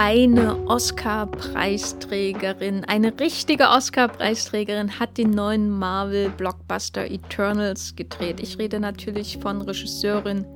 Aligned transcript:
Eine 0.00 0.56
Oscar-Preisträgerin, 0.68 2.84
eine 2.84 3.18
richtige 3.18 3.64
Oscar-Preisträgerin 3.64 5.00
hat 5.00 5.18
den 5.18 5.30
neuen 5.30 5.70
Marvel-Blockbuster 5.70 7.10
Eternals 7.10 7.96
gedreht. 7.96 8.38
Ich 8.38 8.58
rede 8.58 8.78
natürlich 8.78 9.38
von 9.38 9.60
Regisseurin 9.60 10.46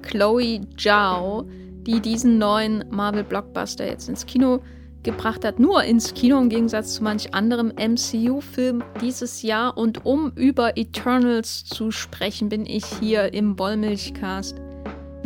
Chloe 0.00 0.62
Zhao, 0.78 1.44
die 1.82 2.00
diesen 2.00 2.38
neuen 2.38 2.86
Marvel-Blockbuster 2.88 3.86
jetzt 3.86 4.08
ins 4.08 4.24
Kino 4.24 4.62
gebracht 5.02 5.44
hat. 5.44 5.60
Nur 5.60 5.84
ins 5.84 6.14
Kino 6.14 6.38
im 6.38 6.48
Gegensatz 6.48 6.94
zu 6.94 7.04
manch 7.04 7.34
anderem 7.34 7.74
MCU-Film 7.76 8.82
dieses 9.02 9.42
Jahr. 9.42 9.76
Und 9.76 10.06
um 10.06 10.32
über 10.36 10.78
Eternals 10.78 11.66
zu 11.66 11.90
sprechen, 11.90 12.48
bin 12.48 12.64
ich 12.64 12.86
hier 12.86 13.34
im 13.34 13.58
Wollmilchcast 13.58 14.56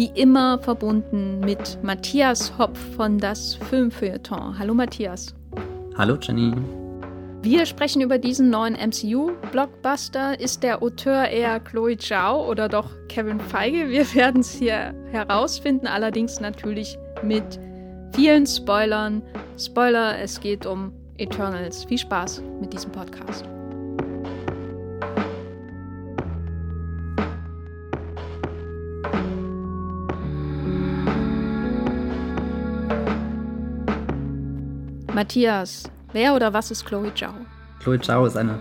wie 0.00 0.10
immer 0.14 0.58
verbunden 0.58 1.40
mit 1.40 1.76
Matthias 1.82 2.56
Hopf 2.56 2.78
von 2.96 3.18
das 3.18 3.56
Filmfeuilleton. 3.68 4.58
Hallo 4.58 4.72
Matthias. 4.72 5.34
Hallo 5.94 6.16
Jenny. 6.18 6.54
Wir 7.42 7.66
sprechen 7.66 8.00
über 8.00 8.16
diesen 8.16 8.48
neuen 8.48 8.72
MCU-Blockbuster. 8.76 10.40
Ist 10.40 10.62
der 10.62 10.82
Auteur 10.82 11.28
eher 11.28 11.60
Chloe 11.60 11.98
Zhao 11.98 12.48
oder 12.48 12.66
doch 12.70 12.88
Kevin 13.10 13.38
Feige? 13.40 13.90
Wir 13.90 14.14
werden 14.14 14.40
es 14.40 14.52
hier 14.52 14.94
herausfinden, 15.10 15.86
allerdings 15.86 16.40
natürlich 16.40 16.96
mit 17.22 17.60
vielen 18.14 18.46
Spoilern. 18.46 19.20
Spoiler, 19.58 20.18
es 20.18 20.40
geht 20.40 20.64
um 20.64 20.94
Eternals. 21.18 21.84
Viel 21.84 21.98
Spaß 21.98 22.42
mit 22.58 22.72
diesem 22.72 22.90
Podcast. 22.90 23.44
Matthias, 35.20 35.82
wer 36.14 36.34
oder 36.34 36.54
was 36.54 36.70
ist 36.70 36.86
Chloe 36.86 37.12
Zhao? 37.14 37.34
Chloe 37.80 38.00
Zhao 38.00 38.24
ist 38.24 38.38
eine 38.38 38.58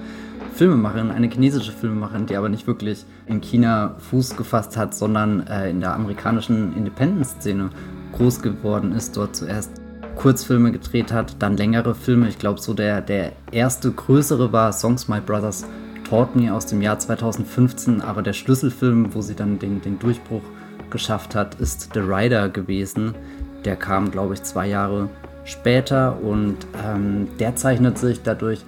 Filmemacherin, 0.56 1.10
eine 1.10 1.30
chinesische 1.30 1.72
Filmemacherin, 1.72 2.26
die 2.26 2.36
aber 2.36 2.50
nicht 2.50 2.68
wirklich 2.68 3.06
in 3.28 3.40
China 3.40 3.96
Fuß 4.10 4.36
gefasst 4.36 4.76
hat, 4.76 4.94
sondern 4.94 5.48
äh, 5.48 5.70
in 5.70 5.80
der 5.80 5.94
amerikanischen 5.94 6.76
Independent-Szene 6.76 7.70
groß 8.12 8.42
geworden 8.42 8.92
ist, 8.92 9.16
dort 9.16 9.38
zuerst 9.38 9.72
Kurzfilme 10.18 10.74
gedreht 10.74 11.14
hat, 11.14 11.38
dann 11.40 11.56
längere 11.56 11.96
Filme. 11.96 12.28
Ich 12.28 12.40
glaube, 12.40 12.60
so 12.60 12.74
der, 12.74 13.00
der 13.00 13.32
erste 13.54 13.90
größere 13.90 14.52
war 14.52 14.74
Songs 14.74 15.08
My 15.08 15.22
Brothers 15.22 15.66
Taught 16.10 16.36
Me 16.36 16.54
aus 16.54 16.66
dem 16.66 16.82
Jahr 16.82 17.00
2015, 17.00 18.02
aber 18.02 18.22
der 18.22 18.34
Schlüsselfilm, 18.34 19.16
wo 19.16 19.22
sie 19.22 19.36
dann 19.36 19.60
den, 19.60 19.80
den 19.80 19.98
Durchbruch 19.98 20.44
geschafft 20.90 21.36
hat, 21.36 21.56
ist 21.56 21.92
The 21.94 22.02
Rider 22.02 22.50
gewesen. 22.50 23.16
Der 23.64 23.78
kam, 23.78 24.12
glaube 24.12 24.34
ich, 24.34 24.44
zwei 24.44 24.68
Jahre 24.68 25.08
später 25.50 26.18
und 26.22 26.58
ähm, 26.86 27.28
der 27.40 27.56
zeichnet 27.56 27.98
sich 27.98 28.22
dadurch 28.22 28.64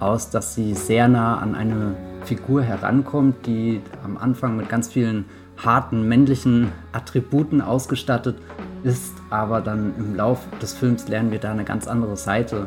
aus, 0.00 0.30
dass 0.30 0.54
sie 0.54 0.74
sehr 0.74 1.08
nah 1.08 1.38
an 1.38 1.54
eine 1.54 1.94
Figur 2.24 2.62
herankommt, 2.62 3.46
die 3.46 3.80
am 4.02 4.16
Anfang 4.16 4.56
mit 4.56 4.68
ganz 4.68 4.88
vielen 4.88 5.26
harten 5.56 6.08
männlichen 6.08 6.72
Attributen 6.92 7.60
ausgestattet 7.60 8.36
ist, 8.82 9.14
aber 9.30 9.60
dann 9.60 9.94
im 9.96 10.16
Laufe 10.16 10.48
des 10.60 10.72
Films 10.72 11.08
lernen 11.08 11.30
wir 11.30 11.38
da 11.38 11.52
eine 11.52 11.64
ganz 11.64 11.86
andere 11.86 12.16
Seite 12.16 12.66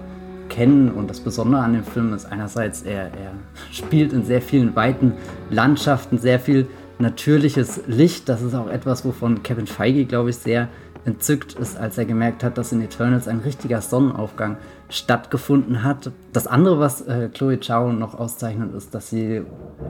kennen 0.50 0.90
und 0.90 1.10
das 1.10 1.20
Besondere 1.20 1.62
an 1.62 1.73
dem 1.73 1.84
Film 1.84 2.14
ist 2.14 2.26
einerseits, 2.26 2.84
er, 2.84 3.04
er 3.04 3.34
spielt 3.72 4.14
in 4.14 4.23
sehr 4.23 4.42
vielen 4.42 4.76
weiten 4.76 5.14
Landschaften, 5.50 6.18
sehr 6.18 6.40
viel 6.40 6.68
natürliches 7.00 7.82
Licht. 7.88 8.28
Das 8.30 8.42
ist 8.42 8.56
auch 8.56 8.70
etwas, 8.70 9.06
wovon 9.06 9.44
Kevin 9.44 9.68
Feige, 9.68 10.06
glaube 10.06 10.30
ich, 10.30 10.38
sehr 10.38 10.70
entzückt 11.08 11.53
ist, 11.53 11.77
als 11.77 11.97
er 11.97 12.05
gemerkt 12.05 12.44
hat, 12.44 12.58
dass 12.58 12.73
in 12.73 12.81
Eternals 12.81 13.27
ein 13.27 13.39
richtiger 13.39 13.82
Sonnenaufgang 13.82 14.58
stattgefunden 14.89 15.83
hat. 15.83 16.11
Das 16.33 16.48
andere, 16.48 16.80
was 16.80 17.02
äh, 17.02 17.30
Chloe 17.33 17.59
Zhao 17.59 17.93
noch 17.93 18.20
auszeichnet, 18.20 18.76
ist, 18.76 18.93
dass 18.93 19.09
sie 19.09 19.42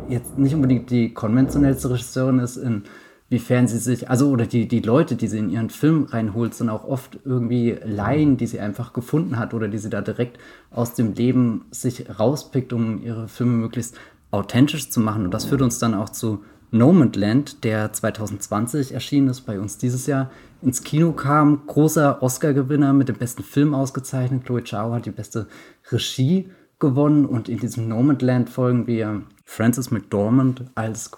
jetzt 0.07 0.37
nicht 0.37 0.53
unbedingt 0.53 0.91
die 0.91 1.13
konventionellste 1.13 1.89
Regisseurin 1.89 2.37
ist, 2.39 2.57
inwiefern 2.57 3.67
sie 3.67 3.79
sich, 3.79 4.09
also 4.09 4.29
oder 4.29 4.45
die, 4.45 4.67
die 4.67 4.79
Leute, 4.79 5.15
die 5.15 5.27
sie 5.27 5.39
in 5.39 5.49
ihren 5.49 5.71
Film 5.71 6.05
reinholt, 6.05 6.53
sind 6.53 6.69
auch 6.69 6.85
oft 6.85 7.19
irgendwie 7.25 7.77
Laien, 7.83 8.37
die 8.37 8.47
sie 8.47 8.59
einfach 8.59 8.93
gefunden 8.93 9.39
hat 9.39 9.55
oder 9.55 9.67
die 9.67 9.79
sie 9.79 9.89
da 9.89 10.01
direkt 10.01 10.37
aus 10.69 10.93
dem 10.93 11.13
Leben 11.13 11.65
sich 11.71 12.05
rauspickt, 12.19 12.73
um 12.73 13.03
ihre 13.03 13.27
Filme 13.27 13.53
möglichst 13.53 13.97
authentisch 14.29 14.91
zu 14.91 14.99
machen. 14.99 15.25
Und 15.25 15.33
das 15.33 15.45
führt 15.45 15.63
uns 15.63 15.79
dann 15.79 15.95
auch 15.95 16.09
zu 16.09 16.43
Nomadland, 16.71 17.63
der 17.63 17.93
2020 17.93 18.93
erschienen 18.93 19.29
ist, 19.29 19.41
bei 19.41 19.59
uns 19.59 19.77
dieses 19.77 20.05
Jahr 20.05 20.31
ins 20.61 20.83
Kino 20.83 21.13
kam. 21.13 21.65
Großer 21.65 22.21
Oscar-Gewinner 22.21 22.93
mit 22.93 23.09
dem 23.09 23.17
besten 23.17 23.43
Film 23.43 23.73
ausgezeichnet. 23.73 24.45
Chloe 24.45 24.63
Zhao 24.63 24.93
hat 24.93 25.05
die 25.05 25.11
beste 25.11 25.47
Regie 25.91 26.49
gewonnen 26.79 27.25
und 27.25 27.49
in 27.49 27.59
diesem 27.59 27.87
Nomadland 27.87 28.49
folgen 28.49 28.85
wir 28.85 29.23
Frances 29.45 29.91
McDormand 29.91 30.65
als 30.75 31.11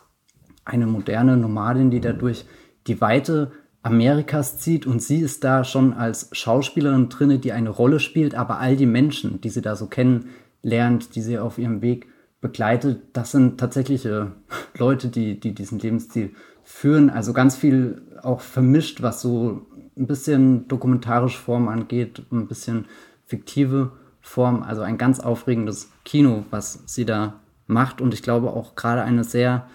eine 0.66 0.86
moderne 0.86 1.36
Nomadin, 1.36 1.90
die 1.90 2.00
dadurch 2.00 2.46
die 2.88 3.02
Weite 3.02 3.52
Amerikas 3.82 4.60
zieht 4.60 4.86
und 4.86 5.02
sie 5.02 5.20
ist 5.20 5.44
da 5.44 5.64
schon 5.64 5.94
als 5.94 6.30
Schauspielerin 6.32 7.10
drinne, 7.10 7.40
die 7.40 7.54
eine 7.54 7.70
Rolle 7.70 8.00
spielt, 8.00 8.36
aber 8.36 8.60
all 8.60 8.76
die 8.76 8.86
Menschen, 8.86 9.42
die 9.42 9.50
sie 9.50 9.62
da 9.62 9.76
so 9.76 9.88
kennenlernt, 9.88 11.16
die 11.16 11.22
sie 11.22 11.40
auf 11.40 11.58
ihrem 11.58 11.82
Weg 11.82 12.08
begleitet, 12.42 13.02
das 13.14 13.32
sind 13.32 13.60
tatsächliche 13.60 14.34
Leute, 14.78 15.10
die, 15.10 15.40
die 15.40 15.54
diesen 15.54 15.80
Lebensstil 15.80 16.34
führen. 16.64 17.10
Also 17.10 17.34
ganz 17.34 17.56
viel 17.56 18.02
auch 18.22 18.42
vermischt, 18.42 19.02
was 19.02 19.22
so 19.22 19.66
ein 19.98 20.08
bisschen 20.08 20.68
dokumentarische 20.68 21.40
Form 21.40 21.68
angeht, 21.68 22.24
ein 22.32 22.48
bisschen 22.48 22.86
fiktive 23.26 23.92
Form. 24.22 24.64
Also 24.64 24.82
ein 24.82 24.98
ganz 24.98 25.20
aufregendes 25.20 25.92
Kino, 26.06 26.46
was 26.52 26.84
sie 26.86 27.06
da 27.06 27.40
macht. 27.68 28.02
Und 28.02 28.14
ich 28.14 28.24
glaube 28.24 28.52
auch 28.52 28.76
gerade 28.76 29.04
eine 29.04 29.24
sehr 29.24 29.68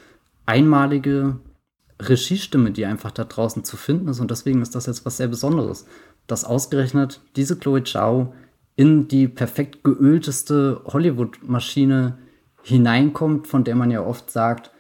einmalige 0.47 1.39
Regiestimme, 2.01 2.71
die 2.71 2.87
einfach 2.87 3.11
da 3.11 3.25
draußen 3.25 3.65
zu 3.65 3.77
finden 3.77 4.09
ist. 4.09 4.21
Und 4.21 4.31
deswegen 4.31 4.63
ist 4.63 4.75
das 4.75 4.87
jetzt 4.87 5.05
was 5.05 5.19
sehr 5.19 5.29
Besonderes, 5.29 5.87
dass 6.27 6.45
ausgerechnet 6.45 7.21
diese 7.37 7.57
Chloe 7.57 7.85
Zhao 7.85 8.35
in 8.77 9.07
die 9.09 9.29
perfekt 9.29 9.85
geölteste 9.85 10.81
Hollywood-Maschine 10.87 12.19
hineinkommt, 12.65 13.47
von 13.47 13.63
der 13.63 13.77
man 13.77 13.91
ja 13.91 14.03
oft 14.03 14.31
sagt, 14.31 14.73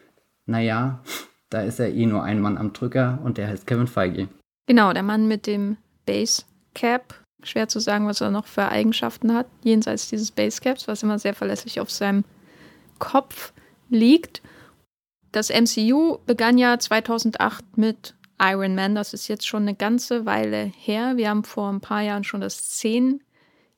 naja, 0.46 1.02
da 1.50 1.62
ist 1.62 1.78
ja 1.78 1.86
eh 1.86 2.06
nur 2.06 2.22
ein 2.22 2.40
Mann 2.40 2.58
am 2.58 2.72
Drücker 2.72 3.20
und 3.22 3.38
der 3.38 3.48
heißt 3.48 3.66
Kevin 3.66 3.86
Feige. 3.86 4.28
Genau, 4.66 4.92
der 4.92 5.02
Mann 5.02 5.28
mit 5.28 5.46
dem 5.46 5.76
Basecap. 6.06 7.14
Schwer 7.42 7.68
zu 7.68 7.78
sagen, 7.78 8.06
was 8.06 8.22
er 8.22 8.30
noch 8.30 8.46
für 8.46 8.68
Eigenschaften 8.68 9.34
hat, 9.34 9.46
jenseits 9.62 10.08
dieses 10.08 10.30
Basecaps, 10.30 10.88
was 10.88 11.02
immer 11.02 11.18
sehr 11.18 11.34
verlässlich 11.34 11.78
auf 11.78 11.90
seinem 11.90 12.24
Kopf 12.98 13.52
liegt. 13.90 14.40
Das 15.30 15.50
MCU 15.50 16.18
begann 16.24 16.56
ja 16.56 16.78
2008 16.78 17.76
mit 17.76 18.14
Iron 18.40 18.74
Man. 18.74 18.94
Das 18.94 19.12
ist 19.12 19.28
jetzt 19.28 19.46
schon 19.46 19.62
eine 19.62 19.74
ganze 19.74 20.24
Weile 20.24 20.72
her. 20.78 21.16
Wir 21.16 21.28
haben 21.28 21.44
vor 21.44 21.70
ein 21.70 21.80
paar 21.80 22.00
Jahren 22.00 22.24
schon 22.24 22.40
das 22.40 22.70
10 22.70 23.20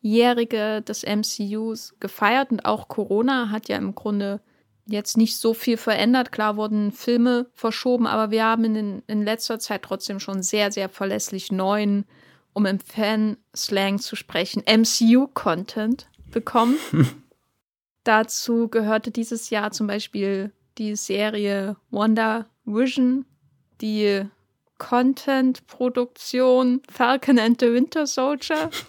Jährige 0.06 0.82
des 0.82 1.04
MCUs 1.04 1.96
gefeiert 1.98 2.52
und 2.52 2.64
auch 2.64 2.88
Corona 2.88 3.50
hat 3.50 3.68
ja 3.68 3.76
im 3.76 3.94
Grunde 3.94 4.40
jetzt 4.86 5.16
nicht 5.16 5.36
so 5.36 5.52
viel 5.52 5.76
verändert. 5.76 6.30
Klar 6.30 6.56
wurden 6.56 6.92
Filme 6.92 7.46
verschoben, 7.54 8.06
aber 8.06 8.30
wir 8.30 8.44
haben 8.44 8.64
in, 8.64 9.02
in 9.08 9.24
letzter 9.24 9.58
Zeit 9.58 9.82
trotzdem 9.82 10.20
schon 10.20 10.42
sehr, 10.42 10.70
sehr 10.70 10.88
verlässlich 10.88 11.50
neuen, 11.50 12.06
um 12.52 12.66
im 12.66 12.78
Fan-Slang 12.78 13.98
zu 13.98 14.14
sprechen, 14.14 14.62
MCU-Content 14.64 16.08
bekommen. 16.30 16.76
Dazu 18.04 18.68
gehörte 18.68 19.10
dieses 19.10 19.50
Jahr 19.50 19.72
zum 19.72 19.88
Beispiel 19.88 20.52
die 20.78 20.94
Serie 20.94 21.76
Wonder 21.90 22.46
Vision, 22.64 23.24
die 23.80 24.22
Content-Produktion 24.78 26.82
Falcon 26.88 27.40
and 27.40 27.60
the 27.60 27.72
Winter 27.72 28.06
Soldier 28.06 28.70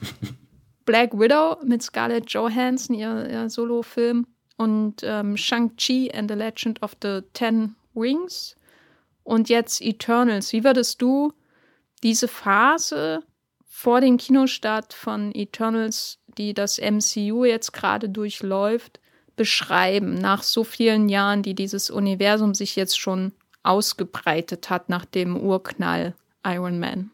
Black 0.87 1.19
Widow 1.19 1.57
mit 1.63 1.83
Scarlett 1.83 2.31
Johansson, 2.31 2.95
ihr, 2.95 3.29
ihr 3.29 3.49
Solo-Film, 3.49 4.25
und 4.55 5.01
ähm, 5.03 5.37
Shang-Chi 5.37 6.11
and 6.11 6.31
the 6.31 6.35
Legend 6.35 6.81
of 6.81 6.95
the 7.03 7.19
Ten 7.33 7.75
Rings 7.95 8.55
und 9.23 9.49
jetzt 9.49 9.81
Eternals. 9.81 10.53
Wie 10.53 10.63
würdest 10.63 11.01
du 11.01 11.33
diese 12.01 12.27
Phase 12.27 13.21
vor 13.67 14.01
dem 14.01 14.17
Kinostart 14.17 14.93
von 14.93 15.35
Eternals, 15.35 16.19
die 16.37 16.53
das 16.53 16.79
MCU 16.79 17.43
jetzt 17.43 17.73
gerade 17.73 18.09
durchläuft, 18.09 18.99
beschreiben, 19.35 20.15
nach 20.15 20.41
so 20.41 20.63
vielen 20.63 21.09
Jahren, 21.09 21.43
die 21.43 21.53
dieses 21.53 21.89
Universum 21.89 22.55
sich 22.55 22.75
jetzt 22.75 22.97
schon 22.97 23.33
ausgebreitet 23.61 24.69
hat 24.69 24.87
nach 24.89 25.05
dem 25.05 25.35
Urknall 25.35 26.15
Iron 26.45 26.79
Man? 26.79 27.11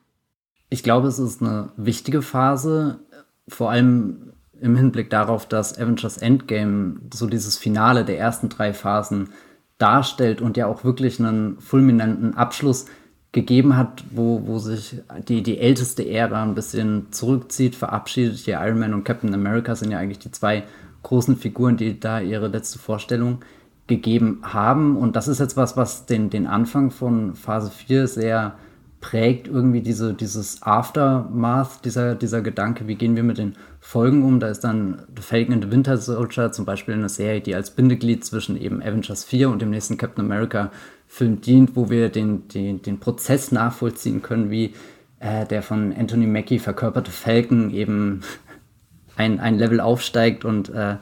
Ich 0.70 0.84
glaube, 0.84 1.08
es 1.08 1.20
ist 1.20 1.42
eine 1.42 1.72
wichtige 1.76 2.22
Phase 2.22 3.00
vor 3.48 3.72
allem 3.72 4.34
im 4.60 4.76
Hinblick 4.76 5.10
darauf, 5.10 5.46
dass 5.48 5.78
Avengers 5.78 6.18
Endgame 6.18 6.98
so 7.14 7.28
dieses 7.28 7.58
Finale 7.58 8.06
der 8.06 8.18
ersten 8.18 8.50
drei 8.50 8.74
Phasen 8.74 9.30
darstellt 9.78 10.42
und 10.42 10.56
ja 10.56 10.68
auch 10.68 10.84
wirklich 10.84 11.20
einen 11.20 11.60
fulminanten 11.60 12.36
Abschluss 12.36 12.86
gegeben 13.34 13.76
hat, 13.76 14.04
wo, 14.12 14.44
wo 14.46 14.60
sich 14.60 15.02
die, 15.28 15.42
die 15.42 15.58
älteste 15.58 16.08
Ära 16.08 16.44
ein 16.44 16.56
bisschen 16.56 17.12
zurückzieht, 17.12 17.76
verabschiedet. 17.76 18.38
Hier 18.38 18.62
Iron 18.62 18.80
Man 18.80 18.94
und 18.94 19.04
Captain 19.04 19.34
America 19.34 19.76
sind 19.76 19.92
ja 19.92 19.98
eigentlich 19.98 20.20
die 20.20 20.32
zwei 20.32 20.64
großen 21.02 21.36
Figuren, 21.36 21.76
die 21.76 22.00
da 22.00 22.22
ihre 22.22 22.48
letzte 22.48 22.80
Vorstellung 22.80 23.40
gegeben 23.88 24.40
haben. 24.44 24.96
Und 24.96 25.16
das 25.16 25.28
ist 25.28 25.40
jetzt 25.40 25.58
was, 25.58 25.76
was 25.76 26.06
den, 26.06 26.30
den 26.30 26.48
Anfang 26.48 26.92
von 26.92 27.36
Phase 27.36 27.72
4 27.72 28.08
sehr 28.08 28.56
prägt, 29.04 29.50
irgendwie 29.50 29.82
diese, 29.82 30.14
dieses 30.14 30.64
Aftermath, 30.64 31.84
dieser, 31.84 32.16
dieser 32.16 32.42
Gedanke, 32.42 32.88
wie 32.88 32.96
gehen 32.96 33.18
wir 33.18 33.24
mit 33.24 33.38
den 33.38 33.56
Folgen 33.82 34.24
um. 34.24 34.40
Da 34.40 34.48
ist 34.48 34.62
dann 34.62 35.04
The 35.14 35.22
Falcon 35.22 35.56
and 35.56 35.66
the 35.66 35.72
Winter 35.72 35.98
Soldier 35.98 36.54
zum 36.54 36.64
Beispiel 36.64 36.94
eine 36.94 37.10
Serie, 37.10 37.42
die 37.42 37.54
als 37.54 37.72
Bindeglied 37.72 38.24
zwischen 38.24 38.56
eben 38.56 38.82
Avengers 38.82 39.26
4 39.26 39.50
und 39.50 39.62
dem 39.62 39.72
nächsten 39.72 39.98
Captain 39.98 40.24
America 40.24 40.72
Film 41.06 41.42
dient, 41.42 41.76
wo 41.76 41.90
wir 41.90 42.08
den, 42.08 42.48
den, 42.48 42.82
den 42.82 43.02
Prozess 43.02 43.52
nachvollziehen 43.52 44.22
können, 44.22 44.50
wie 44.50 44.74
äh, 45.20 45.46
der 45.46 45.64
von 45.64 45.94
Anthony 45.94 46.26
Mackie 46.26 46.60
verkörperte 46.60 47.12
Falcon 47.12 47.72
eben 47.72 48.22
ein, 49.18 49.42
ein 49.42 49.58
Level 49.60 49.82
aufsteigt 49.82 50.46
und 50.46 50.70
äh, 50.70 50.96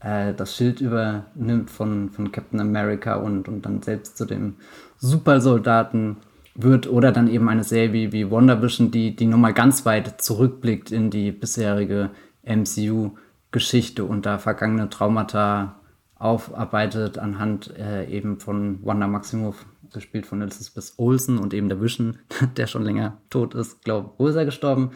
äh, 0.00 0.32
das 0.32 0.56
Schild 0.56 0.80
übernimmt 0.80 1.70
von, 1.70 2.08
von 2.08 2.32
Captain 2.32 2.58
America 2.60 3.16
und, 3.16 3.48
und 3.48 3.66
dann 3.66 3.82
selbst 3.82 4.16
zu 4.16 4.24
dem 4.24 4.56
Supersoldaten 4.96 6.16
wird 6.54 6.88
oder 6.88 7.12
dann 7.12 7.28
eben 7.28 7.48
eine 7.48 7.64
Serie 7.64 7.92
wie, 7.92 8.12
wie 8.12 8.30
WandaVision, 8.30 8.90
die, 8.90 9.16
die 9.16 9.26
nochmal 9.26 9.54
ganz 9.54 9.84
weit 9.84 10.20
zurückblickt 10.20 10.92
in 10.92 11.10
die 11.10 11.32
bisherige 11.32 12.10
MCU-Geschichte 12.44 14.04
und 14.04 14.24
da 14.26 14.38
vergangene 14.38 14.88
Traumata 14.88 15.80
aufarbeitet 16.14 17.18
anhand 17.18 17.76
äh, 17.76 18.06
eben 18.06 18.38
von 18.38 18.84
Wanda 18.84 19.06
Maximoff, 19.06 19.66
gespielt 19.92 20.26
von 20.26 20.42
Elizabeth 20.42 20.94
Olsen 20.96 21.38
und 21.38 21.52
eben 21.54 21.68
der 21.68 21.80
Vision, 21.80 22.18
der 22.56 22.66
schon 22.66 22.84
länger 22.84 23.18
tot 23.30 23.54
ist. 23.54 23.84
Glaube, 23.84 24.10
wo 24.18 24.28
ist 24.28 24.36
er 24.36 24.44
gestorben? 24.44 24.92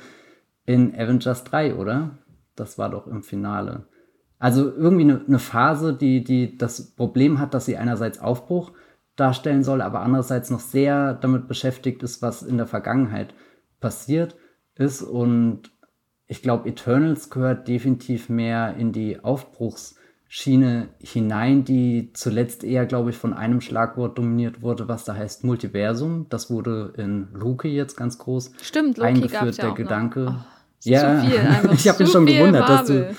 In 0.64 0.94
Avengers 0.94 1.44
3, 1.44 1.74
oder? 1.74 2.18
Das 2.56 2.78
war 2.78 2.90
doch 2.90 3.06
im 3.06 3.22
Finale. 3.22 3.86
Also 4.38 4.70
irgendwie 4.70 5.04
eine, 5.04 5.24
eine 5.26 5.38
Phase, 5.38 5.92
die, 5.92 6.22
die 6.22 6.56
das 6.56 6.92
Problem 6.94 7.38
hat, 7.38 7.54
dass 7.54 7.66
sie 7.66 7.76
einerseits 7.76 8.20
Aufbruch 8.20 8.72
darstellen 9.18 9.64
soll, 9.64 9.82
aber 9.82 10.00
andererseits 10.00 10.50
noch 10.50 10.60
sehr 10.60 11.14
damit 11.14 11.48
beschäftigt 11.48 12.02
ist, 12.02 12.22
was 12.22 12.42
in 12.42 12.56
der 12.56 12.66
Vergangenheit 12.66 13.34
passiert 13.80 14.36
ist. 14.76 15.02
Und 15.02 15.72
ich 16.26 16.42
glaube, 16.42 16.68
Eternals 16.68 17.28
gehört 17.30 17.68
definitiv 17.68 18.28
mehr 18.28 18.76
in 18.76 18.92
die 18.92 19.22
Aufbruchsschiene 19.22 20.88
hinein, 21.00 21.64
die 21.64 22.12
zuletzt 22.12 22.62
eher, 22.62 22.86
glaube 22.86 23.10
ich, 23.10 23.16
von 23.16 23.34
einem 23.34 23.60
Schlagwort 23.60 24.16
dominiert 24.18 24.62
wurde, 24.62 24.88
was 24.88 25.04
da 25.04 25.14
heißt 25.14 25.42
Multiversum. 25.42 26.26
Das 26.28 26.48
wurde 26.50 26.92
in 26.96 27.28
Loki 27.34 27.68
jetzt 27.68 27.96
ganz 27.96 28.18
groß 28.18 28.52
Stimmt, 28.62 28.98
Loki 28.98 29.08
eingeführt, 29.08 29.58
der 29.58 29.68
ja 29.68 29.74
Gedanke. 29.74 30.26
Oh, 30.30 30.44
ja, 30.84 31.20
viel, 31.20 31.70
ich 31.72 31.88
habe 31.88 32.04
mich 32.04 32.12
schon 32.12 32.26
gewundert, 32.26 32.68
dass 32.68 32.86
du 32.86 33.16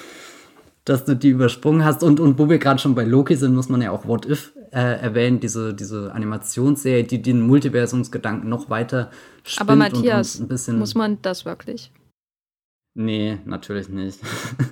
dass 0.86 1.06
du 1.06 1.16
die 1.16 1.30
übersprungen 1.30 1.86
hast. 1.86 2.04
Und, 2.04 2.20
und 2.20 2.40
wo 2.40 2.50
wir 2.50 2.58
gerade 2.58 2.80
schon 2.80 2.96
bei 2.96 3.04
Loki 3.04 3.36
sind, 3.36 3.54
muss 3.54 3.70
man 3.70 3.82
ja 3.82 3.92
auch 3.92 4.08
What 4.08 4.26
If 4.26 4.54
äh, 4.72 5.02
erwähnen, 5.02 5.40
diese, 5.40 5.74
diese 5.74 6.14
Animationsserie, 6.14 7.04
die 7.04 7.22
den 7.22 7.42
Multiversumsgedanken 7.42 8.50
noch 8.50 8.70
weiter 8.70 9.12
spinnt. 9.44 9.70
Aber 9.70 9.76
Matthias, 9.76 10.40
muss 10.40 10.96
man 10.96 11.22
das 11.22 11.46
wirklich? 11.46 11.92
Nee, 12.94 13.38
natürlich 13.46 13.90
nicht. 13.90 14.20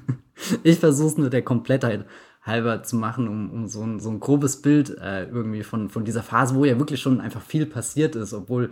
ich 0.64 0.80
versuche 0.80 1.08
es 1.08 1.18
nur 1.18 1.30
der 1.30 1.42
Komplettheit 1.44 2.06
halber 2.42 2.84
zu 2.84 2.96
machen, 2.96 3.28
um, 3.28 3.52
um 3.52 3.68
so, 3.68 3.84
ein, 3.84 4.00
so 4.00 4.10
ein 4.10 4.20
grobes 4.20 4.62
Bild 4.62 4.98
äh, 5.02 5.26
irgendwie 5.26 5.64
von, 5.64 5.90
von 5.90 6.06
dieser 6.06 6.24
Phase, 6.24 6.56
wo 6.56 6.66
ja 6.66 6.80
wirklich 6.80 7.02
schon 7.02 7.20
einfach 7.20 7.42
viel 7.42 7.66
passiert 7.66 8.16
ist, 8.16 8.34
obwohl 8.34 8.72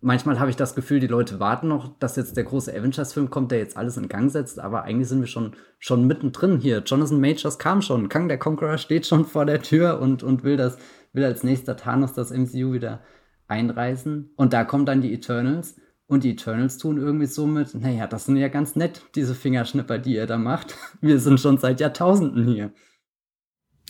manchmal 0.00 0.40
habe 0.40 0.50
ich 0.50 0.56
das 0.56 0.74
Gefühl, 0.74 1.00
die 1.00 1.06
Leute 1.06 1.40
warten 1.40 1.68
noch, 1.68 1.98
dass 1.98 2.16
jetzt 2.16 2.36
der 2.36 2.44
große 2.44 2.72
Avengers-Film 2.72 3.30
kommt, 3.30 3.50
der 3.50 3.58
jetzt 3.58 3.76
alles 3.76 3.96
in 3.96 4.08
Gang 4.08 4.30
setzt, 4.30 4.58
aber 4.58 4.82
eigentlich 4.82 5.08
sind 5.08 5.20
wir 5.20 5.26
schon, 5.26 5.54
schon 5.78 6.06
mittendrin 6.06 6.58
hier. 6.58 6.82
Jonathan 6.84 7.20
Majors 7.20 7.58
kam 7.58 7.82
schon, 7.82 8.08
Kang 8.08 8.28
der 8.28 8.38
Conqueror 8.38 8.78
steht 8.78 9.06
schon 9.06 9.24
vor 9.24 9.46
der 9.46 9.62
Tür 9.62 10.00
und, 10.00 10.22
und 10.22 10.44
will, 10.44 10.56
das, 10.56 10.78
will 11.12 11.24
als 11.24 11.42
nächster 11.42 11.76
Thanos 11.76 12.12
das 12.12 12.30
MCU 12.30 12.72
wieder 12.72 13.00
einreißen. 13.48 14.32
Und 14.36 14.52
da 14.52 14.64
kommen 14.64 14.86
dann 14.86 15.02
die 15.02 15.12
Eternals. 15.12 15.76
Und 16.06 16.24
die 16.24 16.32
Eternals 16.32 16.76
tun 16.78 16.98
irgendwie 16.98 17.26
so 17.26 17.46
mit, 17.46 17.74
naja, 17.74 18.06
das 18.06 18.26
sind 18.26 18.36
ja 18.36 18.48
ganz 18.48 18.76
nett, 18.76 19.02
diese 19.14 19.34
Fingerschnipper, 19.34 19.98
die 19.98 20.14
ihr 20.16 20.26
da 20.26 20.36
macht. 20.36 20.76
Wir 21.00 21.18
sind 21.18 21.40
schon 21.40 21.58
seit 21.58 21.80
Jahrtausenden 21.80 22.46
hier. 22.46 22.72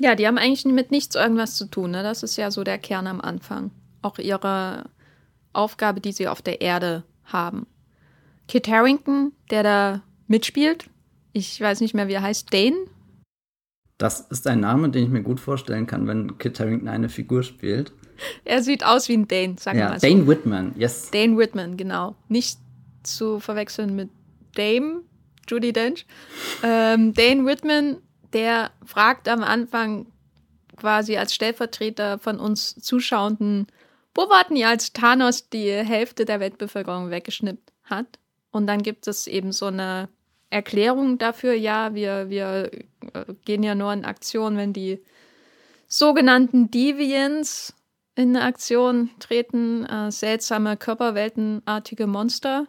Ja, 0.00 0.14
die 0.14 0.26
haben 0.26 0.38
eigentlich 0.38 0.64
mit 0.64 0.90
nichts 0.90 1.16
irgendwas 1.16 1.56
zu 1.56 1.66
tun. 1.66 1.90
Ne? 1.90 2.02
Das 2.02 2.22
ist 2.22 2.36
ja 2.36 2.50
so 2.50 2.64
der 2.64 2.78
Kern 2.78 3.06
am 3.06 3.20
Anfang. 3.20 3.70
Auch 4.02 4.18
ihre 4.18 4.84
Aufgabe, 5.52 6.00
die 6.00 6.12
sie 6.12 6.28
auf 6.28 6.42
der 6.42 6.60
Erde 6.60 7.04
haben. 7.24 7.66
Kit 8.48 8.68
Harrington, 8.68 9.32
der 9.50 9.62
da 9.62 10.02
mitspielt, 10.26 10.86
ich 11.32 11.60
weiß 11.60 11.80
nicht 11.80 11.94
mehr, 11.94 12.08
wie 12.08 12.14
er 12.14 12.22
heißt, 12.22 12.52
Dane. 12.52 12.86
Das 13.98 14.20
ist 14.20 14.46
ein 14.46 14.60
Name, 14.60 14.90
den 14.90 15.04
ich 15.04 15.10
mir 15.10 15.22
gut 15.22 15.40
vorstellen 15.40 15.86
kann, 15.86 16.06
wenn 16.06 16.38
Kit 16.38 16.58
Harrington 16.60 16.88
eine 16.88 17.08
Figur 17.08 17.42
spielt. 17.42 17.92
Er 18.44 18.62
sieht 18.62 18.84
aus 18.84 19.08
wie 19.08 19.14
ein 19.14 19.26
Dane, 19.26 19.56
sagen 19.58 19.78
wir 19.78 19.88
mal 19.88 19.98
so. 19.98 20.06
Dane 20.06 20.28
Whitman, 20.28 20.74
yes. 20.76 21.10
Dane 21.10 21.36
Whitman, 21.36 21.76
genau. 21.76 22.14
Nicht 22.28 22.58
zu 23.02 23.40
verwechseln 23.40 23.96
mit 23.96 24.10
Dame, 24.54 25.00
Judy 25.48 25.72
Dench. 25.72 26.06
Ähm, 26.62 27.14
Dane 27.14 27.44
Whitman, 27.46 27.96
der 28.32 28.70
fragt 28.84 29.28
am 29.28 29.42
Anfang 29.42 30.06
quasi 30.76 31.16
als 31.16 31.34
Stellvertreter 31.34 32.18
von 32.18 32.38
uns 32.38 32.74
Zuschauenden, 32.76 33.66
wo 34.14 34.28
warten 34.28 34.56
ihr, 34.56 34.68
als 34.68 34.92
Thanos 34.92 35.48
die 35.48 35.70
Hälfte 35.70 36.24
der 36.24 36.40
Weltbevölkerung 36.40 37.10
weggeschnippt 37.10 37.72
hat? 37.84 38.18
Und 38.50 38.66
dann 38.66 38.82
gibt 38.82 39.08
es 39.08 39.26
eben 39.26 39.52
so 39.52 39.66
eine 39.66 40.08
Erklärung 40.50 41.16
dafür, 41.16 41.54
ja, 41.54 41.94
wir, 41.94 42.28
wir 42.28 42.70
äh, 43.14 43.24
gehen 43.46 43.62
ja 43.62 43.74
nur 43.74 43.92
in 43.92 44.04
Aktion, 44.04 44.58
wenn 44.58 44.74
die 44.74 45.02
sogenannten 45.88 46.70
Deviants 46.70 47.74
in 48.14 48.36
Aktion 48.36 49.08
treten, 49.18 49.86
äh, 49.86 50.10
seltsame 50.12 50.76
körperweltenartige 50.76 52.06
Monster, 52.06 52.66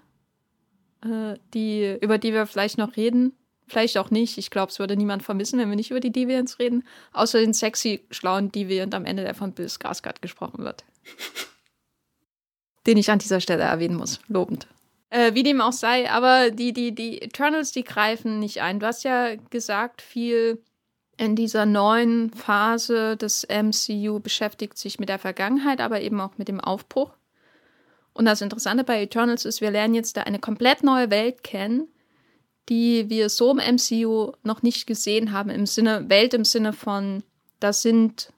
äh, 1.04 1.36
die, 1.54 1.98
über 2.00 2.18
die 2.18 2.32
wir 2.32 2.46
vielleicht 2.46 2.78
noch 2.78 2.96
reden, 2.96 3.34
vielleicht 3.68 3.98
auch 3.98 4.12
nicht. 4.12 4.38
Ich 4.38 4.50
glaube, 4.50 4.72
es 4.72 4.80
würde 4.80 4.96
niemand 4.96 5.24
vermissen, 5.24 5.60
wenn 5.60 5.70
wir 5.70 5.76
nicht 5.76 5.92
über 5.92 6.00
die 6.00 6.12
Deviants 6.12 6.60
reden, 6.60 6.86
außer 7.12 7.40
den 7.40 7.54
sexy, 7.54 8.06
schlauen 8.12 8.50
Deviant 8.50 8.96
am 8.96 9.04
Ende, 9.04 9.24
der 9.24 9.36
von 9.36 9.52
Bill 9.52 9.68
Skarsgård 9.68 10.22
gesprochen 10.22 10.64
wird. 10.64 10.86
Den 12.86 12.98
ich 12.98 13.10
an 13.10 13.20
dieser 13.20 13.40
Stelle 13.40 13.64
erwähnen 13.64 13.96
muss. 13.96 14.20
Lobend. 14.28 14.68
Äh, 15.10 15.36
wie 15.36 15.44
dem 15.44 15.62
auch 15.62 15.72
sei, 15.72 16.10
aber 16.10 16.50
die, 16.50 16.74
die, 16.74 16.94
die 16.94 17.22
Eternals, 17.22 17.72
die 17.72 17.84
greifen 17.84 18.40
nicht 18.40 18.62
ein. 18.62 18.80
Du 18.80 18.88
hast 18.88 19.04
ja 19.04 19.36
gesagt, 19.52 20.02
viel 20.02 20.62
in 21.18 21.36
dieser 21.36 21.66
neuen 21.66 22.32
Phase 22.32 23.16
des 23.16 23.48
MCU 23.48 24.20
beschäftigt 24.20 24.78
sich 24.78 25.00
mit 25.00 25.10
der 25.10 25.20
Vergangenheit, 25.20 25.82
aber 25.82 26.02
eben 26.02 26.20
auch 26.20 26.38
mit 26.38 26.48
dem 26.48 26.60
Aufbruch. 26.60 27.12
Und 28.14 28.26
das 28.26 28.42
Interessante 28.42 28.84
bei 28.84 29.02
Eternals 29.02 29.46
ist, 29.46 29.62
wir 29.62 29.72
lernen 29.72 29.96
jetzt 29.96 30.18
da 30.18 30.22
eine 30.22 30.40
komplett 30.40 30.84
neue 30.84 31.10
Welt 31.10 31.44
kennen, 31.44 31.88
die 32.70 33.10
wir 33.10 33.30
so 33.30 33.52
im 33.52 33.76
MCU 33.76 34.32
noch 34.44 34.62
nicht 34.62 34.88
gesehen 34.88 35.32
haben. 35.32 35.50
Im 35.50 35.66
Sinne, 35.66 36.10
Welt 36.10 36.34
im 36.34 36.46
Sinne 36.46 36.74
von, 36.74 37.24
das 37.60 37.82
sind 37.82 38.32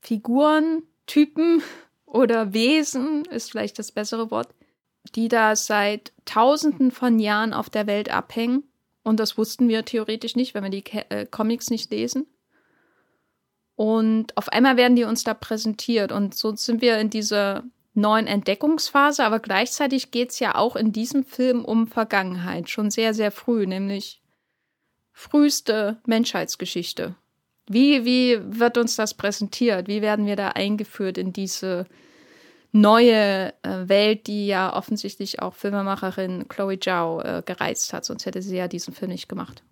Figuren, 0.00 0.82
Typen, 1.06 1.62
oder 2.16 2.52
Wesen 2.52 3.24
ist 3.26 3.50
vielleicht 3.50 3.78
das 3.78 3.92
bessere 3.92 4.30
Wort, 4.30 4.48
die 5.14 5.28
da 5.28 5.54
seit 5.54 6.12
Tausenden 6.24 6.90
von 6.90 7.18
Jahren 7.18 7.52
auf 7.52 7.70
der 7.70 7.86
Welt 7.86 8.10
abhängen. 8.10 8.64
Und 9.02 9.20
das 9.20 9.38
wussten 9.38 9.68
wir 9.68 9.84
theoretisch 9.84 10.34
nicht, 10.34 10.54
wenn 10.54 10.64
wir 10.64 10.70
die 10.70 10.84
äh, 11.10 11.26
Comics 11.26 11.70
nicht 11.70 11.90
lesen. 11.90 12.26
Und 13.76 14.36
auf 14.36 14.48
einmal 14.48 14.76
werden 14.76 14.96
die 14.96 15.04
uns 15.04 15.22
da 15.22 15.34
präsentiert. 15.34 16.10
Und 16.10 16.34
so 16.34 16.56
sind 16.56 16.80
wir 16.80 16.98
in 16.98 17.10
dieser 17.10 17.62
neuen 17.92 18.26
Entdeckungsphase. 18.26 19.22
Aber 19.22 19.38
gleichzeitig 19.38 20.10
geht 20.10 20.30
es 20.30 20.40
ja 20.40 20.54
auch 20.54 20.74
in 20.74 20.92
diesem 20.92 21.24
Film 21.24 21.64
um 21.64 21.86
Vergangenheit. 21.86 22.70
Schon 22.70 22.90
sehr, 22.90 23.12
sehr 23.12 23.30
früh, 23.30 23.66
nämlich 23.66 24.22
früheste 25.12 25.98
Menschheitsgeschichte. 26.06 27.14
Wie, 27.68 28.04
wie 28.04 28.38
wird 28.42 28.78
uns 28.78 28.96
das 28.96 29.14
präsentiert? 29.14 29.88
Wie 29.88 30.02
werden 30.02 30.26
wir 30.26 30.36
da 30.36 30.48
eingeführt 30.48 31.18
in 31.18 31.32
diese 31.32 31.86
neue 32.72 33.52
äh, 33.62 33.88
Welt, 33.88 34.26
die 34.26 34.46
ja 34.46 34.74
offensichtlich 34.74 35.40
auch 35.40 35.54
Filmemacherin 35.54 36.48
Chloe 36.48 36.78
Zhao 36.78 37.20
äh, 37.20 37.42
gereizt 37.44 37.92
hat? 37.92 38.04
Sonst 38.04 38.26
hätte 38.26 38.42
sie 38.42 38.56
ja 38.56 38.68
diesen 38.68 38.94
Film 38.94 39.10
nicht 39.10 39.28
gemacht. 39.28 39.62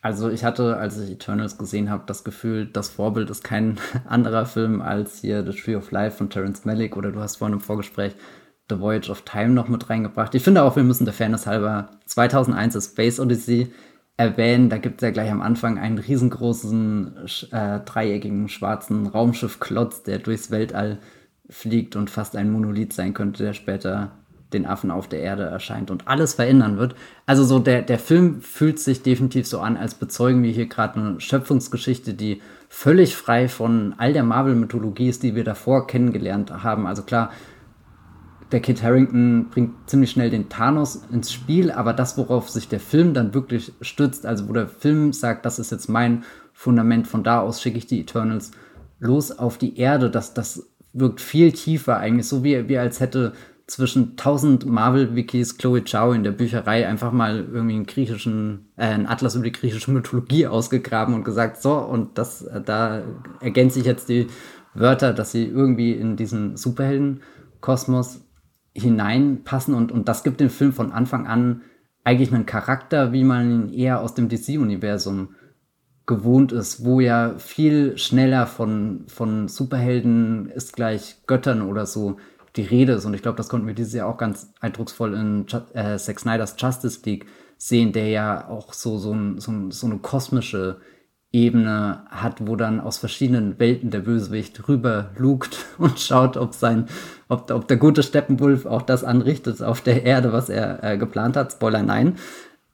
Also 0.00 0.30
ich 0.30 0.44
hatte, 0.44 0.76
als 0.76 0.98
ich 0.98 1.10
Eternals 1.10 1.58
gesehen 1.58 1.90
habe, 1.90 2.04
das 2.06 2.22
Gefühl, 2.22 2.66
das 2.66 2.88
Vorbild 2.88 3.30
ist 3.30 3.42
kein 3.42 3.78
anderer 4.08 4.46
Film 4.46 4.80
als 4.80 5.20
hier 5.20 5.44
The 5.44 5.58
Tree 5.58 5.76
of 5.76 5.90
Life 5.90 6.16
von 6.16 6.30
Terence 6.30 6.64
Malick 6.64 6.96
oder 6.96 7.10
du 7.10 7.20
hast 7.20 7.36
vorhin 7.36 7.54
im 7.54 7.60
Vorgespräch 7.60 8.14
The 8.70 8.78
Voyage 8.80 9.10
of 9.10 9.22
Time 9.22 9.50
noch 9.50 9.68
mit 9.68 9.88
reingebracht. 9.90 10.34
Ich 10.34 10.42
finde 10.42 10.62
auch, 10.62 10.76
wir 10.76 10.84
müssen 10.84 11.04
der 11.04 11.14
Fairness 11.14 11.46
halber 11.46 11.90
2001 12.06 12.76
A 12.76 12.80
Space 12.80 13.18
Odyssey 13.18 13.72
erwähnen. 14.16 14.68
Da 14.68 14.78
gibt 14.78 15.00
es 15.00 15.06
ja 15.06 15.10
gleich 15.10 15.30
am 15.30 15.40
Anfang 15.40 15.78
einen 15.78 15.98
riesengroßen, 15.98 17.26
äh, 17.50 17.80
dreieckigen, 17.80 18.48
schwarzen 18.48 19.06
Raumschiff-Klotz, 19.06 20.02
der 20.02 20.18
durchs 20.18 20.50
Weltall 20.50 20.98
fliegt 21.48 21.96
und 21.96 22.10
fast 22.10 22.36
ein 22.36 22.50
Monolith 22.50 22.92
sein 22.92 23.14
könnte, 23.14 23.42
der 23.42 23.52
später 23.52 24.12
den 24.52 24.66
Affen 24.66 24.90
auf 24.90 25.08
der 25.08 25.20
Erde 25.20 25.42
erscheint 25.44 25.90
und 25.90 26.08
alles 26.08 26.34
verändern 26.34 26.78
wird. 26.78 26.94
Also 27.26 27.44
so 27.44 27.58
der, 27.58 27.82
der 27.82 27.98
Film 27.98 28.40
fühlt 28.40 28.78
sich 28.78 29.02
definitiv 29.02 29.46
so 29.46 29.60
an, 29.60 29.76
als 29.76 29.94
bezeugen 29.94 30.42
wir 30.42 30.50
hier 30.50 30.66
gerade 30.66 30.98
eine 30.98 31.20
Schöpfungsgeschichte, 31.20 32.14
die 32.14 32.40
völlig 32.68 33.16
frei 33.16 33.48
von 33.48 33.94
all 33.98 34.12
der 34.12 34.22
Marvel-Mythologie 34.22 35.08
ist, 35.08 35.22
die 35.22 35.34
wir 35.34 35.44
davor 35.44 35.86
kennengelernt 35.86 36.50
haben. 36.62 36.86
Also 36.86 37.02
klar, 37.02 37.30
der 38.52 38.60
Kit 38.60 38.82
Harrington 38.82 39.50
bringt 39.50 39.90
ziemlich 39.90 40.10
schnell 40.10 40.30
den 40.30 40.48
Thanos 40.48 41.02
ins 41.12 41.30
Spiel, 41.30 41.70
aber 41.70 41.92
das, 41.92 42.16
worauf 42.16 42.48
sich 42.48 42.68
der 42.68 42.80
Film 42.80 43.12
dann 43.12 43.34
wirklich 43.34 43.72
stützt, 43.82 44.24
also 44.24 44.48
wo 44.48 44.54
der 44.54 44.68
Film 44.68 45.12
sagt, 45.12 45.44
das 45.44 45.58
ist 45.58 45.70
jetzt 45.70 45.88
mein 45.88 46.24
Fundament, 46.54 47.06
von 47.06 47.22
da 47.22 47.40
aus 47.40 47.60
schicke 47.60 47.78
ich 47.78 47.86
die 47.86 48.00
Eternals 48.00 48.52
los 49.00 49.30
auf 49.30 49.58
die 49.58 49.78
Erde, 49.78 50.10
das, 50.10 50.32
das 50.32 50.66
wirkt 50.92 51.20
viel 51.20 51.52
tiefer 51.52 51.98
eigentlich, 51.98 52.26
so 52.26 52.44
wie, 52.44 52.68
wie 52.68 52.78
als 52.78 53.00
hätte 53.00 53.32
zwischen 53.68 54.12
1000 54.12 54.64
Marvel-Wikis 54.64 55.58
Chloe 55.58 55.84
Zhao 55.84 56.12
in 56.12 56.24
der 56.24 56.32
Bücherei 56.32 56.88
einfach 56.88 57.12
mal 57.12 57.46
irgendwie 57.52 57.74
einen 57.74 57.86
griechischen, 57.86 58.70
äh, 58.76 58.86
einen 58.86 59.06
Atlas 59.06 59.34
über 59.34 59.44
die 59.44 59.52
griechische 59.52 59.90
Mythologie 59.90 60.46
ausgegraben 60.46 61.14
und 61.14 61.22
gesagt, 61.22 61.60
so, 61.60 61.74
und 61.74 62.16
das, 62.16 62.42
äh, 62.42 62.62
da 62.62 63.02
ergänze 63.40 63.78
ich 63.78 63.84
jetzt 63.84 64.08
die 64.08 64.28
Wörter, 64.72 65.12
dass 65.12 65.32
sie 65.32 65.44
irgendwie 65.44 65.92
in 65.92 66.16
diesen 66.16 66.56
Superhelden-Kosmos 66.56 68.22
hineinpassen 68.74 69.74
und, 69.74 69.92
und 69.92 70.08
das 70.08 70.24
gibt 70.24 70.40
dem 70.40 70.50
Film 70.50 70.72
von 70.72 70.90
Anfang 70.92 71.26
an 71.26 71.62
eigentlich 72.04 72.32
einen 72.32 72.46
Charakter, 72.46 73.12
wie 73.12 73.24
man 73.24 73.50
ihn 73.50 73.72
eher 73.72 74.00
aus 74.00 74.14
dem 74.14 74.30
DC-Universum 74.30 75.34
gewohnt 76.08 76.50
ist, 76.50 76.84
wo 76.84 76.98
ja 76.98 77.34
viel 77.38 77.96
schneller 77.98 78.46
von, 78.48 79.04
von 79.06 79.46
Superhelden 79.46 80.50
ist 80.50 80.74
gleich 80.74 81.18
Göttern 81.28 81.62
oder 81.62 81.86
so 81.86 82.16
die 82.56 82.62
Rede 82.62 82.94
ist. 82.94 83.04
Und 83.04 83.14
ich 83.14 83.22
glaube, 83.22 83.36
das 83.36 83.48
konnten 83.48 83.68
wir 83.68 83.74
dieses 83.74 83.92
Jahr 83.92 84.08
auch 84.08 84.16
ganz 84.16 84.50
eindrucksvoll 84.58 85.14
in 85.14 85.46
äh, 85.74 85.98
Zack 85.98 86.18
Snyder's 86.18 86.56
Justice 86.58 87.00
League 87.04 87.26
sehen, 87.58 87.92
der 87.92 88.08
ja 88.08 88.48
auch 88.48 88.72
so, 88.72 88.98
so, 88.98 89.12
ein, 89.12 89.38
so, 89.38 89.52
ein, 89.52 89.70
so 89.70 89.86
eine 89.86 89.98
kosmische 89.98 90.80
Ebene 91.30 92.06
hat, 92.08 92.46
wo 92.46 92.56
dann 92.56 92.80
aus 92.80 92.96
verschiedenen 92.96 93.58
Welten 93.58 93.90
der 93.90 94.00
Bösewicht 94.00 94.66
rüber 94.66 95.10
lugt 95.18 95.66
und 95.78 96.00
schaut, 96.00 96.38
ob 96.38 96.54
sein, 96.54 96.86
ob, 97.28 97.50
ob 97.50 97.68
der 97.68 97.76
gute 97.76 98.02
Steppenwolf 98.02 98.64
auch 98.64 98.82
das 98.82 99.04
anrichtet 99.04 99.62
auf 99.62 99.82
der 99.82 100.04
Erde, 100.04 100.32
was 100.32 100.48
er 100.48 100.82
äh, 100.82 100.96
geplant 100.96 101.36
hat. 101.36 101.52
Spoiler 101.52 101.82
nein. 101.82 102.16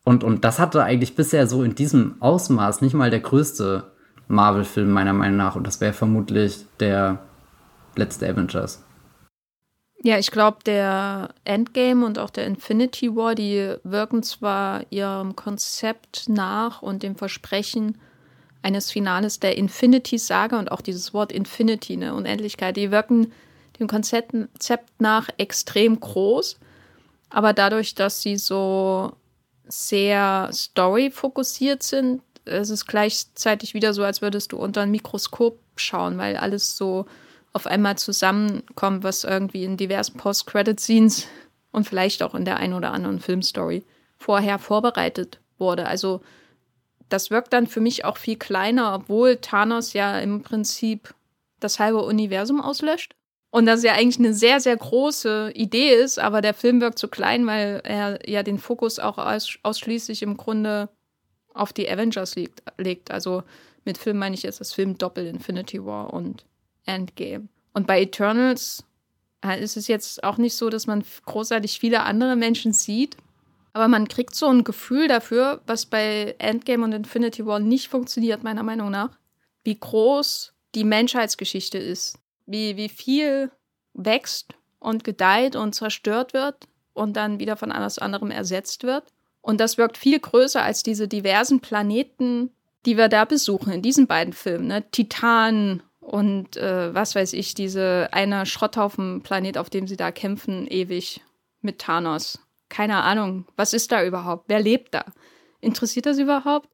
Und, 0.04 0.22
und 0.22 0.44
das 0.44 0.58
hatte 0.58 0.84
eigentlich 0.84 1.16
bisher 1.16 1.46
so 1.46 1.62
in 1.62 1.74
diesem 1.74 2.16
Ausmaß 2.20 2.82
nicht 2.82 2.94
mal 2.94 3.10
der 3.10 3.20
größte 3.20 3.90
Marvel-Film 4.28 4.90
meiner 4.90 5.14
Meinung 5.14 5.38
nach. 5.38 5.56
Und 5.56 5.66
das 5.66 5.80
wäre 5.80 5.94
vermutlich 5.94 6.66
der 6.78 7.18
letzte 7.96 8.28
Avengers. 8.28 8.84
Ja, 10.02 10.18
ich 10.18 10.30
glaube, 10.30 10.58
der 10.66 11.30
Endgame 11.44 12.04
und 12.04 12.18
auch 12.18 12.28
der 12.28 12.46
Infinity 12.46 13.16
War, 13.16 13.34
die 13.34 13.74
wirken 13.84 14.22
zwar 14.22 14.84
ihrem 14.90 15.34
Konzept 15.34 16.28
nach 16.28 16.82
und 16.82 17.02
dem 17.02 17.16
Versprechen 17.16 17.98
eines 18.60 18.90
Finales 18.90 19.40
der 19.40 19.56
Infinity-Saga 19.56 20.58
und 20.58 20.70
auch 20.70 20.82
dieses 20.82 21.14
Wort 21.14 21.32
Infinity, 21.32 21.94
eine 21.94 22.14
Unendlichkeit, 22.14 22.76
die 22.76 22.90
wirken 22.90 23.32
dem 23.78 23.86
Konzept 23.86 24.34
nach 24.98 25.28
extrem 25.38 25.98
groß. 25.98 26.58
Aber 27.30 27.54
dadurch, 27.54 27.94
dass 27.94 28.20
sie 28.20 28.36
so 28.36 29.12
sehr 29.66 30.50
story-fokussiert 30.52 31.82
sind, 31.82 32.22
ist 32.44 32.70
es 32.70 32.86
gleichzeitig 32.86 33.74
wieder 33.74 33.94
so, 33.94 34.04
als 34.04 34.22
würdest 34.22 34.52
du 34.52 34.58
unter 34.58 34.82
ein 34.82 34.90
Mikroskop 34.90 35.58
schauen, 35.76 36.18
weil 36.18 36.36
alles 36.36 36.76
so 36.76 37.06
auf 37.52 37.66
einmal 37.66 37.96
zusammenkommt, 37.96 39.04
was 39.04 39.24
irgendwie 39.24 39.64
in 39.64 39.76
diversen 39.76 40.16
Post-Credit-Scenes 40.16 41.26
und 41.72 41.88
vielleicht 41.88 42.22
auch 42.22 42.34
in 42.34 42.44
der 42.44 42.56
einen 42.56 42.74
oder 42.74 42.92
anderen 42.92 43.20
Filmstory 43.20 43.84
vorher 44.18 44.58
vorbereitet 44.58 45.40
wurde. 45.58 45.86
Also 45.86 46.20
das 47.08 47.30
wirkt 47.30 47.52
dann 47.52 47.66
für 47.66 47.80
mich 47.80 48.04
auch 48.04 48.16
viel 48.16 48.36
kleiner, 48.36 48.94
obwohl 48.94 49.36
Thanos 49.36 49.92
ja 49.92 50.18
im 50.18 50.42
Prinzip 50.42 51.14
das 51.60 51.78
halbe 51.78 52.02
Universum 52.02 52.60
auslöscht. 52.60 53.14
Und 53.54 53.66
das 53.66 53.84
ja 53.84 53.92
eigentlich 53.92 54.18
eine 54.18 54.34
sehr, 54.34 54.58
sehr 54.58 54.76
große 54.76 55.52
Idee 55.54 55.94
ist, 55.94 56.18
aber 56.18 56.40
der 56.40 56.54
Film 56.54 56.80
wirkt 56.80 56.98
zu 56.98 57.06
klein, 57.06 57.46
weil 57.46 57.82
er 57.84 58.28
ja 58.28 58.42
den 58.42 58.58
Fokus 58.58 58.98
auch 58.98 59.16
aus, 59.16 59.58
ausschließlich 59.62 60.22
im 60.22 60.36
Grunde 60.36 60.88
auf 61.52 61.72
die 61.72 61.88
Avengers 61.88 62.34
liegt, 62.34 62.64
legt. 62.78 63.12
Also 63.12 63.44
mit 63.84 63.96
Film 63.96 64.18
meine 64.18 64.34
ich 64.34 64.42
jetzt 64.42 64.58
das 64.58 64.72
Film 64.72 64.98
Doppel 64.98 65.28
Infinity 65.28 65.84
War 65.84 66.12
und 66.12 66.44
Endgame. 66.84 67.46
Und 67.72 67.86
bei 67.86 68.02
Eternals 68.02 68.82
äh, 69.46 69.62
ist 69.62 69.76
es 69.76 69.86
jetzt 69.86 70.24
auch 70.24 70.36
nicht 70.36 70.56
so, 70.56 70.68
dass 70.68 70.88
man 70.88 71.04
großartig 71.24 71.78
viele 71.78 72.02
andere 72.02 72.34
Menschen 72.34 72.72
sieht, 72.72 73.16
aber 73.72 73.86
man 73.86 74.08
kriegt 74.08 74.34
so 74.34 74.48
ein 74.48 74.64
Gefühl 74.64 75.06
dafür, 75.06 75.60
was 75.64 75.86
bei 75.86 76.34
Endgame 76.38 76.82
und 76.82 76.92
Infinity 76.92 77.46
War 77.46 77.60
nicht 77.60 77.86
funktioniert, 77.86 78.42
meiner 78.42 78.64
Meinung 78.64 78.90
nach, 78.90 79.16
wie 79.62 79.78
groß 79.78 80.54
die 80.74 80.82
Menschheitsgeschichte 80.82 81.78
ist, 81.78 82.18
wie, 82.46 82.76
wie 82.76 82.88
viel 82.88 83.50
wächst 83.94 84.54
und 84.78 85.04
gedeiht 85.04 85.56
und 85.56 85.74
zerstört 85.74 86.34
wird 86.34 86.66
und 86.92 87.16
dann 87.16 87.38
wieder 87.38 87.56
von 87.56 87.72
alles 87.72 87.98
anderem 87.98 88.30
ersetzt 88.30 88.84
wird. 88.84 89.04
Und 89.40 89.60
das 89.60 89.78
wirkt 89.78 89.98
viel 89.98 90.18
größer 90.18 90.62
als 90.62 90.82
diese 90.82 91.08
diversen 91.08 91.60
Planeten, 91.60 92.50
die 92.86 92.96
wir 92.96 93.08
da 93.08 93.24
besuchen 93.24 93.72
in 93.72 93.82
diesen 93.82 94.06
beiden 94.06 94.32
Filmen. 94.32 94.68
Ne? 94.68 94.90
Titan 94.90 95.82
und 96.00 96.56
äh, 96.56 96.94
was 96.94 97.14
weiß 97.14 97.32
ich, 97.32 97.54
diese 97.54 98.08
eine 98.12 98.46
Schrotthaufen-Planet, 98.46 99.58
auf 99.58 99.70
dem 99.70 99.86
sie 99.86 99.96
da 99.96 100.12
kämpfen, 100.12 100.66
ewig 100.66 101.20
mit 101.60 101.78
Thanos 101.78 102.38
keine 102.74 103.02
Ahnung, 103.02 103.46
was 103.56 103.72
ist 103.72 103.92
da 103.92 104.04
überhaupt? 104.04 104.46
Wer 104.48 104.58
lebt 104.60 104.94
da? 104.94 105.04
Interessiert 105.60 106.06
das 106.06 106.18
überhaupt? 106.18 106.68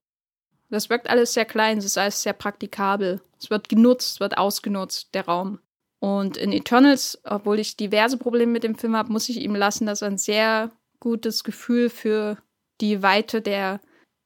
Das 0.71 0.89
wirkt 0.89 1.11
alles 1.11 1.35
sehr 1.35 1.45
klein, 1.45 1.79
es 1.79 1.85
ist 1.85 1.99
alles 1.99 2.23
sehr 2.23 2.33
praktikabel. 2.33 3.21
Es 3.41 3.51
wird 3.51 3.69
genutzt, 3.69 4.21
wird 4.21 4.39
ausgenutzt, 4.39 5.15
der 5.15 5.27
Raum. 5.27 5.59
Und 5.99 6.37
in 6.37 6.53
Eternals, 6.53 7.21
obwohl 7.25 7.59
ich 7.59 7.77
diverse 7.77 8.17
Probleme 8.17 8.53
mit 8.53 8.65
dem 8.65 8.77
Film 8.77 8.97
habe, 8.97 9.13
muss 9.13 9.29
ich 9.29 9.41
ihm 9.41 9.55
lassen, 9.55 9.87
dass 9.87 10.03
er 10.03 10.09
ein 10.09 10.19
sehr 10.19 10.71
gutes 10.99 11.45
Gefühl 11.45 11.91
für 11.91 12.39
die 12.81 13.03
Weite 13.03 13.43
der 13.43 13.81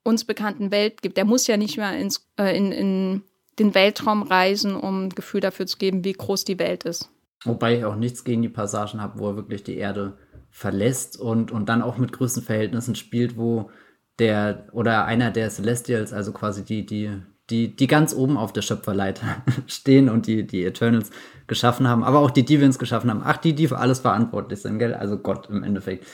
uns 0.05 0.25
bekannten 0.25 0.71
Welt 0.71 1.03
gibt. 1.03 1.17
Er 1.19 1.25
muss 1.25 1.47
ja 1.47 1.57
nicht 1.57 1.79
mehr 1.79 1.97
ins, 1.99 2.29
äh, 2.39 2.57
in, 2.57 2.73
in 2.73 3.23
den 3.59 3.75
Weltraum 3.75 4.23
reisen, 4.23 4.77
um 4.77 5.07
ein 5.07 5.09
Gefühl 5.11 5.41
dafür 5.41 5.67
zu 5.67 5.79
geben, 5.79 6.05
wie 6.05 6.13
groß 6.13 6.45
die 6.45 6.59
Welt 6.59 6.85
ist. 6.85 7.11
Wobei 7.45 7.79
ich 7.79 7.85
auch 7.85 7.97
nichts 7.97 8.23
gegen 8.23 8.43
die 8.43 8.49
Passagen 8.49 9.01
habe, 9.01 9.19
wo 9.19 9.29
er 9.29 9.37
wirklich 9.37 9.65
die 9.65 9.77
Erde 9.77 10.19
verlässt 10.51 11.19
und, 11.19 11.51
und 11.51 11.69
dann 11.69 11.83
auch 11.83 11.97
mit 11.97 12.13
Größenverhältnissen 12.13 12.95
spielt, 12.95 13.37
wo 13.37 13.71
der 14.19 14.67
oder 14.73 15.05
einer 15.05 15.31
der 15.31 15.51
Celestials, 15.51 16.13
also 16.13 16.33
quasi 16.33 16.65
die, 16.65 16.87
die, 16.87 17.11
die, 17.51 17.75
die 17.75 17.87
ganz 17.87 18.15
oben 18.15 18.37
auf 18.37 18.53
der 18.53 18.63
Schöpferleiter 18.63 19.43
stehen 19.67 20.09
und 20.09 20.27
die, 20.27 20.47
die 20.47 20.65
Eternals 20.65 21.11
geschaffen 21.47 21.89
haben, 21.89 22.05
aber 22.05 22.21
auch 22.21 22.31
die 22.31 22.45
Deviants 22.45 22.79
geschaffen 22.79 23.11
haben. 23.11 23.23
Ach, 23.25 23.37
die, 23.37 23.55
die 23.55 23.69
für 23.69 23.79
alles 23.79 24.01
verantwortlich 24.01 24.61
sind, 24.61 24.79
gell? 24.79 24.95
Also 24.95 25.19
Gott 25.19 25.49
im 25.51 25.63
Endeffekt. 25.63 26.07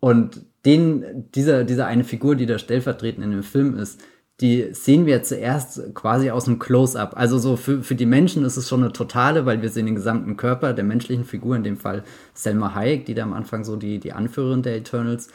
Und 0.00 0.46
den, 0.64 1.30
dieser, 1.34 1.64
dieser 1.64 1.86
eine 1.86 2.04
Figur, 2.04 2.36
die 2.36 2.46
da 2.46 2.58
stellvertretend 2.58 3.24
in 3.24 3.32
dem 3.32 3.42
Film 3.42 3.76
ist, 3.76 4.00
die 4.40 4.70
sehen 4.72 5.06
wir 5.06 5.22
zuerst 5.22 5.94
quasi 5.94 6.30
aus 6.30 6.46
dem 6.46 6.58
Close-up. 6.58 7.16
Also 7.16 7.38
so 7.38 7.56
für, 7.56 7.82
für 7.82 7.94
die 7.94 8.06
Menschen 8.06 8.44
ist 8.44 8.56
es 8.56 8.68
schon 8.68 8.82
eine 8.82 8.92
totale, 8.92 9.46
weil 9.46 9.62
wir 9.62 9.68
sehen 9.68 9.86
den 9.86 9.94
gesamten 9.94 10.36
Körper 10.36 10.72
der 10.72 10.84
menschlichen 10.84 11.24
Figur, 11.24 11.54
in 11.54 11.62
dem 11.62 11.76
Fall 11.76 12.02
Selma 12.34 12.74
Hayek, 12.74 13.04
die 13.04 13.14
da 13.14 13.22
am 13.22 13.32
Anfang 13.32 13.62
so 13.62 13.76
die, 13.76 14.00
die 14.00 14.12
Anführerin 14.12 14.62
der 14.62 14.76
Eternals 14.76 15.28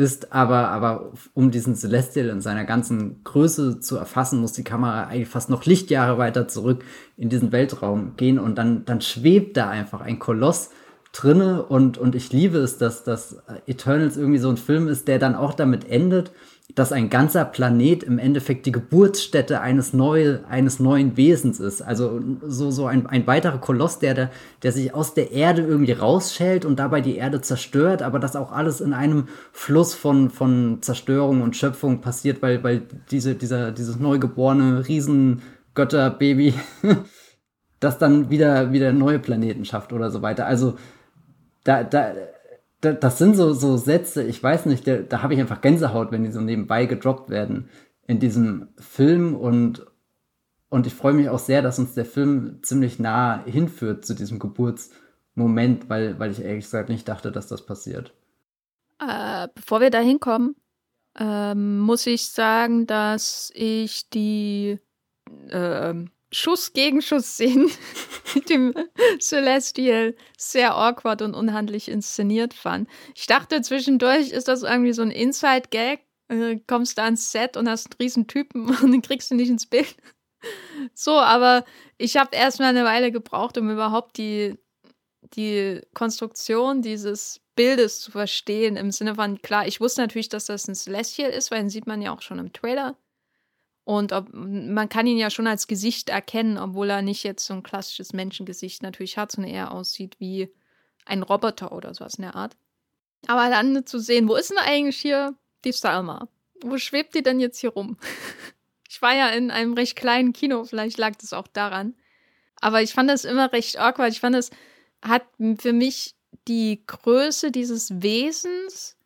ist. 0.00 0.32
Aber, 0.32 0.68
aber 0.68 1.12
um 1.34 1.50
diesen 1.50 1.76
Celestial 1.76 2.28
in 2.28 2.40
seiner 2.40 2.64
ganzen 2.64 3.22
Größe 3.22 3.78
zu 3.78 3.96
erfassen, 3.96 4.40
muss 4.40 4.52
die 4.52 4.64
Kamera 4.64 5.04
eigentlich 5.04 5.28
fast 5.28 5.50
noch 5.50 5.64
Lichtjahre 5.66 6.18
weiter 6.18 6.48
zurück 6.48 6.84
in 7.16 7.28
diesen 7.28 7.52
Weltraum 7.52 8.16
gehen 8.16 8.38
und 8.38 8.56
dann, 8.56 8.84
dann 8.84 9.00
schwebt 9.00 9.56
da 9.56 9.68
einfach 9.68 10.00
ein 10.00 10.18
Koloss 10.18 10.70
drinne 11.12 11.64
und, 11.64 11.98
und 11.98 12.14
ich 12.14 12.32
liebe 12.32 12.58
es, 12.58 12.78
dass, 12.78 13.04
dass 13.04 13.42
Eternals 13.66 14.16
irgendwie 14.16 14.38
so 14.38 14.48
ein 14.48 14.56
Film 14.56 14.88
ist, 14.88 15.08
der 15.08 15.18
dann 15.18 15.34
auch 15.34 15.54
damit 15.54 15.88
endet, 15.88 16.32
dass 16.74 16.92
ein 16.92 17.10
ganzer 17.10 17.44
Planet 17.44 18.02
im 18.02 18.18
Endeffekt 18.18 18.66
die 18.66 18.72
Geburtsstätte 18.72 19.60
eines, 19.60 19.92
neue, 19.92 20.44
eines 20.48 20.80
neuen 20.80 21.16
Wesens 21.16 21.60
ist. 21.60 21.82
Also 21.82 22.20
so, 22.46 22.70
so 22.70 22.86
ein, 22.86 23.06
ein 23.06 23.26
weiterer 23.26 23.58
Koloss, 23.58 23.98
der, 23.98 24.14
der, 24.14 24.30
der 24.62 24.72
sich 24.72 24.94
aus 24.94 25.14
der 25.14 25.32
Erde 25.32 25.62
irgendwie 25.62 25.92
rausschält 25.92 26.64
und 26.64 26.78
dabei 26.78 27.00
die 27.00 27.16
Erde 27.16 27.40
zerstört, 27.40 28.02
aber 28.02 28.18
das 28.18 28.36
auch 28.36 28.52
alles 28.52 28.80
in 28.80 28.92
einem 28.92 29.28
Fluss 29.52 29.94
von, 29.94 30.30
von 30.30 30.78
Zerstörung 30.82 31.42
und 31.42 31.56
Schöpfung 31.56 32.00
passiert, 32.00 32.42
weil, 32.42 32.62
weil 32.62 32.82
diese, 33.10 33.34
dieser, 33.34 33.72
dieses 33.72 33.98
neugeborene 33.98 34.86
Riesengötterbaby 34.86 36.54
das 37.80 37.98
dann 37.98 38.30
wieder, 38.30 38.72
wieder 38.72 38.92
neue 38.92 39.18
Planeten 39.18 39.64
schafft 39.64 39.92
oder 39.92 40.10
so 40.10 40.22
weiter. 40.22 40.46
Also 40.46 40.74
da, 41.64 41.82
da, 41.82 42.12
das 42.80 43.18
sind 43.18 43.36
so, 43.36 43.52
so 43.52 43.76
Sätze, 43.76 44.22
ich 44.22 44.42
weiß 44.42 44.66
nicht, 44.66 44.86
da, 44.86 44.96
da 44.98 45.22
habe 45.22 45.34
ich 45.34 45.40
einfach 45.40 45.60
Gänsehaut, 45.60 46.12
wenn 46.12 46.24
die 46.24 46.32
so 46.32 46.40
nebenbei 46.40 46.86
gedroppt 46.86 47.30
werden 47.30 47.68
in 48.06 48.18
diesem 48.18 48.68
Film 48.78 49.34
und 49.34 49.86
Und 50.72 50.86
ich 50.86 50.94
freue 50.94 51.14
mich 51.14 51.28
auch 51.28 51.40
sehr, 51.40 51.62
dass 51.62 51.80
uns 51.80 51.94
der 51.94 52.04
Film 52.04 52.60
ziemlich 52.62 53.00
nah 53.00 53.44
hinführt 53.44 54.04
zu 54.06 54.14
diesem 54.14 54.38
Geburtsmoment, 54.38 55.88
weil, 55.90 56.16
weil 56.20 56.30
ich 56.30 56.42
ehrlich 56.42 56.64
gesagt 56.64 56.88
nicht 56.88 57.08
dachte, 57.08 57.32
dass 57.32 57.48
das 57.48 57.66
passiert. 57.66 58.14
Äh, 59.00 59.48
bevor 59.54 59.80
wir 59.80 59.90
da 59.90 59.98
hinkommen, 59.98 60.54
ähm, 61.18 61.80
muss 61.80 62.06
ich 62.06 62.28
sagen, 62.28 62.86
dass 62.86 63.50
ich 63.54 64.08
die 64.10 64.78
äh, 65.48 65.94
Schuss 66.32 66.72
gegen 66.72 67.02
Schuss 67.02 67.34
szenen 67.34 67.70
mit 68.34 68.48
dem 68.50 68.74
Celestial 69.18 70.14
sehr 70.36 70.74
awkward 70.74 71.22
und 71.22 71.34
unhandlich 71.34 71.88
inszeniert 71.88 72.54
fand. 72.54 72.88
Ich 73.14 73.26
dachte 73.26 73.60
zwischendurch, 73.62 74.30
ist 74.30 74.48
das 74.48 74.62
irgendwie 74.62 74.92
so 74.92 75.02
ein 75.02 75.10
Inside-Gag? 75.10 76.00
Äh, 76.28 76.60
kommst 76.66 76.98
da 76.98 77.04
ans 77.04 77.32
Set 77.32 77.56
und 77.56 77.68
hast 77.68 77.86
einen 77.86 77.98
riesen 78.00 78.26
Typen 78.28 78.68
und 78.82 78.92
den 78.92 79.02
kriegst 79.02 79.30
du 79.30 79.34
nicht 79.34 79.50
ins 79.50 79.66
Bild. 79.66 79.96
So, 80.94 81.18
aber 81.18 81.64
ich 81.98 82.16
habe 82.16 82.34
erstmal 82.34 82.68
eine 82.68 82.84
Weile 82.84 83.12
gebraucht, 83.12 83.58
um 83.58 83.70
überhaupt 83.70 84.16
die, 84.16 84.56
die 85.34 85.80
Konstruktion 85.92 86.80
dieses 86.80 87.40
Bildes 87.56 88.00
zu 88.00 88.10
verstehen. 88.10 88.76
Im 88.76 88.90
Sinne 88.90 89.16
von, 89.16 89.42
klar, 89.42 89.66
ich 89.66 89.80
wusste 89.80 90.00
natürlich, 90.00 90.28
dass 90.30 90.46
das 90.46 90.66
ein 90.68 90.74
Celestial 90.74 91.30
ist, 91.30 91.50
weil 91.50 91.58
den 91.60 91.68
sieht 91.68 91.86
man 91.86 92.00
ja 92.00 92.14
auch 92.14 92.22
schon 92.22 92.38
im 92.38 92.52
Trailer. 92.52 92.96
Und 93.84 94.12
ob, 94.12 94.28
man 94.32 94.88
kann 94.88 95.06
ihn 95.06 95.18
ja 95.18 95.30
schon 95.30 95.46
als 95.46 95.66
Gesicht 95.66 96.10
erkennen, 96.10 96.58
obwohl 96.58 96.90
er 96.90 97.02
nicht 97.02 97.24
jetzt 97.24 97.46
so 97.46 97.54
ein 97.54 97.62
klassisches 97.62 98.12
Menschengesicht 98.12 98.82
natürlich 98.82 99.18
hat, 99.18 99.32
sondern 99.32 99.52
eher 99.52 99.72
aussieht 99.72 100.16
wie 100.20 100.52
ein 101.06 101.22
Roboter 101.22 101.72
oder 101.72 101.94
sowas 101.94 102.14
in 102.14 102.22
der 102.22 102.36
Art. 102.36 102.56
Aber 103.26 103.50
dann 103.50 103.84
zu 103.86 103.98
sehen, 103.98 104.28
wo 104.28 104.36
ist 104.36 104.50
denn 104.50 104.58
eigentlich 104.58 104.98
hier 104.98 105.34
die 105.64 105.72
Salma? 105.72 106.28
Wo 106.62 106.78
schwebt 106.78 107.14
die 107.14 107.22
denn 107.22 107.40
jetzt 107.40 107.58
hier 107.58 107.70
rum? 107.70 107.96
Ich 108.92 109.00
war 109.00 109.14
ja 109.14 109.28
in 109.28 109.52
einem 109.52 109.74
recht 109.74 109.94
kleinen 109.94 110.32
Kino, 110.32 110.64
vielleicht 110.64 110.98
lag 110.98 111.14
das 111.14 111.32
auch 111.32 111.46
daran. 111.46 111.94
Aber 112.60 112.82
ich 112.82 112.92
fand 112.92 113.08
das 113.08 113.24
immer 113.24 113.52
recht 113.52 113.78
awkward. 113.78 114.12
Ich 114.12 114.18
fand, 114.18 114.34
es 114.34 114.50
hat 115.00 115.22
für 115.58 115.72
mich 115.72 116.16
die 116.48 116.82
Größe 116.86 117.52
dieses 117.52 118.02
Wesens 118.02 118.96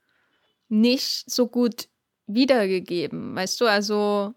nicht 0.71 1.31
so 1.31 1.49
gut 1.49 1.89
wiedergegeben. 2.27 3.37
Weißt 3.37 3.61
du, 3.61 3.67
also 3.67 4.35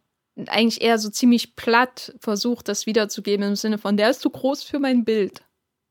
eigentlich 0.48 0.82
eher 0.82 1.00
so 1.00 1.10
ziemlich 1.10 1.56
platt 1.56 2.14
versucht, 2.20 2.68
das 2.68 2.86
wiederzugeben 2.86 3.48
im 3.48 3.56
Sinne 3.56 3.78
von, 3.78 3.98
der 3.98 4.10
ist 4.10 4.22
zu 4.22 4.30
groß 4.30 4.64
für 4.64 4.80
mein 4.80 5.04
Bild. 5.04 5.42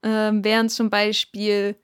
Ähm, 0.02 0.44
während 0.44 0.70
zum 0.70 0.88
Beispiel 0.90 1.76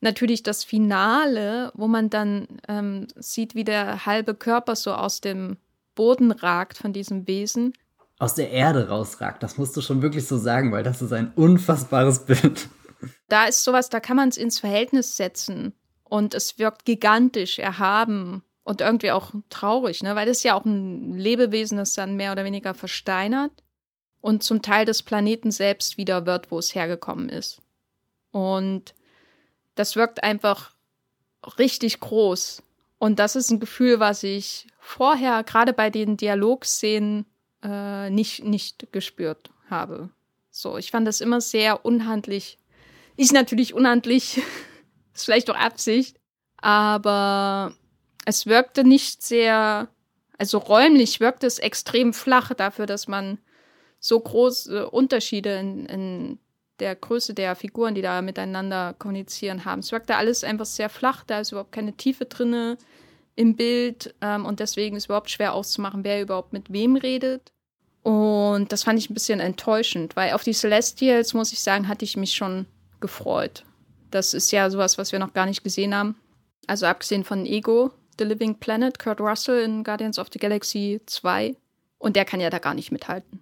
natürlich 0.00 0.42
das 0.42 0.64
Finale, 0.64 1.70
wo 1.74 1.86
man 1.86 2.10
dann 2.10 2.48
ähm, 2.68 3.06
sieht, 3.16 3.54
wie 3.54 3.64
der 3.64 4.06
halbe 4.06 4.34
Körper 4.34 4.74
so 4.74 4.92
aus 4.92 5.20
dem 5.20 5.58
Boden 5.94 6.32
ragt 6.32 6.78
von 6.78 6.92
diesem 6.92 7.28
Wesen. 7.28 7.74
Aus 8.18 8.34
der 8.34 8.50
Erde 8.50 8.88
rausragt, 8.88 9.42
das 9.42 9.56
musst 9.56 9.76
du 9.76 9.80
schon 9.80 10.02
wirklich 10.02 10.26
so 10.26 10.36
sagen, 10.36 10.72
weil 10.72 10.82
das 10.82 11.02
ist 11.02 11.12
ein 11.12 11.32
unfassbares 11.34 12.24
Bild. 12.26 12.68
Da 13.28 13.44
ist 13.44 13.64
sowas, 13.64 13.88
da 13.88 14.00
kann 14.00 14.16
man 14.16 14.28
es 14.28 14.36
ins 14.36 14.58
Verhältnis 14.58 15.16
setzen 15.16 15.74
und 16.04 16.34
es 16.34 16.58
wirkt 16.58 16.84
gigantisch, 16.84 17.58
erhaben 17.58 18.42
und 18.70 18.80
irgendwie 18.80 19.10
auch 19.10 19.32
traurig, 19.48 20.02
ne? 20.02 20.14
weil 20.14 20.26
das 20.26 20.38
ist 20.38 20.42
ja 20.44 20.54
auch 20.54 20.64
ein 20.64 21.18
Lebewesen, 21.18 21.78
das 21.78 21.94
dann 21.94 22.16
mehr 22.16 22.32
oder 22.32 22.44
weniger 22.44 22.74
versteinert 22.74 23.52
und 24.20 24.42
zum 24.42 24.62
Teil 24.62 24.84
des 24.84 25.02
Planeten 25.02 25.50
selbst 25.50 25.96
wieder 25.98 26.26
wird, 26.26 26.50
wo 26.50 26.58
es 26.58 26.74
hergekommen 26.74 27.28
ist. 27.28 27.60
Und 28.30 28.94
das 29.74 29.96
wirkt 29.96 30.22
einfach 30.22 30.72
richtig 31.58 32.00
groß. 32.00 32.62
Und 32.98 33.18
das 33.18 33.34
ist 33.34 33.50
ein 33.50 33.60
Gefühl, 33.60 33.98
was 33.98 34.22
ich 34.22 34.66
vorher 34.78 35.42
gerade 35.42 35.72
bei 35.72 35.90
den 35.90 36.16
Dialogszenen 36.16 37.26
äh, 37.62 38.10
nicht, 38.10 38.44
nicht 38.44 38.92
gespürt 38.92 39.50
habe. 39.68 40.10
So, 40.50 40.76
ich 40.78 40.90
fand 40.90 41.08
das 41.08 41.20
immer 41.20 41.40
sehr 41.40 41.84
unhandlich 41.84 42.58
ist 43.20 43.32
natürlich 43.32 43.74
unhandlich, 43.74 44.38
ist 45.14 45.26
vielleicht 45.26 45.50
auch 45.50 45.56
Absicht, 45.56 46.18
aber 46.56 47.74
es 48.24 48.46
wirkte 48.46 48.84
nicht 48.84 49.22
sehr, 49.22 49.88
also 50.38 50.58
räumlich 50.58 51.20
wirkte 51.20 51.46
es 51.46 51.58
extrem 51.58 52.12
flach 52.12 52.52
dafür, 52.54 52.86
dass 52.86 53.08
man 53.08 53.38
so 53.98 54.18
große 54.18 54.90
Unterschiede 54.90 55.58
in, 55.58 55.86
in 55.86 56.38
der 56.78 56.96
Größe 56.96 57.34
der 57.34 57.54
Figuren, 57.56 57.94
die 57.94 58.02
da 58.02 58.22
miteinander 58.22 58.94
kommunizieren 58.98 59.64
haben. 59.64 59.80
Es 59.80 59.92
wirkte 59.92 60.16
alles 60.16 60.44
einfach 60.44 60.66
sehr 60.66 60.88
flach, 60.88 61.24
da 61.24 61.40
ist 61.40 61.52
überhaupt 61.52 61.72
keine 61.72 61.92
Tiefe 61.92 62.24
drin 62.24 62.76
im 63.36 63.56
Bild 63.56 64.14
ähm, 64.20 64.44
und 64.46 64.60
deswegen 64.60 64.96
ist 64.96 65.06
überhaupt 65.06 65.30
schwer 65.30 65.54
auszumachen, 65.54 66.04
wer 66.04 66.22
überhaupt 66.22 66.52
mit 66.52 66.72
wem 66.72 66.96
redet. 66.96 67.52
Und 68.02 68.72
das 68.72 68.82
fand 68.82 68.98
ich 68.98 69.10
ein 69.10 69.14
bisschen 69.14 69.40
enttäuschend, 69.40 70.16
weil 70.16 70.32
auf 70.32 70.42
die 70.42 70.54
Celestials, 70.54 71.34
muss 71.34 71.52
ich 71.52 71.60
sagen, 71.60 71.86
hatte 71.86 72.04
ich 72.04 72.16
mich 72.16 72.34
schon 72.34 72.66
gefreut. 73.00 73.64
Das 74.10 74.34
ist 74.34 74.50
ja 74.50 74.70
sowas, 74.70 74.98
was 74.98 75.12
wir 75.12 75.18
noch 75.18 75.34
gar 75.34 75.46
nicht 75.46 75.62
gesehen 75.62 75.94
haben. 75.94 76.16
Also 76.66 76.86
abgesehen 76.86 77.24
von 77.24 77.44
Ego, 77.46 77.92
The 78.20 78.26
Living 78.26 78.54
Planet, 78.54 78.98
Kurt 78.98 79.18
Russell 79.20 79.62
in 79.62 79.82
Guardians 79.82 80.18
of 80.18 80.28
the 80.30 80.38
Galaxy 80.38 81.00
2. 81.06 81.56
Und 81.98 82.16
der 82.16 82.26
kann 82.26 82.40
ja 82.40 82.50
da 82.50 82.58
gar 82.58 82.74
nicht 82.74 82.92
mithalten. 82.92 83.40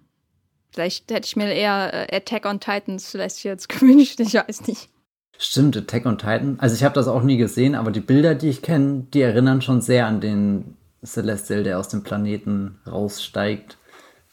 Vielleicht 0.71 1.11
hätte 1.11 1.25
ich 1.25 1.35
mir 1.35 1.53
eher 1.53 2.09
äh, 2.11 2.15
Attack 2.15 2.45
on 2.45 2.59
Titans 2.59 3.11
vielleicht 3.11 3.43
jetzt 3.43 3.67
gewünscht, 3.79 4.19
ich 4.19 4.33
weiß 4.33 4.67
nicht. 4.67 4.89
Stimmt, 5.37 5.75
Attack 5.75 6.05
on 6.05 6.17
Titan. 6.17 6.57
Also 6.59 6.75
ich 6.75 6.83
habe 6.83 6.95
das 6.95 7.07
auch 7.07 7.23
nie 7.23 7.37
gesehen, 7.37 7.75
aber 7.75 7.91
die 7.91 7.99
Bilder, 7.99 8.35
die 8.35 8.49
ich 8.49 8.61
kenne, 8.61 9.05
die 9.13 9.21
erinnern 9.21 9.61
schon 9.61 9.81
sehr 9.81 10.07
an 10.07 10.21
den 10.21 10.77
Celestial, 11.03 11.63
der 11.63 11.79
aus 11.79 11.89
dem 11.89 12.03
Planeten 12.03 12.79
raussteigt, 12.87 13.77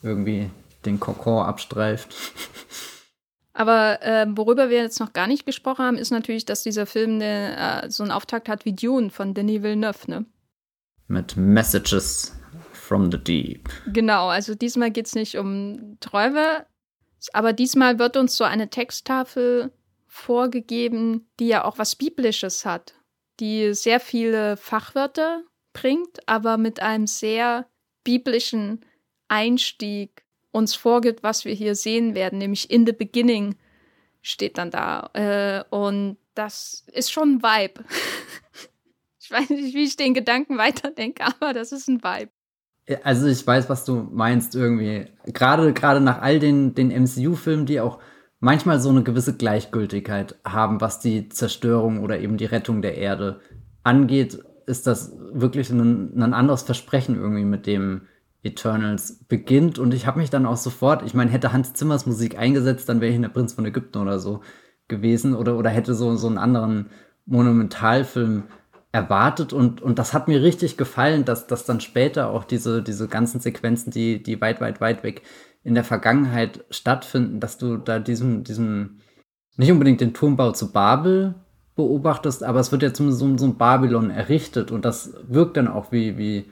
irgendwie 0.03 0.51
den 0.85 1.01
Kokon 1.01 1.45
abstreift. 1.45 2.15
Aber 3.57 4.03
äh, 4.03 4.27
worüber 4.29 4.69
wir 4.69 4.83
jetzt 4.83 5.01
noch 5.01 5.15
gar 5.15 5.27
nicht 5.27 5.47
gesprochen 5.47 5.83
haben, 5.83 5.97
ist 5.97 6.11
natürlich, 6.11 6.45
dass 6.45 6.63
dieser 6.63 6.85
Film 6.85 7.17
ne, 7.17 7.85
äh, 7.85 7.91
so 7.91 8.03
einen 8.03 8.13
Auftakt 8.13 8.51
hat 8.51 8.67
wie 8.67 8.75
Dune 8.75 9.09
von 9.09 9.33
Denis 9.33 9.63
Villeneuve, 9.63 10.11
ne? 10.11 10.27
Mit 11.09 11.37
Messages 11.37 12.37
from 12.73 13.11
the 13.11 13.19
Deep. 13.19 13.69
Genau, 13.87 14.29
also 14.29 14.55
diesmal 14.55 14.90
geht 14.90 15.07
es 15.07 15.14
nicht 15.14 15.37
um 15.37 15.99
Träume, 16.01 16.66
aber 17.33 17.53
diesmal 17.53 17.99
wird 17.99 18.16
uns 18.16 18.37
so 18.37 18.45
eine 18.45 18.71
Texttafel 18.71 19.73
vorgegeben, 20.07 21.29
die 21.38 21.49
ja 21.49 21.64
auch 21.64 21.79
was 21.79 21.97
Biblisches 21.97 22.64
hat, 22.64 22.95
die 23.40 23.75
sehr 23.75 24.01
viele 24.01 24.57
Fachwörter 24.57 25.42
bringt, 25.73 26.27
aber 26.27 26.57
mit 26.57 26.81
einem 26.81 27.07
sehr 27.07 27.66
biblischen 28.03 28.85
Einstieg 29.29 30.25
uns 30.53 30.75
vorgibt, 30.75 31.23
was 31.23 31.45
wir 31.45 31.53
hier 31.53 31.75
sehen 31.75 32.14
werden, 32.14 32.38
nämlich 32.38 32.71
in 32.71 32.87
the 32.87 32.92
beginning 32.92 33.57
steht 34.23 34.59
dann 34.59 34.71
da. 34.71 35.11
Äh, 35.12 35.64
und 35.75 36.16
das 36.35 36.85
ist 36.92 37.12
schon 37.12 37.37
ein 37.37 37.42
Vibe. 37.42 37.85
ich 39.27 39.33
weiß 39.33 39.51
nicht, 39.51 39.75
wie 39.75 39.83
ich 39.83 39.97
den 39.97 40.15
Gedanken 40.15 40.57
weiterdenke, 40.57 41.25
aber 41.41 41.53
das 41.53 41.73
ist 41.73 41.89
ein 41.89 42.03
Vibe. 42.03 42.31
Also 43.03 43.27
ich 43.27 43.45
weiß, 43.45 43.69
was 43.69 43.85
du 43.85 44.09
meinst 44.12 44.55
irgendwie. 44.55 45.07
Gerade 45.27 45.73
gerade 45.73 46.01
nach 46.01 46.23
all 46.23 46.39
den, 46.39 46.75
den 46.75 46.89
MCU-Filmen, 46.89 47.67
die 47.67 47.81
auch 47.81 47.99
manchmal 48.39 48.79
so 48.79 48.91
eine 48.91 49.03
gewisse 49.03 49.37
Gleichgültigkeit 49.37 50.37
haben, 50.45 50.81
was 50.81 51.01
die 51.01 51.29
Zerstörung 51.29 52.05
oder 52.05 52.21
eben 52.21 52.37
die 52.37 52.45
Rettung 52.45 52.83
der 52.83 52.97
Erde 52.97 53.41
angeht, 53.83 54.39
ist 54.67 54.87
das 54.87 55.17
wirklich 55.33 55.71
ein, 55.71 56.23
ein 56.23 56.33
anderes 56.33 56.62
Versprechen 56.62 57.17
irgendwie 57.17 57.45
mit 57.45 57.67
dem 57.67 58.03
Eternals 58.45 59.25
beginnt. 59.27 59.81
Und 59.81 59.93
ich 59.93 60.07
habe 60.07 60.21
mich 60.21 60.31
dann 60.31 60.47
auch 60.47 60.57
sofort, 60.57 61.03
ich 61.05 61.15
meine, 61.15 61.33
hätte 61.33 61.53
Hans 61.53 61.73
Zimmers 61.73 62.07
Musik 62.07 62.39
eingesetzt, 62.39 62.89
dann 62.89 63.01
wäre 63.01 63.11
ich 63.11 63.17
in 63.17 63.23
der 63.23 63.31
Prinz 63.31 63.53
von 63.53 63.67
Ägypten 63.67 63.99
oder 63.99 64.21
so 64.21 64.43
gewesen 64.87 65.35
oder, 65.35 65.57
oder 65.57 65.71
hätte 65.71 65.97
so, 65.97 66.15
so 66.15 66.29
einen 66.29 66.39
anderen 66.39 66.91
Monumentalfilm 67.25 68.45
erwartet 68.97 69.53
und, 69.53 69.83
und 69.83 69.99
das 69.99 70.15
hat 70.15 70.27
mir 70.27 70.43
richtig 70.43 70.79
gefallen, 70.79 71.27
dass, 71.27 71.47
dass 71.47 71.67
dann 71.67 71.81
später 71.81 72.31
auch 72.31 72.45
diese, 72.45 72.83
diese 72.83 73.09
ganzen 73.09 73.41
Sequenzen, 73.41 73.91
die, 73.91 74.23
die 74.23 74.41
weit, 74.41 74.63
weit, 74.63 74.81
weit 74.81 75.03
weg 75.03 75.21
in 75.63 75.75
der 75.75 75.85
Vergangenheit 75.85 76.65
stattfinden, 76.71 77.39
dass 77.39 77.59
du 77.59 77.77
da 77.77 77.99
diesen, 77.99 78.43
diesen, 78.43 79.03
nicht 79.59 79.71
unbedingt 79.71 80.01
den 80.01 80.15
Turmbau 80.15 80.53
zu 80.53 80.73
Babel 80.73 81.35
beobachtest, 81.75 82.43
aber 82.43 82.59
es 82.61 82.73
wird 82.73 82.83
ja 82.83 82.95
zumindest 82.95 83.21
so, 83.21 83.37
so 83.37 83.45
ein 83.45 83.59
Babylon 83.59 84.09
errichtet 84.09 84.71
und 84.71 84.87
das 84.87 85.13
wirkt 85.29 85.59
dann 85.59 85.69
auch 85.69 85.93
wie, 85.93 86.17
wie 86.17 86.47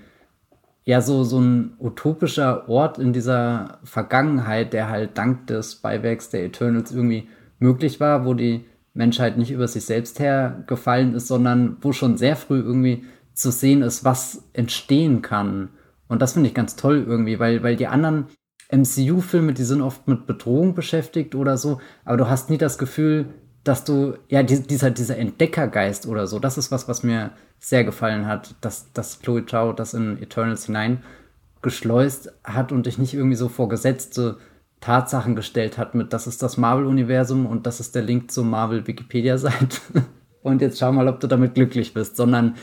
ja 0.85 1.01
so, 1.01 1.25
so 1.25 1.41
ein 1.41 1.77
utopischer 1.81 2.69
Ort 2.69 2.99
in 2.99 3.15
dieser 3.15 3.79
Vergangenheit, 3.85 4.75
der 4.75 4.91
halt 4.91 5.17
dank 5.17 5.47
des 5.47 5.77
Beiwerks 5.77 6.29
der 6.29 6.45
Eternals 6.45 6.93
irgendwie 6.93 7.27
möglich 7.59 8.01
war, 8.01 8.27
wo 8.27 8.35
die 8.35 8.67
Menschheit 8.95 9.37
nicht 9.37 9.51
über 9.51 9.69
sich 9.69 9.85
selbst 9.85 10.21
hergefallen 10.21 11.15
ist, 11.15 11.27
sondern 11.27 11.77
wo 11.81 11.93
schon 11.93 12.17
sehr 12.17 12.37
früh 12.37 12.61
irgendwie 12.61 13.05
zu 13.35 13.51
sehen 13.51 13.83
ist, 13.83 14.05
was 14.05 14.45
entstehen 14.53 15.21
kann. 15.21 15.71
Und 16.09 16.23
das 16.23 16.33
finde 16.35 16.49
ich 16.49 16.55
ganz 16.55 16.77
toll 16.77 17.05
irgendwie, 17.07 17.41
weil, 17.41 17.63
weil 17.63 17.77
die 17.77 17.89
anderen 17.89 18.27
MCU-Filme, 18.71 19.53
die 19.53 19.65
sind 19.65 19.83
oft 19.83 20.07
mit 20.07 20.27
Bedrohung 20.27 20.75
beschäftigt 20.75 21.35
oder 21.35 21.57
so, 21.57 21.81
aber 22.05 22.17
du 22.17 22.29
hast 22.29 22.51
nie 22.51 22.59
das 22.59 22.79
Gefühl, 22.79 23.27
dass 23.65 23.85
du, 23.85 24.15
ja, 24.29 24.43
dieser, 24.43 24.91
dieser 24.91 25.17
Entdeckergeist 25.17 26.07
oder 26.07 26.27
so, 26.27 26.39
das 26.39 26.59
ist 26.59 26.71
was, 26.71 26.87
was 26.87 27.03
mir 27.03 27.31
sehr 27.59 27.83
gefallen 27.83 28.27
hat, 28.27 28.55
dass, 28.61 28.93
dass 28.93 29.21
Chloe 29.21 29.47
Zhao 29.47 29.73
das 29.73 29.95
in 29.95 30.23
Eternals 30.23 30.67
hineingeschleust 30.67 32.33
hat 32.45 32.73
und 32.73 32.87
dich 32.87 32.99
nicht 32.99 33.15
irgendwie 33.15 33.37
so 33.37 33.49
vor 33.49 33.69
gesetzte 33.69 34.37
Tatsachen 34.85 35.35
gestellt 35.35 35.79
hat 35.79 35.95
mit, 35.95 36.13
das 36.13 36.27
ist 36.27 36.43
das 36.43 36.59
Marvel-Universum 36.59 37.47
und 37.47 37.67
das 37.67 37.81
ist 37.81 37.95
der 37.95 38.03
Link 38.03 38.31
zur 38.31 38.45
Marvel-Wikipedia-Seite. 38.45 39.79
und 40.43 40.61
jetzt 40.61 40.79
schau 40.79 40.93
mal, 40.93 41.09
ob 41.09 41.21
du 41.21 41.27
damit 41.27 41.55
glücklich 41.55 41.95
bist, 41.95 42.17
sondern 42.17 42.57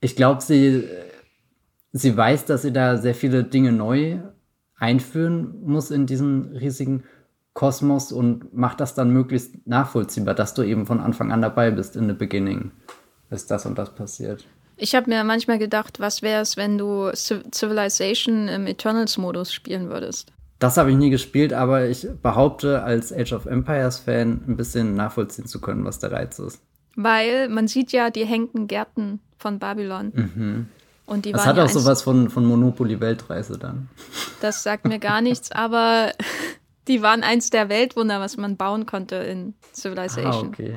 ich 0.00 0.16
glaube, 0.16 0.42
sie, 0.42 0.82
sie 1.92 2.16
weiß, 2.16 2.46
dass 2.46 2.62
sie 2.62 2.72
da 2.72 2.96
sehr 2.96 3.14
viele 3.14 3.44
Dinge 3.44 3.70
neu 3.70 4.18
einführen 4.74 5.62
muss 5.62 5.92
in 5.92 6.06
diesen 6.06 6.56
riesigen 6.56 7.04
Kosmos 7.54 8.10
und 8.10 8.52
macht 8.52 8.80
das 8.80 8.94
dann 8.94 9.10
möglichst 9.10 9.64
nachvollziehbar, 9.64 10.34
dass 10.34 10.54
du 10.54 10.62
eben 10.64 10.86
von 10.86 10.98
Anfang 10.98 11.30
an 11.30 11.40
dabei 11.40 11.70
bist 11.70 11.94
in 11.94 12.08
the 12.08 12.14
beginning, 12.14 12.72
ist 13.30 13.48
das 13.52 13.64
und 13.64 13.78
das 13.78 13.94
passiert. 13.94 14.44
Ich 14.76 14.96
habe 14.96 15.08
mir 15.08 15.22
manchmal 15.22 15.60
gedacht, 15.60 16.00
was 16.00 16.20
wäre 16.20 16.42
es, 16.42 16.56
wenn 16.56 16.76
du 16.78 17.12
Civilization 17.14 18.48
im 18.48 18.66
Eternals-Modus 18.66 19.52
spielen 19.54 19.88
würdest? 19.88 20.32
Das 20.58 20.76
habe 20.78 20.90
ich 20.90 20.96
nie 20.96 21.10
gespielt, 21.10 21.52
aber 21.52 21.86
ich 21.86 22.06
behaupte, 22.22 22.82
als 22.82 23.12
Age 23.12 23.32
of 23.34 23.46
Empires-Fan 23.46 24.44
ein 24.48 24.56
bisschen 24.56 24.94
nachvollziehen 24.94 25.46
zu 25.46 25.60
können, 25.60 25.84
was 25.84 25.98
der 25.98 26.12
Reiz 26.12 26.38
ist. 26.38 26.62
Weil 26.94 27.48
man 27.50 27.68
sieht 27.68 27.92
ja 27.92 28.08
die 28.10 28.24
hängenden 28.24 28.66
Gärten 28.66 29.20
von 29.38 29.58
Babylon. 29.58 30.12
Mhm. 30.14 30.66
Und 31.04 31.24
die 31.26 31.32
das 31.32 31.44
hat 31.46 31.58
ja 31.58 31.64
auch 31.64 31.68
sowas 31.68 32.02
von, 32.02 32.30
von 32.30 32.44
Monopoly-Weltreise 32.46 33.58
dann. 33.58 33.88
Das 34.40 34.62
sagt 34.62 34.86
mir 34.86 34.98
gar 34.98 35.22
nichts, 35.22 35.50
aber 35.52 36.10
die 36.88 37.00
waren 37.02 37.22
eins 37.22 37.48
der 37.50 37.68
Weltwunder, 37.70 38.20
was 38.20 38.36
man 38.36 38.56
bauen 38.56 38.84
konnte 38.86 39.16
in 39.16 39.54
Ah, 39.62 39.66
Civilization. 39.74 40.48
okay. 40.48 40.74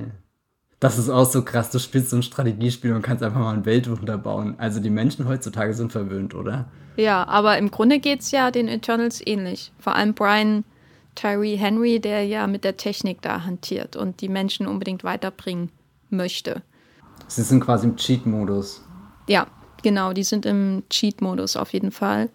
Das 0.79 0.97
ist 0.97 1.09
auch 1.09 1.25
so 1.29 1.43
krass, 1.43 1.71
du 1.71 1.79
spielst 1.79 2.09
so 2.09 2.15
ein 2.15 2.23
Strategiespiel 2.23 2.93
und 2.93 3.01
kannst 3.01 3.21
einfach 3.21 3.39
mal 3.41 3.53
ein 3.53 3.65
Weltwunder 3.65 4.17
bauen. 4.17 4.55
Also 4.59 4.79
die 4.79 4.89
Menschen 4.89 5.27
heutzutage 5.27 5.73
sind 5.73 5.91
verwöhnt, 5.91 6.33
oder? 6.35 6.69
Ja, 6.95 7.25
aber 7.27 7.57
im 7.57 7.71
Grunde 7.71 7.99
geht's 7.99 8.31
ja 8.31 8.51
den 8.51 8.67
Eternals 8.67 9.25
ähnlich. 9.25 9.71
Vor 9.79 9.95
allem 9.95 10.13
Brian 10.13 10.63
Tyree 11.15 11.55
Henry, 11.55 11.99
der 11.99 12.25
ja 12.25 12.47
mit 12.47 12.63
der 12.63 12.77
Technik 12.77 13.21
da 13.21 13.43
hantiert 13.45 13.95
und 13.95 14.21
die 14.21 14.29
Menschen 14.29 14.67
unbedingt 14.67 15.03
weiterbringen 15.03 15.71
möchte. 16.09 16.61
Sie 17.27 17.43
sind 17.43 17.61
quasi 17.61 17.87
im 17.87 17.95
Cheat-Modus. 17.95 18.81
Ja, 19.27 19.47
genau, 19.83 20.13
die 20.13 20.23
sind 20.23 20.45
im 20.45 20.83
Cheat-Modus 20.89 21.55
auf 21.55 21.73
jeden 21.73 21.91
Fall. 21.91 22.29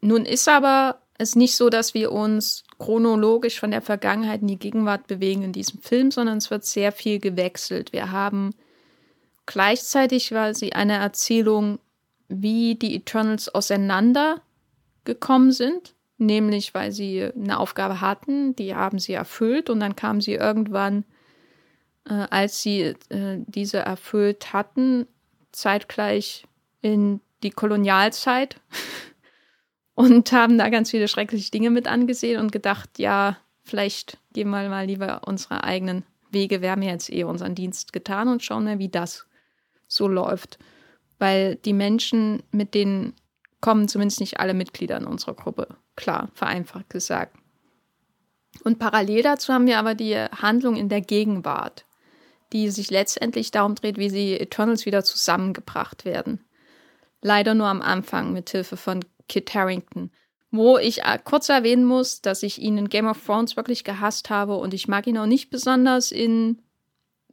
Nun 0.00 0.24
ist 0.24 0.48
aber 0.48 0.98
es 1.18 1.36
nicht 1.36 1.54
so, 1.54 1.70
dass 1.70 1.94
wir 1.94 2.12
uns 2.12 2.64
chronologisch 2.78 3.60
von 3.60 3.70
der 3.70 3.80
Vergangenheit 3.80 4.42
in 4.42 4.48
die 4.48 4.58
Gegenwart 4.58 5.06
bewegen 5.06 5.42
in 5.42 5.52
diesem 5.52 5.80
Film, 5.80 6.10
sondern 6.10 6.38
es 6.38 6.50
wird 6.50 6.64
sehr 6.64 6.90
viel 6.90 7.20
gewechselt. 7.20 7.92
Wir 7.92 8.10
haben 8.10 8.50
gleichzeitig 9.46 10.28
quasi 10.28 10.70
eine 10.70 10.94
Erzählung, 10.94 11.78
wie 12.40 12.74
die 12.74 12.94
Eternals 12.94 13.48
auseinandergekommen 13.48 15.52
sind, 15.52 15.94
nämlich 16.18 16.74
weil 16.74 16.92
sie 16.92 17.22
eine 17.22 17.58
Aufgabe 17.58 18.00
hatten, 18.00 18.56
die 18.56 18.74
haben 18.74 18.98
sie 18.98 19.12
erfüllt 19.12 19.70
und 19.70 19.80
dann 19.80 19.96
kamen 19.96 20.20
sie 20.20 20.34
irgendwann, 20.34 21.04
äh, 22.08 22.26
als 22.30 22.62
sie 22.62 22.94
äh, 23.08 23.38
diese 23.46 23.78
erfüllt 23.78 24.52
hatten, 24.52 25.06
zeitgleich 25.52 26.44
in 26.80 27.20
die 27.42 27.50
Kolonialzeit 27.50 28.56
und 29.94 30.32
haben 30.32 30.58
da 30.58 30.68
ganz 30.68 30.90
viele 30.90 31.08
schreckliche 31.08 31.50
Dinge 31.50 31.70
mit 31.70 31.86
angesehen 31.86 32.40
und 32.40 32.52
gedacht, 32.52 32.98
ja, 32.98 33.36
vielleicht 33.64 34.18
gehen 34.32 34.50
wir 34.50 34.68
mal 34.68 34.86
lieber 34.86 35.22
unsere 35.26 35.64
eigenen 35.64 36.04
Wege. 36.30 36.62
Wir 36.62 36.70
haben 36.70 36.82
jetzt 36.82 37.12
eh 37.12 37.24
unseren 37.24 37.54
Dienst 37.54 37.92
getan 37.92 38.28
und 38.28 38.42
schauen 38.42 38.64
mal, 38.64 38.78
wie 38.78 38.88
das 38.88 39.26
so 39.86 40.08
läuft. 40.08 40.58
Weil 41.22 41.54
die 41.54 41.72
Menschen, 41.72 42.42
mit 42.50 42.74
denen 42.74 43.14
kommen 43.60 43.86
zumindest 43.86 44.18
nicht 44.18 44.40
alle 44.40 44.54
Mitglieder 44.54 44.96
in 44.96 45.06
unserer 45.06 45.34
Gruppe. 45.34 45.68
Klar, 45.94 46.30
vereinfacht 46.34 46.90
gesagt. 46.90 47.36
Und 48.64 48.80
parallel 48.80 49.22
dazu 49.22 49.52
haben 49.52 49.68
wir 49.68 49.78
aber 49.78 49.94
die 49.94 50.16
Handlung 50.16 50.74
in 50.74 50.88
der 50.88 51.00
Gegenwart, 51.00 51.84
die 52.52 52.70
sich 52.70 52.90
letztendlich 52.90 53.52
darum 53.52 53.76
dreht, 53.76 53.98
wie 53.98 54.08
die 54.08 54.40
Eternals 54.40 54.84
wieder 54.84 55.04
zusammengebracht 55.04 56.04
werden. 56.04 56.44
Leider 57.20 57.54
nur 57.54 57.68
am 57.68 57.82
Anfang 57.82 58.32
mit 58.32 58.50
Hilfe 58.50 58.76
von 58.76 59.04
Kit 59.28 59.54
Harrington. 59.54 60.10
Wo 60.50 60.76
ich 60.76 61.04
äh, 61.04 61.20
kurz 61.22 61.48
erwähnen 61.48 61.84
muss, 61.84 62.20
dass 62.20 62.42
ich 62.42 62.60
ihn 62.60 62.78
in 62.78 62.88
Game 62.88 63.06
of 63.06 63.24
Thrones 63.24 63.54
wirklich 63.54 63.84
gehasst 63.84 64.28
habe 64.28 64.56
und 64.56 64.74
ich 64.74 64.88
mag 64.88 65.06
ihn 65.06 65.18
auch 65.18 65.26
nicht 65.26 65.50
besonders 65.50 66.10
in 66.10 66.60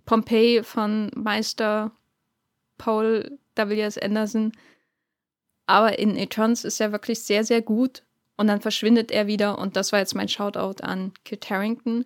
Pompeii 0.06 0.62
von 0.62 1.10
Meister 1.16 1.92
Paul 2.78 3.40
W.S. 3.68 3.98
Anderson. 3.98 4.54
Aber 5.66 6.00
in 6.00 6.16
Eternals 6.16 6.64
ist 6.64 6.80
er 6.80 6.92
wirklich 6.92 7.24
sehr, 7.24 7.44
sehr 7.44 7.62
gut. 7.62 8.04
Und 8.38 8.48
dann 8.48 8.62
verschwindet 8.62 9.12
er 9.12 9.28
wieder. 9.28 9.58
Und 9.58 9.76
das 9.76 9.92
war 9.92 10.00
jetzt 10.00 10.16
mein 10.16 10.30
Shoutout 10.30 10.82
an 10.82 11.12
Kit 11.26 11.50
Harrington. 11.50 12.06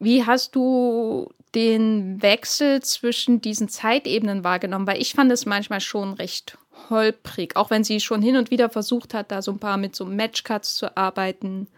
Wie 0.00 0.24
hast 0.26 0.56
du 0.56 1.32
den 1.54 2.20
Wechsel 2.22 2.82
zwischen 2.82 3.40
diesen 3.40 3.68
Zeitebenen 3.68 4.42
wahrgenommen? 4.42 4.86
Weil 4.86 5.00
ich 5.00 5.14
fand 5.14 5.30
es 5.30 5.46
manchmal 5.46 5.80
schon 5.80 6.14
recht 6.14 6.58
holprig, 6.90 7.56
auch 7.56 7.70
wenn 7.70 7.84
sie 7.84 8.00
schon 8.00 8.22
hin 8.22 8.36
und 8.36 8.50
wieder 8.50 8.70
versucht 8.70 9.14
hat, 9.14 9.30
da 9.30 9.42
so 9.42 9.52
ein 9.52 9.58
paar 9.58 9.76
mit 9.76 9.94
so 9.96 10.04
Matchcuts 10.04 10.76
zu 10.76 10.96
arbeiten 10.96 11.68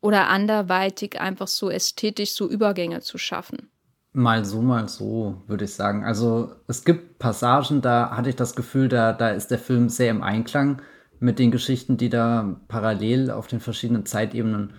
oder 0.00 0.28
anderweitig 0.28 1.20
einfach 1.20 1.48
so 1.48 1.70
ästhetisch 1.70 2.32
so 2.32 2.48
Übergänge 2.48 3.00
zu 3.00 3.18
schaffen. 3.18 3.70
Mal 4.18 4.46
so, 4.46 4.62
mal 4.62 4.88
so, 4.88 5.42
würde 5.46 5.66
ich 5.66 5.74
sagen. 5.74 6.02
Also 6.02 6.50
es 6.68 6.86
gibt 6.86 7.18
Passagen, 7.18 7.82
da 7.82 8.16
hatte 8.16 8.30
ich 8.30 8.36
das 8.36 8.56
Gefühl, 8.56 8.88
da, 8.88 9.12
da 9.12 9.28
ist 9.28 9.50
der 9.50 9.58
Film 9.58 9.90
sehr 9.90 10.10
im 10.10 10.22
Einklang 10.22 10.80
mit 11.20 11.38
den 11.38 11.50
Geschichten, 11.50 11.98
die 11.98 12.08
da 12.08 12.56
parallel 12.66 13.30
auf 13.30 13.46
den 13.46 13.60
verschiedenen 13.60 14.06
Zeitebenen 14.06 14.72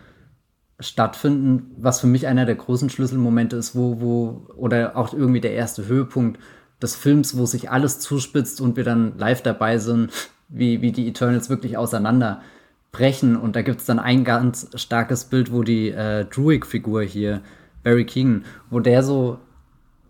stattfinden, 0.79 1.69
was 1.77 1.99
für 1.99 2.07
mich 2.07 2.25
einer 2.25 2.47
der 2.47 2.55
großen 2.55 2.89
Schlüsselmomente 2.89 3.57
ist, 3.57 3.75
wo, 3.75 4.01
wo, 4.01 4.47
oder 4.55 4.97
auch 4.97 5.13
irgendwie 5.13 5.41
der 5.41 5.53
erste 5.53 5.85
Höhepunkt 5.85 6.39
des 6.81 6.95
Films, 6.95 7.37
wo 7.37 7.45
sich 7.45 7.69
alles 7.69 7.99
zuspitzt 7.99 8.59
und 8.59 8.75
wir 8.75 8.85
dann 8.85 9.19
live 9.19 9.43
dabei 9.43 9.77
sind, 9.77 10.11
wie, 10.49 10.81
wie 10.81 10.91
die 10.91 11.07
Eternals 11.07 11.47
wirklich 11.47 11.77
auseinanderbrechen. 11.77 13.35
Und 13.35 13.55
da 13.55 13.61
gibt 13.61 13.81
es 13.81 13.85
dann 13.85 13.99
ein 13.99 14.23
ganz 14.23 14.71
starkes 14.73 15.25
Bild, 15.25 15.51
wo 15.51 15.61
die 15.61 15.89
äh, 15.89 16.25
Druid-Figur 16.25 17.03
hier, 17.03 17.43
Barry 17.87 18.05
Keegan, 18.05 18.43
wo 18.69 18.81
der 18.81 19.01
so 19.01 19.39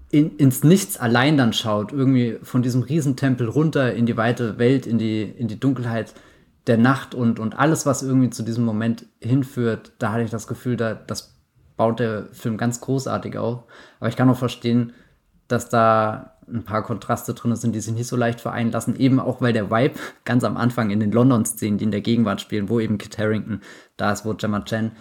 in, 0.10 0.36
ins 0.38 0.64
Nichts 0.64 0.98
allein 0.98 1.38
dann 1.38 1.54
schaut, 1.54 1.92
irgendwie 1.92 2.40
von 2.42 2.64
diesem 2.64 2.82
Riesentempel 2.82 3.48
runter 3.48 3.94
in 3.94 4.08
die 4.08 4.18
weite 4.18 4.58
Welt, 4.58 4.88
in 4.88 4.98
die, 4.98 5.22
in 5.22 5.48
die 5.48 5.60
Dunkelheit 5.60 6.16
der 6.66 6.78
Nacht 6.78 7.14
und, 7.14 7.40
und 7.40 7.60
alles, 7.60 7.86
was 7.86 8.02
irgendwie 8.02 8.32
zu 8.32 8.42
diesem 8.42 8.66
Moment 8.66 9.06
hinführt, 9.22 9.92
da 10.00 10.12
hatte 10.12 10.24
ich 10.24 10.32
das 10.32 10.48
Gefühl, 10.48 10.76
da, 10.76 10.96
das 10.96 11.36
baut 11.76 12.00
der 12.00 12.30
Film 12.32 12.58
ganz 12.58 12.82
großartig 12.82 13.38
auf. 13.38 13.66
Aber 14.00 14.10
ich 14.10 14.16
kann 14.16 14.30
auch 14.30 14.38
verstehen, 14.38 14.94
dass 15.48 15.70
da 15.70 16.34
ein 16.52 16.64
paar 16.64 16.82
Kontraste 16.82 17.36
drin 17.36 17.56
sind, 17.56 17.76
die 17.76 17.80
sich 17.80 17.94
nicht 17.94 18.08
so 18.08 18.16
leicht 18.16 18.42
vereinen 18.42 18.72
lassen, 18.72 18.96
eben 18.96 19.20
auch 19.20 19.40
weil 19.40 19.54
der 19.54 19.70
Vibe 19.70 20.00
ganz 20.26 20.44
am 20.44 20.58
Anfang 20.58 20.90
in 20.90 21.00
den 21.00 21.12
London-Szenen, 21.12 21.78
die 21.78 21.86
in 21.86 21.92
der 21.92 22.02
Gegenwart 22.02 22.42
spielen, 22.42 22.70
wo 22.70 22.80
eben 22.80 22.98
Kit 22.98 23.20
Harington 23.20 23.62
da 23.98 24.12
ist, 24.12 24.26
wo 24.26 24.34
Gemma 24.34 24.62
Chen 24.62 24.94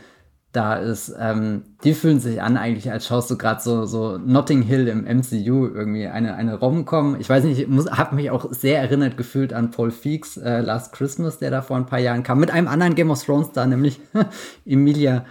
da 0.57 0.77
ist, 0.77 1.14
ähm, 1.19 1.64
die 1.85 1.92
fühlen 1.92 2.19
sich 2.19 2.40
an 2.40 2.57
eigentlich, 2.57 2.90
als 2.90 3.07
schaust 3.07 3.31
du 3.31 3.37
gerade 3.37 3.61
so, 3.61 3.85
so 3.85 4.16
Notting 4.16 4.62
Hill 4.62 4.88
im 4.88 5.05
MCU 5.05 5.66
irgendwie, 5.66 6.07
eine, 6.07 6.35
eine 6.35 6.59
Rom-Com. 6.59 7.21
Ich 7.21 7.29
weiß 7.29 7.45
nicht, 7.45 7.61
ich 7.61 7.69
habe 7.90 8.14
mich 8.14 8.31
auch 8.31 8.51
sehr 8.53 8.81
erinnert 8.81 9.19
gefühlt 9.19 9.53
an 9.53 9.71
Paul 9.71 9.90
Feeks 9.90 10.38
äh, 10.38 10.61
Last 10.61 10.92
Christmas, 10.92 11.38
der 11.38 11.51
da 11.51 11.61
vor 11.61 11.77
ein 11.77 11.85
paar 11.85 11.99
Jahren 11.99 12.23
kam, 12.23 12.40
mit 12.40 12.51
einem 12.51 12.69
anderen 12.69 12.95
Game 12.95 13.11
of 13.11 13.23
Thrones 13.23 13.53
da, 13.53 13.66
nämlich 13.66 14.01
Emilia 14.66 15.27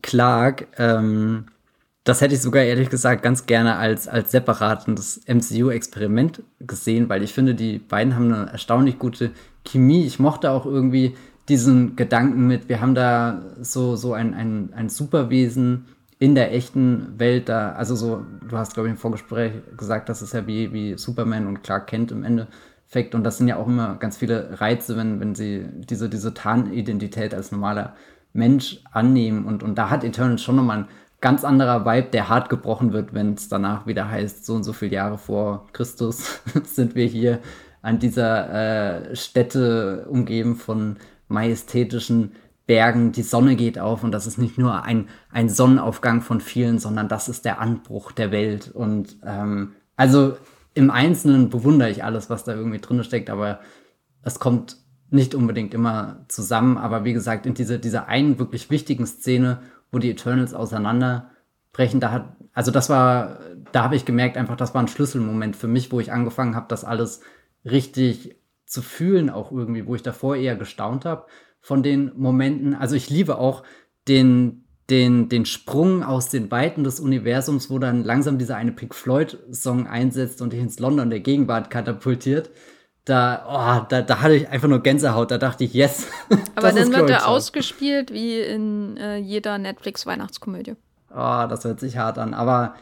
Clarke. 0.00 0.68
Ähm, 0.78 1.46
das 2.04 2.20
hätte 2.20 2.34
ich 2.34 2.40
sogar 2.40 2.62
ehrlich 2.62 2.88
gesagt 2.88 3.22
ganz 3.22 3.46
gerne 3.46 3.76
als, 3.76 4.06
als 4.06 4.30
separates 4.30 5.20
MCU-Experiment 5.26 6.42
gesehen, 6.60 7.08
weil 7.08 7.24
ich 7.24 7.34
finde, 7.34 7.54
die 7.54 7.78
beiden 7.78 8.14
haben 8.14 8.32
eine 8.32 8.50
erstaunlich 8.52 8.98
gute 8.98 9.32
Chemie. 9.64 10.06
Ich 10.06 10.20
mochte 10.20 10.52
auch 10.52 10.64
irgendwie 10.64 11.16
diesen 11.48 11.96
Gedanken 11.96 12.46
mit, 12.46 12.68
wir 12.68 12.80
haben 12.80 12.94
da 12.94 13.42
so, 13.60 13.96
so 13.96 14.12
ein, 14.12 14.34
ein, 14.34 14.72
ein 14.74 14.88
Superwesen 14.88 15.86
in 16.18 16.34
der 16.34 16.52
echten 16.52 17.18
Welt 17.18 17.48
da, 17.48 17.72
also 17.72 17.94
so, 17.94 18.24
du 18.48 18.58
hast, 18.58 18.74
glaube 18.74 18.88
ich, 18.88 18.92
im 18.92 18.98
Vorgespräch 18.98 19.52
gesagt, 19.76 20.08
das 20.08 20.20
ist 20.20 20.34
ja 20.34 20.46
wie, 20.46 20.72
wie 20.72 20.98
Superman 20.98 21.46
und 21.46 21.62
Clark 21.62 21.86
Kent 21.86 22.10
im 22.10 22.24
Endeffekt. 22.24 23.14
Und 23.14 23.24
das 23.24 23.38
sind 23.38 23.48
ja 23.48 23.56
auch 23.56 23.68
immer 23.68 23.96
ganz 23.96 24.16
viele 24.16 24.60
Reize, 24.60 24.96
wenn, 24.96 25.20
wenn 25.20 25.34
sie 25.34 25.66
diese, 25.88 26.08
diese 26.08 26.34
Tarnidentität 26.34 27.34
als 27.34 27.52
normaler 27.52 27.94
Mensch 28.32 28.80
annehmen. 28.90 29.46
Und, 29.46 29.62
und 29.62 29.76
da 29.76 29.90
hat 29.90 30.02
Eternal 30.02 30.38
schon 30.38 30.56
nochmal 30.56 30.78
ein 30.78 30.88
ganz 31.20 31.44
anderer 31.44 31.86
Vibe, 31.86 32.08
der 32.10 32.28
hart 32.28 32.48
gebrochen 32.48 32.92
wird, 32.92 33.14
wenn 33.14 33.34
es 33.34 33.48
danach 33.48 33.86
wieder 33.86 34.10
heißt, 34.10 34.44
so 34.44 34.54
und 34.54 34.64
so 34.64 34.72
viele 34.72 34.94
Jahre 34.94 35.18
vor 35.18 35.68
Christus 35.72 36.40
sind 36.64 36.94
wir 36.96 37.06
hier 37.06 37.38
an 37.80 38.00
dieser 38.00 39.10
äh, 39.10 39.16
Stätte 39.16 40.06
umgeben 40.10 40.56
von 40.56 40.96
majestätischen 41.28 42.32
Bergen. 42.66 43.12
Die 43.12 43.22
Sonne 43.22 43.56
geht 43.56 43.78
auf 43.78 44.04
und 44.04 44.12
das 44.12 44.26
ist 44.26 44.38
nicht 44.38 44.58
nur 44.58 44.82
ein, 44.82 45.08
ein 45.30 45.48
Sonnenaufgang 45.48 46.20
von 46.20 46.40
vielen, 46.40 46.78
sondern 46.78 47.08
das 47.08 47.28
ist 47.28 47.44
der 47.44 47.60
Anbruch 47.60 48.12
der 48.12 48.30
Welt. 48.30 48.70
Und 48.72 49.16
ähm, 49.24 49.72
also 49.96 50.36
im 50.74 50.90
Einzelnen 50.90 51.50
bewundere 51.50 51.90
ich 51.90 52.04
alles, 52.04 52.30
was 52.30 52.44
da 52.44 52.54
irgendwie 52.54 52.78
drin 52.78 53.02
steckt, 53.02 53.30
aber 53.30 53.60
es 54.22 54.38
kommt 54.38 54.76
nicht 55.10 55.34
unbedingt 55.34 55.74
immer 55.74 56.24
zusammen, 56.28 56.76
aber 56.76 57.04
wie 57.04 57.14
gesagt, 57.14 57.46
in 57.46 57.54
diese, 57.54 57.78
dieser 57.78 58.08
einen 58.08 58.38
wirklich 58.38 58.70
wichtigen 58.70 59.06
Szene, 59.06 59.60
wo 59.90 59.98
die 59.98 60.10
Eternals 60.10 60.52
auseinanderbrechen, 60.52 62.00
da 62.00 62.12
hat, 62.12 62.36
also 62.52 62.70
das 62.70 62.90
war, 62.90 63.38
da 63.72 63.84
habe 63.84 63.96
ich 63.96 64.04
gemerkt, 64.04 64.36
einfach, 64.36 64.56
das 64.56 64.74
war 64.74 64.82
ein 64.82 64.88
Schlüsselmoment 64.88 65.56
für 65.56 65.68
mich, 65.68 65.90
wo 65.90 66.00
ich 66.00 66.12
angefangen 66.12 66.54
habe, 66.54 66.66
das 66.68 66.84
alles 66.84 67.20
richtig 67.64 68.37
zu 68.68 68.82
fühlen, 68.82 69.30
auch 69.30 69.50
irgendwie, 69.50 69.86
wo 69.86 69.94
ich 69.94 70.02
davor 70.02 70.36
eher 70.36 70.54
gestaunt 70.54 71.04
habe 71.04 71.26
von 71.60 71.82
den 71.82 72.12
Momenten. 72.16 72.74
Also 72.74 72.94
ich 72.96 73.10
liebe 73.10 73.38
auch 73.38 73.62
den, 74.06 74.64
den, 74.90 75.28
den 75.28 75.46
Sprung 75.46 76.04
aus 76.04 76.28
den 76.28 76.50
Weiten 76.50 76.84
des 76.84 77.00
Universums, 77.00 77.70
wo 77.70 77.78
dann 77.78 78.04
langsam 78.04 78.38
dieser 78.38 78.56
eine 78.56 78.72
Pink 78.72 78.94
Floyd-Song 78.94 79.86
einsetzt 79.86 80.42
und 80.42 80.52
dich 80.52 80.60
ins 80.60 80.78
London 80.78 81.10
der 81.10 81.20
Gegenwart 81.20 81.70
katapultiert. 81.70 82.50
Da, 83.04 83.80
oh, 83.82 83.86
da, 83.88 84.02
da 84.02 84.20
hatte 84.20 84.34
ich 84.34 84.48
einfach 84.50 84.68
nur 84.68 84.82
Gänsehaut. 84.82 85.30
Da 85.30 85.38
dachte 85.38 85.64
ich, 85.64 85.72
yes. 85.72 86.06
Aber 86.54 86.72
dann 86.72 86.92
wird 86.92 87.08
er 87.08 87.26
ausgespielt 87.26 88.12
wie 88.12 88.38
in 88.38 88.98
äh, 88.98 89.16
jeder 89.16 89.56
Netflix-Weihnachtskomödie. 89.56 90.76
Oh, 91.10 91.46
das 91.48 91.64
hört 91.64 91.80
sich 91.80 91.96
hart 91.96 92.18
an. 92.18 92.34
Aber 92.34 92.74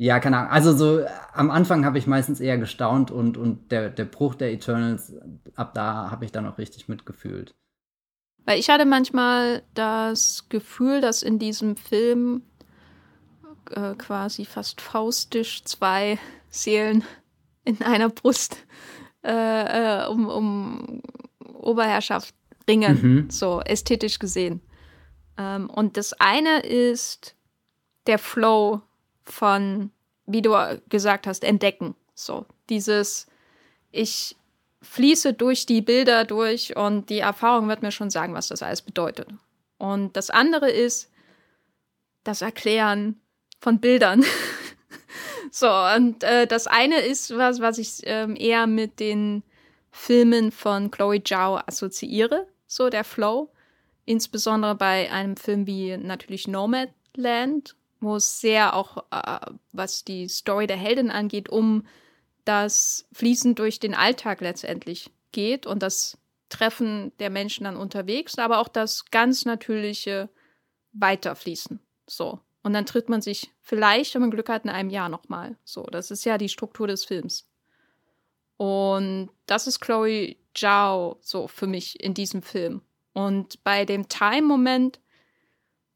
ja, 0.00 0.18
keine 0.18 0.38
Ahnung. 0.38 0.50
Also 0.50 0.74
so 0.74 1.04
am 1.34 1.50
Anfang 1.50 1.84
habe 1.84 1.98
ich 1.98 2.06
meistens 2.06 2.40
eher 2.40 2.56
gestaunt 2.56 3.10
und, 3.10 3.36
und 3.36 3.70
der, 3.70 3.90
der 3.90 4.06
Bruch 4.06 4.34
der 4.34 4.50
Eternals, 4.50 5.12
ab 5.56 5.74
da 5.74 6.10
habe 6.10 6.24
ich 6.24 6.32
dann 6.32 6.46
auch 6.46 6.56
richtig 6.56 6.88
mitgefühlt. 6.88 7.54
Weil 8.46 8.58
ich 8.58 8.70
hatte 8.70 8.86
manchmal 8.86 9.62
das 9.74 10.48
Gefühl, 10.48 11.02
dass 11.02 11.22
in 11.22 11.38
diesem 11.38 11.76
Film 11.76 12.44
äh, 13.72 13.94
quasi 13.94 14.46
fast 14.46 14.80
faustisch 14.80 15.64
zwei 15.64 16.18
Seelen 16.48 17.04
in 17.64 17.82
einer 17.82 18.08
Brust 18.08 18.56
äh, 19.22 20.04
äh, 20.04 20.06
um, 20.06 20.28
um 20.30 21.02
Oberherrschaft 21.44 22.34
ringen, 22.66 23.02
mhm. 23.02 23.30
so 23.30 23.60
ästhetisch 23.60 24.18
gesehen. 24.18 24.62
Ähm, 25.36 25.68
und 25.68 25.98
das 25.98 26.14
eine 26.14 26.60
ist 26.60 27.36
der 28.06 28.18
Flow 28.18 28.80
von, 29.30 29.90
wie 30.26 30.42
du 30.42 30.54
gesagt 30.88 31.26
hast, 31.26 31.44
entdecken. 31.44 31.94
So, 32.14 32.46
dieses, 32.68 33.26
ich 33.90 34.36
fließe 34.82 35.34
durch 35.34 35.66
die 35.66 35.82
Bilder 35.82 36.24
durch 36.24 36.76
und 36.76 37.10
die 37.10 37.18
Erfahrung 37.18 37.68
wird 37.68 37.82
mir 37.82 37.92
schon 37.92 38.10
sagen, 38.10 38.34
was 38.34 38.48
das 38.48 38.62
alles 38.62 38.82
bedeutet. 38.82 39.28
Und 39.78 40.16
das 40.16 40.30
andere 40.30 40.70
ist 40.70 41.10
das 42.24 42.42
Erklären 42.42 43.20
von 43.60 43.80
Bildern. 43.80 44.24
so, 45.50 45.68
und 45.68 46.22
äh, 46.22 46.46
das 46.46 46.66
eine 46.66 47.00
ist 47.00 47.36
was, 47.36 47.60
was 47.60 47.78
ich 47.78 48.00
ähm, 48.04 48.36
eher 48.36 48.66
mit 48.66 49.00
den 49.00 49.42
Filmen 49.90 50.52
von 50.52 50.90
Chloe 50.90 51.22
Zhao 51.22 51.60
assoziiere, 51.66 52.46
so 52.66 52.90
der 52.90 53.04
Flow. 53.04 53.50
Insbesondere 54.04 54.74
bei 54.74 55.10
einem 55.10 55.36
Film 55.36 55.66
wie 55.66 55.96
natürlich 55.96 56.48
Nomadland, 56.48 57.76
wo 58.00 58.16
es 58.16 58.40
sehr 58.40 58.74
auch, 58.74 59.04
äh, 59.10 59.52
was 59.72 60.04
die 60.04 60.28
Story 60.28 60.66
der 60.66 60.76
Heldin 60.76 61.10
angeht, 61.10 61.48
um 61.48 61.86
das 62.44 63.06
Fließen 63.12 63.54
durch 63.54 63.78
den 63.80 63.94
Alltag 63.94 64.40
letztendlich 64.40 65.10
geht 65.32 65.66
und 65.66 65.82
das 65.82 66.18
Treffen 66.48 67.12
der 67.18 67.30
Menschen 67.30 67.64
dann 67.64 67.76
unterwegs, 67.76 68.38
aber 68.38 68.58
auch 68.58 68.68
das 68.68 69.06
ganz 69.06 69.44
natürliche 69.44 70.28
Weiterfließen. 70.92 71.80
So. 72.06 72.40
Und 72.62 72.72
dann 72.74 72.86
tritt 72.86 73.08
man 73.08 73.22
sich 73.22 73.50
vielleicht, 73.60 74.14
wenn 74.14 74.22
man 74.22 74.30
Glück 74.30 74.48
hat, 74.48 74.64
in 74.64 74.70
einem 74.70 74.90
Jahr 74.90 75.08
nochmal. 75.08 75.56
So, 75.64 75.84
das 75.84 76.10
ist 76.10 76.24
ja 76.24 76.36
die 76.36 76.48
Struktur 76.48 76.86
des 76.86 77.04
Films. 77.04 77.48
Und 78.56 79.30
das 79.46 79.66
ist 79.66 79.80
Chloe 79.80 80.36
Zhao 80.54 81.18
so 81.22 81.48
für 81.48 81.66
mich 81.66 82.00
in 82.00 82.12
diesem 82.12 82.42
Film. 82.42 82.82
Und 83.14 83.62
bei 83.64 83.84
dem 83.84 84.08
Time-Moment, 84.08 85.00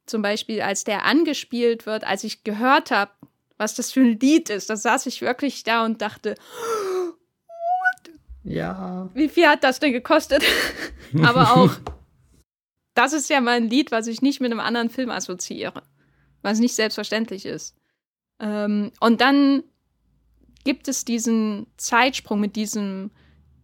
zum 0.07 0.23
Beispiel, 0.23 0.61
als 0.63 0.85
der 0.85 1.05
angespielt 1.05 1.87
wird, 1.87 2.05
als 2.05 2.25
ich 2.25 2.45
gehört 2.45 2.91
habe, 2.91 3.13
was 3.57 3.75
das 3.75 3.93
für 3.93 4.01
ein 4.01 4.19
Lied 4.19 4.51
ist. 4.51 4.69
Da 4.71 4.77
saß 4.77 5.07
ich 5.07 5.21
wirklich 5.21 5.65
da 5.65 5.85
und 5.85 6.03
dachte, 6.03 6.35
What? 7.47 8.13
ja. 8.45 9.09
Wie 9.15 9.29
viel 9.29 9.47
hat 9.47 9.65
das 9.65 9.81
denn 9.81 9.93
gekostet? 9.93 10.45
Aber 11.23 11.57
auch, 11.57 11.73
das 12.95 13.13
ist 13.13 13.31
ja 13.31 13.41
mal 13.41 13.57
ein 13.57 13.69
Lied, 13.69 13.91
was 13.91 14.07
ich 14.07 14.23
nicht 14.23 14.41
mit 14.41 14.51
einem 14.51 14.61
anderen 14.61 14.91
Film 14.91 15.11
assoziiere, 15.11 15.83
was 16.43 16.59
nicht 16.59 16.75
selbstverständlich 16.75 17.47
ist. 17.47 17.77
Ähm, 18.41 18.91
und 19.01 19.21
dann 19.21 19.63
gibt 20.65 20.89
es 20.89 21.05
diesen 21.05 21.67
Zeitsprung 21.77 22.41
mit 22.41 22.57
diesem, 22.57 23.11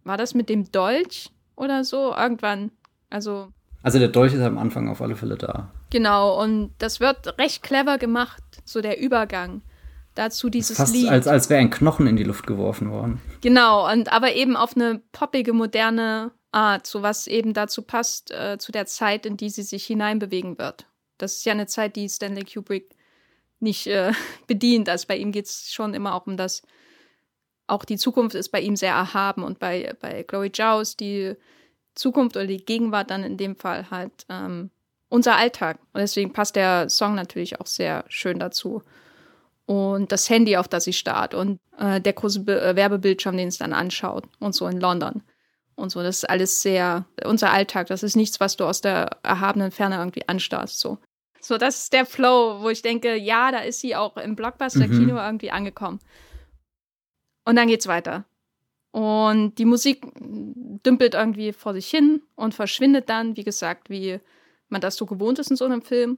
war 0.03 0.17
das 0.17 0.33
mit 0.33 0.49
dem 0.49 0.71
Dolch 0.71 1.29
oder 1.55 1.83
so? 1.83 2.15
Irgendwann, 2.15 2.71
also. 3.09 3.49
Also 3.83 3.99
der 3.99 4.07
Dolch 4.07 4.33
ist 4.33 4.41
am 4.41 4.57
Anfang 4.57 4.87
auf 4.89 5.01
alle 5.01 5.15
Fälle 5.15 5.37
da. 5.37 5.71
Genau, 5.91 6.41
und 6.41 6.73
das 6.79 6.99
wird 6.99 7.37
recht 7.37 7.61
clever 7.61 7.97
gemacht, 7.97 8.41
so 8.65 8.81
der 8.81 8.99
Übergang 8.99 9.61
dazu 10.15 10.49
dieses 10.49 10.77
Fast 10.77 10.93
Lied. 10.93 11.09
als, 11.09 11.27
als 11.27 11.49
wäre 11.49 11.61
ein 11.61 11.69
Knochen 11.69 12.07
in 12.07 12.15
die 12.15 12.23
Luft 12.23 12.47
geworfen 12.47 12.91
worden. 12.91 13.21
Genau, 13.41 13.89
und 13.91 14.11
aber 14.11 14.33
eben 14.33 14.55
auf 14.55 14.75
eine 14.75 15.01
poppige, 15.11 15.53
moderne 15.53 16.31
Art, 16.51 16.87
so 16.87 17.01
was 17.01 17.27
eben 17.27 17.53
dazu 17.53 17.81
passt, 17.81 18.31
äh, 18.31 18.57
zu 18.57 18.71
der 18.71 18.85
Zeit, 18.85 19.25
in 19.25 19.37
die 19.37 19.49
sie 19.49 19.63
sich 19.63 19.85
hineinbewegen 19.85 20.57
wird. 20.57 20.85
Das 21.17 21.37
ist 21.37 21.45
ja 21.45 21.53
eine 21.53 21.67
Zeit, 21.67 21.95
die 21.95 22.09
Stanley 22.09 22.43
Kubrick 22.43 22.95
nicht 23.59 23.87
äh, 23.87 24.11
bedient. 24.47 24.89
Also 24.89 25.07
bei 25.07 25.17
ihm 25.17 25.31
geht 25.31 25.45
es 25.45 25.71
schon 25.71 25.93
immer 25.93 26.15
auch 26.15 26.27
um 26.27 26.35
das, 26.35 26.61
auch 27.67 27.85
die 27.85 27.97
Zukunft 27.97 28.35
ist 28.35 28.49
bei 28.49 28.59
ihm 28.59 28.75
sehr 28.75 28.93
erhaben 28.93 29.43
und 29.43 29.59
bei, 29.59 29.95
bei 30.01 30.23
Chloe 30.23 30.51
Zhao 30.51 30.81
ist 30.81 30.99
die 30.99 31.35
Zukunft 31.95 32.35
oder 32.35 32.47
die 32.47 32.65
Gegenwart 32.65 33.11
dann 33.11 33.23
in 33.23 33.37
dem 33.37 33.55
Fall 33.55 33.89
halt 33.89 34.25
ähm, 34.29 34.71
unser 35.11 35.35
Alltag. 35.35 35.77
Und 35.93 35.99
deswegen 35.99 36.33
passt 36.33 36.55
der 36.55 36.89
Song 36.89 37.15
natürlich 37.15 37.59
auch 37.59 37.67
sehr 37.67 38.05
schön 38.07 38.39
dazu 38.39 38.81
und 39.65 40.11
das 40.11 40.29
Handy, 40.29 40.57
auf 40.57 40.67
das 40.67 40.85
sie 40.85 40.93
starrt 40.93 41.33
und 41.33 41.59
äh, 41.77 42.01
der 42.01 42.13
große 42.13 42.41
Be 42.41 42.59
äh, 42.59 42.75
Werbebildschirm, 42.75 43.37
den 43.37 43.49
es 43.49 43.57
dann 43.57 43.73
anschaut 43.73 44.25
und 44.39 44.55
so 44.55 44.67
in 44.67 44.79
London. 44.79 45.21
Und 45.75 45.91
so, 45.91 46.01
das 46.01 46.17
ist 46.17 46.29
alles 46.29 46.61
sehr 46.61 47.05
unser 47.25 47.51
Alltag. 47.51 47.87
Das 47.87 48.03
ist 48.03 48.15
nichts, 48.15 48.39
was 48.39 48.55
du 48.55 48.65
aus 48.65 48.81
der 48.81 49.17
erhabenen 49.23 49.71
Ferne 49.71 49.97
irgendwie 49.97 50.27
anstarrst. 50.27 50.79
So, 50.79 50.97
so 51.39 51.57
das 51.57 51.83
ist 51.83 51.93
der 51.93 52.05
Flow, 52.05 52.61
wo 52.61 52.69
ich 52.69 52.81
denke, 52.81 53.15
ja, 53.15 53.51
da 53.51 53.59
ist 53.59 53.79
sie 53.79 53.95
auch 53.95 54.17
im 54.17 54.35
Blockbuster-Kino 54.35 55.13
mhm. 55.13 55.17
irgendwie 55.17 55.51
angekommen. 55.51 55.99
Und 57.45 57.55
dann 57.55 57.67
geht's 57.67 57.87
weiter. 57.87 58.25
Und 58.91 59.55
die 59.55 59.65
Musik 59.65 60.05
dümpelt 60.19 61.15
irgendwie 61.15 61.53
vor 61.53 61.73
sich 61.73 61.89
hin 61.89 62.21
und 62.35 62.53
verschwindet 62.53 63.09
dann, 63.09 63.37
wie 63.37 63.43
gesagt, 63.43 63.89
wie 63.89 64.19
man 64.71 64.81
das 64.81 64.95
so 64.95 65.05
gewohnt 65.05 65.39
ist 65.39 65.49
in 65.49 65.57
so 65.57 65.65
einem 65.65 65.81
Film. 65.81 66.17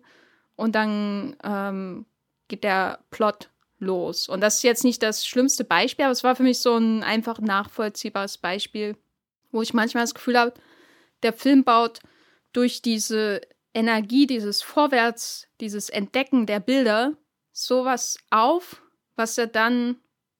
Und 0.55 0.75
dann 0.75 1.35
ähm, 1.43 2.05
geht 2.47 2.63
der 2.63 2.99
Plot 3.09 3.49
los. 3.79 4.29
Und 4.29 4.41
das 4.41 4.57
ist 4.57 4.63
jetzt 4.63 4.83
nicht 4.83 5.03
das 5.03 5.25
schlimmste 5.25 5.63
Beispiel, 5.63 6.05
aber 6.05 6.11
es 6.11 6.23
war 6.23 6.35
für 6.35 6.43
mich 6.43 6.59
so 6.59 6.77
ein 6.77 7.03
einfach 7.03 7.39
nachvollziehbares 7.39 8.37
Beispiel, 8.37 8.95
wo 9.51 9.61
ich 9.61 9.73
manchmal 9.73 10.03
das 10.03 10.13
Gefühl 10.13 10.39
habe, 10.39 10.53
der 11.23 11.33
Film 11.33 11.63
baut 11.63 11.99
durch 12.53 12.81
diese 12.81 13.41
Energie, 13.73 14.27
dieses 14.27 14.61
Vorwärts, 14.61 15.47
dieses 15.59 15.89
Entdecken 15.89 16.45
der 16.45 16.59
Bilder 16.59 17.17
sowas 17.51 18.17
auf, 18.29 18.81
was 19.15 19.37
er 19.37 19.47
dann 19.47 19.97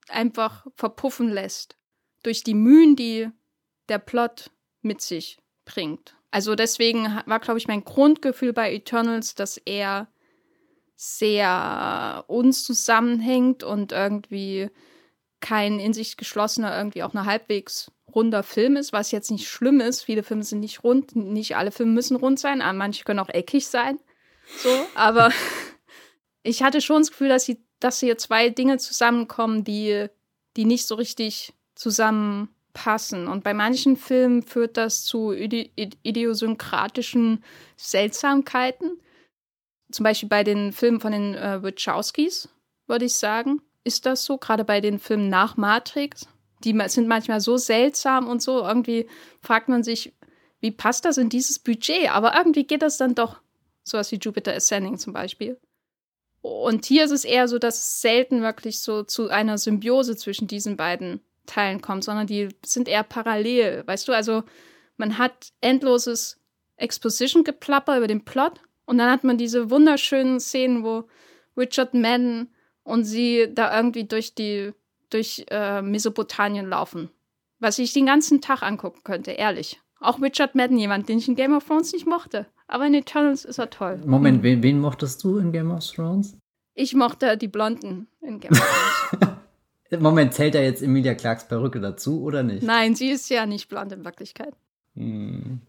einfach 0.09 0.67
verpuffen 0.75 1.29
lässt. 1.29 1.77
Durch 2.23 2.43
die 2.43 2.53
Mühen, 2.53 2.95
die 2.95 3.29
der 3.89 3.99
Plot 3.99 4.51
mit 4.81 5.01
sich 5.01 5.39
bringt. 5.65 6.15
Also 6.33 6.55
deswegen 6.55 7.21
war, 7.27 7.39
glaube 7.39 7.59
ich, 7.59 7.67
mein 7.67 7.83
Grundgefühl 7.83 8.53
bei 8.53 8.73
Eternals, 8.73 9.35
dass 9.35 9.57
er 9.57 10.07
sehr 10.95 12.23
unzusammenhängt 12.25 13.63
und 13.63 13.91
irgendwie 13.91 14.71
kein 15.41 15.77
in 15.77 15.93
sich 15.93 16.17
geschlossener, 16.17 16.75
irgendwie 16.75 17.03
auch 17.03 17.13
eine 17.13 17.27
halbwegs 17.27 17.91
runder 18.15 18.41
Film 18.41 18.77
ist, 18.77 18.91
was 18.93 19.11
jetzt 19.11 19.29
nicht 19.29 19.47
schlimm 19.47 19.79
ist. 19.79 20.01
Viele 20.01 20.23
Filme 20.23 20.43
sind 20.43 20.61
nicht 20.61 20.83
rund, 20.83 21.15
nicht 21.15 21.55
alle 21.55 21.69
Filme 21.69 21.91
müssen 21.91 22.15
rund 22.15 22.39
sein, 22.39 22.63
aber 22.63 22.73
manche 22.73 23.03
können 23.03 23.19
auch 23.19 23.29
eckig 23.29 23.67
sein. 23.67 23.99
So, 24.57 24.71
aber 24.95 25.31
ich 26.41 26.63
hatte 26.63 26.81
schon 26.81 27.03
das 27.03 27.11
Gefühl, 27.11 27.29
dass, 27.29 27.45
sie, 27.45 27.63
dass 27.79 27.99
hier 27.99 28.17
zwei 28.17 28.49
Dinge 28.49 28.79
zusammenkommen, 28.79 29.63
die, 29.63 30.07
die 30.57 30.65
nicht 30.65 30.87
so 30.87 30.95
richtig 30.95 31.53
zusammenpassen. 32.73 33.27
Und 33.27 33.43
bei 33.43 33.53
manchen 33.53 33.95
Filmen 33.95 34.43
führt 34.43 34.77
das 34.77 35.03
zu 35.03 35.31
idiosynkratischen 35.31 37.43
Seltsamkeiten 37.77 38.99
zum 39.91 40.05
Beispiel 40.05 40.29
bei 40.29 40.43
den 40.43 40.71
Filmen 40.71 40.99
von 40.99 41.11
den 41.11 41.35
äh, 41.35 41.61
Wachowskis, 41.61 42.49
würde 42.87 43.05
ich 43.05 43.15
sagen, 43.15 43.61
ist 43.83 44.07
das 44.07 44.25
so. 44.25 44.37
Gerade 44.37 44.65
bei 44.65 44.81
den 44.81 44.97
Filmen 44.97 45.29
nach 45.29 45.55
Matrix. 45.55 46.27
Die 46.63 46.75
sind 46.87 47.07
manchmal 47.07 47.41
so 47.41 47.57
seltsam 47.57 48.27
und 48.27 48.41
so. 48.41 48.63
Irgendwie 48.63 49.07
fragt 49.41 49.69
man 49.69 49.83
sich, 49.83 50.13
wie 50.61 50.71
passt 50.71 51.05
das 51.05 51.17
in 51.17 51.29
dieses 51.29 51.59
Budget? 51.59 52.09
Aber 52.09 52.35
irgendwie 52.35 52.63
geht 52.63 52.81
das 52.81 52.97
dann 52.97 53.13
doch. 53.13 53.41
Sowas 53.83 54.11
wie 54.11 54.15
Jupiter 54.15 54.55
Ascending 54.55 54.97
zum 54.97 55.13
Beispiel. 55.13 55.59
Und 56.41 56.85
hier 56.85 57.03
ist 57.03 57.11
es 57.11 57.25
eher 57.25 57.47
so, 57.47 57.59
dass 57.59 57.79
es 57.79 58.01
selten 58.01 58.41
wirklich 58.41 58.79
so 58.79 59.03
zu 59.03 59.29
einer 59.29 59.57
Symbiose 59.57 60.15
zwischen 60.15 60.47
diesen 60.47 60.75
beiden 60.75 61.21
Teilen 61.45 61.81
kommt, 61.81 62.03
sondern 62.03 62.27
die 62.27 62.49
sind 62.65 62.87
eher 62.87 63.03
parallel. 63.03 63.83
Weißt 63.85 64.07
du, 64.07 64.13
also 64.13 64.43
man 64.97 65.17
hat 65.17 65.49
endloses 65.61 66.39
Exposition-Geplapper 66.77 67.97
über 67.97 68.07
den 68.07 68.25
Plot 68.25 68.61
und 68.85 68.97
dann 68.97 69.11
hat 69.11 69.23
man 69.23 69.37
diese 69.37 69.69
wunderschönen 69.69 70.39
Szenen, 70.39 70.83
wo 70.83 71.05
Richard 71.57 71.93
Madden 71.93 72.49
und 72.83 73.05
sie 73.05 73.49
da 73.53 73.75
irgendwie 73.75 74.05
durch 74.05 74.35
die 74.35 74.73
durch 75.09 75.45
äh, 75.51 75.81
Mesopotamien 75.81 76.67
laufen. 76.67 77.09
Was 77.59 77.77
ich 77.79 77.93
den 77.93 78.07
ganzen 78.07 78.41
Tag 78.41 78.63
angucken 78.63 79.01
könnte, 79.03 79.31
ehrlich. 79.31 79.79
Auch 79.99 80.19
Richard 80.21 80.55
Madden, 80.55 80.77
jemand, 80.77 81.07
den 81.07 81.19
ich 81.19 81.27
in 81.27 81.35
Game 81.35 81.55
of 81.55 81.65
Thrones 81.65 81.93
nicht 81.93 82.07
mochte. 82.07 82.47
Aber 82.67 82.85
in 82.87 82.93
Eternals 82.93 83.45
ist 83.45 83.59
er 83.59 83.69
toll. 83.69 84.01
Moment, 84.05 84.43
wen, 84.43 84.63
wen 84.63 84.79
mochtest 84.79 85.23
du 85.23 85.37
in 85.37 85.51
Game 85.51 85.71
of 85.71 85.85
Thrones? 85.85 86.37
Ich 86.73 86.95
mochte 86.95 87.37
die 87.37 87.47
Blonden 87.47 88.07
in 88.21 88.39
Game 88.39 88.51
of 88.51 88.59
Thrones. 88.59 89.33
Moment, 89.99 90.33
zählt 90.33 90.55
da 90.55 90.59
jetzt 90.59 90.81
Emilia 90.81 91.13
Clarks 91.15 91.47
Perücke 91.47 91.79
dazu 91.79 92.21
oder 92.23 92.43
nicht? 92.43 92.63
Nein, 92.63 92.95
sie 92.95 93.09
ist 93.09 93.29
ja 93.29 93.45
nicht 93.45 93.69
blond 93.69 93.91
in 93.91 94.05
Wirklichkeit. 94.05 94.53
Hm. 94.95 95.61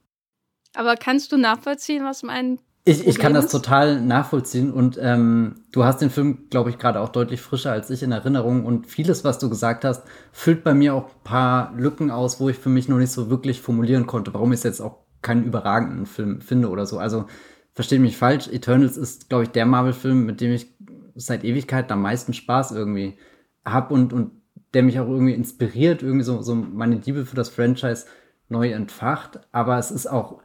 Aber 0.75 0.97
kannst 0.97 1.33
du 1.33 1.37
nachvollziehen, 1.37 2.05
was 2.05 2.23
mein 2.23 2.59
ich, 2.87 3.07
ich 3.07 3.19
kann 3.19 3.33
das 3.33 3.51
total 3.51 4.03
nachvollziehen 4.03 4.71
und 4.71 4.99
ähm, 5.01 5.63
du 5.73 5.85
hast 5.85 6.03
den 6.03 6.11
Film, 6.11 6.51
glaube 6.51 6.69
ich, 6.69 6.77
gerade 6.77 7.01
auch 7.01 7.09
deutlich 7.09 7.41
frischer 7.41 7.73
als 7.73 7.89
ich 7.89 8.03
in 8.03 8.13
Erinnerung 8.13 8.67
und 8.67 8.87
vieles, 8.87 9.25
was 9.25 9.39
du 9.39 9.49
gesagt 9.49 9.87
hast, 9.87 10.03
füllt 10.33 10.63
bei 10.65 10.75
mir 10.75 10.93
auch 10.93 11.07
ein 11.07 11.25
paar 11.25 11.73
Lücken 11.79 12.11
aus, 12.11 12.41
wo 12.41 12.51
ich 12.51 12.59
für 12.59 12.69
mich 12.69 12.87
noch 12.87 12.99
nicht 12.99 13.11
so 13.11 13.31
wirklich 13.31 13.63
formulieren 13.63 14.07
konnte, 14.07 14.35
warum 14.35 14.53
ich 14.53 14.59
es 14.59 14.65
jetzt 14.65 14.83
auch 14.83 14.99
keinen 15.23 15.45
überragenden 15.45 16.05
Film 16.05 16.43
finde 16.43 16.69
oder 16.69 16.85
so. 16.85 16.99
Also 16.99 17.25
verstehe 17.73 17.99
mich 17.99 18.19
falsch, 18.19 18.49
Eternals 18.49 18.99
ist, 18.99 19.31
glaube 19.31 19.45
ich, 19.45 19.51
der 19.51 19.65
Marvel-Film, 19.65 20.27
mit 20.27 20.43
dem 20.43 20.53
ich 20.53 20.67
seit 21.15 21.43
Ewigkeit 21.43 21.91
am 21.91 22.03
meisten 22.03 22.35
Spaß 22.35 22.73
irgendwie 22.73 23.17
habe 23.65 23.95
und, 23.95 24.13
und 24.13 24.33
der 24.75 24.83
mich 24.83 24.99
auch 25.01 25.09
irgendwie 25.09 25.35
inspiriert, 25.35 26.03
irgendwie 26.03 26.25
so, 26.25 26.43
so 26.43 26.55
meine 26.55 26.97
Liebe 26.97 27.27
für 27.27 27.37
das 27.37 27.49
Franchise 27.49 28.07
neu 28.49 28.73
entfacht. 28.73 29.41
Aber 29.53 29.79
es 29.79 29.91
ist 29.91 30.07
auch 30.07 30.43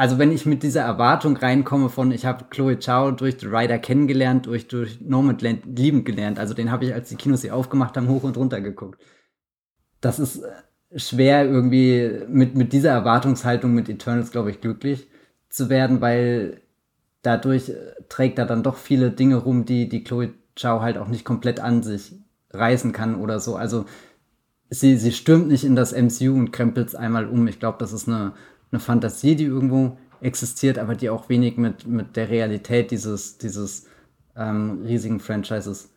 also 0.00 0.18
wenn 0.18 0.32
ich 0.32 0.46
mit 0.46 0.62
dieser 0.62 0.80
Erwartung 0.80 1.36
reinkomme 1.36 1.90
von, 1.90 2.10
ich 2.10 2.24
habe 2.24 2.46
Chloe 2.48 2.78
Chow 2.78 3.12
durch 3.14 3.36
The 3.38 3.48
Rider 3.48 3.78
kennengelernt, 3.78 4.46
durch, 4.46 4.66
durch 4.66 4.98
Nomadland 5.02 5.78
liebend 5.78 6.06
gelernt. 6.06 6.38
Also 6.38 6.54
den 6.54 6.70
habe 6.70 6.86
ich, 6.86 6.94
als 6.94 7.10
die 7.10 7.16
Kinos 7.16 7.42
sie 7.42 7.50
aufgemacht 7.50 7.98
haben, 7.98 8.08
hoch 8.08 8.22
und 8.22 8.38
runter 8.38 8.62
geguckt. 8.62 8.98
Das 10.00 10.18
ist 10.18 10.42
äh, 10.42 10.98
schwer 10.98 11.44
irgendwie 11.44 12.24
mit, 12.28 12.54
mit 12.54 12.72
dieser 12.72 12.92
Erwartungshaltung 12.92 13.74
mit 13.74 13.90
Eternals, 13.90 14.30
glaube 14.30 14.50
ich, 14.50 14.62
glücklich 14.62 15.06
zu 15.50 15.68
werden, 15.68 16.00
weil 16.00 16.62
dadurch 17.20 17.68
äh, 17.68 17.92
trägt 18.08 18.38
er 18.38 18.46
dann 18.46 18.62
doch 18.62 18.76
viele 18.76 19.10
Dinge 19.10 19.36
rum, 19.36 19.66
die, 19.66 19.90
die 19.90 20.02
Chloe 20.02 20.32
Chow 20.58 20.80
halt 20.80 20.96
auch 20.96 21.08
nicht 21.08 21.26
komplett 21.26 21.60
an 21.60 21.82
sich 21.82 22.14
reißen 22.52 22.92
kann 22.92 23.16
oder 23.16 23.40
so. 23.40 23.56
Also 23.56 23.86
sie, 24.68 24.96
sie 24.96 25.12
stürmt 25.12 25.48
nicht 25.48 25.64
in 25.64 25.76
das 25.76 25.92
MCU 25.92 26.34
und 26.34 26.52
krempelt 26.52 26.94
einmal 26.96 27.26
um. 27.26 27.46
Ich 27.48 27.60
glaube, 27.60 27.78
das 27.78 27.92
ist 27.92 28.08
eine 28.08 28.32
eine 28.70 28.80
Fantasie, 28.80 29.36
die 29.36 29.44
irgendwo 29.44 29.98
existiert, 30.20 30.78
aber 30.78 30.94
die 30.94 31.10
auch 31.10 31.28
wenig 31.28 31.56
mit, 31.56 31.86
mit 31.86 32.16
der 32.16 32.28
Realität 32.28 32.90
dieses, 32.90 33.38
dieses 33.38 33.86
ähm, 34.36 34.82
riesigen 34.84 35.20
Franchises 35.20 35.92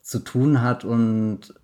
zu 0.00 0.20
tun 0.20 0.62
hat. 0.62 0.84
Und 0.84 1.54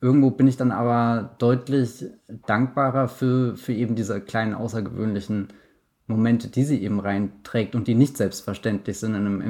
irgendwo 0.00 0.30
bin 0.30 0.48
ich 0.48 0.56
dann 0.56 0.72
aber 0.72 1.34
deutlich 1.38 2.06
dankbarer 2.46 3.08
für, 3.08 3.56
für 3.56 3.72
eben 3.72 3.94
diese 3.94 4.20
kleinen 4.20 4.54
außergewöhnlichen 4.54 5.48
Momente, 6.06 6.48
die 6.48 6.64
sie 6.64 6.82
eben 6.82 6.98
reinträgt 6.98 7.74
und 7.74 7.86
die 7.86 7.94
nicht 7.94 8.16
selbstverständlich 8.16 8.98
sind 8.98 9.14
in 9.14 9.26
einem 9.26 9.40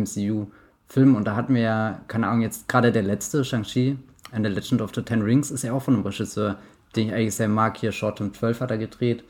MCU-Film. 0.93 1.17
Und 1.17 1.25
da 1.25 1.37
hatten 1.37 1.55
wir 1.55 1.63
ja, 1.63 2.01
keine 2.09 2.29
Ahnung, 2.29 2.43
jetzt 2.43 2.69
gerade 2.69 2.93
der 2.93 3.03
letzte, 3.03 3.45
Shang-Chi, 3.45 3.99
the 4.33 4.39
Legend 4.43 4.83
of 4.83 4.93
the 4.95 5.03
Ten 5.03 5.23
Rings, 5.23 5.51
ist 5.51 5.65
ja 5.65 5.73
auch 5.73 5.83
von 5.83 5.95
einem 5.95 6.05
Regisseur, 6.05 6.59
den 6.97 7.09
ich 7.09 7.15
eigentlich 7.15 7.35
sehr 7.35 7.49
mag. 7.49 7.77
Hier 7.77 7.93
Short 7.93 8.19
Term 8.19 8.33
12 8.33 8.61
hat 8.61 8.71
er 8.71 8.79
gedreht. 8.79 9.25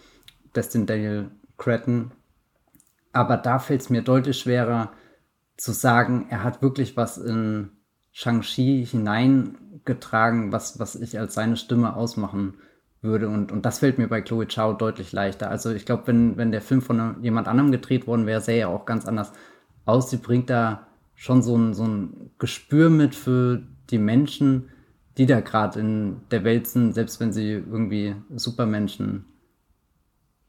Destin 0.54 0.86
Daniel 0.86 1.30
Cretton. 1.58 2.12
Aber 3.12 3.36
da 3.36 3.58
fällt 3.58 3.82
es 3.82 3.90
mir 3.90 4.02
deutlich 4.02 4.38
schwerer 4.38 4.92
zu 5.56 5.72
sagen, 5.72 6.26
er 6.30 6.42
hat 6.42 6.62
wirklich 6.62 6.96
was 6.96 7.18
in 7.18 7.70
Shang-Chi 8.12 8.86
hineingetragen, 8.86 10.52
was, 10.52 10.78
was 10.78 10.96
ich 10.96 11.18
als 11.18 11.34
seine 11.34 11.56
Stimme 11.56 11.94
ausmachen 11.94 12.54
würde. 13.00 13.28
Und, 13.28 13.52
und 13.52 13.64
das 13.66 13.80
fällt 13.80 13.98
mir 13.98 14.08
bei 14.08 14.22
Chloe 14.22 14.46
Chow 14.46 14.76
deutlich 14.76 15.12
leichter. 15.12 15.50
Also 15.50 15.70
ich 15.72 15.84
glaube, 15.84 16.06
wenn, 16.06 16.36
wenn 16.36 16.52
der 16.52 16.62
Film 16.62 16.82
von 16.82 17.22
jemand 17.22 17.48
anderem 17.48 17.70
gedreht 17.70 18.06
worden 18.06 18.26
wäre, 18.26 18.40
sähe 18.40 18.60
er 18.60 18.68
auch 18.68 18.86
ganz 18.86 19.06
anders 19.06 19.32
aus. 19.84 20.10
Sie 20.10 20.18
bringt 20.18 20.50
da 20.50 20.86
schon 21.22 21.40
so 21.40 21.56
ein, 21.56 21.72
so 21.72 21.84
ein 21.84 22.30
Gespür 22.40 22.90
mit 22.90 23.14
für 23.14 23.62
die 23.90 23.98
Menschen, 23.98 24.70
die 25.16 25.26
da 25.26 25.38
gerade 25.38 25.78
in 25.78 26.16
der 26.32 26.42
Welt 26.42 26.66
sind, 26.66 26.94
selbst 26.94 27.20
wenn 27.20 27.32
sie 27.32 27.52
irgendwie 27.52 28.16
Supermenschen 28.34 29.24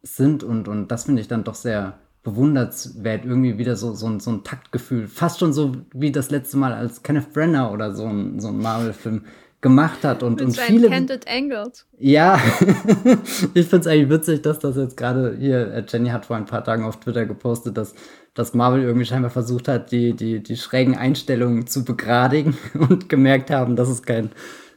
sind 0.02 0.44
und, 0.44 0.68
und 0.68 0.88
das 0.88 1.04
finde 1.04 1.22
ich 1.22 1.28
dann 1.28 1.44
doch 1.44 1.54
sehr 1.54 2.00
bewundernswert, 2.24 3.24
irgendwie 3.24 3.60
wieder 3.60 3.76
so, 3.76 3.94
so, 3.94 4.08
ein, 4.08 4.20
so 4.20 4.32
ein 4.32 4.44
Taktgefühl. 4.44 5.08
Fast 5.08 5.42
schon 5.42 5.54
so 5.54 5.74
wie 5.94 6.12
das 6.12 6.32
letzte 6.32 6.58
Mal, 6.58 6.74
als 6.74 7.04
Kenneth 7.04 7.34
Brenner 7.34 7.72
oder 7.72 7.94
so 7.94 8.08
ein, 8.08 8.40
so 8.40 8.48
ein 8.48 8.58
Marvel-Film 8.58 9.26
gemacht 9.62 10.04
hat 10.04 10.24
und, 10.24 10.40
Mit 10.40 10.46
und 10.46 10.58
viele. 10.58 10.90
Candid 10.90 11.28
Angles. 11.28 11.86
Ja, 12.00 12.42
ich 13.54 13.68
finde 13.68 13.78
es 13.78 13.88
eigentlich 13.88 14.10
witzig, 14.10 14.42
dass 14.42 14.58
das 14.58 14.76
jetzt 14.76 14.98
gerade 14.98 15.38
hier, 15.40 15.72
äh, 15.72 15.86
Jenny 15.88 16.10
hat 16.10 16.26
vor 16.26 16.36
ein 16.36 16.46
paar 16.46 16.64
Tagen 16.64 16.84
auf 16.84 17.00
Twitter 17.00 17.26
gepostet, 17.28 17.78
dass, 17.78 17.94
dass 18.34 18.54
Marvel 18.54 18.82
irgendwie 18.82 19.06
scheinbar 19.06 19.32
versucht 19.32 19.68
hat, 19.68 19.92
die, 19.92 20.14
die, 20.14 20.42
die 20.42 20.58
schrägen 20.58 20.98
Einstellungen 20.98 21.68
zu 21.68 21.86
begradigen 21.86 22.58
und 22.74 23.10
gemerkt 23.10 23.52
haben, 23.52 23.76
dass 23.76 23.90
es 23.90 24.04
kein 24.04 24.32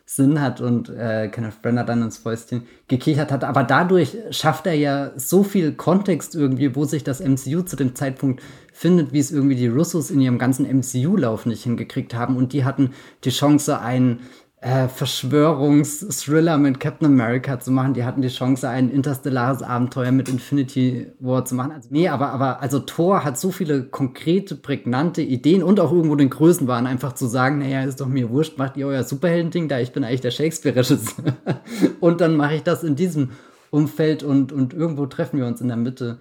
Sinn 0.08 0.40
hat 0.40 0.60
und 0.60 0.88
äh, 0.88 1.28
Kenneth 1.28 1.62
Brenner 1.62 1.82
dann 1.82 2.00
ins 2.00 2.18
Fäustchen 2.18 2.62
gekichert 2.86 3.32
hat. 3.32 3.42
Aber 3.42 3.64
dadurch 3.64 4.16
schafft 4.30 4.68
er 4.68 4.74
ja 4.74 5.10
so 5.16 5.42
viel 5.42 5.72
Kontext 5.72 6.36
irgendwie, 6.36 6.76
wo 6.76 6.84
sich 6.84 7.02
das 7.02 7.20
MCU 7.20 7.62
zu 7.62 7.74
dem 7.74 7.96
Zeitpunkt 7.96 8.40
findet, 8.72 9.12
wie 9.12 9.18
es 9.18 9.32
irgendwie 9.32 9.56
die 9.56 9.66
Russos 9.66 10.12
in 10.12 10.20
ihrem 10.20 10.38
ganzen 10.38 10.64
MCU-Lauf 10.64 11.44
nicht 11.44 11.64
hingekriegt 11.64 12.14
haben. 12.14 12.36
Und 12.36 12.52
die 12.52 12.64
hatten 12.64 12.92
die 13.24 13.30
Chance, 13.30 13.80
einen 13.80 14.20
äh, 14.66 14.88
Verschwörungsthriller 14.88 16.58
mit 16.58 16.80
Captain 16.80 17.06
America 17.06 17.60
zu 17.60 17.70
machen. 17.70 17.94
Die 17.94 18.04
hatten 18.04 18.20
die 18.20 18.28
Chance, 18.28 18.68
ein 18.68 18.90
interstellares 18.90 19.62
Abenteuer 19.62 20.10
mit 20.10 20.28
Infinity 20.28 21.12
War 21.20 21.44
zu 21.44 21.54
machen. 21.54 21.70
Also, 21.70 21.88
nee, 21.92 22.08
aber, 22.08 22.30
aber 22.30 22.60
also 22.60 22.80
Thor 22.80 23.22
hat 23.22 23.38
so 23.38 23.52
viele 23.52 23.84
konkrete, 23.84 24.56
prägnante 24.56 25.22
Ideen 25.22 25.62
und 25.62 25.78
auch 25.78 25.92
irgendwo 25.92 26.16
den 26.16 26.30
Größenwahn, 26.30 26.88
einfach 26.88 27.12
zu 27.12 27.26
sagen, 27.26 27.60
naja, 27.60 27.84
ist 27.84 28.00
doch 28.00 28.08
mir 28.08 28.28
wurscht, 28.30 28.58
macht 28.58 28.76
ihr 28.76 28.88
euer 28.88 29.04
Superhelden-Ding 29.04 29.68
da, 29.68 29.78
ich 29.78 29.92
bin 29.92 30.02
eigentlich 30.02 30.22
der 30.22 30.32
Shakespeare-Regisseur. 30.32 31.36
und 32.00 32.20
dann 32.20 32.36
mache 32.36 32.56
ich 32.56 32.64
das 32.64 32.82
in 32.82 32.96
diesem 32.96 33.30
Umfeld 33.70 34.24
und, 34.24 34.50
und 34.50 34.74
irgendwo 34.74 35.06
treffen 35.06 35.38
wir 35.38 35.46
uns 35.46 35.60
in 35.60 35.68
der 35.68 35.76
Mitte 35.76 36.18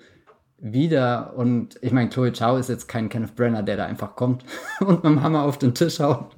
wieder. 0.59 1.33
Und 1.35 1.79
ich 1.81 1.91
meine, 1.91 2.09
Chloe 2.09 2.31
Chow 2.31 2.59
ist 2.59 2.69
jetzt 2.69 2.87
kein 2.87 3.09
Kenneth 3.09 3.35
Brenner, 3.35 3.63
der 3.63 3.77
da 3.77 3.85
einfach 3.85 4.15
kommt 4.15 4.43
und 4.81 5.03
mit 5.03 5.13
dem 5.13 5.23
Hammer 5.23 5.43
auf 5.43 5.57
den 5.57 5.73
Tisch 5.73 5.99
haut. 5.99 6.35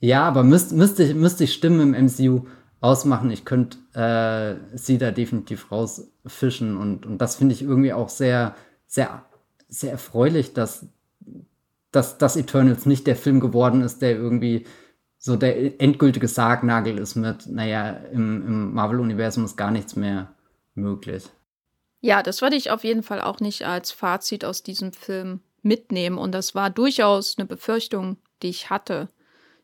Ja, 0.00 0.24
aber 0.24 0.42
müsste 0.42 0.74
müsst 0.74 0.98
ich, 0.98 1.14
müsste 1.14 1.44
ich 1.44 1.52
Stimmen 1.52 1.94
im 1.94 2.06
MCU 2.06 2.46
ausmachen. 2.80 3.30
Ich 3.30 3.44
könnte 3.44 3.78
äh, 3.94 4.76
sie 4.76 4.98
da 4.98 5.10
definitiv 5.10 5.70
rausfischen. 5.70 6.76
Und, 6.76 7.06
und 7.06 7.18
das 7.18 7.36
finde 7.36 7.54
ich 7.54 7.62
irgendwie 7.62 7.92
auch 7.92 8.08
sehr, 8.08 8.54
sehr, 8.86 9.24
sehr 9.68 9.92
erfreulich, 9.92 10.54
dass, 10.54 10.86
dass, 11.92 12.18
dass 12.18 12.36
Eternals 12.36 12.86
nicht 12.86 13.06
der 13.06 13.16
Film 13.16 13.40
geworden 13.40 13.82
ist, 13.82 14.00
der 14.00 14.12
irgendwie 14.12 14.66
so 15.18 15.36
der 15.36 15.78
endgültige 15.80 16.28
Sargnagel 16.28 16.96
ist 16.98 17.14
mit, 17.14 17.46
naja, 17.46 17.90
im, 17.90 18.46
im 18.46 18.74
Marvel-Universum 18.74 19.44
ist 19.44 19.56
gar 19.56 19.70
nichts 19.70 19.94
mehr 19.94 20.34
möglich. 20.74 21.28
Ja, 22.00 22.22
das 22.22 22.40
würde 22.40 22.56
ich 22.56 22.70
auf 22.70 22.84
jeden 22.84 23.02
Fall 23.02 23.20
auch 23.20 23.40
nicht 23.40 23.66
als 23.66 23.92
Fazit 23.92 24.46
aus 24.46 24.62
diesem 24.62 24.94
Film 24.94 25.40
mitnehmen. 25.60 26.16
Und 26.16 26.32
das 26.32 26.54
war 26.54 26.70
durchaus 26.70 27.36
eine 27.36 27.46
Befürchtung, 27.46 28.16
die 28.42 28.48
ich 28.48 28.70
hatte 28.70 29.10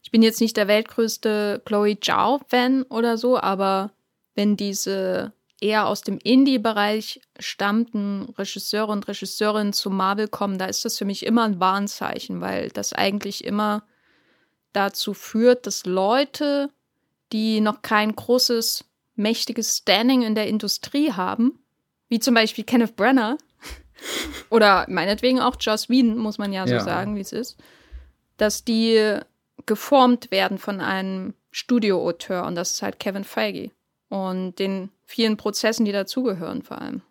ich 0.07 0.13
bin 0.13 0.23
jetzt 0.23 0.41
nicht 0.41 0.57
der 0.57 0.69
weltgrößte 0.69 1.63
Chloe 1.65 1.99
Zhao-Fan 1.99 2.85
oder 2.85 3.19
so, 3.19 3.41
aber 3.41 3.91
wenn 4.37 4.57
diese 4.57 5.33
eher 5.61 5.89
aus 5.89 6.03
dem 6.03 6.19
Indie-Bereich 6.23 7.21
stammten 7.41 8.33
Regisseure 8.39 8.93
und 8.93 9.09
Regisseurinnen 9.09 9.73
zu 9.73 9.91
Marvel 9.91 10.29
kommen, 10.29 10.59
da 10.59 10.67
ist 10.67 10.85
das 10.85 10.97
für 10.97 11.07
mich 11.07 11.27
immer 11.27 11.43
ein 11.43 11.59
Warnzeichen, 11.59 12.41
weil 12.41 12.69
das 12.69 12.93
eigentlich 12.93 13.43
immer 13.43 13.83
dazu 14.73 15.13
führt, 15.13 15.67
dass 15.67 15.87
Leute, 15.87 16.71
die 17.33 17.61
noch 17.61 17.83
kein 17.83 18.15
großes, 18.15 18.85
mächtiges 19.17 19.79
Standing 19.79 20.23
in 20.23 20.37
der 20.37 20.47
Industrie 20.47 21.11
haben, 21.11 21.59
wie 22.09 22.21
zum 22.21 22.35
Beispiel 22.35 22.63
Kenneth 22.63 22.95
Brenner 22.95 23.39
oder 24.51 24.87
meinetwegen 24.89 25.41
auch 25.41 25.57
Joss 25.59 25.89
Whedon, 25.89 26.17
muss 26.17 26.39
man 26.39 26.53
ja 26.53 26.65
so 26.65 26.75
ja. 26.75 26.81
sagen, 26.85 27.17
wie 27.17 27.23
es 27.23 27.33
ist, 27.33 27.57
dass 28.37 28.63
die 28.63 29.19
geformt 29.67 30.31
werden 30.31 30.59
von 30.59 30.81
einem 30.81 31.35
Studio-Auteur 31.51 32.45
und 32.45 32.55
das 32.55 32.73
ist 32.73 32.83
halt 32.83 32.99
Kevin 32.99 33.25
Feige 33.25 33.71
und 34.09 34.59
den 34.59 34.91
vielen 35.05 35.37
Prozessen, 35.37 35.85
die 35.85 35.93
dazugehören 35.93 36.63
vor 36.63 36.81
allem. 36.81 37.03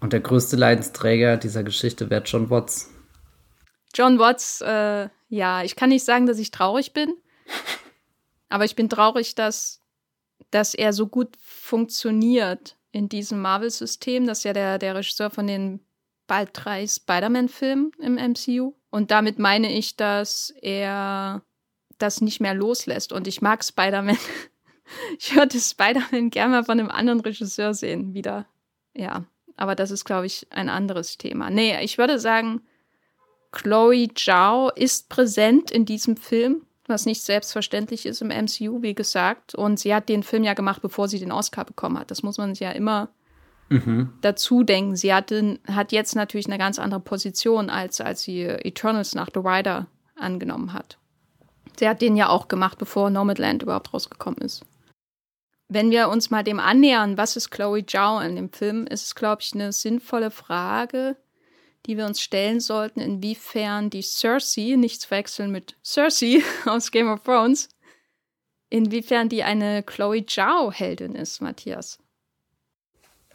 Und 0.00 0.12
der 0.12 0.20
größte 0.20 0.56
Leidensträger 0.56 1.36
dieser 1.36 1.62
Geschichte 1.62 2.10
wäre 2.10 2.24
John 2.24 2.50
Watts. 2.50 2.90
John 3.94 4.18
Watts, 4.18 4.60
äh, 4.62 5.08
ja, 5.28 5.62
ich 5.62 5.76
kann 5.76 5.90
nicht 5.90 6.04
sagen, 6.04 6.26
dass 6.26 6.38
ich 6.38 6.50
traurig 6.50 6.92
bin, 6.92 7.14
aber 8.48 8.64
ich 8.64 8.74
bin 8.74 8.88
traurig, 8.88 9.34
dass, 9.34 9.80
dass 10.50 10.74
er 10.74 10.92
so 10.92 11.06
gut 11.06 11.36
funktioniert 11.40 12.76
in 12.90 13.08
diesem 13.08 13.40
Marvel-System. 13.40 14.26
Das 14.26 14.38
ist 14.38 14.44
ja 14.44 14.52
der, 14.52 14.78
der 14.78 14.94
Regisseur 14.94 15.30
von 15.30 15.46
den 15.46 15.80
bald 16.26 16.50
drei 16.52 16.86
Spider-Man-Filmen 16.86 17.92
im 17.98 18.14
MCU. 18.14 18.74
Und 18.90 19.10
damit 19.10 19.38
meine 19.38 19.72
ich, 19.72 19.96
dass 19.96 20.52
er 20.60 21.42
das 22.02 22.20
nicht 22.20 22.40
mehr 22.40 22.54
loslässt. 22.54 23.12
Und 23.12 23.26
ich 23.26 23.40
mag 23.40 23.64
Spider-Man. 23.64 24.18
ich 25.18 25.34
würde 25.34 25.58
Spider-Man 25.58 26.30
gerne 26.30 26.52
mal 26.52 26.64
von 26.64 26.78
einem 26.78 26.90
anderen 26.90 27.20
Regisseur 27.20 27.74
sehen, 27.74 28.14
wieder. 28.14 28.46
Ja, 28.94 29.24
aber 29.56 29.74
das 29.74 29.90
ist, 29.90 30.04
glaube 30.04 30.26
ich, 30.26 30.46
ein 30.50 30.68
anderes 30.68 31.18
Thema. 31.18 31.50
Nee, 31.50 31.82
ich 31.82 31.98
würde 31.98 32.18
sagen, 32.18 32.62
Chloe 33.52 34.08
Zhao 34.14 34.70
ist 34.74 35.08
präsent 35.08 35.70
in 35.70 35.84
diesem 35.84 36.16
Film, 36.16 36.62
was 36.86 37.06
nicht 37.06 37.22
selbstverständlich 37.22 38.06
ist 38.06 38.22
im 38.22 38.28
MCU, 38.28 38.82
wie 38.82 38.94
gesagt. 38.94 39.54
Und 39.54 39.78
sie 39.78 39.94
hat 39.94 40.08
den 40.08 40.22
Film 40.22 40.42
ja 40.42 40.54
gemacht, 40.54 40.82
bevor 40.82 41.08
sie 41.08 41.18
den 41.18 41.32
Oscar 41.32 41.64
bekommen 41.64 41.98
hat. 41.98 42.10
Das 42.10 42.22
muss 42.22 42.38
man 42.38 42.54
sich 42.54 42.60
ja 42.60 42.72
immer 42.72 43.10
mhm. 43.68 44.12
dazu 44.22 44.62
denken. 44.62 44.96
Sie 44.96 45.12
hat, 45.12 45.32
hat 45.66 45.92
jetzt 45.92 46.16
natürlich 46.16 46.46
eine 46.46 46.58
ganz 46.58 46.78
andere 46.78 47.00
Position, 47.00 47.70
als, 47.70 48.00
als 48.00 48.22
sie 48.22 48.42
Eternals 48.42 49.14
nach 49.14 49.28
The 49.32 49.40
Rider 49.40 49.86
angenommen 50.16 50.72
hat. 50.72 50.98
Sie 51.78 51.88
hat 51.88 52.02
den 52.02 52.16
ja 52.16 52.28
auch 52.28 52.48
gemacht, 52.48 52.78
bevor 52.78 53.10
Nomadland 53.10 53.62
überhaupt 53.62 53.92
rausgekommen 53.92 54.40
ist. 54.40 54.64
Wenn 55.68 55.90
wir 55.90 56.08
uns 56.08 56.30
mal 56.30 56.44
dem 56.44 56.60
annähern, 56.60 57.16
was 57.16 57.36
ist 57.36 57.50
Chloe 57.50 57.86
Zhao 57.86 58.20
in 58.20 58.36
dem 58.36 58.52
Film, 58.52 58.86
ist 58.86 59.04
es, 59.04 59.14
glaube 59.14 59.42
ich, 59.42 59.54
eine 59.54 59.72
sinnvolle 59.72 60.30
Frage, 60.30 61.16
die 61.86 61.96
wir 61.96 62.06
uns 62.06 62.20
stellen 62.20 62.60
sollten, 62.60 63.00
inwiefern 63.00 63.88
die 63.88 64.02
Cersei, 64.02 64.76
nicht 64.76 65.00
zu 65.00 65.10
wechseln 65.10 65.50
mit 65.50 65.76
Cersei 65.82 66.42
aus 66.66 66.90
Game 66.90 67.10
of 67.10 67.22
Thrones, 67.22 67.68
inwiefern 68.68 69.28
die 69.28 69.42
eine 69.42 69.82
Chloe 69.82 70.26
Zhao-Heldin 70.26 71.14
ist, 71.14 71.40
Matthias 71.40 71.98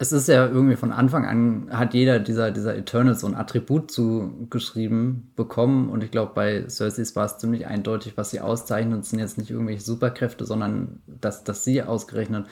es 0.00 0.12
ist 0.12 0.28
ja 0.28 0.46
irgendwie 0.46 0.76
von 0.76 0.92
Anfang 0.92 1.24
an, 1.24 1.68
hat 1.70 1.92
jeder 1.92 2.20
dieser, 2.20 2.52
dieser 2.52 2.76
Eternals 2.76 3.20
so 3.20 3.26
ein 3.26 3.34
Attribut 3.34 3.90
zugeschrieben 3.90 5.32
bekommen. 5.34 5.88
Und 5.88 6.04
ich 6.04 6.12
glaube, 6.12 6.32
bei 6.34 6.68
Cersei 6.68 7.02
war 7.14 7.26
es 7.26 7.38
ziemlich 7.38 7.66
eindeutig, 7.66 8.16
was 8.16 8.30
sie 8.30 8.40
auszeichnet. 8.40 9.02
Es 9.02 9.10
sind 9.10 9.18
jetzt 9.18 9.38
nicht 9.38 9.50
irgendwelche 9.50 9.82
Superkräfte, 9.82 10.44
sondern 10.44 11.02
dass, 11.06 11.42
dass 11.42 11.64
sie 11.64 11.82
ausgerechnet 11.82 12.46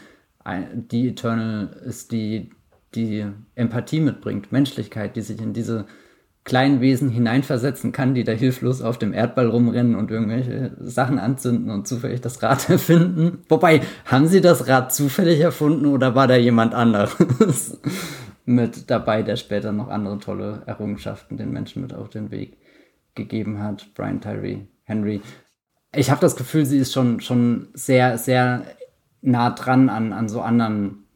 die 0.74 1.08
Eternal 1.08 1.68
ist, 1.84 2.12
die 2.12 2.50
die 2.94 3.26
Empathie 3.54 4.00
mitbringt, 4.00 4.52
Menschlichkeit, 4.52 5.16
die 5.16 5.20
sich 5.20 5.40
in 5.40 5.52
diese 5.52 5.86
kleinen 6.46 6.80
Wesen 6.80 7.10
hineinversetzen 7.10 7.90
kann, 7.90 8.14
die 8.14 8.22
da 8.22 8.30
hilflos 8.30 8.80
auf 8.80 8.98
dem 8.98 9.12
Erdball 9.12 9.48
rumrennen 9.48 9.96
und 9.96 10.12
irgendwelche 10.12 10.76
Sachen 10.78 11.18
anzünden 11.18 11.70
und 11.70 11.88
zufällig 11.88 12.20
das 12.20 12.40
Rad 12.40 12.70
erfinden. 12.70 13.38
Wobei, 13.48 13.82
haben 14.06 14.28
sie 14.28 14.40
das 14.40 14.68
Rad 14.68 14.94
zufällig 14.94 15.40
erfunden 15.40 15.86
oder 15.86 16.14
war 16.14 16.28
da 16.28 16.36
jemand 16.36 16.72
anderes 16.72 17.80
mit 18.44 18.90
dabei, 18.90 19.24
der 19.24 19.34
später 19.34 19.72
noch 19.72 19.88
andere 19.88 20.20
tolle 20.20 20.62
Errungenschaften 20.66 21.36
den 21.36 21.52
Menschen 21.52 21.82
mit 21.82 21.92
auf 21.92 22.10
den 22.10 22.30
Weg 22.30 22.58
gegeben 23.16 23.60
hat? 23.60 23.88
Brian 23.94 24.20
Tyree 24.20 24.68
Henry. 24.84 25.22
Ich 25.92 26.10
habe 26.10 26.20
das 26.20 26.36
Gefühl, 26.36 26.64
sie 26.64 26.78
ist 26.78 26.92
schon, 26.92 27.20
schon 27.20 27.68
sehr, 27.74 28.18
sehr 28.18 28.62
nah 29.20 29.50
dran 29.50 29.88
an, 29.88 30.12
an 30.12 30.28
so 30.28 30.42
anderen 30.42 31.06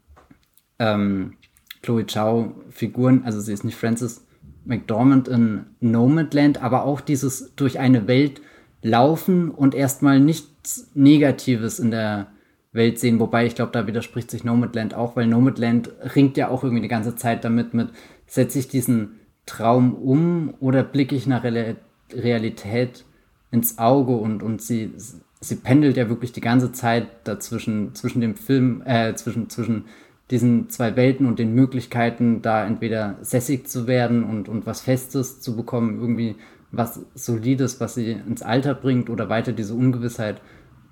ähm, 0.77 1.37
Chloe 1.81 2.03
Chow-Figuren. 2.03 3.23
Also 3.23 3.39
sie 3.39 3.53
ist 3.53 3.63
nicht 3.63 3.77
Frances 3.77 4.25
McDormand 4.65 5.27
in 5.27 5.65
Nomadland, 5.79 6.61
aber 6.61 6.85
auch 6.85 7.01
dieses 7.01 7.53
durch 7.55 7.79
eine 7.79 8.07
Welt 8.07 8.41
laufen 8.81 9.49
und 9.49 9.75
erstmal 9.75 10.19
nichts 10.19 10.89
Negatives 10.93 11.79
in 11.79 11.91
der 11.91 12.27
Welt 12.71 12.99
sehen. 12.99 13.19
Wobei 13.19 13.45
ich 13.45 13.55
glaube, 13.55 13.71
da 13.71 13.87
widerspricht 13.87 14.31
sich 14.31 14.43
Nomadland 14.43 14.93
auch, 14.93 15.15
weil 15.15 15.27
Nomadland 15.27 15.91
ringt 16.15 16.37
ja 16.37 16.47
auch 16.49 16.63
irgendwie 16.63 16.81
die 16.81 16.87
ganze 16.87 17.15
Zeit 17.15 17.43
damit 17.43 17.73
mit, 17.73 17.89
setze 18.27 18.59
ich 18.59 18.67
diesen 18.67 19.19
Traum 19.45 19.93
um 19.93 20.53
oder 20.59 20.83
blicke 20.83 21.15
ich 21.15 21.27
nach 21.27 21.43
Realität 21.43 23.05
ins 23.51 23.77
Auge 23.77 24.13
und, 24.13 24.43
und 24.43 24.61
sie, 24.61 24.93
sie 25.41 25.55
pendelt 25.55 25.97
ja 25.97 26.07
wirklich 26.09 26.31
die 26.31 26.41
ganze 26.41 26.71
Zeit 26.71 27.07
dazwischen, 27.25 27.93
zwischen 27.95 28.21
dem 28.21 28.35
Film, 28.35 28.81
äh, 28.85 29.13
zwischen, 29.15 29.49
zwischen 29.49 29.85
diesen 30.31 30.69
zwei 30.69 30.95
Welten 30.95 31.25
und 31.25 31.39
den 31.39 31.53
Möglichkeiten, 31.53 32.41
da 32.41 32.65
entweder 32.65 33.17
sässig 33.21 33.67
zu 33.67 33.85
werden 33.85 34.23
und, 34.23 34.49
und 34.49 34.65
was 34.65 34.81
Festes 34.81 35.41
zu 35.41 35.55
bekommen, 35.55 35.99
irgendwie 35.99 36.37
was 36.71 37.01
Solides, 37.13 37.79
was 37.79 37.95
sie 37.95 38.11
ins 38.11 38.41
Alter 38.41 38.73
bringt 38.73 39.09
oder 39.09 39.29
weiter 39.29 39.51
diese 39.51 39.75
Ungewissheit 39.75 40.41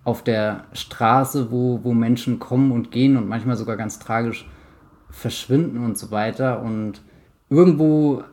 auf 0.04 0.24
der 0.24 0.66
Straße, 0.74 1.52
wo, 1.52 1.84
wo 1.84 1.94
Menschen 1.94 2.40
kommen 2.40 2.72
und 2.72 2.92
gehen 2.92 3.16
und 3.16 3.28
manchmal 3.28 3.56
sogar 3.56 3.78
ganz 3.78 4.00
tragisch 4.00 4.50
verschwinden 5.10 5.84
und 5.84 5.98
so 5.98 6.12
weiter. 6.12 6.62
Und 6.62 7.02
irgendwo 7.50 8.24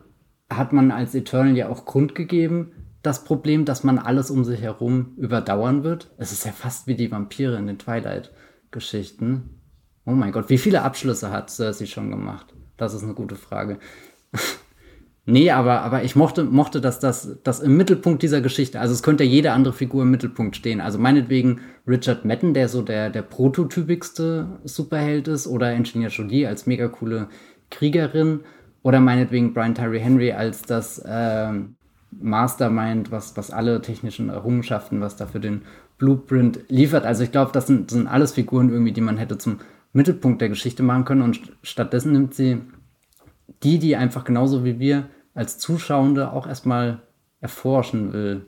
hat 0.50 0.72
man 0.72 0.90
als 0.90 1.14
Eternal 1.14 1.56
ja 1.56 1.68
auch 1.68 1.84
Grund 1.84 2.14
gegeben, 2.14 2.72
das 3.02 3.24
Problem, 3.24 3.64
dass 3.64 3.84
man 3.84 3.98
alles 3.98 4.30
um 4.30 4.44
sich 4.44 4.60
herum 4.60 5.14
überdauern 5.16 5.84
wird. 5.84 6.10
Es 6.18 6.32
ist 6.32 6.44
ja 6.44 6.52
fast 6.52 6.88
wie 6.88 6.96
die 6.96 7.10
Vampire 7.10 7.56
in 7.56 7.68
den 7.68 7.78
Twilight-Geschichten. 7.78 9.55
Oh 10.06 10.12
mein 10.12 10.30
Gott, 10.30 10.48
wie 10.48 10.58
viele 10.58 10.82
Abschlüsse 10.82 11.32
hat 11.32 11.50
Cersei 11.50 11.86
schon 11.86 12.10
gemacht? 12.10 12.54
Das 12.76 12.94
ist 12.94 13.02
eine 13.02 13.14
gute 13.14 13.34
Frage. 13.34 13.78
nee, 15.26 15.50
aber, 15.50 15.82
aber 15.82 16.04
ich 16.04 16.14
mochte, 16.14 16.44
mochte, 16.44 16.80
dass 16.80 17.00
das 17.00 17.42
dass 17.42 17.58
im 17.58 17.76
Mittelpunkt 17.76 18.22
dieser 18.22 18.40
Geschichte, 18.40 18.78
also 18.78 18.94
es 18.94 19.02
könnte 19.02 19.24
jede 19.24 19.50
andere 19.50 19.74
Figur 19.74 20.04
im 20.04 20.12
Mittelpunkt 20.12 20.54
stehen. 20.54 20.80
Also 20.80 21.00
meinetwegen 21.00 21.60
Richard 21.88 22.24
Madden, 22.24 22.54
der 22.54 22.68
so 22.68 22.82
der, 22.82 23.10
der 23.10 23.22
prototypigste 23.22 24.60
Superheld 24.62 25.26
ist, 25.26 25.48
oder 25.48 25.72
Engineer 25.72 26.10
Jolie 26.10 26.46
als 26.46 26.66
mega 26.66 26.86
coole 26.86 27.28
Kriegerin, 27.70 28.40
oder 28.84 29.00
meinetwegen 29.00 29.52
Brian 29.54 29.74
Tyree 29.74 29.98
Henry 29.98 30.30
als 30.30 30.62
das 30.62 31.00
äh, 31.00 31.50
Mastermind, 32.12 33.10
was, 33.10 33.36
was 33.36 33.50
alle 33.50 33.82
technischen 33.82 34.28
Errungenschaften, 34.28 35.00
was 35.00 35.16
da 35.16 35.26
für 35.26 35.40
den 35.40 35.62
Blueprint 35.98 36.60
liefert. 36.68 37.04
Also 37.04 37.24
ich 37.24 37.32
glaube, 37.32 37.50
das 37.52 37.66
sind, 37.66 37.90
das 37.90 37.98
sind 37.98 38.06
alles 38.06 38.32
Figuren 38.34 38.70
irgendwie, 38.70 38.92
die 38.92 39.00
man 39.00 39.16
hätte 39.16 39.38
zum 39.38 39.58
Mittelpunkt 39.96 40.42
der 40.42 40.50
Geschichte 40.50 40.82
machen 40.82 41.06
können 41.06 41.22
und 41.22 41.40
stattdessen 41.62 42.12
nimmt 42.12 42.34
sie 42.34 42.60
die, 43.62 43.78
die 43.78 43.96
einfach 43.96 44.24
genauso 44.24 44.62
wie 44.62 44.78
wir 44.78 45.08
als 45.32 45.58
Zuschauende 45.58 46.32
auch 46.32 46.46
erstmal 46.46 47.02
erforschen 47.40 48.12
will, 48.12 48.46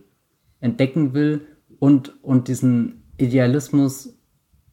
entdecken 0.60 1.14
will 1.14 1.46
und, 1.78 2.22
und 2.22 2.48
diesen 2.48 3.04
Idealismus 3.16 4.18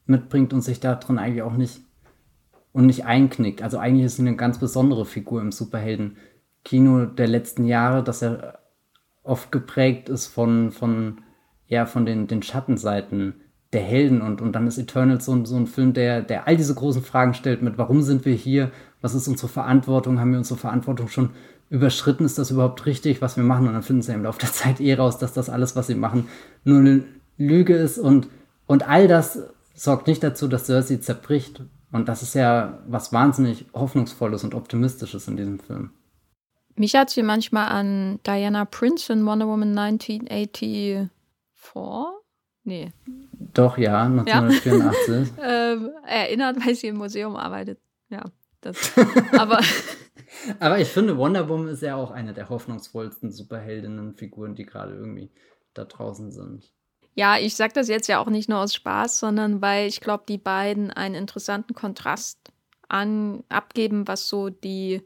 mitbringt 0.04 0.52
und 0.52 0.60
sich 0.60 0.78
darin 0.78 1.18
eigentlich 1.18 1.42
auch 1.42 1.56
nicht 1.56 1.80
und 2.72 2.84
nicht 2.86 3.06
einknickt. 3.06 3.62
Also 3.62 3.78
eigentlich 3.78 4.04
ist 4.04 4.16
sie 4.16 4.22
eine 4.22 4.36
ganz 4.36 4.58
besondere 4.58 5.06
Figur 5.06 5.40
im 5.40 5.52
Superhelden-Kino 5.52 7.06
der 7.06 7.26
letzten 7.26 7.64
Jahre, 7.64 8.04
dass 8.04 8.22
er 8.22 8.58
oft 9.22 9.50
geprägt 9.50 10.10
ist 10.10 10.26
von, 10.26 10.70
von, 10.72 11.22
ja, 11.68 11.86
von 11.86 12.04
den, 12.04 12.26
den 12.26 12.42
Schattenseiten 12.42 13.40
der 13.72 13.82
Helden 13.82 14.22
und, 14.22 14.40
und 14.40 14.52
dann 14.52 14.66
ist 14.66 14.78
Eternal 14.78 15.20
so, 15.20 15.44
so 15.44 15.56
ein 15.56 15.66
Film, 15.66 15.92
der, 15.92 16.22
der 16.22 16.46
all 16.46 16.56
diese 16.56 16.74
großen 16.74 17.02
Fragen 17.02 17.34
stellt 17.34 17.62
mit, 17.62 17.78
warum 17.78 18.02
sind 18.02 18.24
wir 18.24 18.34
hier, 18.34 18.70
was 19.00 19.14
ist 19.14 19.28
unsere 19.28 19.48
Verantwortung, 19.48 20.20
haben 20.20 20.30
wir 20.30 20.38
unsere 20.38 20.58
Verantwortung 20.58 21.08
schon 21.08 21.30
überschritten, 21.68 22.24
ist 22.24 22.38
das 22.38 22.52
überhaupt 22.52 22.86
richtig, 22.86 23.20
was 23.20 23.36
wir 23.36 23.42
machen? 23.42 23.66
Und 23.66 23.74
dann 23.74 23.82
finden 23.82 24.02
sie 24.02 24.12
im 24.12 24.22
Laufe 24.22 24.38
der 24.40 24.52
Zeit 24.52 24.80
eh 24.80 24.94
raus, 24.94 25.18
dass 25.18 25.32
das 25.32 25.50
alles, 25.50 25.74
was 25.74 25.88
sie 25.88 25.96
machen, 25.96 26.28
nur 26.64 26.78
eine 26.78 27.04
Lüge 27.38 27.74
ist. 27.74 27.98
Und, 27.98 28.28
und 28.66 28.88
all 28.88 29.08
das 29.08 29.40
sorgt 29.74 30.06
nicht 30.06 30.22
dazu, 30.22 30.46
dass 30.48 30.66
Cersei 30.66 30.98
zerbricht. 30.98 31.62
Und 31.92 32.08
das 32.08 32.22
ist 32.22 32.34
ja 32.34 32.78
was 32.86 33.12
wahnsinnig 33.12 33.66
Hoffnungsvolles 33.74 34.44
und 34.44 34.54
Optimistisches 34.54 35.26
in 35.28 35.36
diesem 35.36 35.58
Film. 35.58 35.90
Mich 36.76 36.94
hat 36.94 37.10
sie 37.10 37.22
manchmal 37.22 37.68
an 37.68 38.20
Diana 38.26 38.64
Prince 38.64 39.12
in 39.12 39.26
Wonder 39.26 39.48
Woman 39.48 39.76
1984 39.76 41.10
Nee. 42.66 42.92
Doch, 43.56 43.78
ja, 43.78 44.02
1984. 44.02 45.38
Ja. 45.38 45.72
ähm, 45.72 45.90
erinnert, 46.06 46.58
weil 46.64 46.74
sie 46.74 46.88
im 46.88 46.96
Museum 46.96 47.36
arbeitet. 47.36 47.80
Ja, 48.10 48.24
das. 48.60 48.92
aber. 49.38 49.60
aber 50.60 50.78
ich 50.78 50.88
finde, 50.88 51.16
Wonder 51.16 51.48
Woman 51.48 51.68
ist 51.68 51.82
ja 51.82 51.96
auch 51.96 52.10
eine 52.10 52.34
der 52.34 52.50
hoffnungsvollsten 52.50 53.32
Superheldinnen-Figuren, 53.32 54.54
die 54.54 54.66
gerade 54.66 54.94
irgendwie 54.94 55.30
da 55.72 55.84
draußen 55.84 56.32
sind. 56.32 56.70
Ja, 57.14 57.38
ich 57.38 57.56
sage 57.56 57.72
das 57.72 57.88
jetzt 57.88 58.08
ja 58.08 58.18
auch 58.18 58.28
nicht 58.28 58.50
nur 58.50 58.58
aus 58.58 58.74
Spaß, 58.74 59.18
sondern 59.18 59.62
weil 59.62 59.88
ich 59.88 60.02
glaube, 60.02 60.24
die 60.28 60.36
beiden 60.36 60.90
einen 60.90 61.14
interessanten 61.14 61.74
Kontrast 61.74 62.52
an, 62.88 63.42
abgeben, 63.48 64.06
was 64.06 64.28
so 64.28 64.50
die 64.50 65.00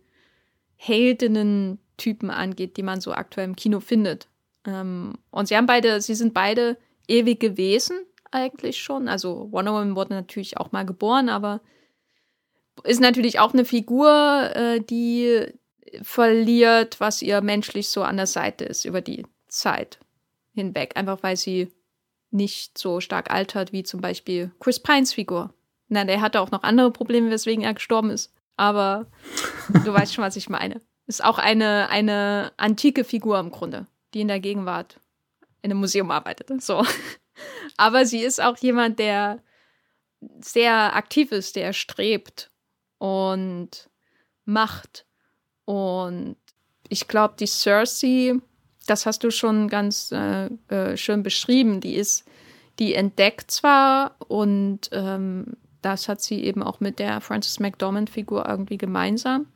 Heldinnen-Typen 0.74 2.30
angeht, 2.30 2.76
die 2.76 2.82
man 2.82 3.00
so 3.00 3.12
aktuell 3.12 3.46
im 3.46 3.54
Kino 3.54 3.78
findet. 3.78 4.26
Ähm, 4.66 5.14
und 5.30 5.46
sie 5.46 5.56
haben 5.56 5.66
beide, 5.66 6.00
sie 6.00 6.16
sind 6.16 6.34
beide 6.34 6.76
ewige 7.06 7.56
Wesen 7.56 8.00
eigentlich 8.30 8.78
schon. 8.78 9.08
Also 9.08 9.48
Wonder 9.50 9.72
Woman 9.72 9.96
wurde 9.96 10.14
natürlich 10.14 10.58
auch 10.58 10.72
mal 10.72 10.84
geboren, 10.84 11.28
aber 11.28 11.60
ist 12.84 13.00
natürlich 13.00 13.38
auch 13.38 13.52
eine 13.52 13.64
Figur, 13.64 14.50
äh, 14.54 14.80
die 14.80 15.46
verliert, 16.02 17.00
was 17.00 17.22
ihr 17.22 17.40
menschlich 17.40 17.88
so 17.88 18.02
an 18.02 18.16
der 18.16 18.26
Seite 18.26 18.64
ist 18.64 18.84
über 18.84 19.00
die 19.00 19.26
Zeit 19.48 19.98
hinweg. 20.54 20.96
Einfach 20.96 21.22
weil 21.22 21.36
sie 21.36 21.72
nicht 22.30 22.78
so 22.78 23.00
stark 23.00 23.30
altert 23.30 23.72
wie 23.72 23.82
zum 23.82 24.00
Beispiel 24.00 24.52
Chris 24.60 24.80
Pines 24.80 25.12
Figur 25.12 25.52
Na, 25.88 26.04
der 26.04 26.20
hatte 26.20 26.40
auch 26.40 26.52
noch 26.52 26.62
andere 26.62 26.92
Probleme, 26.92 27.30
weswegen 27.30 27.64
er 27.64 27.74
gestorben 27.74 28.10
ist. 28.10 28.32
Aber 28.56 29.06
du 29.84 29.92
weißt 29.92 30.14
schon, 30.14 30.24
was 30.24 30.36
ich 30.36 30.48
meine. 30.48 30.80
Ist 31.06 31.24
auch 31.24 31.38
eine, 31.38 31.88
eine 31.88 32.52
antike 32.56 33.02
Figur 33.02 33.40
im 33.40 33.50
Grunde, 33.50 33.86
die 34.14 34.20
in 34.20 34.28
der 34.28 34.38
Gegenwart 34.38 35.00
in 35.62 35.72
einem 35.72 35.80
Museum 35.80 36.10
arbeitet. 36.10 36.62
So. 36.62 36.84
Aber 37.80 38.04
sie 38.04 38.20
ist 38.20 38.42
auch 38.42 38.58
jemand, 38.58 38.98
der 38.98 39.42
sehr 40.38 40.94
aktiv 40.94 41.32
ist, 41.32 41.56
der 41.56 41.72
strebt 41.72 42.50
und 42.98 43.88
macht. 44.44 45.06
Und 45.64 46.36
ich 46.90 47.08
glaube, 47.08 47.36
die 47.40 47.46
Cersei, 47.46 48.34
das 48.86 49.06
hast 49.06 49.24
du 49.24 49.30
schon 49.30 49.68
ganz 49.68 50.12
äh, 50.12 50.50
äh, 50.68 50.98
schön 50.98 51.22
beschrieben, 51.22 51.80
die 51.80 51.94
ist, 51.94 52.28
die 52.78 52.92
entdeckt 52.92 53.50
zwar 53.50 54.14
und 54.28 54.90
ähm, 54.92 55.56
das 55.80 56.06
hat 56.06 56.20
sie 56.20 56.44
eben 56.44 56.62
auch 56.62 56.80
mit 56.80 56.98
der 56.98 57.22
Frances 57.22 57.60
McDormand-Figur 57.60 58.46
irgendwie 58.46 58.76
gemeinsam, 58.76 59.46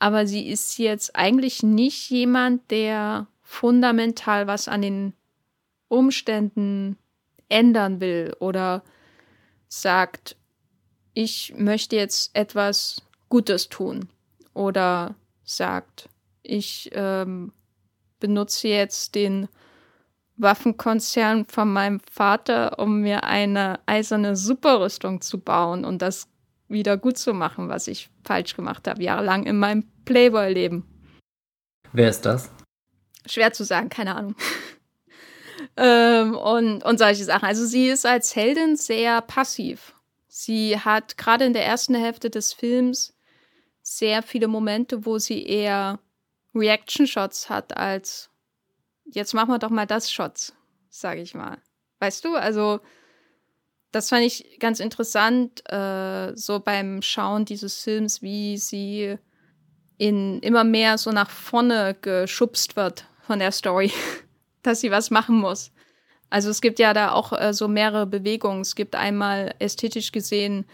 aber 0.00 0.26
sie 0.26 0.48
ist 0.48 0.78
jetzt 0.78 1.14
eigentlich 1.14 1.62
nicht 1.62 2.10
jemand, 2.10 2.72
der 2.72 3.28
fundamental 3.42 4.48
was 4.48 4.66
an 4.66 4.82
den 4.82 5.12
Umständen 5.86 6.98
ändern 7.48 8.00
will 8.00 8.34
oder 8.40 8.82
sagt, 9.68 10.36
ich 11.14 11.54
möchte 11.56 11.96
jetzt 11.96 12.34
etwas 12.34 13.02
Gutes 13.28 13.68
tun 13.68 14.08
oder 14.54 15.14
sagt, 15.44 16.08
ich 16.42 16.90
ähm, 16.92 17.52
benutze 18.20 18.68
jetzt 18.68 19.14
den 19.14 19.48
Waffenkonzern 20.36 21.46
von 21.46 21.72
meinem 21.72 22.00
Vater, 22.00 22.78
um 22.78 23.00
mir 23.00 23.24
eine 23.24 23.80
eiserne 23.86 24.36
Superrüstung 24.36 25.20
zu 25.20 25.38
bauen 25.38 25.84
und 25.84 26.00
das 26.00 26.28
wieder 26.68 26.96
gut 26.96 27.18
zu 27.18 27.34
machen, 27.34 27.68
was 27.68 27.88
ich 27.88 28.10
falsch 28.24 28.54
gemacht 28.54 28.86
habe, 28.86 29.02
jahrelang 29.02 29.44
in 29.46 29.58
meinem 29.58 29.84
Playboy-Leben. 30.04 30.84
Wer 31.92 32.10
ist 32.10 32.22
das? 32.22 32.50
Schwer 33.26 33.52
zu 33.52 33.64
sagen, 33.64 33.88
keine 33.88 34.14
Ahnung. 34.14 34.34
ähm, 35.78 36.36
und, 36.36 36.84
und 36.84 36.98
solche 36.98 37.24
Sachen. 37.24 37.46
Also 37.46 37.64
sie 37.64 37.88
ist 37.88 38.04
als 38.04 38.34
Heldin 38.34 38.76
sehr 38.76 39.22
passiv. 39.22 39.94
Sie 40.26 40.78
hat 40.78 41.16
gerade 41.16 41.44
in 41.44 41.52
der 41.52 41.64
ersten 41.64 41.94
Hälfte 41.94 42.30
des 42.30 42.52
Films 42.52 43.14
sehr 43.82 44.22
viele 44.22 44.48
Momente, 44.48 45.06
wo 45.06 45.18
sie 45.18 45.46
eher 45.46 46.00
Reaction-Shots 46.54 47.48
hat 47.48 47.76
als 47.76 48.30
jetzt 49.04 49.34
machen 49.34 49.50
wir 49.50 49.58
doch 49.58 49.70
mal 49.70 49.86
das 49.86 50.10
Shots, 50.10 50.52
sage 50.90 51.20
ich 51.20 51.34
mal. 51.34 51.58
Weißt 52.00 52.24
du, 52.24 52.34
also 52.34 52.80
das 53.90 54.10
fand 54.10 54.24
ich 54.24 54.58
ganz 54.60 54.80
interessant, 54.80 55.62
äh, 55.70 56.36
so 56.36 56.60
beim 56.60 57.02
Schauen 57.02 57.44
dieses 57.44 57.82
Films, 57.82 58.20
wie 58.20 58.58
sie 58.58 59.16
in 59.96 60.40
immer 60.40 60.64
mehr 60.64 60.98
so 60.98 61.10
nach 61.10 61.30
vorne 61.30 61.96
geschubst 62.00 62.76
wird 62.76 63.06
von 63.26 63.38
der 63.38 63.52
Story, 63.52 63.92
dass 64.62 64.80
sie 64.80 64.90
was 64.90 65.10
machen 65.10 65.36
muss. 65.36 65.72
Also 66.30 66.50
es 66.50 66.60
gibt 66.60 66.78
ja 66.78 66.92
da 66.92 67.12
auch 67.12 67.32
äh, 67.32 67.52
so 67.52 67.68
mehrere 67.68 68.06
Bewegungen. 68.06 68.60
Es 68.60 68.74
gibt 68.74 68.94
einmal 68.94 69.54
ästhetisch 69.58 70.12
gesehen 70.12 70.66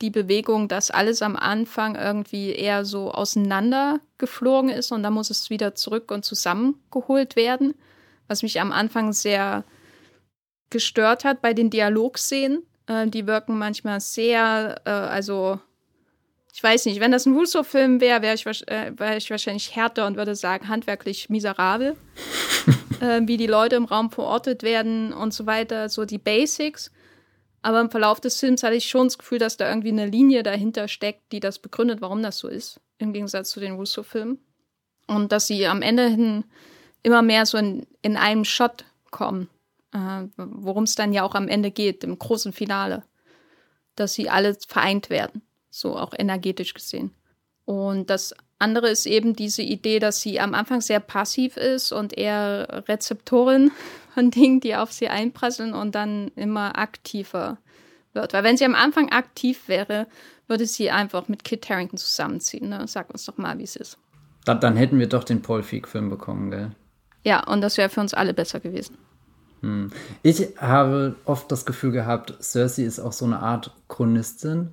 die 0.00 0.10
Bewegung, 0.10 0.68
dass 0.68 0.90
alles 0.90 1.22
am 1.22 1.36
Anfang 1.36 1.94
irgendwie 1.94 2.50
eher 2.50 2.84
so 2.84 3.12
auseinander 3.12 4.00
geflogen 4.18 4.68
ist 4.68 4.90
und 4.90 5.02
dann 5.04 5.14
muss 5.14 5.30
es 5.30 5.48
wieder 5.48 5.74
zurück 5.74 6.10
und 6.10 6.24
zusammengeholt 6.24 7.36
werden, 7.36 7.74
was 8.26 8.42
mich 8.42 8.60
am 8.60 8.72
Anfang 8.72 9.12
sehr 9.12 9.64
gestört 10.70 11.24
hat 11.24 11.40
bei 11.40 11.54
den 11.54 11.70
Dialogszenen. 11.70 12.64
Äh, 12.86 13.06
die 13.06 13.26
wirken 13.26 13.58
manchmal 13.58 14.00
sehr, 14.00 14.80
äh, 14.84 14.90
also 14.90 15.60
ich 16.54 16.62
weiß 16.62 16.84
nicht, 16.84 17.00
wenn 17.00 17.12
das 17.12 17.24
ein 17.24 17.34
Russo-Film 17.34 18.00
wäre, 18.00 18.20
wäre 18.20 18.34
ich, 18.34 18.46
äh, 18.68 18.92
wär 18.96 19.16
ich 19.16 19.30
wahrscheinlich 19.30 19.74
härter 19.74 20.06
und 20.06 20.16
würde 20.16 20.36
sagen, 20.36 20.68
handwerklich 20.68 21.30
miserabel, 21.30 21.96
äh, 23.00 23.22
wie 23.24 23.38
die 23.38 23.46
Leute 23.46 23.76
im 23.76 23.86
Raum 23.86 24.10
verortet 24.10 24.62
werden 24.62 25.14
und 25.14 25.32
so 25.32 25.46
weiter, 25.46 25.88
so 25.88 26.04
die 26.04 26.18
Basics. 26.18 26.90
Aber 27.62 27.80
im 27.80 27.90
Verlauf 27.90 28.20
des 28.20 28.38
Films 28.38 28.62
hatte 28.62 28.74
ich 28.74 28.88
schon 28.88 29.06
das 29.06 29.18
Gefühl, 29.18 29.38
dass 29.38 29.56
da 29.56 29.68
irgendwie 29.68 29.88
eine 29.88 30.06
Linie 30.06 30.42
dahinter 30.42 30.88
steckt, 30.88 31.32
die 31.32 31.40
das 31.40 31.58
begründet, 31.58 32.02
warum 32.02 32.22
das 32.22 32.38
so 32.38 32.48
ist, 32.48 32.80
im 32.98 33.14
Gegensatz 33.14 33.50
zu 33.50 33.60
den 33.60 33.72
Russo-Filmen. 33.72 34.38
Und 35.06 35.32
dass 35.32 35.46
sie 35.46 35.66
am 35.66 35.80
Ende 35.80 36.08
hin 36.08 36.44
immer 37.02 37.22
mehr 37.22 37.46
so 37.46 37.56
in, 37.56 37.86
in 38.02 38.16
einem 38.16 38.44
Shot 38.44 38.84
kommen, 39.10 39.48
äh, 39.94 40.24
worum 40.36 40.84
es 40.84 40.96
dann 40.96 41.14
ja 41.14 41.22
auch 41.22 41.34
am 41.34 41.48
Ende 41.48 41.70
geht, 41.70 42.04
im 42.04 42.18
großen 42.18 42.52
Finale. 42.52 43.04
Dass 43.94 44.12
sie 44.14 44.28
alle 44.28 44.56
vereint 44.66 45.08
werden, 45.08 45.42
so 45.72 45.96
auch 45.96 46.12
energetisch 46.16 46.74
gesehen. 46.74 47.10
Und 47.64 48.10
das 48.10 48.34
andere 48.58 48.88
ist 48.90 49.06
eben 49.06 49.34
diese 49.34 49.62
Idee, 49.62 49.98
dass 49.98 50.20
sie 50.20 50.38
am 50.38 50.54
Anfang 50.54 50.80
sehr 50.80 51.00
passiv 51.00 51.56
ist 51.56 51.92
und 51.92 52.16
eher 52.16 52.84
Rezeptorin 52.88 53.72
von 54.14 54.30
Dingen, 54.30 54.60
die 54.60 54.76
auf 54.76 54.92
sie 54.92 55.08
einprasseln 55.08 55.74
und 55.74 55.94
dann 55.94 56.28
immer 56.36 56.78
aktiver 56.78 57.58
wird. 58.12 58.34
Weil 58.34 58.44
wenn 58.44 58.56
sie 58.56 58.64
am 58.64 58.74
Anfang 58.74 59.10
aktiv 59.10 59.68
wäre, 59.68 60.06
würde 60.46 60.66
sie 60.66 60.90
einfach 60.90 61.28
mit 61.28 61.44
Kit 61.44 61.68
Harrington 61.68 61.96
zusammenziehen. 61.96 62.68
Ne? 62.68 62.86
Sag 62.86 63.10
uns 63.10 63.24
doch 63.24 63.38
mal, 63.38 63.58
wie 63.58 63.64
es 63.64 63.74
ist. 63.74 63.98
Dann, 64.44 64.60
dann, 64.60 64.76
hätten 64.76 64.98
wir 64.98 65.08
doch 65.08 65.24
den 65.24 65.40
Paul 65.40 65.62
Feig-Film 65.62 66.10
bekommen, 66.10 66.50
gell? 66.50 66.72
Ja, 67.24 67.46
und 67.46 67.60
das 67.60 67.78
wäre 67.78 67.88
für 67.88 68.00
uns 68.00 68.12
alle 68.12 68.34
besser 68.34 68.58
gewesen. 68.58 68.98
Hm. 69.60 69.92
Ich 70.24 70.48
habe 70.58 71.14
oft 71.24 71.50
das 71.52 71.64
Gefühl 71.64 71.92
gehabt, 71.92 72.34
Cersei 72.42 72.82
ist 72.82 72.98
auch 72.98 73.12
so 73.12 73.24
eine 73.24 73.38
Art 73.38 73.70
Chronistin, 73.88 74.72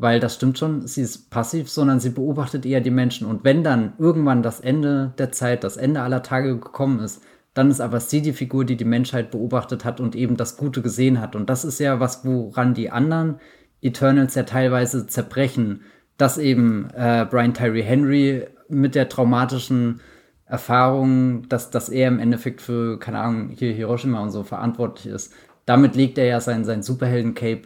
weil 0.00 0.20
das 0.20 0.36
stimmt 0.36 0.58
schon, 0.58 0.86
sie 0.86 1.02
ist 1.02 1.30
passiv, 1.30 1.68
sondern 1.68 2.00
sie 2.00 2.10
beobachtet 2.10 2.64
eher 2.64 2.80
die 2.80 2.90
Menschen. 2.90 3.26
Und 3.26 3.44
wenn 3.44 3.64
dann 3.64 3.94
irgendwann 3.98 4.42
das 4.42 4.60
Ende 4.60 5.12
der 5.18 5.32
Zeit, 5.32 5.64
das 5.64 5.76
Ende 5.76 6.02
aller 6.02 6.22
Tage 6.22 6.54
gekommen 6.54 7.00
ist, 7.00 7.22
dann 7.54 7.70
ist 7.70 7.80
aber 7.80 7.98
sie 7.98 8.22
die 8.22 8.32
Figur, 8.32 8.64
die 8.64 8.76
die 8.76 8.84
Menschheit 8.84 9.30
beobachtet 9.32 9.84
hat 9.84 10.00
und 10.00 10.14
eben 10.14 10.36
das 10.36 10.56
Gute 10.56 10.82
gesehen 10.82 11.20
hat. 11.20 11.34
Und 11.34 11.50
das 11.50 11.64
ist 11.64 11.80
ja 11.80 11.98
was, 11.98 12.24
woran 12.24 12.74
die 12.74 12.90
anderen 12.90 13.40
Eternals 13.80 14.34
ja 14.36 14.44
teilweise 14.44 15.06
zerbrechen, 15.06 15.82
dass 16.16 16.38
eben 16.38 16.88
äh, 16.94 17.26
Brian 17.28 17.54
Tyree 17.54 17.82
Henry 17.82 18.46
mit 18.68 18.94
der 18.94 19.08
traumatischen 19.08 20.00
Erfahrung, 20.46 21.48
dass, 21.48 21.70
dass 21.70 21.88
er 21.88 22.08
im 22.08 22.20
Endeffekt 22.20 22.60
für, 22.60 22.98
keine 22.98 23.20
Ahnung, 23.20 23.48
hier 23.50 23.72
Hiroshima 23.72 24.20
und 24.22 24.30
so 24.30 24.44
verantwortlich 24.44 25.12
ist. 25.12 25.32
Damit 25.66 25.96
legt 25.96 26.18
er 26.18 26.26
ja 26.26 26.40
sein, 26.40 26.64
sein 26.64 26.82
Superhelden-Cape 26.82 27.62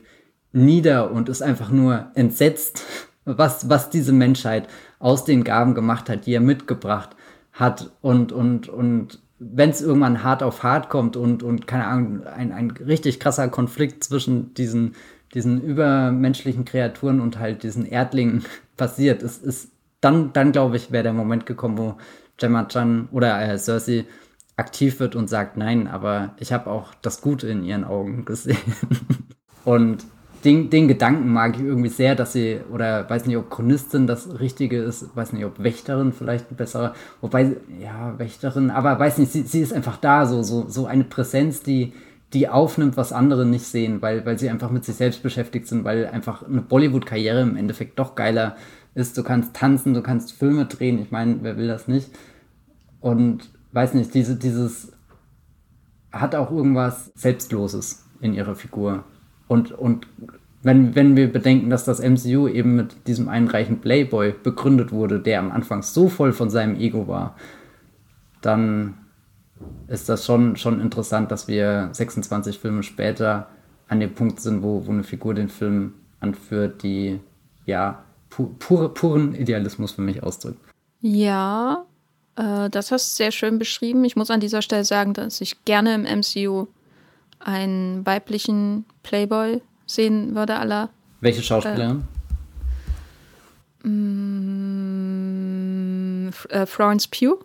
nieder 0.52 1.10
und 1.10 1.28
ist 1.28 1.42
einfach 1.42 1.70
nur 1.70 2.06
entsetzt, 2.14 2.84
was, 3.24 3.68
was 3.68 3.90
diese 3.90 4.12
Menschheit 4.12 4.68
aus 4.98 5.24
den 5.24 5.44
Gaben 5.44 5.74
gemacht 5.74 6.08
hat, 6.08 6.26
die 6.26 6.34
er 6.34 6.40
mitgebracht 6.40 7.10
hat. 7.52 7.90
Und, 8.00 8.32
und, 8.32 8.68
und 8.68 9.20
wenn 9.38 9.70
es 9.70 9.82
irgendwann 9.82 10.22
hart 10.22 10.42
auf 10.42 10.62
hart 10.62 10.88
kommt 10.88 11.16
und, 11.16 11.42
und 11.42 11.66
keine 11.66 11.86
Ahnung, 11.86 12.24
ein, 12.24 12.52
ein 12.52 12.70
richtig 12.70 13.20
krasser 13.20 13.48
Konflikt 13.48 14.04
zwischen 14.04 14.54
diesen, 14.54 14.94
diesen 15.34 15.60
übermenschlichen 15.60 16.64
Kreaturen 16.64 17.20
und 17.20 17.38
halt 17.38 17.62
diesen 17.62 17.86
Erdlingen 17.86 18.44
passiert, 18.76 19.22
ist, 19.22 19.42
ist 19.42 19.70
dann, 20.00 20.32
dann 20.32 20.52
glaube 20.52 20.76
ich, 20.76 20.90
wäre 20.90 21.04
der 21.04 21.12
Moment 21.12 21.46
gekommen, 21.46 21.78
wo 21.78 21.96
Gemma 22.36 22.64
Chan 22.64 23.08
oder 23.12 23.40
äh, 23.40 23.56
Cersei 23.58 24.04
aktiv 24.56 25.00
wird 25.00 25.16
und 25.16 25.28
sagt, 25.28 25.56
nein, 25.56 25.86
aber 25.86 26.34
ich 26.38 26.52
habe 26.52 26.70
auch 26.70 26.94
das 27.02 27.20
Gute 27.20 27.48
in 27.48 27.64
ihren 27.64 27.84
Augen 27.84 28.24
gesehen. 28.24 28.58
und 29.64 30.04
den, 30.44 30.70
den 30.70 30.88
Gedanken 30.88 31.32
mag 31.32 31.56
ich 31.56 31.62
irgendwie 31.62 31.88
sehr, 31.88 32.14
dass 32.14 32.32
sie, 32.32 32.60
oder 32.72 33.08
weiß 33.08 33.26
nicht, 33.26 33.36
ob 33.36 33.50
Chronistin 33.50 34.06
das 34.06 34.40
Richtige 34.40 34.82
ist, 34.82 35.14
weiß 35.16 35.32
nicht, 35.32 35.44
ob 35.44 35.62
Wächterin 35.62 36.12
vielleicht 36.12 36.50
ein 36.50 36.56
besserer, 36.56 36.94
wobei, 37.20 37.56
ja, 37.80 38.18
Wächterin, 38.18 38.70
aber 38.70 38.98
weiß 38.98 39.18
nicht, 39.18 39.32
sie, 39.32 39.42
sie 39.42 39.60
ist 39.60 39.72
einfach 39.72 39.96
da, 39.96 40.26
so, 40.26 40.42
so, 40.42 40.68
so 40.68 40.86
eine 40.86 41.04
Präsenz, 41.04 41.62
die, 41.62 41.92
die 42.32 42.48
aufnimmt, 42.48 42.96
was 42.96 43.12
andere 43.12 43.44
nicht 43.46 43.64
sehen, 43.64 44.02
weil, 44.02 44.24
weil 44.24 44.38
sie 44.38 44.50
einfach 44.50 44.70
mit 44.70 44.84
sich 44.84 44.96
selbst 44.96 45.22
beschäftigt 45.22 45.66
sind, 45.66 45.84
weil 45.84 46.06
einfach 46.06 46.46
eine 46.46 46.62
Bollywood-Karriere 46.62 47.42
im 47.42 47.56
Endeffekt 47.56 47.98
doch 47.98 48.14
geiler 48.14 48.56
ist. 48.94 49.16
Du 49.18 49.22
kannst 49.22 49.54
tanzen, 49.54 49.94
du 49.94 50.02
kannst 50.02 50.32
Filme 50.32 50.66
drehen, 50.66 51.00
ich 51.00 51.10
meine, 51.10 51.38
wer 51.42 51.56
will 51.56 51.68
das 51.68 51.88
nicht? 51.88 52.10
Und 53.00 53.50
weiß 53.72 53.94
nicht, 53.94 54.14
diese, 54.14 54.36
dieses 54.36 54.92
hat 56.10 56.34
auch 56.34 56.50
irgendwas 56.50 57.10
Selbstloses 57.14 58.04
in 58.20 58.34
ihrer 58.34 58.54
Figur. 58.54 59.04
Und, 59.52 59.70
und 59.70 60.06
wenn, 60.62 60.94
wenn 60.94 61.14
wir 61.14 61.30
bedenken, 61.30 61.68
dass 61.68 61.84
das 61.84 62.00
MCU 62.00 62.48
eben 62.48 62.74
mit 62.74 63.06
diesem 63.06 63.28
einen 63.28 63.48
Playboy 63.80 64.32
begründet 64.32 64.92
wurde, 64.92 65.20
der 65.20 65.40
am 65.40 65.52
Anfang 65.52 65.82
so 65.82 66.08
voll 66.08 66.32
von 66.32 66.48
seinem 66.48 66.80
Ego 66.80 67.06
war, 67.06 67.36
dann 68.40 68.94
ist 69.88 70.08
das 70.08 70.24
schon, 70.24 70.56
schon 70.56 70.80
interessant, 70.80 71.30
dass 71.30 71.48
wir 71.48 71.90
26 71.92 72.58
Filme 72.58 72.82
später 72.82 73.48
an 73.88 74.00
dem 74.00 74.14
Punkt 74.14 74.40
sind, 74.40 74.62
wo, 74.62 74.86
wo 74.86 74.90
eine 74.90 75.04
Figur 75.04 75.34
den 75.34 75.50
Film 75.50 75.92
anführt, 76.20 76.82
die 76.82 77.20
ja 77.66 78.02
pu 78.30 78.46
pure, 78.58 78.88
puren 78.88 79.34
Idealismus 79.34 79.92
für 79.92 80.00
mich 80.00 80.22
ausdrückt. 80.22 80.60
Ja, 81.02 81.84
äh, 82.36 82.70
das 82.70 82.90
hast 82.90 83.12
du 83.12 83.16
sehr 83.24 83.32
schön 83.32 83.58
beschrieben. 83.58 84.02
Ich 84.06 84.16
muss 84.16 84.30
an 84.30 84.40
dieser 84.40 84.62
Stelle 84.62 84.86
sagen, 84.86 85.12
dass 85.12 85.42
ich 85.42 85.62
gerne 85.66 85.94
im 85.94 86.20
MCU 86.20 86.68
einen 87.44 88.04
weiblichen 88.06 88.84
Playboy 89.02 89.60
sehen 89.86 90.34
würde, 90.34 90.56
aller 90.56 90.90
Welche 91.20 91.42
Schauspielerin? 91.42 92.04
Äh, 93.84 93.88
mm, 93.88 95.12
äh, 96.48 96.66
Florence 96.66 97.08
Pugh. 97.08 97.38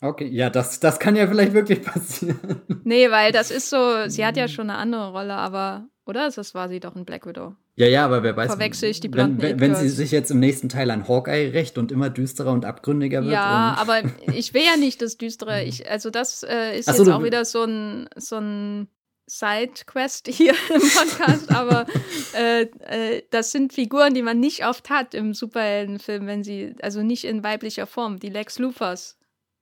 Okay, 0.00 0.26
ja, 0.26 0.50
das, 0.50 0.78
das 0.80 0.98
kann 0.98 1.16
ja 1.16 1.26
vielleicht 1.26 1.54
wirklich 1.54 1.82
passieren. 1.82 2.38
Nee, 2.84 3.10
weil 3.10 3.32
das 3.32 3.50
ist 3.50 3.70
so, 3.70 4.08
sie 4.08 4.24
hat 4.24 4.36
ja 4.36 4.46
schon 4.46 4.70
eine 4.70 4.78
andere 4.78 5.10
Rolle, 5.10 5.34
aber, 5.34 5.86
oder? 6.04 6.30
Das 6.30 6.54
war 6.54 6.68
sie 6.68 6.78
doch 6.78 6.94
in 6.94 7.04
Black 7.04 7.26
Widow. 7.26 7.56
Ja, 7.74 7.86
ja, 7.86 8.04
aber 8.04 8.22
wer 8.22 8.36
weiß. 8.36 8.52
Verwechsel 8.52 8.88
ich 8.88 9.00
die 9.00 9.12
wenn, 9.12 9.42
wenn, 9.42 9.60
wenn 9.60 9.74
sie 9.74 9.88
sich 9.90 10.10
jetzt 10.10 10.30
im 10.30 10.38
nächsten 10.38 10.68
Teil 10.68 10.90
an 10.90 11.08
Hawkeye 11.08 11.50
rächt 11.52 11.76
und 11.76 11.92
immer 11.92 12.08
düsterer 12.08 12.52
und 12.52 12.64
abgründiger 12.64 13.22
wird. 13.22 13.32
Ja, 13.32 13.76
aber 13.80 14.00
ich 14.32 14.54
will 14.54 14.62
ja 14.62 14.76
nicht 14.78 15.02
das 15.02 15.18
Düstere. 15.18 15.62
Ich, 15.64 15.90
also 15.90 16.10
das 16.10 16.42
äh, 16.42 16.78
ist 16.78 16.86
so, 16.86 17.04
jetzt 17.04 17.12
auch 17.12 17.22
wieder 17.22 17.44
so 17.44 17.64
ein, 17.64 18.08
so 18.16 18.36
ein 18.36 18.88
Side-Quest 19.26 20.28
hier 20.28 20.54
im 20.72 20.80
Podcast, 20.80 21.50
aber 21.50 21.86
äh, 22.34 22.62
äh, 22.62 23.22
das 23.30 23.50
sind 23.52 23.72
Figuren, 23.72 24.14
die 24.14 24.22
man 24.22 24.38
nicht 24.38 24.64
oft 24.64 24.88
hat 24.88 25.14
im 25.14 25.34
Superheldenfilm, 25.34 26.26
wenn 26.26 26.44
sie, 26.44 26.74
also 26.80 27.02
nicht 27.02 27.24
in 27.24 27.42
weiblicher 27.42 27.86
Form, 27.86 28.18
die 28.18 28.28
Lex 28.28 28.58
Luthers. 28.58 29.18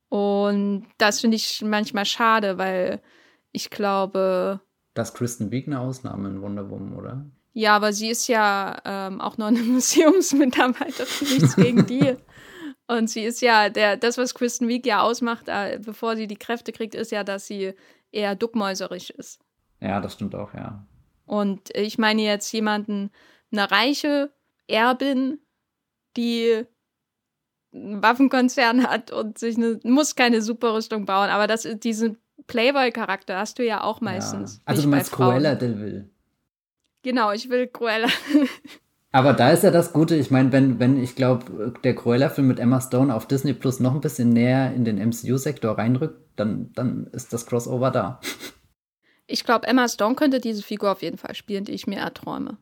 Und 0.08 0.86
das 0.98 1.20
finde 1.20 1.36
ich 1.36 1.62
manchmal 1.62 2.04
schade, 2.04 2.58
weil 2.58 3.00
ich 3.52 3.70
glaube. 3.70 4.60
Das 4.92 5.10
ist 5.10 5.16
Kristen 5.16 5.50
Wiig 5.50 5.66
eine 5.66 5.80
Ausnahme 5.80 6.28
in 6.28 6.42
Wonder 6.42 6.70
Woman, 6.70 6.94
oder? 6.96 7.26
Ja, 7.52 7.76
aber 7.76 7.92
sie 7.92 8.10
ist 8.10 8.28
ja 8.28 8.80
ähm, 8.84 9.20
auch 9.20 9.38
noch 9.38 9.46
eine 9.46 9.58
Museumsmitarbeiterin, 9.62 11.28
nichts 11.28 11.56
gegen 11.56 11.86
die. 11.86 12.16
Und 12.86 13.08
sie 13.08 13.24
ist 13.24 13.40
ja, 13.40 13.70
der, 13.70 13.96
das, 13.96 14.18
was 14.18 14.34
Kristen 14.34 14.68
Wiig 14.68 14.84
ja 14.84 15.00
ausmacht, 15.00 15.48
äh, 15.48 15.80
bevor 15.82 16.16
sie 16.16 16.26
die 16.26 16.36
Kräfte 16.36 16.70
kriegt, 16.70 16.94
ist 16.94 17.12
ja, 17.12 17.24
dass 17.24 17.46
sie 17.46 17.72
eher 18.12 18.34
duckmäuserisch 18.34 19.10
ist. 19.10 19.40
Ja, 19.84 20.00
das 20.00 20.14
stimmt 20.14 20.34
auch, 20.34 20.54
ja. 20.54 20.84
Und 21.26 21.70
ich 21.76 21.98
meine 21.98 22.22
jetzt 22.22 22.50
jemanden, 22.52 23.10
eine 23.52 23.70
reiche 23.70 24.32
Erbin, 24.66 25.38
die 26.16 26.64
einen 27.74 28.02
Waffenkonzern 28.02 28.86
hat 28.88 29.10
und 29.10 29.38
sich 29.38 29.56
eine, 29.56 29.78
muss 29.84 30.16
keine 30.16 30.40
Superrüstung 30.40 31.04
bauen, 31.04 31.28
aber 31.28 31.46
das, 31.46 31.68
diesen 31.82 32.16
Playboy-Charakter 32.46 33.38
hast 33.38 33.58
du 33.58 33.64
ja 33.64 33.82
auch 33.82 34.00
meistens. 34.00 34.56
Ja. 34.56 34.62
Also 34.66 34.82
du 34.82 34.88
meinst 34.88 35.12
Cruella 35.12 35.54
del 35.54 35.78
Vil. 35.78 36.10
Genau, 37.02 37.32
ich 37.32 37.50
will 37.50 37.66
Cruella. 37.66 38.08
Aber 39.12 39.32
da 39.32 39.52
ist 39.52 39.62
ja 39.62 39.70
das 39.70 39.92
Gute, 39.92 40.16
ich 40.16 40.32
meine, 40.32 40.50
wenn, 40.50 40.80
wenn 40.80 41.00
ich 41.00 41.14
glaube, 41.14 41.72
der 41.84 41.94
Cruella-Film 41.94 42.48
mit 42.48 42.58
Emma 42.58 42.80
Stone 42.80 43.14
auf 43.14 43.28
Disney 43.28 43.52
Plus 43.52 43.78
noch 43.78 43.94
ein 43.94 44.00
bisschen 44.00 44.30
näher 44.30 44.74
in 44.74 44.84
den 44.84 44.96
MCU-Sektor 44.96 45.78
reinrückt, 45.78 46.18
dann, 46.34 46.72
dann 46.72 47.06
ist 47.12 47.32
das 47.32 47.46
Crossover 47.46 47.92
da. 47.92 48.20
Ich 49.26 49.44
glaube, 49.44 49.66
Emma 49.66 49.88
Stone 49.88 50.16
könnte 50.16 50.40
diese 50.40 50.62
Figur 50.62 50.92
auf 50.92 51.02
jeden 51.02 51.18
Fall 51.18 51.34
spielen, 51.34 51.64
die 51.64 51.72
ich 51.72 51.86
mir 51.86 51.98
erträume. 51.98 52.58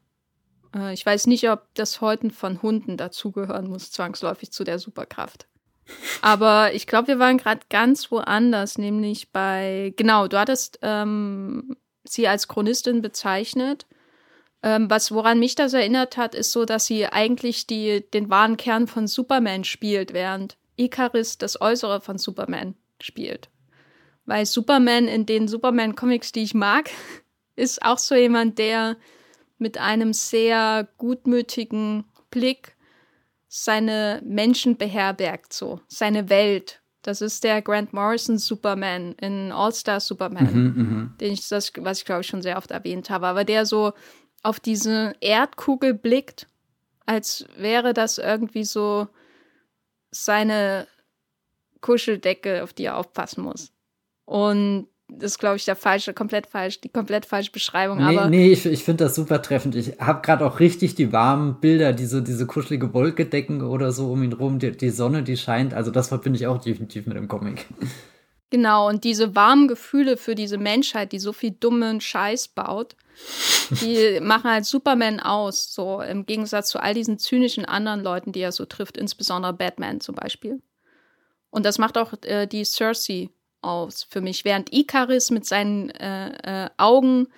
Äh, 0.74 0.94
ich 0.94 1.04
weiß 1.04 1.26
nicht, 1.26 1.48
ob 1.50 1.66
das 1.74 2.00
Häuten 2.00 2.30
von 2.30 2.62
Hunden 2.62 2.96
dazugehören 2.96 3.68
muss, 3.68 3.90
zwangsläufig 3.90 4.52
zu 4.52 4.64
der 4.64 4.78
Superkraft. 4.78 5.46
Aber 6.22 6.72
ich 6.74 6.86
glaube, 6.86 7.08
wir 7.08 7.18
waren 7.18 7.38
gerade 7.38 7.60
ganz 7.68 8.10
woanders, 8.10 8.78
nämlich 8.78 9.32
bei, 9.32 9.92
genau, 9.96 10.28
du 10.28 10.38
hattest 10.38 10.78
ähm, 10.82 11.76
sie 12.04 12.28
als 12.28 12.48
Chronistin 12.48 13.02
bezeichnet. 13.02 13.86
Ähm, 14.62 14.88
was, 14.88 15.10
woran 15.10 15.40
mich 15.40 15.56
das 15.56 15.72
erinnert 15.72 16.16
hat, 16.16 16.34
ist 16.36 16.52
so, 16.52 16.64
dass 16.64 16.86
sie 16.86 17.06
eigentlich 17.06 17.66
die, 17.66 18.08
den 18.12 18.30
wahren 18.30 18.56
Kern 18.56 18.86
von 18.86 19.08
Superman 19.08 19.64
spielt, 19.64 20.12
während 20.12 20.56
Icarus 20.76 21.36
das 21.36 21.60
Äußere 21.60 22.00
von 22.00 22.18
Superman 22.18 22.76
spielt. 23.00 23.50
Weil 24.32 24.46
Superman 24.46 25.08
in 25.08 25.26
den 25.26 25.46
Superman-Comics, 25.46 26.32
die 26.32 26.40
ich 26.40 26.54
mag, 26.54 26.88
ist 27.54 27.82
auch 27.82 27.98
so 27.98 28.14
jemand, 28.14 28.58
der 28.58 28.96
mit 29.58 29.76
einem 29.76 30.14
sehr 30.14 30.88
gutmütigen 30.96 32.04
Blick 32.30 32.74
seine 33.48 34.22
Menschen 34.24 34.78
beherbergt, 34.78 35.52
so 35.52 35.82
seine 35.86 36.30
Welt. 36.30 36.80
Das 37.02 37.20
ist 37.20 37.44
der 37.44 37.60
Grant 37.60 37.92
Morrison 37.92 38.38
Superman 38.38 39.12
in 39.20 39.52
All-Star 39.52 40.00
Superman, 40.00 40.54
mhm, 40.54 40.82
mhm, 40.82 41.14
den 41.20 41.34
ich 41.34 41.46
das, 41.46 41.70
was 41.76 41.98
ich 41.98 42.06
glaube 42.06 42.22
ich 42.22 42.26
schon 42.26 42.40
sehr 42.40 42.56
oft 42.56 42.70
erwähnt 42.70 43.10
habe, 43.10 43.26
aber 43.26 43.44
der 43.44 43.66
so 43.66 43.92
auf 44.42 44.60
diese 44.60 45.12
Erdkugel 45.20 45.92
blickt, 45.92 46.46
als 47.04 47.44
wäre 47.58 47.92
das 47.92 48.16
irgendwie 48.16 48.64
so 48.64 49.08
seine 50.10 50.86
Kuscheldecke, 51.82 52.62
auf 52.62 52.72
die 52.72 52.86
er 52.86 52.96
aufpassen 52.96 53.44
muss. 53.44 53.72
Und 54.24 54.88
das 55.18 55.32
ist, 55.32 55.38
glaube 55.38 55.56
ich, 55.56 55.64
der 55.64 55.76
falsche, 55.76 56.14
komplett 56.14 56.46
falsch, 56.46 56.80
die 56.80 56.88
komplett 56.88 57.26
falsche 57.26 57.52
Beschreibung. 57.52 57.98
Nee, 57.98 58.16
aber 58.16 58.30
nee 58.30 58.50
ich, 58.50 58.64
ich 58.64 58.84
finde 58.84 59.04
das 59.04 59.14
super 59.14 59.42
treffend. 59.42 59.74
Ich 59.74 60.00
habe 60.00 60.22
gerade 60.22 60.44
auch 60.46 60.60
richtig 60.60 60.94
die 60.94 61.12
warmen 61.12 61.60
Bilder, 61.60 61.92
diese, 61.92 62.22
diese 62.22 62.46
kuschelige 62.46 62.94
Wolkedecken 62.94 63.62
oder 63.62 63.92
so 63.92 64.10
um 64.10 64.22
ihn 64.22 64.32
rum, 64.32 64.58
die, 64.58 64.72
die 64.72 64.90
Sonne, 64.90 65.22
die 65.22 65.36
scheint. 65.36 65.74
Also 65.74 65.90
das 65.90 66.08
verbinde 66.08 66.38
ich 66.38 66.46
auch 66.46 66.58
definitiv 66.58 67.06
mit 67.06 67.16
dem 67.16 67.28
Comic. 67.28 67.66
Genau, 68.50 68.88
und 68.88 69.04
diese 69.04 69.34
warmen 69.34 69.66
Gefühle 69.66 70.18
für 70.18 70.34
diese 70.34 70.58
Menschheit, 70.58 71.12
die 71.12 71.18
so 71.18 71.32
viel 71.32 71.52
dummen 71.52 72.02
Scheiß 72.02 72.48
baut, 72.48 72.96
die 73.80 74.20
machen 74.22 74.50
halt 74.50 74.66
Superman 74.66 75.20
aus, 75.20 75.72
so 75.72 76.02
im 76.02 76.26
Gegensatz 76.26 76.68
zu 76.68 76.78
all 76.78 76.92
diesen 76.92 77.18
zynischen 77.18 77.64
anderen 77.64 78.02
Leuten, 78.02 78.32
die 78.32 78.40
er 78.40 78.52
so 78.52 78.66
trifft, 78.66 78.98
insbesondere 78.98 79.54
Batman 79.54 80.00
zum 80.00 80.14
Beispiel. 80.14 80.60
Und 81.48 81.64
das 81.64 81.78
macht 81.78 81.96
auch 81.96 82.12
äh, 82.24 82.46
die 82.46 82.64
Cersei 82.64 83.30
aus 83.62 84.04
für 84.08 84.20
mich. 84.20 84.44
Während 84.44 84.72
Icarus 84.72 85.30
mit 85.30 85.46
seinen 85.46 85.90
äh, 85.90 86.64
äh, 86.64 86.70
Augen, 86.76 87.28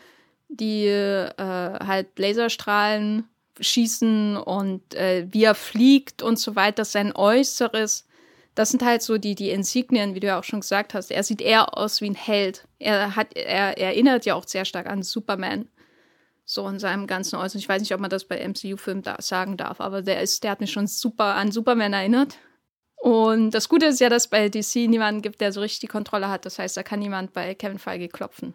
die 0.48 0.86
äh, 0.86 1.30
halt 1.38 2.18
Laserstrahlen 2.18 3.28
schießen 3.60 4.36
und 4.36 4.94
äh, 4.94 5.26
wie 5.30 5.44
er 5.44 5.54
fliegt 5.54 6.22
und 6.22 6.38
so 6.38 6.56
weiter, 6.56 6.84
sein 6.84 7.14
Äußeres, 7.14 8.06
das 8.54 8.70
sind 8.70 8.84
halt 8.84 9.02
so 9.02 9.18
die, 9.18 9.34
die 9.34 9.50
Insignien, 9.50 10.14
wie 10.14 10.20
du 10.20 10.28
ja 10.28 10.38
auch 10.38 10.44
schon 10.44 10.60
gesagt 10.60 10.94
hast. 10.94 11.10
Er 11.10 11.22
sieht 11.22 11.40
eher 11.40 11.76
aus 11.76 12.00
wie 12.00 12.10
ein 12.10 12.14
Held. 12.14 12.66
Er 12.78 13.16
hat, 13.16 13.36
er, 13.36 13.76
er 13.78 13.88
erinnert 13.88 14.26
ja 14.26 14.34
auch 14.34 14.46
sehr 14.46 14.64
stark 14.64 14.86
an 14.86 15.02
Superman. 15.02 15.68
So 16.44 16.68
in 16.68 16.78
seinem 16.78 17.06
ganzen 17.06 17.36
Äußeren. 17.36 17.58
Ich 17.58 17.68
weiß 17.68 17.80
nicht, 17.80 17.94
ob 17.94 18.00
man 18.00 18.10
das 18.10 18.26
bei 18.26 18.46
MCU-Filmen 18.46 19.02
da 19.02 19.16
sagen 19.20 19.56
darf, 19.56 19.80
aber 19.80 20.02
der 20.02 20.20
ist, 20.20 20.44
der 20.44 20.50
hat 20.50 20.60
mich 20.60 20.72
schon 20.72 20.86
super 20.86 21.34
an 21.36 21.50
Superman 21.50 21.94
erinnert. 21.94 22.36
Und 23.04 23.50
das 23.50 23.68
Gute 23.68 23.84
ist 23.84 24.00
ja, 24.00 24.08
dass 24.08 24.28
bei 24.28 24.48
DC 24.48 24.88
niemanden 24.88 25.20
gibt, 25.20 25.42
der 25.42 25.52
so 25.52 25.60
richtig 25.60 25.80
die 25.80 25.88
Kontrolle 25.88 26.30
hat. 26.30 26.46
Das 26.46 26.58
heißt, 26.58 26.74
da 26.74 26.82
kann 26.82 27.00
niemand 27.00 27.34
bei 27.34 27.54
Kevin 27.54 27.78
Feige 27.78 28.08
klopfen. 28.08 28.54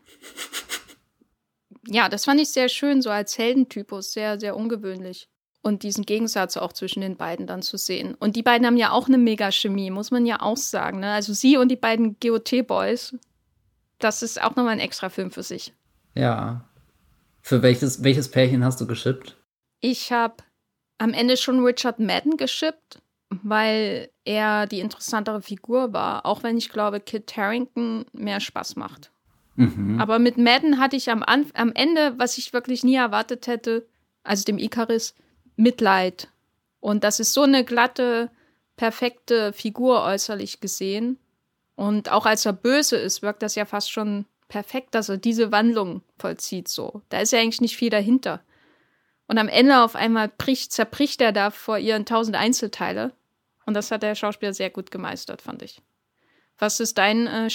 ja, 1.86 2.10
das 2.10 2.26
fand 2.26 2.41
ich 2.41 2.50
sehr 2.50 2.68
schön, 2.68 3.04
so 3.04 3.12
als 3.12 3.38
Heldentypus, 3.38 4.12
sehr, 4.12 4.39
sehr 4.39 4.58
ungewöhnlich. 4.58 5.30
Und 5.62 5.84
diesen 5.84 6.04
Gegensatz 6.04 6.58
auch 6.58 6.74
zwischen 6.74 7.02
den 7.02 7.16
beiden 7.16 7.45
dann 7.45 7.62
zu 7.62 7.78
sehen. 7.78 8.16
Und 8.16 8.36
die 8.36 8.41
beiden 8.41 8.66
haben 8.66 8.78
ja 8.78 8.89
auch 8.89 9.08
eine 9.08 9.20
Mega-Chemie, 9.20 9.91
muss 9.91 10.10
man 10.10 10.26
ja 10.26 10.41
auch 10.41 10.58
sagen. 10.58 11.02
Ne? 11.02 11.12
Also 11.12 11.32
sie 11.32 11.58
und 11.58 11.70
die 11.70 11.76
beiden 11.76 12.18
GOT-Boys, 12.20 13.18
das 14.00 14.24
ist 14.24 14.41
auch 14.41 14.56
nochmal 14.56 14.74
ein 14.74 14.80
extra 14.80 15.10
Film 15.10 15.30
für 15.30 15.43
sich. 15.43 15.74
Ja. 16.16 16.68
Für 17.43 17.62
welches, 17.62 18.04
welches 18.04 18.32
Pärchen 18.32 18.66
hast 18.66 18.82
du 18.82 18.88
geschippt? 18.88 19.38
Ich 19.80 20.12
habe 20.12 20.38
am 20.97 21.14
Ende 21.14 21.38
schon 21.38 21.64
Richard 21.64 22.00
Madden 22.00 22.36
geschippt 22.36 23.00
weil 23.30 24.10
er 24.26 24.66
die 24.68 24.80
interessantere 24.80 25.42
Figur 25.42 25.94
war, 25.94 26.26
auch 26.26 26.44
wenn 26.44 26.58
ich 26.58 26.70
glaube, 26.70 27.00
Kit 27.00 27.36
Harrington 27.38 28.06
mehr 28.12 28.40
Spaß 28.40 28.76
macht. 28.76 29.12
Mhm. 29.56 30.00
Aber 30.00 30.20
mit 30.20 30.38
Madden 30.38 30.80
hatte 30.80 30.96
ich 30.96 31.12
am, 31.12 31.22
Anf 31.22 31.52
am 31.54 31.72
Ende, 31.74 32.14
was 32.18 32.38
ich 32.38 32.54
wirklich 32.54 32.84
nie 32.84 32.96
erwartet 32.96 33.48
hätte, 33.48 33.86
also 34.24 34.44
dem 34.44 34.58
Icarus, 34.58 35.16
Mitleid. 35.56 36.30
Und 36.80 37.04
das 37.04 37.20
ist 37.20 37.34
so 37.34 37.42
eine 37.44 37.66
glatte, 37.66 38.32
perfekte 38.78 39.52
Figur 39.54 40.04
äußerlich 40.04 40.62
gesehen. 40.62 41.20
Und 41.76 42.12
auch 42.12 42.26
als 42.26 42.46
er 42.46 42.54
böse 42.54 42.96
ist, 42.96 43.22
wirkt 43.22 43.44
das 43.44 43.56
ja 43.56 43.66
fast 43.66 43.92
schon 43.92 44.26
perfekt, 44.48 44.96
dass 44.96 45.10
er 45.10 45.18
diese 45.18 45.52
Wandlung 45.52 46.02
vollzieht 46.18 46.68
so. 46.68 47.02
Da 47.10 47.20
ist 47.20 47.32
ja 47.32 47.40
eigentlich 47.40 47.62
nicht 47.62 47.78
viel 47.78 47.90
dahinter. 47.90 48.42
Und 49.28 49.38
am 49.38 49.48
Ende 49.48 49.82
auf 49.84 49.96
einmal 49.96 50.30
bricht, 50.30 50.72
zerbricht 50.72 51.22
er 51.22 51.32
da 51.32 51.52
vor 51.52 51.78
ihren 51.78 52.06
tausend 52.06 52.36
Einzelteile. 52.36 53.14
Und 53.70 53.76
das 53.76 53.92
hat 53.92 54.02
der 54.02 54.16
Schauspieler 54.16 54.52
sehr 54.52 54.72
gut 54.72 54.90
gemeistert, 54.90 55.44
fand 55.44 55.62
ich. 55.62 55.80
Was 56.58 56.80
ist 56.80 56.98
dein 56.98 57.28
äh, 57.28 57.50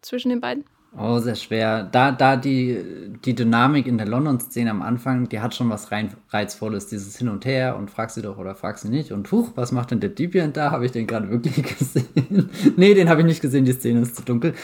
zwischen 0.00 0.28
den 0.28 0.40
beiden? 0.40 0.62
Oh, 0.96 1.18
sehr 1.18 1.34
schwer. 1.34 1.82
Da, 1.82 2.12
da 2.12 2.36
die, 2.36 3.12
die 3.24 3.34
Dynamik 3.34 3.88
in 3.88 3.98
der 3.98 4.06
London-Szene 4.06 4.70
am 4.70 4.80
Anfang, 4.80 5.28
die 5.28 5.40
hat 5.40 5.56
schon 5.56 5.68
was 5.68 5.90
rein 5.90 6.14
Reizvolles, 6.30 6.86
dieses 6.86 7.18
Hin 7.18 7.28
und 7.28 7.44
Her 7.44 7.76
und 7.76 7.90
frag 7.90 8.10
sie 8.10 8.22
doch 8.22 8.38
oder 8.38 8.54
frag 8.54 8.78
sie 8.78 8.90
nicht. 8.90 9.10
Und 9.10 9.32
huch, 9.32 9.54
was 9.56 9.72
macht 9.72 9.90
denn 9.90 9.98
der 9.98 10.10
Deviant 10.10 10.56
da? 10.56 10.70
Habe 10.70 10.86
ich 10.86 10.92
den 10.92 11.08
gerade 11.08 11.30
wirklich 11.30 11.60
gesehen? 11.78 12.48
nee, 12.76 12.94
den 12.94 13.08
habe 13.08 13.22
ich 13.22 13.26
nicht 13.26 13.42
gesehen, 13.42 13.64
die 13.64 13.72
Szene 13.72 14.02
ist 14.02 14.14
zu 14.14 14.22
dunkel. 14.22 14.54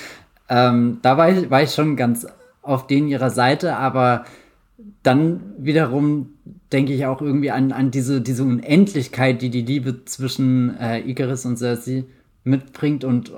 Ähm, 0.49 1.01
da 1.03 1.17
war 1.17 1.31
ich, 1.31 1.51
war 1.51 1.65
ich 1.65 1.75
schon 1.75 1.97
ganz 1.97 2.29
auf 2.63 2.87
den 2.87 3.09
ihrer 3.09 3.31
Seite, 3.31 3.77
aber 3.77 4.25
dann 5.03 5.41
wiederum 5.59 6.31
denke 6.73 6.93
ich 6.93 7.07
auch 7.07 7.21
irgendwie 7.21 7.51
an, 7.51 7.73
an 7.73 7.91
diese, 7.91 8.21
diese 8.21 8.45
Unendlichkeit, 8.45 9.43
die 9.43 9.51
die 9.51 9.63
Liebe 9.63 10.05
zwischen 10.05 10.77
äh, 10.79 11.01
Icarus 11.01 11.45
und 11.45 11.59
Cersei 11.59 12.05
mitbringt 12.45 13.05
und 13.05 13.33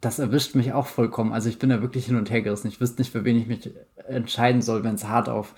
das 0.00 0.18
erwischt 0.18 0.54
mich 0.56 0.72
auch 0.72 0.86
vollkommen. 0.86 1.32
Also 1.32 1.48
ich 1.48 1.58
bin 1.58 1.70
da 1.70 1.80
wirklich 1.80 2.06
hin 2.06 2.16
und 2.16 2.30
her 2.30 2.42
gerissen. 2.42 2.68
Ich 2.68 2.80
wüsste 2.80 3.00
nicht, 3.00 3.12
für 3.12 3.24
wen 3.24 3.36
ich 3.36 3.46
mich 3.46 3.70
entscheiden 4.08 4.60
soll, 4.60 4.82
wenn 4.82 4.96
es 4.96 5.06
hart 5.06 5.28
auf 5.28 5.54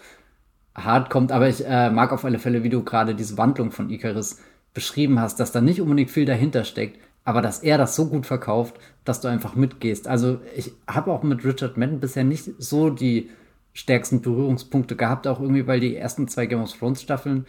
hart 0.75 1.09
kommt, 1.09 1.31
aber 1.31 1.49
ich 1.49 1.65
äh, 1.65 1.91
mag 1.91 2.13
auf 2.13 2.25
alle 2.25 2.39
Fälle, 2.39 2.65
wie 2.65 2.69
du 2.69 2.83
gerade 2.83 3.15
diese 3.15 3.39
Wandlung 3.39 3.71
von 3.71 3.91
Icarus 3.91 4.39
beschrieben 4.75 5.21
hast, 5.21 5.39
dass 5.39 5.53
da 5.53 5.61
nicht 5.61 5.81
unbedingt 5.81 6.11
viel 6.11 6.25
dahinter 6.25 6.65
steckt, 6.65 6.99
aber 7.25 7.41
dass 7.43 7.61
er 7.61 7.79
das 7.79 7.95
so 7.95 8.07
gut 8.07 8.27
verkauft, 8.27 8.75
dass 9.05 9.21
du 9.21 9.29
einfach 9.29 9.55
mitgehst. 9.55 10.09
Also 10.09 10.41
ich 10.57 10.73
habe 10.89 11.13
auch 11.13 11.23
mit 11.23 11.45
Richard 11.45 11.77
Madden 11.77 12.01
bisher 12.01 12.25
nicht 12.25 12.51
so 12.59 12.91
die 12.91 13.31
stärksten 13.75 14.22
Berührungspunkte 14.22 14.97
gehabt, 14.97 15.27
auch 15.27 15.41
irgendwie, 15.41 15.66
weil 15.66 15.81
die 15.81 15.97
ersten 15.97 16.29
zwei 16.29 16.47
Game 16.47 16.62
of 16.62 16.72
Thrones 16.72 17.03
Staffeln, 17.03 17.47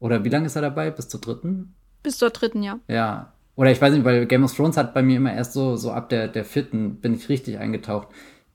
oder 0.00 0.24
wie 0.24 0.28
lange 0.28 0.46
ist 0.46 0.56
er 0.56 0.62
dabei? 0.62 0.90
Bis 0.90 1.08
zur 1.08 1.20
dritten? 1.20 1.74
Bis 2.02 2.18
zur 2.18 2.30
dritten, 2.30 2.62
ja. 2.62 2.78
Ja. 2.88 3.32
Oder 3.54 3.70
ich 3.70 3.80
weiß 3.80 3.92
nicht, 3.92 4.04
weil 4.04 4.26
Game 4.26 4.44
of 4.44 4.54
Thrones 4.54 4.76
hat 4.76 4.94
bei 4.94 5.02
mir 5.02 5.16
immer 5.16 5.32
erst 5.32 5.52
so, 5.52 5.76
so 5.76 5.92
ab 5.92 6.08
der, 6.08 6.28
der 6.28 6.44
vierten 6.44 6.96
bin 6.96 7.14
ich 7.14 7.28
richtig 7.28 7.58
eingetaucht 7.58 8.08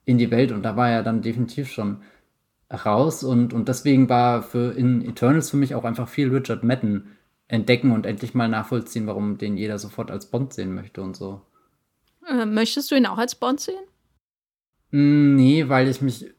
in 0.03 0.17
die 0.17 0.31
Welt 0.31 0.51
und 0.51 0.63
da 0.63 0.75
war 0.75 0.89
er 0.89 1.03
dann 1.03 1.21
definitiv 1.21 1.71
schon 1.71 2.01
raus 2.71 3.23
und, 3.23 3.53
und 3.53 3.67
deswegen 3.69 4.09
war 4.09 4.41
für 4.41 4.71
in 4.75 5.07
Eternals 5.07 5.51
für 5.51 5.57
mich 5.57 5.75
auch 5.75 5.83
einfach 5.83 6.07
viel 6.07 6.33
Richard 6.33 6.63
Madden 6.63 7.15
entdecken 7.47 7.91
und 7.91 8.07
endlich 8.07 8.33
mal 8.33 8.49
nachvollziehen, 8.49 9.05
warum 9.05 9.37
den 9.37 9.57
jeder 9.57 9.77
sofort 9.77 10.09
als 10.09 10.31
Bond 10.31 10.53
sehen 10.53 10.73
möchte 10.73 11.01
und 11.01 11.15
so. 11.15 11.41
Äh, 12.27 12.45
möchtest 12.45 12.89
du 12.89 12.95
ihn 12.95 13.05
auch 13.05 13.19
als 13.19 13.35
Bond 13.35 13.59
sehen? 13.59 13.83
Mm, 14.89 15.35
nee, 15.35 15.69
weil 15.69 15.87
ich 15.87 16.01
mich 16.01 16.33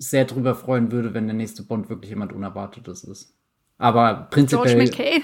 sehr 0.00 0.24
drüber 0.24 0.54
freuen 0.54 0.90
würde, 0.90 1.12
wenn 1.12 1.26
der 1.26 1.36
nächste 1.36 1.62
Bond 1.62 1.90
wirklich 1.90 2.10
jemand 2.10 2.32
Unerwartetes 2.32 3.04
ist. 3.04 3.34
Aber 3.76 4.28
prinzipiell. 4.30 4.74
George 4.74 4.90
McKay? 4.90 5.22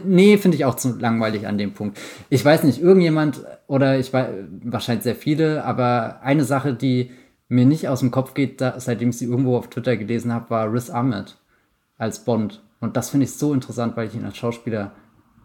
nee, 0.04 0.36
finde 0.38 0.56
ich 0.56 0.64
auch 0.64 0.74
zu 0.74 0.98
langweilig 0.98 1.46
an 1.46 1.56
dem 1.56 1.72
Punkt. 1.72 1.98
Ich 2.28 2.44
weiß 2.44 2.64
nicht, 2.64 2.82
irgendjemand 2.82 3.44
oder 3.68 3.98
ich 3.98 4.12
weiß, 4.12 4.28
wahrscheinlich 4.64 5.04
sehr 5.04 5.16
viele, 5.16 5.64
aber 5.64 6.20
eine 6.22 6.44
Sache, 6.44 6.74
die 6.74 7.10
mir 7.48 7.64
nicht 7.64 7.88
aus 7.88 8.00
dem 8.00 8.10
Kopf 8.10 8.34
geht, 8.34 8.60
da, 8.60 8.78
seitdem 8.80 9.10
ich 9.10 9.18
sie 9.18 9.26
irgendwo 9.26 9.56
auf 9.56 9.70
Twitter 9.70 9.96
gelesen 9.96 10.32
habe, 10.32 10.50
war 10.50 10.72
Riz 10.72 10.90
Ahmed 10.90 11.36
als 11.96 12.24
Bond. 12.24 12.62
Und 12.80 12.96
das 12.96 13.10
finde 13.10 13.24
ich 13.24 13.34
so 13.34 13.52
interessant, 13.52 13.96
weil 13.96 14.08
ich 14.08 14.14
ihn 14.14 14.24
als 14.24 14.36
Schauspieler 14.36 14.92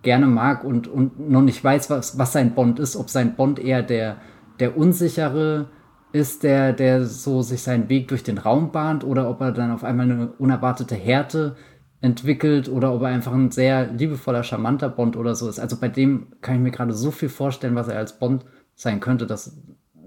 gerne 0.01 0.25
mag 0.25 0.63
und, 0.63 0.87
und 0.87 1.29
noch 1.29 1.41
nicht 1.41 1.63
weiß, 1.63 1.89
was, 1.89 2.17
was 2.17 2.33
sein 2.33 2.55
Bond 2.55 2.79
ist, 2.79 2.95
ob 2.95 3.09
sein 3.09 3.35
Bond 3.35 3.59
eher 3.59 3.83
der, 3.83 4.17
der 4.59 4.77
unsichere 4.77 5.69
ist, 6.13 6.43
der, 6.43 6.73
der 6.73 7.05
so 7.05 7.41
sich 7.41 7.61
seinen 7.61 7.89
Weg 7.89 8.07
durch 8.07 8.23
den 8.23 8.37
Raum 8.37 8.71
bahnt 8.71 9.03
oder 9.03 9.29
ob 9.29 9.41
er 9.41 9.51
dann 9.51 9.71
auf 9.71 9.83
einmal 9.83 10.09
eine 10.09 10.27
unerwartete 10.33 10.95
Härte 10.95 11.55
entwickelt 12.01 12.69
oder 12.69 12.93
ob 12.93 13.01
er 13.01 13.09
einfach 13.09 13.33
ein 13.33 13.51
sehr 13.51 13.91
liebevoller, 13.91 14.43
charmanter 14.43 14.89
Bond 14.89 15.17
oder 15.17 15.35
so 15.35 15.49
ist. 15.49 15.59
Also 15.59 15.77
bei 15.77 15.89
dem 15.89 16.27
kann 16.41 16.55
ich 16.55 16.61
mir 16.61 16.71
gerade 16.71 16.93
so 16.93 17.11
viel 17.11 17.29
vorstellen, 17.29 17.75
was 17.75 17.87
er 17.87 17.97
als 17.97 18.19
Bond 18.19 18.45
sein 18.75 18.99
könnte. 18.99 19.25
Das 19.25 19.57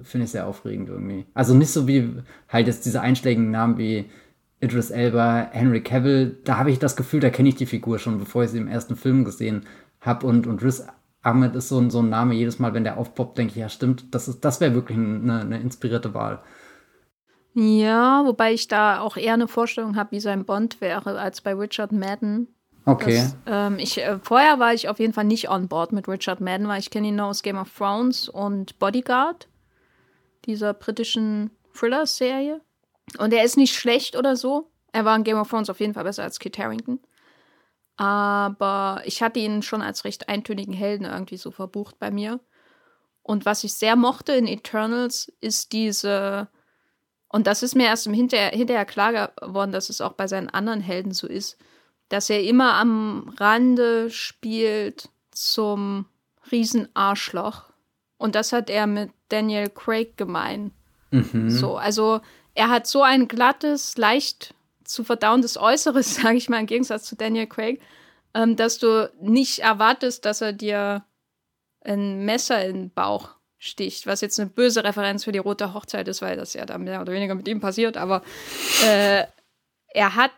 finde 0.03 0.25
ich 0.25 0.31
sehr 0.31 0.47
aufregend 0.47 0.89
irgendwie. 0.89 1.27
Also 1.35 1.55
nicht 1.55 1.71
so 1.71 1.87
wie 1.87 2.23
halt 2.49 2.67
jetzt 2.67 2.87
diese 2.87 3.01
einschlägigen 3.01 3.51
Namen 3.51 3.77
wie 3.77 4.07
Idris 4.61 4.91
Elba, 4.91 5.49
Henry 5.51 5.83
Cavill. 5.83 6.39
Da 6.45 6.59
habe 6.59 6.71
ich 6.71 6.79
das 6.79 6.97
Gefühl, 6.97 7.21
da 7.21 7.31
kenne 7.31 7.49
ich 7.49 7.57
die 7.57 7.67
Figur 7.67 7.99
schon, 7.99 8.19
bevor 8.19 8.45
ich 8.45 8.51
sie 8.51 8.59
im 8.59 8.69
ersten 8.69 8.97
Film 8.97 9.25
gesehen 9.25 9.67
habe. 10.01 10.27
Und, 10.27 10.47
und 10.47 10.63
Riz 10.63 10.87
Ahmed 11.23 11.55
ist 11.55 11.69
so 11.69 11.79
ein, 11.79 11.91
so 11.91 12.01
ein 12.01 12.09
Name. 12.09 12.35
Jedes 12.35 12.59
Mal, 12.59 12.75
wenn 12.75 12.85
der 12.85 12.97
aufpoppt, 12.99 13.39
denke 13.39 13.53
ich, 13.53 13.59
ja, 13.59 13.69
stimmt, 13.69 14.15
das, 14.15 14.41
das 14.41 14.61
wäre 14.61 14.75
wirklich 14.75 14.99
eine, 14.99 15.41
eine 15.41 15.61
inspirierte 15.61 16.15
Wahl. 16.15 16.43
Ja, 17.55 18.25
wobei 18.25 18.53
ich 18.53 18.69
da 18.69 19.01
auch 19.01 19.17
eher 19.17 19.35
eine 19.35 19.49
Vorstellung 19.49 19.97
habe, 19.97 20.13
wie 20.13 20.21
sein 20.21 20.45
Bond 20.45 20.81
wäre, 20.81 21.19
als 21.19 21.41
bei 21.41 21.53
Richard 21.53 21.93
Madden. 21.93 22.49
Okay. 22.85 23.17
Das, 23.17 23.37
ähm, 23.47 23.79
ich, 23.79 23.99
äh, 23.99 24.19
vorher 24.23 24.59
war 24.59 24.73
ich 24.73 24.89
auf 24.89 24.99
jeden 24.99 25.13
Fall 25.13 25.25
nicht 25.25 25.51
on 25.51 25.69
board 25.69 25.93
mit 25.93 26.09
Richard 26.09 26.41
Madden, 26.41 26.69
weil 26.69 26.81
ich 26.81 26.91
kenne 26.91 27.09
ihn 27.09 27.17
nur 27.17 27.27
aus 27.27 27.43
Game 27.43 27.59
of 27.59 27.77
Thrones 27.77 28.29
und 28.29 28.79
Bodyguard 28.79 29.49
dieser 30.47 30.73
britischen 30.75 31.51
Thriller-Serie. 31.75 32.61
Und 33.19 33.33
er 33.33 33.45
ist 33.45 33.57
nicht 33.57 33.75
schlecht 33.75 34.17
oder 34.17 34.37
so. 34.37 34.71
Er 34.93 35.05
war 35.05 35.17
in 35.17 35.25
Game 35.25 35.39
of 35.39 35.51
Thrones 35.51 35.71
auf 35.71 35.81
jeden 35.81 35.95
Fall 35.95 36.05
besser 36.05 36.23
als 36.23 36.39
Kit 36.39 36.59
Harrington. 36.59 37.01
Aber 38.01 39.03
ich 39.05 39.23
hatte 39.23 39.41
ihn 39.41 39.61
schon 39.61 39.83
als 39.83 40.07
recht 40.07 40.31
eintönigen 40.31 40.73
Helden 40.73 41.05
irgendwie 41.05 41.37
so 41.37 41.51
verbucht 41.51 41.99
bei 41.99 42.11
mir. 42.11 42.41
Und 43.23 43.45
was 43.45 43.63
ich 43.63 43.75
sehr 43.75 43.95
mochte 43.95 44.33
in 44.33 44.47
Eternals 44.47 45.31
ist 45.43 45.73
diese, 45.73 46.49
und 47.29 47.47
das 47.47 47.63
ist 47.63 47.75
mir 47.77 47.89
erst 47.89 48.07
im 48.07 48.15
Hinterher, 48.15 48.57
hinterher 48.57 48.87
klar 48.87 49.29
geworden, 49.29 49.71
dass 49.71 49.91
es 49.91 50.01
auch 50.01 50.15
bei 50.15 50.27
seinen 50.29 50.49
anderen 50.49 50.81
Helden 50.81 51.13
so 51.13 51.27
ist, 51.27 51.59
dass 52.09 52.31
er 52.31 52.43
immer 52.43 52.73
am 52.73 53.35
Rande 53.39 54.09
spielt 54.09 55.11
zum 55.31 56.07
Riesenarschloch. 56.51 57.65
Und 58.17 58.35
das 58.35 58.55
hat 58.55 58.71
er 58.71 58.87
mit 58.87 59.11
Daniel 59.29 59.69
Craig 59.69 60.17
gemein. 60.17 60.73
Mhm. 61.11 61.51
So, 61.51 61.77
also 61.77 62.23
er 62.55 62.71
hat 62.71 62.87
so 62.87 63.03
ein 63.03 63.29
glattes, 63.29 63.99
leicht 63.99 64.55
zu 64.91 65.05
verdauendes 65.05 65.57
Äußeres, 65.57 66.15
sage 66.23 66.37
ich 66.37 66.49
mal, 66.49 66.61
im 66.61 66.67
Gegensatz 66.67 67.05
zu 67.05 67.17
Daniel 67.17 67.47
Craig, 67.47 67.81
ähm, 68.35 68.57
dass 68.57 68.79
du 68.79 69.11
nicht 69.21 69.61
erwartest, 69.61 70.25
dass 70.25 70.41
er 70.41 70.53
dir 70.53 71.05
ein 71.83 72.25
Messer 72.25 72.65
in 72.67 72.75
den 72.75 72.91
Bauch 72.91 73.31
sticht, 73.59 74.07
was 74.07 74.21
jetzt 74.21 74.41
eine 74.41 74.51
böse 74.51 74.85
Referenz 74.85 75.25
für 75.25 75.33
die 75.33 75.39
rote 75.39 75.75
Hochzeit 75.75 76.09
ist, 76.09 76.23
weil 76.23 76.37
das 76.37 76.55
ja 76.55 76.65
da 76.67 76.79
mehr 76.79 77.01
oder 77.01 77.13
weniger 77.13 77.35
mit 77.35 77.49
ihm 77.49 77.61
passiert, 77.61 77.97
aber 77.97 78.23
äh, 78.85 79.25
er 79.93 80.15
hat 80.15 80.33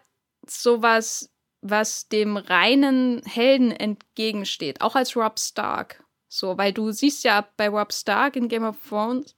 sowas, 0.47 1.31
was 1.61 2.09
dem 2.09 2.37
reinen 2.37 3.23
Helden 3.25 3.71
entgegensteht, 3.71 4.81
auch 4.81 4.97
als 4.97 5.17
Rob 5.17 5.39
Stark. 5.39 6.05
So, 6.29 6.59
weil 6.59 6.73
du 6.73 6.91
siehst 6.91 7.25
ja 7.25 7.47
bei 7.57 7.69
Rob 7.69 7.93
Stark 7.93 8.37
in 8.37 8.49
Game 8.49 8.65
of 8.65 8.77
Thrones, 8.89 9.37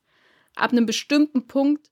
ab 0.54 0.72
einem 0.72 0.86
bestimmten 0.86 1.46
Punkt, 1.46 1.90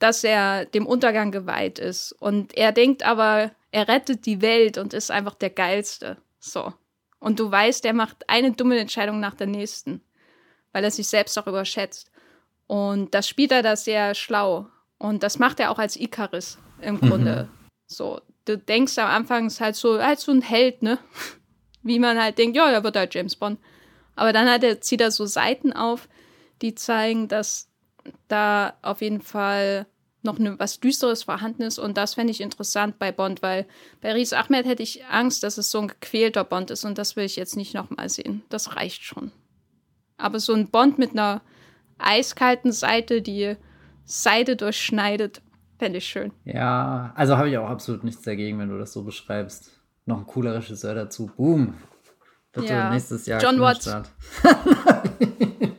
dass 0.00 0.24
er 0.24 0.64
dem 0.64 0.86
Untergang 0.86 1.30
geweiht 1.30 1.78
ist. 1.78 2.12
Und 2.12 2.56
er 2.56 2.72
denkt 2.72 3.04
aber, 3.04 3.52
er 3.70 3.86
rettet 3.86 4.26
die 4.26 4.42
Welt 4.42 4.78
und 4.78 4.94
ist 4.94 5.12
einfach 5.12 5.34
der 5.34 5.50
Geilste. 5.50 6.16
So. 6.40 6.72
Und 7.20 7.38
du 7.38 7.50
weißt, 7.50 7.84
er 7.84 7.92
macht 7.92 8.28
eine 8.28 8.52
dumme 8.52 8.78
Entscheidung 8.78 9.20
nach 9.20 9.34
der 9.34 9.46
nächsten, 9.46 10.00
weil 10.72 10.82
er 10.82 10.90
sich 10.90 11.06
selbst 11.06 11.38
auch 11.38 11.46
überschätzt. 11.46 12.10
Und 12.66 13.14
das 13.14 13.28
spielt 13.28 13.52
er 13.52 13.62
da 13.62 13.76
sehr 13.76 14.14
schlau. 14.14 14.66
Und 14.98 15.22
das 15.22 15.38
macht 15.38 15.60
er 15.60 15.70
auch 15.70 15.78
als 15.78 15.96
Icarus 15.96 16.58
im 16.80 16.98
Grunde. 16.98 17.44
Mhm. 17.44 17.68
So, 17.86 18.20
du 18.46 18.56
denkst 18.56 18.96
am 18.98 19.08
Anfang 19.08 19.46
ist 19.46 19.60
halt 19.60 19.76
so, 19.76 20.02
halt 20.02 20.18
so 20.18 20.32
ein 20.32 20.42
Held, 20.42 20.82
ne? 20.82 20.98
Wie 21.82 21.98
man 21.98 22.22
halt 22.22 22.38
denkt, 22.38 22.56
ja, 22.56 22.70
der 22.70 22.84
wird 22.84 22.96
halt 22.96 23.14
James 23.14 23.36
Bond. 23.36 23.58
Aber 24.14 24.32
dann 24.32 24.48
hat 24.48 24.62
er, 24.62 24.80
zieht 24.80 25.00
er 25.00 25.10
so 25.10 25.26
Seiten 25.26 25.72
auf, 25.72 26.08
die 26.62 26.74
zeigen, 26.74 27.28
dass 27.28 27.69
da 28.28 28.74
auf 28.82 29.00
jeden 29.00 29.20
Fall 29.20 29.86
noch 30.22 30.38
ne, 30.38 30.54
was 30.58 30.80
Düsteres 30.80 31.22
vorhanden 31.22 31.62
ist. 31.62 31.78
Und 31.78 31.96
das 31.96 32.14
fände 32.14 32.30
ich 32.30 32.40
interessant 32.40 32.98
bei 32.98 33.12
Bond, 33.12 33.42
weil 33.42 33.66
bei 34.00 34.12
Ries 34.12 34.32
Ahmed 34.32 34.66
hätte 34.66 34.82
ich 34.82 35.04
Angst, 35.06 35.42
dass 35.42 35.58
es 35.58 35.70
so 35.70 35.80
ein 35.80 35.88
gequälter 35.88 36.44
Bond 36.44 36.70
ist. 36.70 36.84
Und 36.84 36.98
das 36.98 37.16
will 37.16 37.24
ich 37.24 37.36
jetzt 37.36 37.56
nicht 37.56 37.74
nochmal 37.74 38.08
sehen. 38.08 38.42
Das 38.48 38.76
reicht 38.76 39.02
schon. 39.02 39.32
Aber 40.18 40.38
so 40.38 40.52
ein 40.52 40.68
Bond 40.68 40.98
mit 40.98 41.12
einer 41.12 41.40
eiskalten 41.98 42.72
Seite, 42.72 43.22
die 43.22 43.56
Seite 44.04 44.56
durchschneidet, 44.56 45.40
fände 45.78 45.98
ich 45.98 46.06
schön. 46.06 46.32
Ja, 46.44 47.12
also 47.14 47.38
habe 47.38 47.48
ich 47.48 47.56
auch 47.56 47.68
absolut 47.68 48.04
nichts 48.04 48.22
dagegen, 48.22 48.58
wenn 48.58 48.68
du 48.68 48.78
das 48.78 48.92
so 48.92 49.02
beschreibst. 49.02 49.70
Noch 50.04 50.18
ein 50.18 50.26
cooler 50.26 50.54
Regisseur 50.54 50.94
dazu. 50.94 51.30
Boom. 51.36 51.74
Bitte 52.52 52.72
ja. 52.72 52.90
nächstes 52.90 53.26
Jahr. 53.26 53.40
John 53.40 53.60
Watts. 53.60 53.86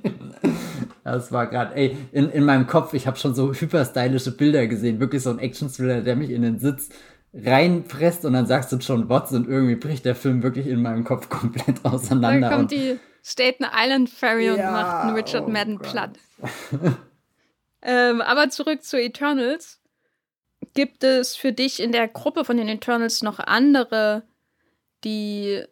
Das 1.04 1.32
war 1.32 1.48
gerade, 1.48 1.76
ey, 1.76 1.98
in, 2.12 2.30
in 2.30 2.44
meinem 2.46 2.68
Kopf, 2.68 2.94
ich 2.94 3.08
habe 3.08 3.18
schon 3.18 3.34
so 3.34 3.54
hyperstylische 3.54 4.32
Bilder 4.32 4.68
gesehen, 4.68 5.00
wirklich 5.00 5.24
so 5.24 5.32
ein 5.32 5.40
Action-Thriller, 5.40 6.02
der 6.02 6.16
mich 6.16 6.30
in 6.30 6.44
den 6.44 6.60
Sitz 6.60 6.90
reinpresst 7.34 8.26
und 8.26 8.34
dann 8.34 8.46
sagst 8.46 8.72
du 8.72 8.78
John 8.78 9.10
Watts 9.10 9.32
und 9.32 9.48
irgendwie 9.48 9.76
bricht 9.76 10.06
der 10.06 10.16
Film 10.16 10.44
wirklich 10.44 10.68
in 10.68 10.82
meinem 10.82 11.04
Kopf 11.04 11.30
komplett 11.30 11.84
auseinander. 11.86 12.50
Dann 12.50 12.60
kommt 12.60 12.72
die 12.72 13.00
Staten 13.24 13.66
Island 13.74 14.10
Ferry 14.10 14.48
ja, 14.48 14.54
und 14.54 14.62
macht 14.62 15.06
einen 15.06 15.16
Richard 15.16 15.46
oh 15.48 15.50
Madden 15.50 15.78
Gott. 15.78 15.90
platt. 15.90 16.20
ähm, 17.82 18.22
aber 18.22 18.50
zurück 18.50 18.84
zu 18.84 19.00
Eternals. 19.00 19.80
Gibt 20.76 21.04
es 21.04 21.36
für 21.36 21.52
dich 21.52 21.82
in 21.82 21.92
der 21.92 22.08
Gruppe 22.08 22.46
von 22.46 22.56
den 22.56 22.68
Eternals 22.68 23.24
noch 23.24 23.40
andere, 23.40 24.24
die 25.04 25.64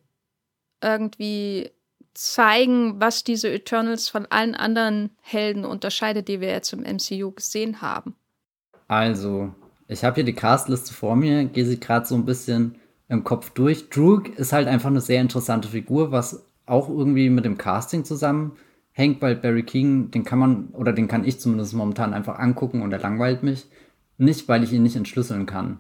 irgendwie 0.82 1.72
zeigen, 2.20 3.00
was 3.00 3.24
diese 3.24 3.50
Eternals 3.50 4.10
von 4.10 4.26
allen 4.26 4.54
anderen 4.54 5.12
Helden 5.22 5.64
unterscheidet, 5.64 6.28
die 6.28 6.42
wir 6.42 6.50
jetzt 6.50 6.74
im 6.74 6.82
MCU 6.82 7.32
gesehen 7.32 7.82
haben. 7.82 8.16
Also, 8.90 9.54
ich 9.88 10.04
habe 10.04 10.16
hier 10.16 10.26
die 10.26 10.34
Castliste 10.34 10.94
vor 10.94 11.16
mir, 11.16 11.46
gehe 11.46 11.66
sie 11.66 11.80
gerade 11.80 12.06
so 12.06 12.16
ein 12.16 12.26
bisschen 12.26 12.76
im 13.08 13.24
Kopf 13.24 13.52
durch. 13.52 13.90
Druk 13.90 14.38
ist 14.38 14.52
halt 14.52 14.68
einfach 14.68 14.90
eine 14.90 15.00
sehr 15.00 15.22
interessante 15.22 15.70
Figur, 15.70 16.12
was 16.12 16.46
auch 16.66 16.90
irgendwie 16.90 17.30
mit 17.30 17.46
dem 17.46 17.58
Casting 17.58 18.04
zusammenhängt, 18.04 19.22
weil 19.22 19.38
Barry 19.38 19.64
King, 19.64 20.12
den 20.12 20.26
kann 20.26 20.40
man, 20.40 20.68
oder 20.74 20.92
den 20.92 21.08
kann 21.08 21.24
ich 21.24 21.40
zumindest 21.40 21.74
momentan 21.74 22.14
einfach 22.14 22.38
angucken 22.38 22.82
und 22.82 22.92
er 22.92 23.00
langweilt 23.00 23.44
mich. 23.44 23.66
Nicht, 24.18 24.50
weil 24.50 24.64
ich 24.64 24.74
ihn 24.74 24.84
nicht 24.84 24.98
entschlüsseln 24.98 25.46
kann. 25.46 25.80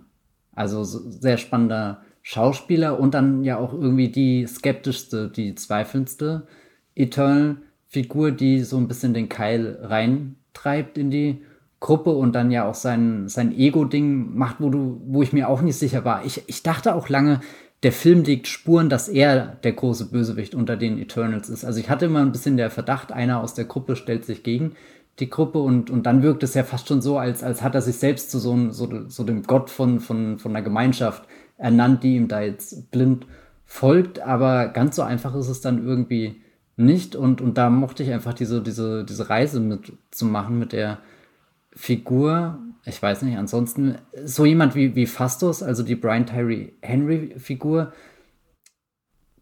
Also 0.55 0.85
sehr 0.85 1.37
spannender 1.37 2.01
Schauspieler 2.21 2.99
und 2.99 3.13
dann 3.13 3.43
ja 3.43 3.57
auch 3.57 3.73
irgendwie 3.73 4.09
die 4.09 4.45
skeptischste, 4.45 5.29
die 5.29 5.55
zweifelndste 5.55 6.47
Eternal-Figur, 6.95 8.31
die 8.31 8.63
so 8.63 8.77
ein 8.77 8.87
bisschen 8.87 9.13
den 9.13 9.29
Keil 9.29 9.79
reintreibt 9.81 10.97
in 10.97 11.11
die 11.11 11.41
Gruppe 11.79 12.11
und 12.11 12.33
dann 12.33 12.51
ja 12.51 12.67
auch 12.67 12.75
sein, 12.75 13.29
sein 13.29 13.57
Ego-Ding 13.57 14.35
macht, 14.35 14.57
wo 14.59 14.69
du, 14.69 15.01
wo 15.05 15.21
ich 15.21 15.31
mir 15.31 15.47
auch 15.47 15.61
nicht 15.61 15.77
sicher 15.77 16.03
war. 16.03 16.25
Ich, 16.25 16.43
ich 16.47 16.61
dachte 16.61 16.93
auch 16.93 17.07
lange, 17.07 17.39
der 17.83 17.93
Film 17.93 18.23
legt 18.23 18.47
Spuren, 18.47 18.89
dass 18.89 19.07
er 19.07 19.57
der 19.63 19.71
große 19.71 20.11
Bösewicht 20.11 20.53
unter 20.53 20.75
den 20.75 20.99
Eternals 20.99 21.47
ist. 21.47 21.63
Also 21.63 21.79
ich 21.79 21.89
hatte 21.89 22.05
immer 22.05 22.19
ein 22.19 22.33
bisschen 22.33 22.57
der 22.57 22.69
Verdacht, 22.69 23.13
einer 23.13 23.41
aus 23.41 23.53
der 23.53 23.63
Gruppe 23.63 23.95
stellt 23.95 24.25
sich 24.25 24.43
gegen 24.43 24.73
die 25.19 25.29
Gruppe 25.29 25.59
und, 25.59 25.89
und 25.89 26.05
dann 26.05 26.21
wirkt 26.21 26.43
es 26.43 26.53
ja 26.53 26.63
fast 26.63 26.87
schon 26.87 27.01
so, 27.01 27.17
als, 27.17 27.43
als 27.43 27.61
hat 27.61 27.75
er 27.75 27.81
sich 27.81 27.97
selbst 27.97 28.31
zu 28.31 28.39
so, 28.39 28.71
so, 28.71 29.07
so 29.07 29.23
dem 29.23 29.43
Gott 29.43 29.69
von, 29.69 29.99
von, 29.99 30.39
von 30.39 30.55
einer 30.55 30.63
Gemeinschaft 30.63 31.23
ernannt, 31.59 32.03
die 32.03 32.15
ihm 32.15 32.27
da 32.27 32.41
jetzt 32.41 32.89
blind 32.89 33.27
folgt. 33.65 34.19
Aber 34.19 34.69
ganz 34.69 34.95
so 34.95 35.03
einfach 35.03 35.35
ist 35.35 35.49
es 35.49 35.61
dann 35.61 35.85
irgendwie 35.85 36.41
nicht 36.79 37.15
und, 37.15 37.41
und 37.41 37.57
da 37.57 37.69
mochte 37.69 38.03
ich 38.03 38.11
einfach 38.11 38.33
diese, 38.33 38.61
diese, 38.61 39.03
diese 39.03 39.29
Reise 39.29 39.59
mitzumachen 39.59 40.57
mit 40.57 40.71
der 40.71 40.99
Figur, 41.71 42.57
ich 42.85 43.01
weiß 43.01 43.21
nicht, 43.23 43.37
ansonsten 43.37 43.95
so 44.23 44.45
jemand 44.45 44.75
wie, 44.75 44.95
wie 44.95 45.05
Fastos, 45.05 45.61
also 45.61 45.83
die 45.83 45.95
Brian 45.95 46.25
Tyree 46.25 46.71
Henry 46.81 47.35
Figur, 47.37 47.91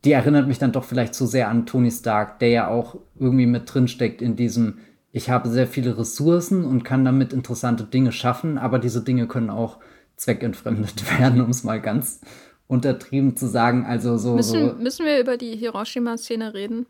die 0.03 0.11
erinnert 0.11 0.47
mich 0.47 0.57
dann 0.57 0.71
doch 0.71 0.83
vielleicht 0.83 1.13
zu 1.13 1.27
sehr 1.27 1.49
an 1.49 1.65
Tony 1.65 1.91
Stark, 1.91 2.39
der 2.39 2.49
ja 2.49 2.67
auch 2.67 2.97
irgendwie 3.19 3.45
mit 3.45 3.71
drin 3.71 3.87
steckt 3.87 4.21
in 4.21 4.35
diesem, 4.35 4.79
ich 5.11 5.29
habe 5.29 5.49
sehr 5.49 5.67
viele 5.67 5.97
Ressourcen 5.97 6.65
und 6.65 6.83
kann 6.83 7.05
damit 7.05 7.33
interessante 7.33 7.83
Dinge 7.83 8.11
schaffen, 8.11 8.57
aber 8.57 8.79
diese 8.79 9.03
Dinge 9.03 9.27
können 9.27 9.49
auch 9.49 9.77
zweckentfremdet 10.17 11.03
werden, 11.19 11.41
um 11.41 11.49
es 11.49 11.63
mal 11.63 11.81
ganz 11.81 12.21
untertrieben 12.67 13.37
zu 13.37 13.47
sagen. 13.47 13.85
Also 13.85 14.17
so. 14.17 14.35
Müssen, 14.35 14.69
so, 14.69 14.75
müssen 14.75 15.05
wir 15.05 15.19
über 15.19 15.37
die 15.37 15.55
Hiroshima-Szene 15.55 16.53
reden? 16.53 16.85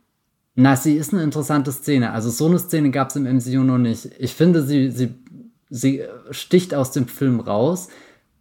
Na, 0.56 0.76
sie 0.76 0.96
ist 0.96 1.14
eine 1.14 1.22
interessante 1.22 1.72
Szene. 1.72 2.12
Also 2.12 2.32
so 2.32 2.48
eine 2.48 2.58
Szene 2.58 2.90
gab 2.90 3.12
es 3.12 3.16
im 3.16 3.24
MCU 3.24 3.64
noch 3.64 3.78
nicht. 3.78 4.10
Ich 4.18 4.34
finde, 4.34 4.64
sie, 4.64 4.90
sie 4.90 5.14
sie 5.70 6.04
sticht 6.32 6.74
aus 6.74 6.92
dem 6.92 7.08
Film 7.08 7.40
raus 7.40 7.90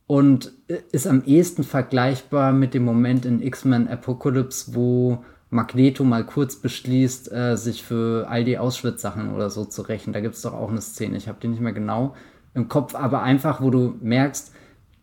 und 0.07 0.53
ist 0.93 1.07
am 1.07 1.24
ehesten 1.24 1.64
vergleichbar 1.64 2.53
mit 2.53 2.74
dem 2.74 2.84
Moment 2.84 3.26
in 3.26 3.43
X-Men 3.43 3.89
Apocalypse, 3.89 4.74
wo 4.74 5.24
Magneto 5.51 6.05
mal 6.05 6.24
kurz 6.24 6.57
beschließt, 6.57 7.32
äh, 7.32 7.57
sich 7.57 7.82
für 7.82 8.28
all 8.28 8.45
die 8.45 8.59
Auschwitz-Sachen 8.59 9.34
oder 9.34 9.51
so 9.51 9.64
zu 9.64 9.82
rächen. 9.82 10.12
Da 10.12 10.20
gibt 10.20 10.34
es 10.34 10.43
doch 10.43 10.55
auch 10.55 10.70
eine 10.70 10.80
Szene, 10.80 11.16
ich 11.16 11.28
habe 11.28 11.39
die 11.41 11.49
nicht 11.49 11.61
mehr 11.61 11.72
genau 11.72 12.14
im 12.55 12.68
Kopf, 12.68 12.95
aber 12.95 13.22
einfach, 13.22 13.61
wo 13.61 13.70
du 13.70 13.97
merkst, 14.01 14.53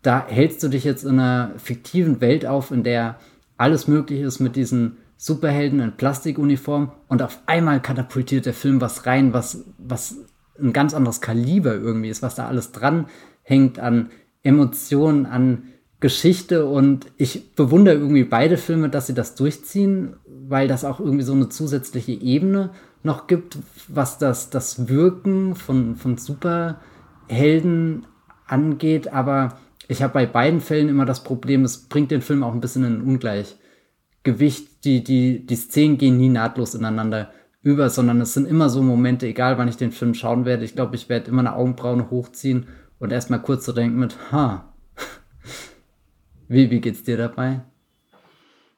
da 0.04 0.26
hältst 0.28 0.62
du 0.62 0.68
dich 0.68 0.84
jetzt 0.84 1.04
in 1.04 1.20
einer 1.20 1.52
fiktiven 1.58 2.22
Welt 2.22 2.46
auf, 2.46 2.72
in 2.72 2.84
der 2.84 3.18
alles 3.58 3.88
möglich 3.88 4.22
ist 4.22 4.40
mit 4.40 4.56
diesen 4.56 4.98
Superhelden 5.18 5.80
in 5.80 5.94
Plastikuniform 5.94 6.92
und 7.08 7.22
auf 7.22 7.40
einmal 7.46 7.82
katapultiert 7.82 8.46
der 8.46 8.54
Film 8.54 8.82
was 8.82 9.06
rein, 9.06 9.34
was, 9.34 9.64
was 9.78 10.18
ein 10.60 10.74
ganz 10.74 10.94
anderes 10.94 11.22
Kaliber 11.22 11.74
irgendwie 11.74 12.10
ist, 12.10 12.22
was 12.22 12.36
da 12.36 12.48
alles 12.48 12.74
dran 12.74 13.08
hängt 13.42 13.80
an 13.80 14.10
Emotionen, 14.44 15.26
an 15.26 15.64
Geschichte 16.02 16.66
und 16.66 17.08
ich 17.16 17.56
bewundere 17.56 17.96
irgendwie 17.96 18.26
beide 18.26 18.58
Filme, 18.58 18.90
dass 18.90 19.08
sie 19.08 19.14
das 19.14 19.36
durchziehen, 19.36 20.18
weil 20.26 20.68
das 20.68 20.84
auch 20.84 21.00
irgendwie 21.00 21.24
so 21.24 21.32
eine 21.32 21.48
zusätzliche 21.48 22.12
Ebene 22.12 22.72
noch 23.04 23.28
gibt, 23.28 23.58
was 23.88 24.18
das, 24.18 24.50
das 24.50 24.90
Wirken 24.90 25.56
von, 25.56 25.96
von 25.96 26.18
Superhelden 26.18 28.06
angeht. 28.46 29.14
Aber 29.14 29.58
ich 29.94 30.02
habe 30.02 30.14
bei 30.14 30.26
beiden 30.26 30.60
Fällen 30.60 30.90
immer 30.90 31.06
das 31.06 31.24
Problem, 31.24 31.64
es 31.64 31.88
bringt 31.88 32.12
den 32.12 32.22
Film 32.22 32.44
auch 32.44 32.54
ein 32.54 32.60
bisschen 32.60 32.84
in 32.84 33.02
Ungleichgewicht. 33.02 34.84
Die, 34.84 35.04
die, 35.04 35.46
die 35.46 35.56
Szenen 35.56 35.98
gehen 35.98 36.18
nie 36.18 36.30
nahtlos 36.30 36.76
ineinander 36.76 37.32
über, 37.62 37.90
sondern 37.90 38.20
es 38.20 38.34
sind 38.34 38.46
immer 38.46 38.70
so 38.70 38.82
Momente, 38.82 39.28
egal 39.28 39.58
wann 39.58 39.70
ich 39.70 39.78
den 39.78 39.92
Film 39.92 40.14
schauen 40.14 40.46
werde. 40.46 40.66
Ich 40.66 40.76
glaube, 40.76 40.96
ich 40.96 41.08
werde 41.08 41.30
immer 41.30 41.40
eine 41.40 41.56
Augenbraue 41.56 42.10
hochziehen 42.10 42.68
und 43.00 43.12
erstmal 43.12 43.42
kurz 43.42 43.64
zu 43.64 43.72
so 43.72 43.76
denken 43.76 44.00
mit, 44.00 44.18
ha, 44.32 44.74
wie, 46.48 46.70
wie 46.72 46.82
geht's 46.82 47.04
dir 47.04 47.18
dabei? 47.18 47.62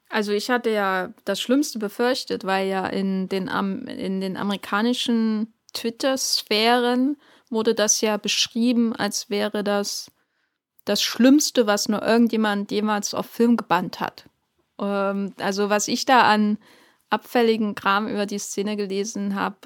Also 0.08 0.32
ich 0.32 0.50
hatte 0.50 0.70
ja 0.70 1.12
das 1.24 1.40
Schlimmste 1.40 1.78
befürchtet, 1.78 2.44
weil 2.44 2.68
ja 2.68 2.86
in 2.86 3.28
den, 3.28 3.48
in 3.48 4.20
den 4.20 4.36
amerikanischen 4.36 5.52
Twitter-Sphären 5.72 7.16
wurde 7.50 7.74
das 7.74 8.00
ja 8.00 8.16
beschrieben, 8.16 8.94
als 8.94 9.30
wäre 9.30 9.64
das 9.64 10.10
das 10.86 11.02
Schlimmste, 11.02 11.66
was 11.66 11.88
nur 11.88 12.02
irgendjemand 12.02 12.70
jemals 12.70 13.12
auf 13.12 13.26
Film 13.26 13.56
gebannt 13.58 14.00
hat. 14.00 14.24
Ähm, 14.80 15.34
also 15.38 15.68
was 15.68 15.88
ich 15.88 16.06
da 16.06 16.22
an 16.22 16.58
abfälligen 17.10 17.74
Kram 17.74 18.08
über 18.08 18.24
die 18.24 18.38
Szene 18.38 18.76
gelesen 18.76 19.34
habe, 19.34 19.56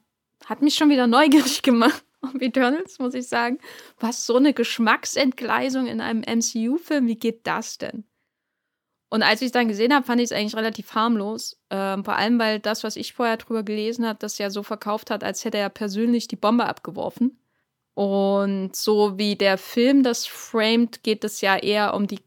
hat 0.46 0.62
mich 0.62 0.74
schon 0.74 0.90
wieder 0.90 1.06
neugierig 1.06 1.62
gemacht 1.62 2.04
auf 2.22 2.34
Eternals, 2.40 2.98
muss 2.98 3.14
ich 3.14 3.28
sagen. 3.28 3.58
Was 3.98 4.26
so 4.26 4.36
eine 4.36 4.52
Geschmacksentgleisung 4.52 5.86
in 5.86 6.00
einem 6.00 6.22
MCU-Film, 6.22 7.06
wie 7.06 7.16
geht 7.16 7.46
das 7.46 7.78
denn? 7.78 8.04
Und 9.12 9.22
als 9.22 9.42
ich 9.42 9.46
es 9.46 9.52
dann 9.52 9.68
gesehen 9.68 9.92
habe, 9.92 10.06
fand 10.06 10.20
ich 10.20 10.26
es 10.26 10.32
eigentlich 10.32 10.54
relativ 10.54 10.94
harmlos. 10.94 11.60
Ähm, 11.70 12.04
vor 12.04 12.14
allem, 12.14 12.38
weil 12.38 12.60
das, 12.60 12.84
was 12.84 12.94
ich 12.94 13.12
vorher 13.12 13.38
drüber 13.38 13.64
gelesen 13.64 14.06
habe, 14.06 14.20
das 14.20 14.38
ja 14.38 14.50
so 14.50 14.62
verkauft 14.62 15.10
hat, 15.10 15.24
als 15.24 15.44
hätte 15.44 15.58
er 15.58 15.68
persönlich 15.68 16.28
die 16.28 16.36
Bombe 16.36 16.66
abgeworfen. 16.66 17.39
Und 18.00 18.74
so 18.74 19.18
wie 19.18 19.36
der 19.36 19.58
Film 19.58 20.02
das 20.02 20.26
framed, 20.26 21.02
geht 21.02 21.22
es 21.22 21.42
ja 21.42 21.58
eher 21.58 21.92
um 21.92 22.06
die 22.06 22.20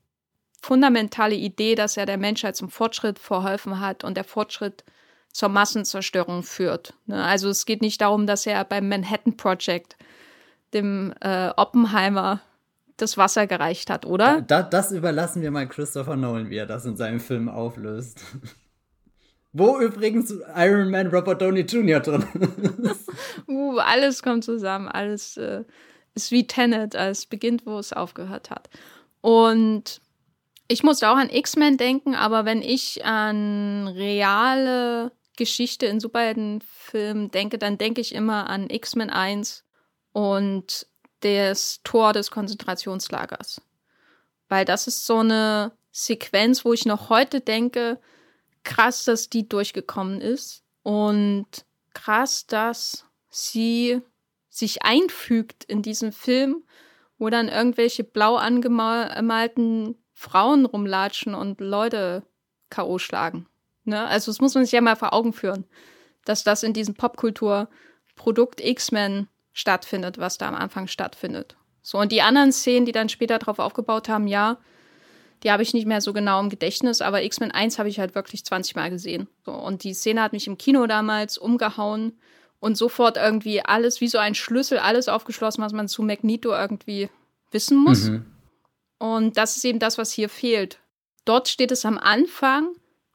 fundamentale 0.62 1.34
Idee, 1.34 1.74
dass 1.74 1.98
er 1.98 2.06
der 2.06 2.20
Menschheit 2.20 2.56
zum 2.56 2.70
Fortschritt 2.70 3.18
verholfen 3.18 3.80
hat 3.80 4.04
und 4.04 4.16
der 4.16 4.24
Fortschritt 4.24 4.84
zur 5.32 5.50
Massenzerstörung 5.50 6.44
führt. 6.44 6.94
Ne? 7.08 7.24
Also 7.24 7.50
es 7.50 7.66
geht 7.66 7.82
nicht 7.82 8.02
darum, 8.02 8.28
dass 8.28 8.46
er 8.46 8.64
beim 8.66 8.88
Manhattan 8.88 9.36
Project 9.36 9.98
dem 10.76 11.12
äh, 11.22 11.50
Oppenheimer 11.58 12.42
das 12.98 13.18
Wasser 13.18 13.48
gereicht 13.48 13.90
hat, 13.90 14.06
oder? 14.06 14.42
Da, 14.42 14.62
da, 14.62 14.70
das 14.70 14.92
überlassen 14.92 15.42
wir 15.42 15.50
mal 15.50 15.68
Christopher 15.68 16.16
Nolan, 16.16 16.52
wie 16.52 16.58
er 16.58 16.68
das 16.68 16.86
in 16.86 16.98
seinem 16.98 17.20
Film 17.20 17.50
auflöst. 17.50 18.22
Wo 19.54 19.80
übrigens 19.80 20.34
Iron 20.56 20.90
Man 20.90 21.08
Robert 21.08 21.42
Downey 21.42 21.62
Jr. 21.62 22.00
drin 22.00 22.28
ist. 22.84 23.08
uh, 23.48 23.78
alles 23.78 24.24
kommt 24.24 24.44
zusammen, 24.44 24.88
alles 24.88 25.38
äh, 25.38 25.64
ist 26.16 26.32
wie 26.32 26.48
Tenet, 26.48 26.96
als 26.96 27.28
beginnt, 27.28 27.66
wo 27.68 27.78
es 27.78 27.94
aufgehört 27.94 28.50
hat. 28.50 28.70
Und 29.22 30.02
ich 30.68 30.82
musste 30.82 31.08
auch 31.10 31.18
an 31.18 31.30
X-Men 31.30 31.78
denken, 31.78 32.16
aber 32.16 32.46
wenn 32.46 32.64
ich 32.64 33.06
an 33.06 33.88
reale 33.90 35.12
Geschichte 35.38 35.86
in 35.86 36.00
Superheldenfilmen 36.00 37.30
denke, 37.30 37.60
dann 37.60 37.78
denke 37.78 38.02
ich 38.02 38.16
immer 38.16 38.50
an 38.50 38.72
X-Men 38.72 39.12
1 39.12 39.64
und 40.14 40.88
das 41.20 41.82
Tor 41.84 42.14
des 42.14 42.32
Konzentrationslagers. 42.32 43.62
Weil 44.50 44.66
das 44.66 44.88
ist 44.88 45.06
so 45.06 45.20
eine 45.20 45.74
Sequenz, 45.92 46.66
wo 46.66 46.74
ich 46.74 46.86
noch 46.86 47.10
heute 47.10 47.40
denke, 47.40 48.00
krass, 48.64 49.04
dass 49.06 49.30
die 49.30 49.48
durchgekommen 49.48 50.22
ist 50.22 50.64
und 50.84 51.48
krass, 51.94 52.48
dass 52.48 53.06
sie 53.30 54.02
sich 54.50 54.84
einfügt 54.84 55.64
in 55.64 55.82
diesen 55.82 56.12
Film, 56.12 56.64
wo 57.18 57.30
dann 57.30 57.48
irgendwelche 57.48 58.04
blau 58.04 58.36
angemalten 58.36 59.96
Frauen 60.14 60.66
rumlatschen 60.66 61.34
und 61.34 61.60
Leute 61.60 62.24
K.O. 62.70 62.98
schlagen. 63.00 63.48
Ne? 63.84 64.06
Also 64.06 64.32
das 64.32 64.40
muss 64.40 64.56
man 64.56 64.64
sich 64.64 64.74
ja 64.74 64.82
mal 64.82 64.96
vor 64.96 65.14
Augen 65.14 65.34
führen, 65.34 65.66
dass 66.26 66.44
das 66.44 66.64
in 66.64 66.74
diesem 66.74 66.96
Popkultur-Produkt 66.96 68.62
X-Men 68.62 69.28
stattfindet, 69.52 70.18
was 70.18 70.38
da 70.38 70.48
am 70.48 70.56
Anfang 70.56 70.88
stattfindet. 70.88 71.58
So, 71.82 72.00
und 72.00 72.12
die 72.12 72.22
anderen 72.22 72.52
Szenen, 72.52 72.86
die 72.86 72.92
dann 72.92 73.10
später 73.10 73.38
darauf 73.40 73.60
aufgebaut 73.60 74.08
haben, 74.08 74.28
ja, 74.28 74.58
die 75.44 75.52
habe 75.52 75.64
ich 75.64 75.74
nicht 75.74 75.86
mehr 75.86 76.02
so 76.02 76.14
genau 76.14 76.40
im 76.40 76.50
Gedächtnis, 76.50 77.02
aber 77.02 77.24
X-Men 77.24 77.52
1 77.52 77.78
habe 77.78 77.90
ich 77.90 78.00
halt 78.00 78.16
wirklich 78.16 78.46
20 78.46 78.76
Mal 78.76 78.90
gesehen. 78.90 79.28
So, 79.46 79.52
und 79.52 79.84
die 79.84 79.94
Szene 79.94 80.22
hat 80.22 80.34
mich 80.34 80.48
im 80.48 80.58
Kino 80.58 80.88
damals 80.88 81.38
umgehauen 81.38 82.18
und 82.60 82.78
sofort 82.78 83.18
irgendwie 83.18 83.64
alles, 83.64 84.00
wie 84.00 84.08
so 84.08 84.18
ein 84.18 84.36
Schlüssel, 84.36 84.80
alles 84.80 85.10
aufgeschlossen, 85.10 85.64
was 85.64 85.74
man 85.74 85.90
zu 85.90 86.02
Magneto 86.02 86.52
irgendwie 86.52 87.10
wissen 87.52 87.78
muss. 87.78 88.06
Mhm. 88.06 88.26
Und 89.00 89.38
das 89.38 89.58
ist 89.58 89.66
eben 89.66 89.80
das, 89.80 89.98
was 89.98 90.14
hier 90.14 90.30
fehlt. 90.30 90.80
Dort 91.26 91.50
steht 91.50 91.72
es 91.72 91.86
am 91.86 91.98
Anfang 91.98 92.70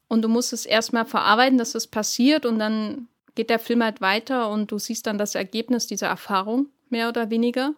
und 0.07 0.21
du 0.21 0.29
musst 0.29 0.53
es 0.53 0.67
erstmal 0.67 1.07
verarbeiten, 1.07 1.57
dass 1.57 1.73
das 1.73 1.87
passiert 1.87 2.45
und 2.45 2.59
dann 2.59 3.09
geht 3.35 3.49
der 3.49 3.59
Film 3.59 3.83
halt 3.83 4.03
weiter 4.03 4.51
und 4.51 4.71
du 4.71 4.79
siehst 4.79 5.07
dann 5.07 5.17
das 5.17 5.35
Ergebnis 5.35 5.87
dieser 5.87 6.09
Erfahrung, 6.09 6.67
mehr 6.91 7.09
oder 7.09 7.31
weniger. 7.31 7.73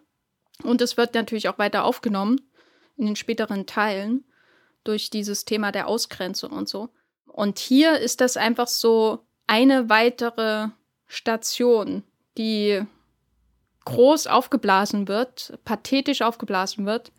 Und 0.63 0.81
es 0.81 0.97
wird 0.97 1.13
natürlich 1.13 1.47
auch 1.47 1.57
weiter 1.57 1.85
aufgenommen 1.85 2.41
in 2.97 3.05
den 3.05 3.15
späteren 3.15 3.65
Teilen 3.65 4.25
durch 4.83 5.09
dieses 5.09 5.45
Thema 5.45 5.71
der 5.71 5.87
Ausgrenzung 5.87 6.51
und 6.51 6.67
so. 6.67 6.89
Und 7.25 7.59
hier 7.59 7.97
ist 7.97 8.21
das 8.21 8.37
einfach 8.37 8.67
so 8.67 9.25
eine 9.47 9.89
weitere 9.89 10.67
Station, 11.07 12.03
die 12.37 12.81
groß 13.85 14.27
aufgeblasen 14.27 15.07
wird, 15.07 15.57
pathetisch 15.65 16.21
aufgeblasen 16.21 16.85
wird, 16.85 17.11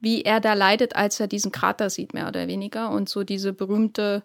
wie 0.00 0.22
er 0.22 0.40
da 0.40 0.54
leidet, 0.54 0.96
als 0.96 1.18
er 1.20 1.26
diesen 1.26 1.52
Krater 1.52 1.90
sieht, 1.90 2.14
mehr 2.14 2.28
oder 2.28 2.46
weniger. 2.46 2.90
Und 2.90 3.08
so 3.08 3.24
diese 3.24 3.52
berühmte, 3.52 4.22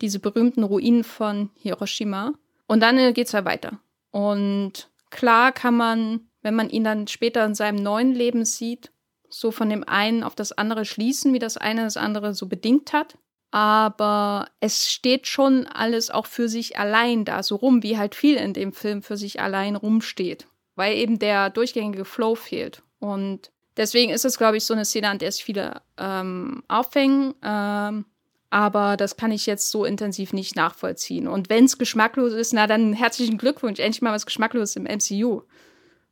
diese 0.00 0.18
berühmten 0.18 0.64
Ruinen 0.64 1.04
von 1.04 1.50
Hiroshima. 1.54 2.32
Und 2.66 2.80
dann 2.80 2.96
geht 3.14 3.26
es 3.26 3.32
ja 3.32 3.44
weiter. 3.44 3.78
Und 4.10 4.90
klar 5.10 5.52
kann 5.52 5.76
man 5.76 6.28
wenn 6.42 6.54
man 6.54 6.68
ihn 6.68 6.84
dann 6.84 7.06
später 7.06 7.44
in 7.44 7.54
seinem 7.54 7.82
neuen 7.82 8.12
Leben 8.12 8.44
sieht, 8.44 8.91
so 9.32 9.50
von 9.50 9.70
dem 9.70 9.84
einen 9.86 10.22
auf 10.22 10.34
das 10.34 10.52
andere 10.52 10.84
schließen, 10.84 11.32
wie 11.32 11.38
das 11.38 11.56
eine 11.56 11.84
das 11.84 11.96
andere 11.96 12.34
so 12.34 12.46
bedingt 12.46 12.92
hat. 12.92 13.16
Aber 13.50 14.46
es 14.60 14.90
steht 14.90 15.26
schon 15.26 15.66
alles 15.66 16.10
auch 16.10 16.26
für 16.26 16.48
sich 16.48 16.78
allein 16.78 17.24
da, 17.24 17.42
so 17.42 17.56
rum, 17.56 17.82
wie 17.82 17.98
halt 17.98 18.14
viel 18.14 18.36
in 18.36 18.54
dem 18.54 18.72
Film 18.72 19.02
für 19.02 19.16
sich 19.16 19.40
allein 19.40 19.76
rumsteht, 19.76 20.46
weil 20.74 20.96
eben 20.96 21.18
der 21.18 21.50
durchgängige 21.50 22.06
Flow 22.06 22.34
fehlt. 22.34 22.82
Und 22.98 23.50
deswegen 23.76 24.10
ist 24.10 24.24
es, 24.24 24.38
glaube 24.38 24.56
ich, 24.56 24.64
so 24.64 24.72
eine 24.72 24.86
Szene, 24.86 25.10
an 25.10 25.18
der 25.18 25.32
sich 25.32 25.44
viele 25.44 25.82
ähm, 25.98 26.62
aufhängen. 26.68 27.34
Ähm, 27.42 28.06
aber 28.48 28.96
das 28.96 29.16
kann 29.16 29.32
ich 29.32 29.46
jetzt 29.46 29.70
so 29.70 29.84
intensiv 29.84 30.32
nicht 30.32 30.56
nachvollziehen. 30.56 31.26
Und 31.26 31.50
wenn 31.50 31.64
es 31.64 31.78
geschmacklos 31.78 32.32
ist, 32.32 32.52
na 32.52 32.66
dann 32.66 32.92
herzlichen 32.92 33.38
Glückwunsch, 33.38 33.80
endlich 33.80 34.02
mal 34.02 34.12
was 34.12 34.26
Geschmackloses 34.26 34.76
im 34.76 34.84
MCU. 34.84 35.42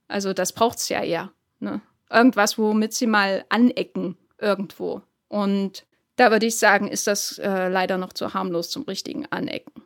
Also 0.09 0.33
das 0.33 0.53
braucht 0.53 0.79
es 0.79 0.89
ja 0.89 1.03
eher. 1.03 1.33
Ne? 1.59 1.83
Irgendwas, 2.11 2.59
womit 2.59 2.93
sie 2.93 3.07
mal 3.07 3.45
anecken 3.49 4.17
irgendwo. 4.39 5.03
Und 5.29 5.87
da 6.17 6.31
würde 6.31 6.47
ich 6.47 6.59
sagen, 6.59 6.89
ist 6.89 7.07
das 7.07 7.39
äh, 7.39 7.69
leider 7.69 7.99
noch 7.99 8.13
zu 8.13 8.35
harmlos 8.35 8.71
zum 8.71 8.83
richtigen 8.83 9.27
Anecken. 9.27 9.83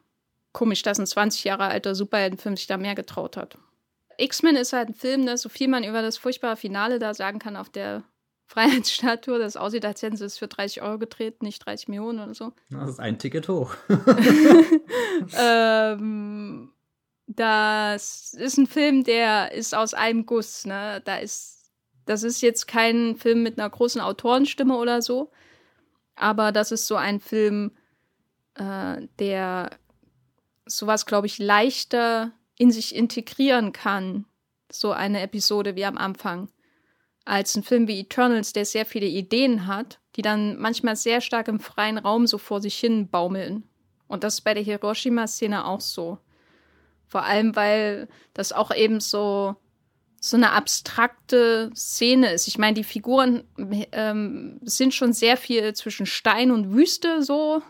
Komisch, 0.53 0.83
dass 0.83 0.99
ein 0.99 1.07
20 1.07 1.45
Jahre 1.45 1.65
alter 1.65 1.95
Superheldenfilm 1.95 2.57
sich 2.57 2.67
da 2.67 2.77
mehr 2.77 2.95
getraut 2.95 3.37
hat. 3.37 3.59
X-Men 4.17 4.57
ist 4.57 4.73
halt 4.73 4.91
ein 4.91 4.95
Film, 4.95 5.25
ne, 5.25 5.37
so 5.37 5.49
viel 5.49 5.69
man 5.69 5.85
über 5.85 6.01
das 6.01 6.17
furchtbare 6.17 6.57
Finale 6.57 6.99
da 6.99 7.15
sagen 7.15 7.39
kann 7.39 7.57
auf 7.57 7.69
der 7.69 8.05
Freiheitsstatue, 8.47 9.39
das 9.39 9.57
aussieht, 9.57 9.85
als 9.85 10.03
hätten 10.03 10.17
sie 10.17 10.27
es 10.27 10.39
für 10.39 10.49
30 10.49 10.83
Euro 10.83 10.99
gedreht, 10.99 11.43
nicht 11.43 11.65
30 11.65 11.89
Millionen 11.89 12.21
oder 12.21 12.35
so. 12.35 12.53
Das 12.71 12.91
ist 12.91 13.01
ein 13.01 13.19
Ticket 13.19 13.49
hoch. 13.49 13.75
ähm, 15.39 16.71
das 17.27 18.35
ist 18.35 18.59
ein 18.59 18.67
Film, 18.67 19.05
der 19.05 19.53
ist 19.53 19.75
aus 19.75 19.95
einem 19.95 20.27
Guss. 20.27 20.67
Ne? 20.67 21.01
Da 21.05 21.17
ist, 21.17 21.54
das 22.07 22.23
ist 22.23 22.41
jetzt 22.41 22.67
kein 22.67 23.17
Film 23.17 23.43
mit 23.43 23.59
einer 23.59 23.71
großen 23.71 24.01
Autorenstimme 24.01 24.77
oder 24.77 25.03
so, 25.03 25.31
aber 26.17 26.53
das 26.53 26.73
ist 26.73 26.87
so 26.87 26.97
ein 26.97 27.21
Film, 27.21 27.73
äh, 28.55 29.07
der 29.19 29.71
sowas, 30.67 31.07
glaube 31.07 31.27
ich, 31.27 31.39
leichter 31.39 32.33
in 32.57 32.71
sich 32.71 32.95
integrieren 32.95 33.73
kann. 33.73 34.25
So 34.71 34.93
eine 34.93 35.21
Episode 35.21 35.77
wie 35.77 35.85
am 35.85 35.99
Anfang. 35.99 36.49
Als 37.25 37.57
ein 37.57 37.63
Film 37.63 37.89
wie 37.89 38.01
Eternals, 38.01 38.53
der 38.53 38.65
sehr 38.65 38.87
viele 38.87 39.07
Ideen 39.07 39.67
hat, 39.67 40.01
die 40.17 40.23
dann 40.23 40.59
manchmal 40.59 40.97
sehr 40.97 41.21
stark 41.21 41.49
im 41.49 41.61
freien 41.61 41.99
Raum 41.99 42.27
so 42.27 42.39
vor 42.39 42.61
sich 42.61 42.77
hin 42.77 43.09
baumeln. 43.09 43.65
Und 44.07 44.25
das 44.25 44.35
ist 44.35 44.41
bei 44.43 44.55
der 44.55 44.63
Hiroshima-Szene 44.63 45.65
auch 45.65 45.81
so. 45.81 46.19
Vor 47.07 47.25
allem, 47.25 47.57
weil 47.57 48.09
das 48.33 48.53
auch 48.53 48.75
eben 48.75 49.01
so, 49.01 49.57
so 50.25 50.39
eine 50.39 50.53
abstrakte 50.53 51.71
Szene 51.75 52.33
ist. 52.33 52.49
Ich 52.49 52.57
meine, 52.57 52.75
die 52.75 52.85
Figuren 52.85 53.45
ähm, 53.93 54.59
sind 54.63 54.95
schon 54.95 55.13
sehr 55.13 55.37
viel 55.37 55.75
zwischen 55.75 56.07
Stein 56.07 56.51
und 56.51 56.73
Wüste 56.73 57.23
so 57.23 57.61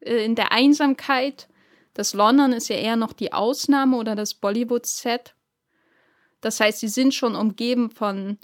äh, 0.00 0.24
in 0.24 0.34
der 0.34 0.50
Einsamkeit. 0.50 1.48
Das 1.94 2.12
London 2.12 2.52
ist 2.52 2.68
ja 2.68 2.76
eher 2.76 2.96
noch 2.96 3.12
die 3.12 3.32
Ausnahme 3.32 3.96
oder 3.96 4.16
das 4.16 4.34
Bollywood-Set. 4.34 5.34
Das 6.40 6.58
heißt, 6.58 6.80
sie 6.80 6.88
sind 6.88 7.14
schon 7.14 7.36
umgeben 7.36 7.90
von, 7.90 8.38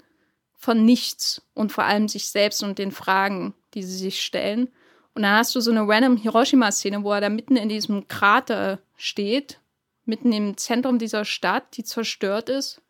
von 0.55 0.85
nichts 0.85 1.41
und 1.53 1.73
vor 1.73 1.83
allem 1.83 2.07
sich 2.07 2.29
selbst 2.29 2.63
und 2.63 2.79
den 2.79 2.91
Fragen, 2.91 3.53
die 3.73 3.83
sie 3.83 3.97
sich 3.97 4.21
stellen. 4.21 4.69
Und 5.13 5.23
dann 5.23 5.37
hast 5.37 5.53
du 5.55 5.59
so 5.59 5.71
eine 5.71 5.85
random 5.85 6.15
Hiroshima-Szene, 6.15 7.03
wo 7.03 7.11
er 7.11 7.21
da 7.21 7.27
mitten 7.29 7.57
in 7.57 7.67
diesem 7.67 8.07
Krater 8.07 8.79
steht 8.95 9.59
mitten 10.07 10.31
im 10.31 10.57
Zentrum 10.57 10.97
dieser 10.97 11.25
Stadt, 11.25 11.75
die 11.77 11.83
zerstört 11.83 12.49
ist. 12.49 12.81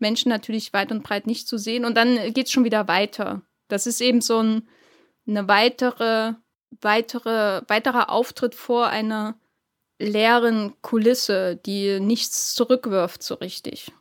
Menschen 0.00 0.28
natürlich 0.28 0.72
weit 0.72 0.92
und 0.92 1.02
breit 1.02 1.26
nicht 1.26 1.48
zu 1.48 1.58
sehen. 1.58 1.84
Und 1.84 1.96
dann 1.96 2.32
geht 2.32 2.46
es 2.46 2.52
schon 2.52 2.64
wieder 2.64 2.88
weiter. 2.88 3.42
Das 3.68 3.86
ist 3.86 4.00
eben 4.00 4.20
so 4.20 4.42
ein, 4.42 4.68
eine 5.26 5.48
weitere, 5.48 6.34
weitere, 6.80 7.62
weiterer 7.68 8.10
Auftritt 8.10 8.54
vor 8.54 8.88
einer 8.88 9.38
leeren 9.98 10.74
Kulisse, 10.82 11.56
die 11.56 12.00
nichts 12.00 12.54
zurückwirft 12.54 13.22
so 13.22 13.34
richtig. 13.34 13.92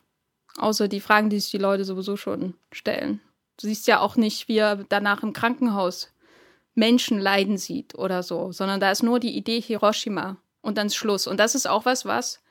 Außer 0.57 0.87
die 0.87 1.01
Fragen, 1.01 1.29
die 1.29 1.39
sich 1.39 1.51
die 1.51 1.57
Leute 1.57 1.85
sowieso 1.85 2.17
schon 2.17 2.55
stellen. 2.71 3.21
Du 3.59 3.67
siehst 3.67 3.87
ja 3.87 3.99
auch 3.99 4.15
nicht, 4.15 4.47
wie 4.47 4.57
er 4.57 4.77
danach 4.77 5.21
im 5.21 5.33
Krankenhaus 5.33 6.13
Menschen 6.75 7.19
leiden 7.19 7.57
sieht 7.57 7.95
oder 7.95 8.23
so, 8.23 8.51
sondern 8.51 8.79
da 8.79 8.91
ist 8.91 9.03
nur 9.03 9.19
die 9.19 9.35
Idee 9.35 9.59
Hiroshima 9.59 10.37
und 10.61 10.77
dann 10.77 10.89
Schluss. 10.89 11.27
Und 11.27 11.37
das 11.37 11.55
ist 11.55 11.67
auch 11.67 11.85
was, 11.85 12.05
was 12.05 12.41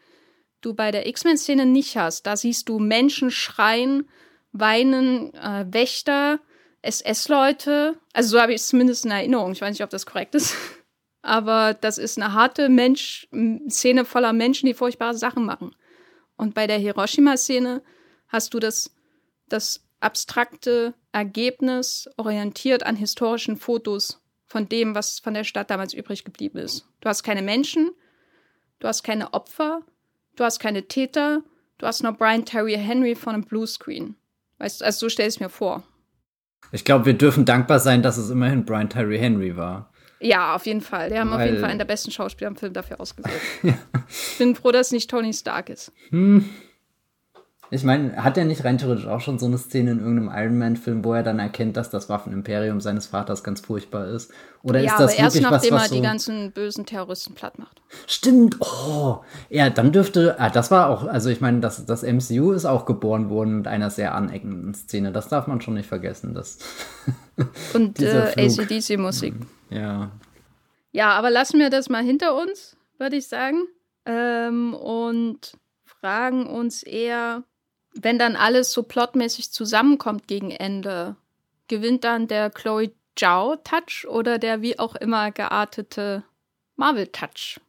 du 0.61 0.75
bei 0.75 0.91
der 0.91 1.07
X-Men-Szene 1.07 1.67
nicht 1.67 1.97
hast. 1.97 2.27
Da 2.27 2.37
siehst 2.37 2.69
du 2.69 2.79
Menschen 2.79 3.31
schreien, 3.31 4.09
weinen, 4.53 5.33
äh, 5.35 5.67
Wächter, 5.69 6.41
SS-Leute. 6.83 7.99
Also 8.13 8.31
so 8.31 8.41
habe 8.41 8.53
ich 8.53 8.61
es 8.61 8.69
zumindest 8.69 9.05
in 9.05 9.11
Erinnerung. 9.11 9.53
Ich 9.53 9.61
weiß 9.61 9.71
nicht, 9.71 9.85
ob 9.85 9.91
das 9.91 10.07
korrekt 10.07 10.35
ist. 10.35 10.55
Aber 11.23 11.75
das 11.75 11.99
ist 11.99 12.19
eine 12.19 12.33
harte 12.33 12.69
Mensch 12.69 13.29
Szene 13.69 14.05
voller 14.05 14.33
Menschen, 14.33 14.67
die 14.67 14.75
furchtbare 14.75 15.17
Sachen 15.17 15.45
machen. 15.45 15.75
Und 16.37 16.55
bei 16.55 16.67
der 16.67 16.79
Hiroshima-Szene 16.79 17.83
hast 18.29 18.55
du 18.55 18.61
das, 18.61 18.95
das 19.49 19.85
abstrakte 20.01 20.95
Ergebnis 21.13 22.09
orientiert 22.17 22.85
an 22.85 22.95
historischen 22.95 23.57
Fotos 23.57 24.23
von 24.47 24.69
dem, 24.69 24.95
was 24.95 25.19
von 25.19 25.35
der 25.35 25.45
Stadt 25.45 25.71
damals 25.71 25.93
übrig 25.93 26.25
geblieben 26.25 26.59
ist. 26.59 26.87
Du 27.01 27.09
hast 27.09 27.23
keine 27.23 27.43
Menschen, 27.43 27.91
du 28.79 28.89
hast 28.89 29.03
keine 29.03 29.35
Opfer, 29.35 29.83
du 30.39 30.45
hast 30.45 30.59
keine 30.59 30.87
Täter, 30.87 31.43
du 31.79 31.87
hast 31.87 32.03
nur 32.03 32.13
Brian 32.13 32.45
Terry 32.45 32.77
Henry 32.77 33.15
von 33.15 33.35
einem 33.35 33.45
Bluescreen. 33.45 34.17
Weißt 34.59 34.81
du, 34.81 34.85
also 34.85 35.07
so 35.07 35.09
stell 35.09 35.29
ich 35.29 35.35
es 35.35 35.41
mir 35.41 35.49
vor. 35.49 35.83
Ich 36.73 36.85
glaube, 36.85 37.07
wir 37.07 37.15
dürfen 37.15 37.45
dankbar 37.45 37.79
sein, 37.81 38.03
dass 38.03 38.19
es 38.19 38.31
immerhin 38.31 38.65
Brian 38.65 38.91
Terry 38.91 39.19
Henry 39.19 39.57
war. 39.57 39.93
Ja, 40.21 40.55
auf 40.55 40.67
jeden 40.67 40.81
Fall. 40.81 41.11
Die 41.11 41.19
haben 41.19 41.31
Weil, 41.31 41.37
auf 41.41 41.47
jeden 41.47 41.61
Fall 41.61 41.71
einen 41.71 41.79
der 41.79 41.87
besten 41.87 42.11
Schauspieler 42.11 42.49
im 42.49 42.57
Film 42.57 42.73
dafür 42.73 43.01
ausgesucht. 43.01 43.33
ja. 43.63 43.79
Ich 44.09 44.39
bin 44.39 44.55
froh, 44.55 44.73
dass 44.73 44.89
es 44.89 44.93
nicht 44.93 45.09
Tony 45.09 45.33
Stark 45.33 45.71
ist. 45.71 45.93
Hm. 46.11 46.49
Ich 47.71 47.85
meine, 47.85 48.17
hat 48.23 48.39
er 48.39 48.47
nicht 48.47 48.65
rein 48.65 48.79
theoretisch 48.79 49.07
auch 49.07 49.21
schon 49.21 49.39
so 49.39 49.47
eine 49.47 49.59
Szene 49.59 49.91
in 49.91 49.99
irgendeinem 49.99 50.31
Iron 50.35 50.59
Man-Film, 50.59 51.05
wo 51.05 51.13
er 51.13 51.23
dann 51.23 51.39
erkennt, 51.39 51.77
dass 51.77 51.91
das 51.91 52.09
Waffenimperium 52.09 52.81
seines 52.81 53.07
Vaters 53.07 53.45
ganz 53.45 53.61
furchtbar 53.61 54.09
ist? 54.09 54.33
Oder 54.63 54.81
ja, 54.81 54.93
ist 54.93 55.01
das 55.01 55.13
aber 55.13 55.23
erst 55.23 55.41
nachdem 55.43 55.51
was, 55.51 55.71
was 55.71 55.83
er 55.83 55.89
so 55.89 55.95
die 55.95 56.01
ganzen 56.01 56.53
bösen 56.53 56.87
Terroristen 56.87 57.35
platt 57.35 57.59
macht. 57.59 57.83
Stimmt, 58.07 58.57
oh. 58.61 59.19
Ja, 59.51 59.69
dann 59.69 59.93
dürfte, 59.93 60.37
ah, 60.39 60.49
das 60.49 60.71
war 60.71 60.89
auch, 60.89 61.05
also 61.05 61.29
ich 61.29 61.41
meine, 61.43 61.61
das, 61.61 61.85
das 61.85 62.03
MCU 62.03 62.53
ist 62.53 62.65
auch 62.65 62.87
geboren 62.87 63.29
worden 63.29 63.59
mit 63.59 63.69
einer 63.69 63.91
sehr 63.91 64.15
aneckenden 64.15 64.73
Szene. 64.73 65.13
Das 65.13 65.29
darf 65.29 65.47
man 65.47 65.61
schon 65.61 65.75
nicht 65.75 65.89
vergessen. 65.89 66.33
Das 66.33 66.59
Und 67.75 68.01
äh, 68.01 68.33
ACDC-Musik. 68.37 69.35
Ja. 69.71 70.11
Ja, 70.93 71.11
aber 71.11 71.31
lassen 71.31 71.59
wir 71.59 71.69
das 71.69 71.91
mal 71.91 72.03
hinter 72.03 72.35
uns, 72.41 72.77
würde 72.99 73.17
ich 73.17 73.29
sagen. 73.29 73.67
Ähm, 74.07 74.73
und 74.73 75.53
fragen 75.85 76.47
uns 76.47 76.83
eher, 76.83 77.45
wenn 78.01 78.19
dann 78.19 78.37
alles 78.37 78.73
so 78.73 78.83
plotmäßig 78.83 79.53
zusammenkommt 79.53 80.27
gegen 80.27 80.51
Ende, 80.51 81.17
gewinnt 81.69 82.05
dann 82.05 82.29
der 82.29 82.51
Chloe 82.51 82.93
Zhao 83.17 83.57
Touch 83.57 84.07
oder 84.09 84.39
der 84.39 84.63
wie 84.63 84.79
auch 84.79 84.95
immer 84.95 85.33
geartete 85.33 86.23
Marvel 86.77 87.09
Touch? 87.09 87.61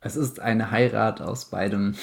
Es 0.00 0.16
ist 0.16 0.38
eine 0.38 0.70
Heirat 0.70 1.20
aus 1.20 1.46
beidem. 1.46 1.96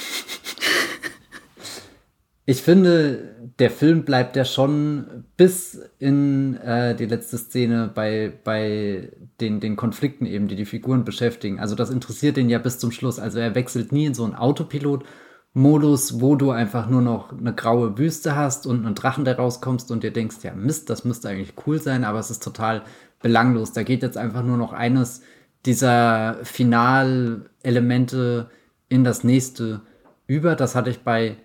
ich 2.46 2.62
finde, 2.62 3.36
der 3.60 3.72
Film 3.72 4.04
bleibt 4.04 4.36
ja 4.36 4.44
schon 4.44 5.26
bis 5.38 5.80
in 6.00 6.58
äh, 6.58 6.96
die 6.96 7.06
letzte 7.06 7.38
Szene 7.38 7.90
bei, 7.94 8.34
bei 8.44 9.12
den, 9.40 9.60
den 9.60 9.76
Konflikten 9.76 10.26
eben, 10.26 10.48
die 10.48 10.56
die 10.56 10.66
Figuren 10.66 11.06
beschäftigen. 11.06 11.60
Also 11.60 11.76
das 11.76 11.92
interessiert 11.92 12.38
den 12.38 12.50
ja 12.50 12.58
bis 12.58 12.80
zum 12.80 12.92
Schluss. 12.92 13.20
Also 13.20 13.40
er 13.40 13.56
wechselt 13.56 13.92
nie 13.92 14.08
in 14.08 14.14
so 14.14 14.26
einen 14.26 14.36
Autopilot 14.36 15.06
Modus, 15.54 16.22
wo 16.22 16.36
du 16.36 16.52
einfach 16.52 16.88
nur 16.88 17.02
noch 17.02 17.38
eine 17.38 17.54
graue 17.54 17.98
Wüste 17.98 18.36
hast 18.36 18.66
und 18.66 18.86
einen 18.86 18.96
Drachen, 18.96 19.26
der 19.26 19.38
rauskommst 19.38 19.92
und 19.92 20.04
dir 20.04 20.12
denkst, 20.12 20.38
ja 20.44 20.54
Mist, 20.54 20.90
das 20.90 21.04
müsste 21.04 21.30
eigentlich 21.30 21.54
cool 21.66 21.82
sein, 21.82 22.06
aber 22.06 22.20
es 22.20 22.32
ist 22.32 22.42
total 22.42 22.84
belanglos. 23.22 23.74
Da 23.74 23.84
geht 23.84 24.02
jetzt 24.02 24.18
einfach 24.18 24.44
nur 24.44 24.58
noch 24.58 24.72
eines 24.72 25.22
dieser 25.66 26.38
Finalelemente 26.44 28.50
in 28.88 29.04
das 29.04 29.24
nächste 29.24 29.82
über. 30.26 30.56
Das 30.56 30.76
hatte 30.76 30.90
ich 30.90 31.04
bei 31.04 31.36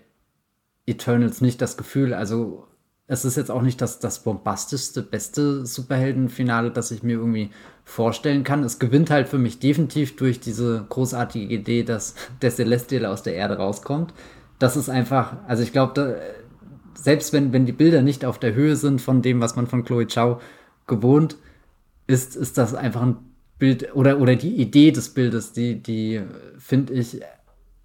Eternals 0.85 1.41
nicht 1.41 1.61
das 1.61 1.75
Gefühl. 1.75 2.13
Also 2.13 2.67
es 3.07 3.23
ist 3.23 3.37
jetzt 3.37 3.51
auch 3.51 3.61
nicht 3.61 3.81
das, 3.81 3.99
das 3.99 4.23
bombastischste, 4.23 5.01
beste 5.01 5.65
Superheldenfinale, 5.65 6.71
das 6.71 6.91
ich 6.91 7.03
mir 7.03 7.17
irgendwie 7.17 7.51
vorstellen 7.85 8.43
kann. 8.43 8.63
Es 8.63 8.79
gewinnt 8.79 9.09
halt 9.09 9.29
für 9.29 9.37
mich 9.37 9.59
definitiv 9.59 10.17
durch 10.17 10.41
diese 10.41 10.85
großartige 10.89 11.53
Idee, 11.53 11.83
dass 11.83 12.15
der 12.41 12.51
Celestial 12.51 13.05
aus 13.05 13.23
der 13.23 13.35
Erde 13.35 13.57
rauskommt. 13.57 14.13
Das 14.59 14.75
ist 14.75 14.89
einfach, 14.89 15.37
also 15.47 15.63
ich 15.63 15.71
glaube, 15.71 16.19
selbst 16.95 17.31
wenn, 17.31 17.53
wenn 17.53 17.65
die 17.65 17.71
Bilder 17.71 18.01
nicht 18.01 18.25
auf 18.25 18.39
der 18.39 18.53
Höhe 18.53 18.75
sind 18.75 19.01
von 19.01 19.21
dem, 19.21 19.39
was 19.39 19.55
man 19.55 19.67
von 19.67 19.85
Chloe 19.85 20.07
Chow 20.07 20.41
gewohnt 20.85 21.37
ist, 22.07 22.35
ist 22.35 22.57
das 22.57 22.73
einfach 22.73 23.01
ein 23.01 23.17
Bild 23.57 23.95
oder, 23.95 24.19
oder 24.19 24.35
die 24.35 24.55
Idee 24.55 24.91
des 24.91 25.09
Bildes, 25.09 25.53
die, 25.53 25.81
die 25.81 26.21
finde 26.57 26.93
ich 26.93 27.21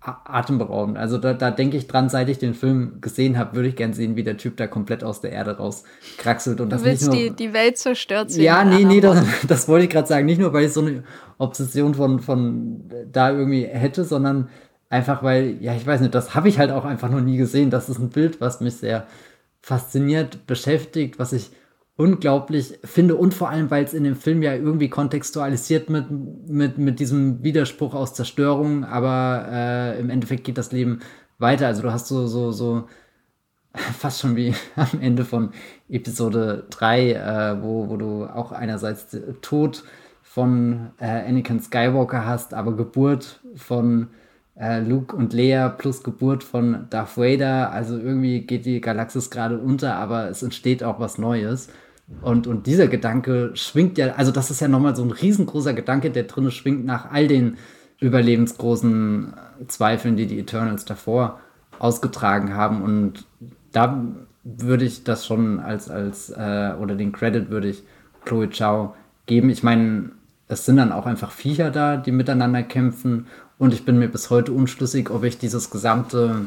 atemberaubend. 0.05 0.99
Also 0.99 1.17
da, 1.17 1.33
da 1.33 1.51
denke 1.51 1.77
ich 1.77 1.87
dran, 1.87 2.09
seit 2.09 2.29
ich 2.29 2.39
den 2.39 2.55
Film 2.55 3.01
gesehen 3.01 3.39
habe, 3.39 3.55
würde 3.55 3.69
ich 3.69 3.77
gern 3.77 3.93
sehen, 3.93 4.17
wie 4.17 4.25
der 4.25 4.37
Typ 4.37 4.57
da 4.57 4.67
komplett 4.67 5.05
aus 5.05 5.21
der 5.21 5.31
Erde 5.31 5.57
rauskraxelt. 5.57 6.61
Und 6.61 6.71
das 6.71 6.83
du 6.83 6.89
willst 6.89 7.09
nicht 7.09 7.13
nur, 7.13 7.31
die, 7.31 7.37
die 7.37 7.53
Welt 7.53 7.79
zerstört 7.79 8.31
sehen. 8.33 8.43
Ja, 8.43 8.65
nee, 8.65 8.85
nee, 8.85 9.01
das, 9.01 9.25
das 9.49 9.69
wollte 9.69 9.85
ich 9.85 9.91
gerade 9.91 10.09
sagen. 10.09 10.27
Nicht 10.27 10.41
nur, 10.41 10.53
weil 10.53 10.65
ich 10.65 10.73
so 10.73 10.81
eine 10.81 11.05
Obsession 11.39 11.95
von, 11.95 12.19
von 12.19 12.91
da 13.13 13.31
irgendwie 13.31 13.65
hätte, 13.65 14.05
sondern 14.05 14.49
einfach, 14.89 15.23
weil, 15.23 15.57
ja, 15.61 15.75
ich 15.75 15.87
weiß 15.87 16.01
nicht, 16.01 16.15
das 16.15 16.35
habe 16.35 16.49
ich 16.49 16.59
halt 16.59 16.73
auch 16.73 16.85
einfach 16.85 17.09
noch 17.09 17.21
nie 17.21 17.37
gesehen. 17.37 17.71
Das 17.71 17.89
ist 17.89 17.99
ein 17.99 18.11
Bild, 18.11 18.41
was 18.41 18.61
mich 18.61 18.77
sehr 18.77 19.07
fasziniert, 19.61 20.47
beschäftigt, 20.49 21.21
was 21.21 21.33
ich 21.33 21.53
unglaublich 21.97 22.79
finde 22.85 23.17
und 23.17 23.35
vor 23.35 23.51
allem, 23.51 23.71
weil 23.71 23.85
es 23.85 23.95
in 23.95 24.05
dem 24.05 24.17
Film 24.17 24.43
ja 24.43 24.55
irgendwie 24.55 24.89
kontextualisiert 24.89 25.91
mit, 25.91 26.11
mit, 26.11 26.79
mit 26.79 27.01
diesem 27.01 27.43
Widerspruch 27.43 27.95
aus 27.95 28.15
Zerstörung, 28.15 28.85
aber 28.85 29.47
äh, 29.51 30.01
im 30.01 30.11
Endeffekt 30.11 30.45
geht 30.45 30.59
das 30.59 30.73
Leben 30.73 31.01
weiter. 31.39 31.67
Also 31.67 31.83
du 31.83 31.93
hast 31.93 32.09
so, 32.09 32.27
so, 32.27 32.51
so 32.51 32.89
fast 33.75 34.21
schon 34.21 34.37
wie 34.37 34.55
am 34.77 35.01
Ende 35.01 35.25
von 35.25 35.51
Episode 35.89 36.67
3, 36.71 37.13
äh, 37.13 37.63
wo, 37.63 37.89
wo 37.89 37.97
du 37.97 38.25
auch 38.25 38.53
einerseits 38.53 39.17
Tod 39.43 39.85
von 40.23 40.93
äh, 40.99 41.29
Anakin 41.29 41.61
Skywalker 41.61 42.25
hast, 42.25 42.55
aber 42.55 42.75
Geburt 42.75 43.41
von 43.55 44.09
äh, 44.59 44.81
Luke 44.81 45.15
und 45.15 45.33
Leia 45.33 45.69
plus 45.69 46.03
Geburt 46.03 46.45
von 46.45 46.87
Darth 46.91 47.17
Vader. 47.17 47.73
Also 47.73 47.99
irgendwie 47.99 48.41
geht 48.43 48.67
die 48.67 48.81
Galaxis 48.81 49.31
gerade 49.31 49.59
unter, 49.59 49.97
aber 49.97 50.29
es 50.29 50.43
entsteht 50.43 50.85
auch 50.85 51.01
was 51.01 51.19
Neues. 51.19 51.69
Und, 52.21 52.47
und 52.47 52.67
dieser 52.67 52.89
Gedanke 52.89 53.53
schwingt 53.55 53.97
ja, 53.97 54.15
also 54.15 54.33
das 54.33 54.51
ist 54.51 54.61
ja 54.61 54.69
nochmal 54.69 54.95
so 54.95 55.03
ein 55.03 55.13
riesengroßer 55.13 55.73
Gedanke, 55.73 56.11
der 56.11 56.25
drinne 56.25 56.51
schwingt 56.51 56.85
nach 56.85 57.11
all 57.11 57.27
den 57.27 57.57
überlebensgroßen 58.01 59.33
Zweifeln, 59.69 60.17
die 60.17 60.27
die 60.27 60.39
Eternals 60.39 60.85
davor 60.85 61.41
ausgetragen 61.79 62.55
haben. 62.55 62.83
Und 62.83 63.25
da 63.73 64.05
würde 64.45 64.85
ich 64.85 65.05
das 65.05 65.25
schon 65.25 65.61
als, 65.61 65.89
als 65.89 66.31
äh, 66.31 66.73
oder 66.81 66.95
den 66.97 67.13
Credit 67.13 67.51
würde 67.51 67.69
ich 67.69 67.85
Chloe 68.25 68.49
Chow 68.49 68.95
geben. 69.27 69.51
Ich 69.51 69.63
meine, 69.63 70.11
es 70.49 70.67
sind 70.67 70.77
dann 70.77 70.93
auch 70.93 71.07
einfach 71.07 71.31
Viecher 71.31 71.71
da, 71.71 71.97
die 71.97 72.13
miteinander 72.13 72.63
kämpfen. 72.63 73.27
Und 73.63 73.73
ich 73.73 73.85
bin 73.85 73.97
mir 73.97 74.09
bis 74.09 74.29
heute 74.29 74.51
unschlüssig, 74.51 75.09
ob 75.09 75.23
ich 75.23 75.39
dieses 75.39 75.71
gesamte 75.71 76.47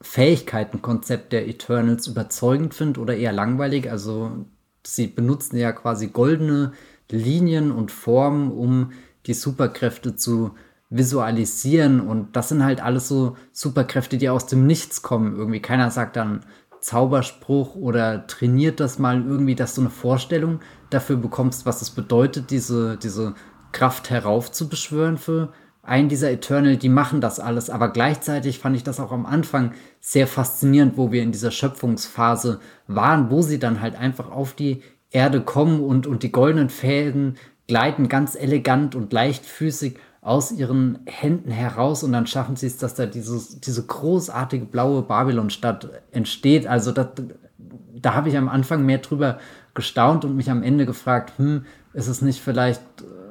Fähigkeitenkonzept 0.00 1.34
der 1.34 1.46
Eternals 1.46 2.06
überzeugend 2.06 2.72
finde 2.72 3.00
oder 3.00 3.14
eher 3.14 3.32
langweilig. 3.34 3.90
Also 3.90 4.46
sie 4.82 5.06
benutzen 5.08 5.58
ja 5.58 5.72
quasi 5.72 6.06
goldene 6.06 6.72
Linien 7.10 7.70
und 7.70 7.92
Formen, 7.92 8.50
um 8.52 8.92
die 9.26 9.34
Superkräfte 9.34 10.16
zu 10.16 10.52
visualisieren. 10.88 12.00
Und 12.00 12.34
das 12.34 12.48
sind 12.48 12.64
halt 12.64 12.82
alles 12.82 13.06
so 13.06 13.36
Superkräfte, 13.52 14.16
die 14.16 14.30
aus 14.30 14.46
dem 14.46 14.66
Nichts 14.66 15.02
kommen. 15.02 15.36
Irgendwie 15.36 15.60
keiner 15.60 15.90
sagt 15.90 16.16
dann 16.16 16.40
Zauberspruch 16.80 17.74
oder 17.74 18.26
trainiert 18.26 18.80
das 18.80 18.98
mal 18.98 19.22
irgendwie, 19.22 19.56
dass 19.56 19.74
du 19.74 19.82
eine 19.82 19.90
Vorstellung 19.90 20.60
dafür 20.88 21.16
bekommst, 21.16 21.66
was 21.66 21.82
es 21.82 21.90
bedeutet, 21.90 22.50
diese, 22.50 22.96
diese 22.96 23.34
Kraft 23.72 24.08
heraufzubeschwören 24.08 25.18
für 25.18 25.52
einen 25.90 26.08
dieser 26.08 26.30
Eternal, 26.30 26.76
die 26.76 26.88
machen 26.88 27.20
das 27.20 27.40
alles, 27.40 27.68
aber 27.68 27.88
gleichzeitig 27.88 28.60
fand 28.60 28.76
ich 28.76 28.84
das 28.84 29.00
auch 29.00 29.10
am 29.10 29.26
Anfang 29.26 29.72
sehr 30.00 30.28
faszinierend, 30.28 30.96
wo 30.96 31.10
wir 31.10 31.20
in 31.20 31.32
dieser 31.32 31.50
Schöpfungsphase 31.50 32.60
waren, 32.86 33.28
wo 33.28 33.42
sie 33.42 33.58
dann 33.58 33.80
halt 33.80 33.96
einfach 33.96 34.30
auf 34.30 34.54
die 34.54 34.82
Erde 35.10 35.40
kommen 35.40 35.80
und, 35.80 36.06
und 36.06 36.22
die 36.22 36.30
goldenen 36.30 36.68
Fäden 36.68 37.38
gleiten 37.66 38.08
ganz 38.08 38.36
elegant 38.36 38.94
und 38.94 39.12
leichtfüßig 39.12 39.96
aus 40.20 40.52
ihren 40.52 41.00
Händen 41.06 41.50
heraus 41.50 42.04
und 42.04 42.12
dann 42.12 42.28
schaffen 42.28 42.54
sie 42.54 42.68
es, 42.68 42.76
dass 42.76 42.94
da 42.94 43.06
dieses, 43.06 43.58
diese 43.58 43.84
großartige 43.84 44.66
blaue 44.66 45.02
Babylonstadt 45.02 45.90
entsteht. 46.12 46.68
Also 46.68 46.92
das, 46.92 47.08
da 47.96 48.14
habe 48.14 48.28
ich 48.28 48.36
am 48.36 48.48
Anfang 48.48 48.86
mehr 48.86 48.98
drüber 48.98 49.38
gestaunt 49.74 50.24
und 50.24 50.36
mich 50.36 50.52
am 50.52 50.62
Ende 50.62 50.86
gefragt, 50.86 51.32
hm, 51.38 51.64
ist 51.94 52.06
es 52.06 52.22
nicht 52.22 52.40
vielleicht 52.40 52.80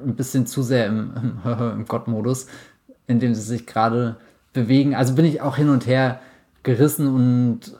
ein 0.04 0.14
bisschen 0.14 0.46
zu 0.46 0.62
sehr 0.62 0.86
im, 0.86 1.12
im, 1.44 1.52
im 1.72 1.84
Gott-Modus, 1.86 2.46
in 3.06 3.20
dem 3.20 3.34
sie 3.34 3.42
sich 3.42 3.66
gerade 3.66 4.16
bewegen. 4.52 4.94
Also 4.94 5.14
bin 5.14 5.24
ich 5.24 5.40
auch 5.40 5.56
hin 5.56 5.68
und 5.68 5.86
her 5.86 6.20
gerissen 6.62 7.06
und 7.08 7.76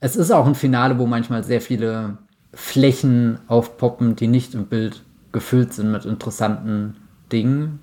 es 0.00 0.16
ist 0.16 0.30
auch 0.30 0.46
ein 0.46 0.54
Finale, 0.54 0.98
wo 0.98 1.06
manchmal 1.06 1.42
sehr 1.44 1.60
viele 1.60 2.18
Flächen 2.54 3.38
aufpoppen, 3.48 4.16
die 4.16 4.28
nicht 4.28 4.54
im 4.54 4.66
Bild 4.66 5.02
gefüllt 5.32 5.72
sind 5.72 5.92
mit 5.92 6.04
interessanten 6.04 6.96
Dingen. 7.32 7.80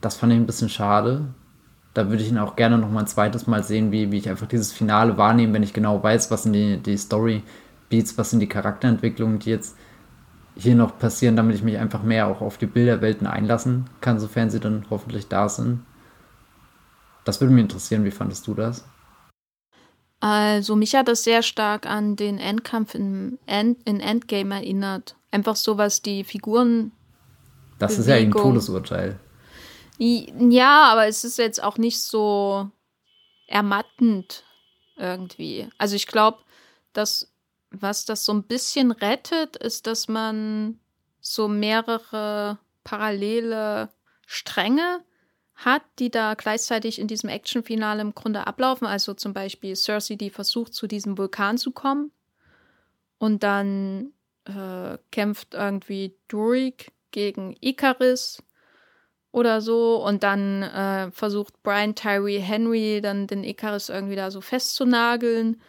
Das 0.00 0.16
fand 0.16 0.32
ich 0.32 0.38
ein 0.38 0.46
bisschen 0.46 0.68
schade. 0.68 1.26
Da 1.94 2.08
würde 2.08 2.22
ich 2.22 2.30
ihn 2.30 2.38
auch 2.38 2.56
gerne 2.56 2.78
noch 2.78 2.90
mal 2.90 3.00
ein 3.00 3.06
zweites 3.06 3.46
Mal 3.46 3.62
sehen, 3.62 3.92
wie, 3.92 4.10
wie 4.10 4.18
ich 4.18 4.28
einfach 4.28 4.46
dieses 4.46 4.72
Finale 4.72 5.16
wahrnehme, 5.16 5.52
wenn 5.54 5.62
ich 5.62 5.72
genau 5.72 6.02
weiß, 6.02 6.30
was 6.30 6.44
sind 6.44 6.54
die, 6.54 6.78
die 6.78 6.96
Story-Beats, 6.96 8.18
was 8.18 8.30
sind 8.30 8.40
die 8.40 8.48
Charakterentwicklungen, 8.48 9.38
die 9.38 9.50
jetzt 9.50 9.76
hier 10.62 10.74
noch 10.74 10.98
passieren, 10.98 11.36
damit 11.36 11.56
ich 11.56 11.62
mich 11.62 11.78
einfach 11.78 12.02
mehr 12.02 12.28
auch 12.28 12.40
auf 12.40 12.58
die 12.58 12.66
Bilderwelten 12.66 13.26
einlassen 13.26 13.90
kann, 14.00 14.20
sofern 14.20 14.50
sie 14.50 14.60
dann 14.60 14.86
hoffentlich 14.90 15.28
da 15.28 15.48
sind. 15.48 15.84
Das 17.24 17.40
würde 17.40 17.52
mich 17.52 17.62
interessieren, 17.62 18.04
wie 18.04 18.10
fandest 18.10 18.46
du 18.46 18.54
das? 18.54 18.84
Also 20.20 20.76
mich 20.76 20.94
hat 20.94 21.08
das 21.08 21.24
sehr 21.24 21.42
stark 21.42 21.86
an 21.86 22.14
den 22.14 22.38
Endkampf 22.38 22.94
in, 22.94 23.38
End, 23.46 23.78
in 23.84 23.98
Endgame 23.98 24.54
erinnert. 24.54 25.16
Einfach 25.32 25.56
so, 25.56 25.78
was 25.78 26.00
die 26.02 26.22
Figuren. 26.22 26.92
Das 27.78 27.96
Bewegung. 27.96 28.00
ist 28.00 28.08
ja 28.08 28.14
ein 28.16 28.30
Todesurteil. 28.30 29.20
Ja, 29.98 30.92
aber 30.92 31.06
es 31.08 31.24
ist 31.24 31.38
jetzt 31.38 31.62
auch 31.62 31.76
nicht 31.76 32.00
so 32.00 32.70
ermattend 33.48 34.44
irgendwie. 34.96 35.68
Also 35.78 35.96
ich 35.96 36.06
glaube, 36.06 36.38
dass 36.92 37.31
was 37.72 38.04
das 38.04 38.24
so 38.24 38.32
ein 38.32 38.44
bisschen 38.44 38.92
rettet, 38.92 39.56
ist, 39.56 39.86
dass 39.86 40.08
man 40.08 40.78
so 41.20 41.48
mehrere 41.48 42.58
parallele 42.84 43.90
Stränge 44.26 45.04
hat, 45.54 45.82
die 45.98 46.10
da 46.10 46.34
gleichzeitig 46.34 46.98
in 46.98 47.06
diesem 47.06 47.28
Actionfinale 47.28 48.00
im 48.00 48.14
Grunde 48.14 48.46
ablaufen. 48.46 48.86
Also 48.86 49.14
zum 49.14 49.32
Beispiel 49.32 49.76
Cersei, 49.76 50.16
die 50.16 50.30
versucht, 50.30 50.74
zu 50.74 50.86
diesem 50.86 51.16
Vulkan 51.18 51.58
zu 51.58 51.70
kommen. 51.70 52.10
Und 53.18 53.42
dann 53.44 54.12
äh, 54.46 54.98
kämpft 55.12 55.54
irgendwie 55.54 56.16
Durik 56.28 56.92
gegen 57.12 57.56
Icarus 57.60 58.42
oder 59.30 59.60
so. 59.60 60.04
Und 60.04 60.24
dann 60.24 60.62
äh, 60.62 61.10
versucht 61.12 61.62
Brian 61.62 61.94
Tyree 61.94 62.40
Henry 62.40 63.00
dann 63.00 63.28
den 63.28 63.44
Icarus 63.44 63.88
irgendwie 63.88 64.16
da 64.16 64.30
so 64.30 64.40
festzunageln 64.40 65.62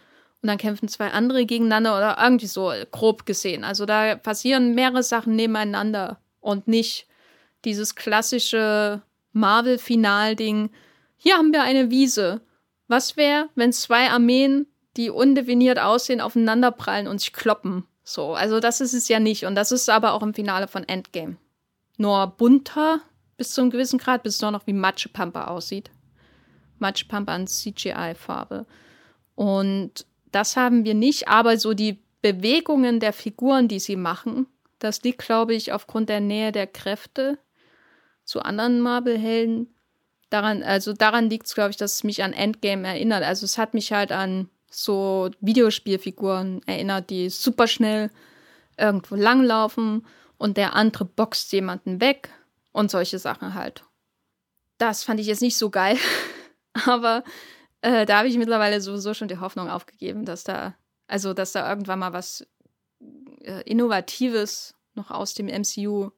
und 0.44 0.48
dann 0.48 0.58
kämpfen 0.58 0.88
zwei 0.88 1.08
andere 1.10 1.46
gegeneinander 1.46 1.96
oder 1.96 2.18
irgendwie 2.22 2.48
so 2.48 2.70
grob 2.90 3.24
gesehen. 3.24 3.64
Also 3.64 3.86
da 3.86 4.14
passieren 4.14 4.74
mehrere 4.74 5.02
Sachen 5.02 5.36
nebeneinander 5.36 6.20
und 6.40 6.68
nicht 6.68 7.06
dieses 7.64 7.94
klassische 7.94 9.00
Marvel-Final-Ding. 9.32 10.68
Hier 11.16 11.38
haben 11.38 11.54
wir 11.54 11.62
eine 11.62 11.90
Wiese. 11.90 12.42
Was 12.88 13.16
wäre, 13.16 13.48
wenn 13.54 13.72
zwei 13.72 14.10
Armeen, 14.10 14.66
die 14.98 15.08
undefiniert 15.08 15.78
aussehen, 15.78 16.20
aufeinanderprallen 16.20 17.08
und 17.08 17.22
sich 17.22 17.32
kloppen? 17.32 17.84
So, 18.02 18.34
also 18.34 18.60
das 18.60 18.82
ist 18.82 18.92
es 18.92 19.08
ja 19.08 19.20
nicht. 19.20 19.46
Und 19.46 19.54
das 19.54 19.72
ist 19.72 19.88
aber 19.88 20.12
auch 20.12 20.22
im 20.22 20.34
Finale 20.34 20.68
von 20.68 20.86
Endgame. 20.86 21.38
Nur 21.96 22.26
bunter 22.26 23.00
bis 23.38 23.52
zu 23.52 23.62
einem 23.62 23.70
gewissen 23.70 23.98
Grad, 23.98 24.22
bis 24.22 24.34
es 24.34 24.42
nur 24.42 24.50
noch 24.50 24.66
wie 24.66 24.74
Matschepampa 24.74 25.46
aussieht. 25.46 25.90
Matschepampa 26.80 27.34
an 27.34 27.46
CGI-Farbe. 27.46 28.66
Und 29.36 30.04
das 30.34 30.56
haben 30.56 30.84
wir 30.84 30.94
nicht, 30.94 31.28
aber 31.28 31.58
so 31.58 31.74
die 31.74 32.02
Bewegungen 32.22 33.00
der 33.00 33.12
Figuren, 33.12 33.68
die 33.68 33.78
sie 33.78 33.96
machen, 33.96 34.46
das 34.78 35.02
liegt, 35.02 35.24
glaube 35.24 35.54
ich, 35.54 35.72
aufgrund 35.72 36.08
der 36.08 36.20
Nähe 36.20 36.52
der 36.52 36.66
Kräfte 36.66 37.38
zu 38.24 38.40
anderen 38.40 38.80
Marvel-Helden. 38.80 39.74
Daran, 40.30 40.62
also 40.62 40.92
daran 40.92 41.30
liegt 41.30 41.46
es, 41.46 41.54
glaube 41.54 41.70
ich, 41.70 41.76
dass 41.76 41.94
es 41.94 42.04
mich 42.04 42.22
an 42.22 42.32
Endgame 42.32 42.88
erinnert. 42.88 43.22
Also 43.22 43.44
es 43.44 43.58
hat 43.58 43.74
mich 43.74 43.92
halt 43.92 44.10
an 44.10 44.48
so 44.70 45.30
Videospielfiguren 45.40 46.62
erinnert, 46.66 47.10
die 47.10 47.30
super 47.30 47.68
schnell 47.68 48.10
irgendwo 48.76 49.14
langlaufen 49.14 50.04
und 50.36 50.56
der 50.56 50.74
andere 50.74 51.04
boxt 51.04 51.52
jemanden 51.52 52.00
weg 52.00 52.30
und 52.72 52.90
solche 52.90 53.18
Sachen 53.18 53.54
halt. 53.54 53.84
Das 54.78 55.04
fand 55.04 55.20
ich 55.20 55.28
jetzt 55.28 55.42
nicht 55.42 55.56
so 55.56 55.70
geil, 55.70 55.96
aber 56.86 57.22
äh, 57.84 58.06
da 58.06 58.18
habe 58.18 58.28
ich 58.28 58.38
mittlerweile 58.38 58.80
sowieso 58.80 59.12
schon 59.12 59.28
die 59.28 59.38
Hoffnung 59.38 59.68
aufgegeben, 59.68 60.24
dass 60.24 60.42
da, 60.42 60.74
also 61.06 61.34
dass 61.34 61.52
da 61.52 61.68
irgendwann 61.68 61.98
mal 61.98 62.14
was 62.14 62.46
äh, 63.42 63.60
Innovatives 63.70 64.74
noch 64.94 65.10
aus 65.10 65.34
dem 65.34 65.46
MCU 65.46 66.10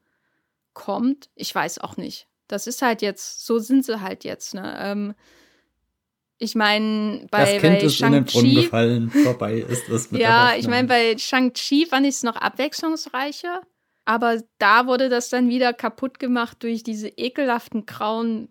kommt. 0.75 1.29
Ich 1.35 1.53
weiß 1.53 1.79
auch 1.79 1.97
nicht. 1.97 2.29
Das 2.47 2.69
ist 2.69 2.83
halt 2.83 3.03
jetzt, 3.03 3.45
so 3.45 3.59
sind 3.59 3.85
sie 3.85 4.01
halt 4.01 4.23
jetzt, 4.23 4.55
ne? 4.55 4.77
Ähm, 4.79 5.15
ich 6.39 6.55
meine, 6.55 7.27
bei, 7.33 7.41
das 7.41 7.63
kind 7.63 7.79
bei 7.81 7.87
ist 7.87 8.01
in 8.01 8.13
den 8.13 8.25
Brunnen 8.27 8.55
gefallen, 8.55 9.11
vorbei 9.11 9.55
ist 9.55 9.91
das 9.91 10.13
mit 10.13 10.21
Ja, 10.21 10.55
ich 10.55 10.69
meine, 10.69 10.87
bei 10.87 11.19
Shang-Chi 11.19 11.87
fand 11.87 12.07
ich 12.07 12.17
es 12.17 12.23
noch 12.23 12.37
abwechslungsreicher, 12.37 13.63
aber 14.05 14.41
da 14.59 14.87
wurde 14.87 15.09
das 15.09 15.31
dann 15.31 15.49
wieder 15.49 15.73
kaputt 15.73 16.21
gemacht 16.21 16.63
durch 16.63 16.85
diese 16.85 17.09
ekelhaften 17.09 17.87
grauen 17.87 18.51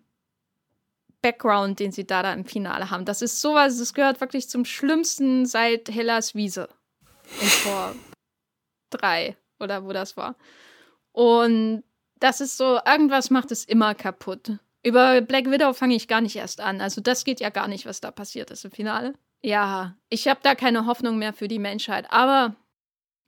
Background, 1.22 1.80
den 1.80 1.92
sie 1.92 2.06
da, 2.06 2.22
da 2.22 2.32
im 2.32 2.44
Finale 2.44 2.90
haben. 2.90 3.04
Das 3.04 3.22
ist 3.22 3.40
sowas, 3.40 3.78
das 3.78 3.94
gehört 3.94 4.20
wirklich 4.20 4.48
zum 4.48 4.64
Schlimmsten 4.64 5.46
seit 5.46 5.88
Hellas 5.88 6.34
Wiese. 6.34 6.68
In 7.40 7.48
Tor 7.62 7.94
3 8.90 9.36
oder 9.58 9.84
wo 9.84 9.92
das 9.92 10.16
war. 10.16 10.36
Und 11.12 11.82
das 12.20 12.40
ist 12.40 12.56
so, 12.56 12.78
irgendwas 12.86 13.30
macht 13.30 13.50
es 13.50 13.64
immer 13.64 13.94
kaputt. 13.94 14.58
Über 14.82 15.20
Black 15.20 15.50
Widow 15.50 15.72
fange 15.72 15.96
ich 15.96 16.08
gar 16.08 16.20
nicht 16.20 16.36
erst 16.36 16.60
an. 16.60 16.80
Also 16.80 17.00
das 17.00 17.24
geht 17.24 17.40
ja 17.40 17.50
gar 17.50 17.68
nicht, 17.68 17.86
was 17.86 18.00
da 18.00 18.10
passiert 18.10 18.50
ist 18.50 18.64
im 18.64 18.70
Finale. 18.70 19.14
Ja, 19.42 19.96
ich 20.08 20.28
habe 20.28 20.40
da 20.42 20.54
keine 20.54 20.86
Hoffnung 20.86 21.18
mehr 21.18 21.32
für 21.32 21.48
die 21.48 21.58
Menschheit. 21.58 22.06
Aber 22.10 22.54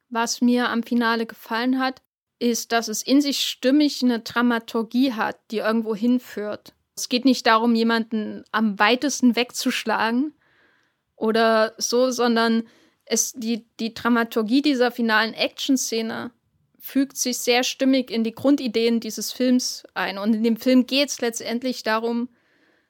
was 0.09 0.41
mir 0.41 0.69
am 0.69 0.83
Finale 0.83 1.27
gefallen 1.27 1.79
hat, 1.79 2.01
ist, 2.39 2.73
dass 2.73 2.89
es 2.89 3.03
in 3.03 3.21
sich 3.21 3.41
stimmig 3.41 4.03
eine 4.03 4.21
Dramaturgie 4.21 5.13
hat, 5.15 5.39
die 5.51 5.59
irgendwo 5.59 5.95
hinführt. 5.95 6.75
Es 6.99 7.09
geht 7.09 7.25
nicht 7.25 7.47
darum, 7.47 7.75
jemanden 7.75 8.45
am 8.53 8.79
weitesten 8.79 9.37
wegzuschlagen 9.37 10.35
oder 11.17 11.75
so, 11.79 12.11
sondern 12.11 12.65
es, 13.05 13.33
die, 13.33 13.67
die 13.81 13.95
Dramaturgie 13.95 14.63
dieser 14.63 14.91
finalen 14.91 15.35
Action-Szene 15.35 16.31
fügt 16.79 17.17
sich 17.17 17.39
sehr 17.39 17.65
stimmig 17.65 18.11
in 18.11 18.25
die 18.25 18.33
Grundideen 18.33 19.01
dieses 19.01 19.33
Films 19.33 19.85
ein. 19.95 20.19
Und 20.19 20.35
in 20.35 20.43
dem 20.43 20.57
Film 20.57 20.87
geht 20.87 21.11
es 21.11 21.21
letztendlich 21.21 21.83
darum, 21.83 22.29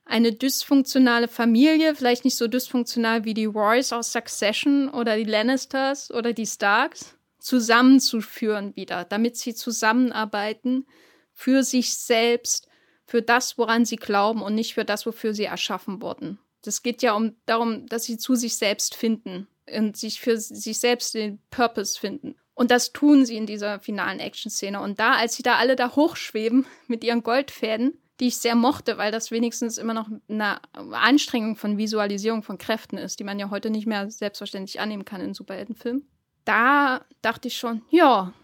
eine 0.05 0.33
dysfunktionale 0.33 1.29
Familie, 1.29 1.95
vielleicht 1.95 2.25
nicht 2.25 2.37
so 2.37 2.49
dysfunktional 2.49 3.25
wie 3.25 3.35
die 3.35 3.45
Royce 3.45 3.93
aus 3.93 4.13
Succession 4.13 4.89
oder 4.89 5.17
die 5.17 5.25
Lannisters 5.25 6.11
oder 6.11 6.33
die 6.33 6.47
Starks, 6.47 7.19
zusammenzuführen 7.39 8.75
wieder, 8.77 9.05
damit 9.05 9.37
sie 9.37 9.55
zusammenarbeiten 9.55 10.87
für 11.33 11.63
sich 11.63 11.95
selbst, 11.95 12.68
für 13.09 13.23
das, 13.23 13.57
woran 13.57 13.87
sie 13.87 13.97
glauben 13.97 14.43
und 14.43 14.55
nicht 14.55 14.75
für 14.75 14.85
das, 14.85 15.07
wofür 15.07 15.33
sie 15.33 15.45
erschaffen 15.45 16.03
wurden. 16.03 16.39
Das 16.61 16.83
geht 16.83 17.01
ja 17.01 17.15
um 17.15 17.37
darum, 17.47 17.87
dass 17.87 18.05
sie 18.05 18.19
zu 18.19 18.35
sich 18.35 18.57
selbst 18.57 18.95
finden 18.95 19.49
und 19.75 19.97
sich 19.97 20.21
für 20.21 20.37
sich 20.37 20.79
selbst 20.79 21.15
den 21.15 21.41
Purpose 21.51 21.99
finden. 21.99 22.37
Und 22.53 22.71
das 22.71 22.93
tun 22.93 23.25
sie 23.25 23.39
in 23.39 23.47
dieser 23.47 23.81
finalen 23.81 24.21
Action-Szene. 24.21 24.79
Und 24.83 24.99
da, 25.01 25.13
als 25.13 25.37
sie 25.37 25.43
da 25.43 25.57
alle 25.57 25.75
da 25.75 25.97
hochschweben 25.97 26.67
mit 26.87 27.03
ihren 27.03 27.23
Goldfäden, 27.23 27.97
die 28.21 28.27
ich 28.29 28.37
sehr 28.37 28.57
mochte, 28.57 28.99
weil 28.99 29.11
das 29.11 29.31
wenigstens 29.31 29.79
immer 29.79 29.95
noch 29.95 30.11
eine 30.29 30.61
Anstrengung 30.75 31.57
von 31.57 31.79
Visualisierung 31.79 32.43
von 32.43 32.59
Kräften 32.59 32.99
ist, 32.99 33.21
die 33.21 33.25
man 33.25 33.39
ja 33.39 33.49
heute 33.49 33.71
nicht 33.71 33.87
mehr 33.87 34.11
selbstverständlich 34.11 34.81
annehmen 34.81 35.07
kann 35.07 35.23
in 35.23 35.33
Superheldenfilmen. 35.33 36.07
Da 36.45 37.07
dachte 37.23 37.49
ich 37.49 37.57
schon, 37.57 37.81
ja, 37.89 38.35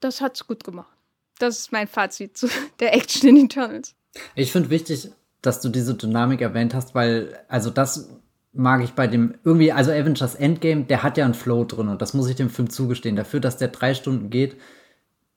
das 0.00 0.22
hat's 0.22 0.46
gut 0.46 0.64
gemacht. 0.64 0.97
Das 1.38 1.58
ist 1.58 1.72
mein 1.72 1.86
Fazit 1.86 2.36
zu 2.36 2.48
der 2.80 2.94
Action 2.94 3.28
in 3.30 3.44
Eternals. 3.44 3.94
Ich 4.34 4.52
finde 4.52 4.70
wichtig, 4.70 5.10
dass 5.42 5.60
du 5.60 5.68
diese 5.68 5.94
Dynamik 5.94 6.40
erwähnt 6.40 6.74
hast, 6.74 6.94
weil, 6.94 7.38
also 7.48 7.70
das 7.70 8.08
mag 8.52 8.82
ich 8.82 8.92
bei 8.92 9.06
dem 9.06 9.34
irgendwie, 9.44 9.72
also 9.72 9.92
Avengers 9.92 10.34
Endgame, 10.34 10.84
der 10.84 11.02
hat 11.02 11.16
ja 11.16 11.24
einen 11.24 11.34
Flow 11.34 11.64
drin 11.64 11.88
und 11.88 12.02
das 12.02 12.14
muss 12.14 12.28
ich 12.28 12.36
dem 12.36 12.50
Film 12.50 12.70
zugestehen. 12.70 13.16
Dafür, 13.16 13.40
dass 13.40 13.56
der 13.56 13.68
drei 13.68 13.94
Stunden 13.94 14.30
geht 14.30 14.56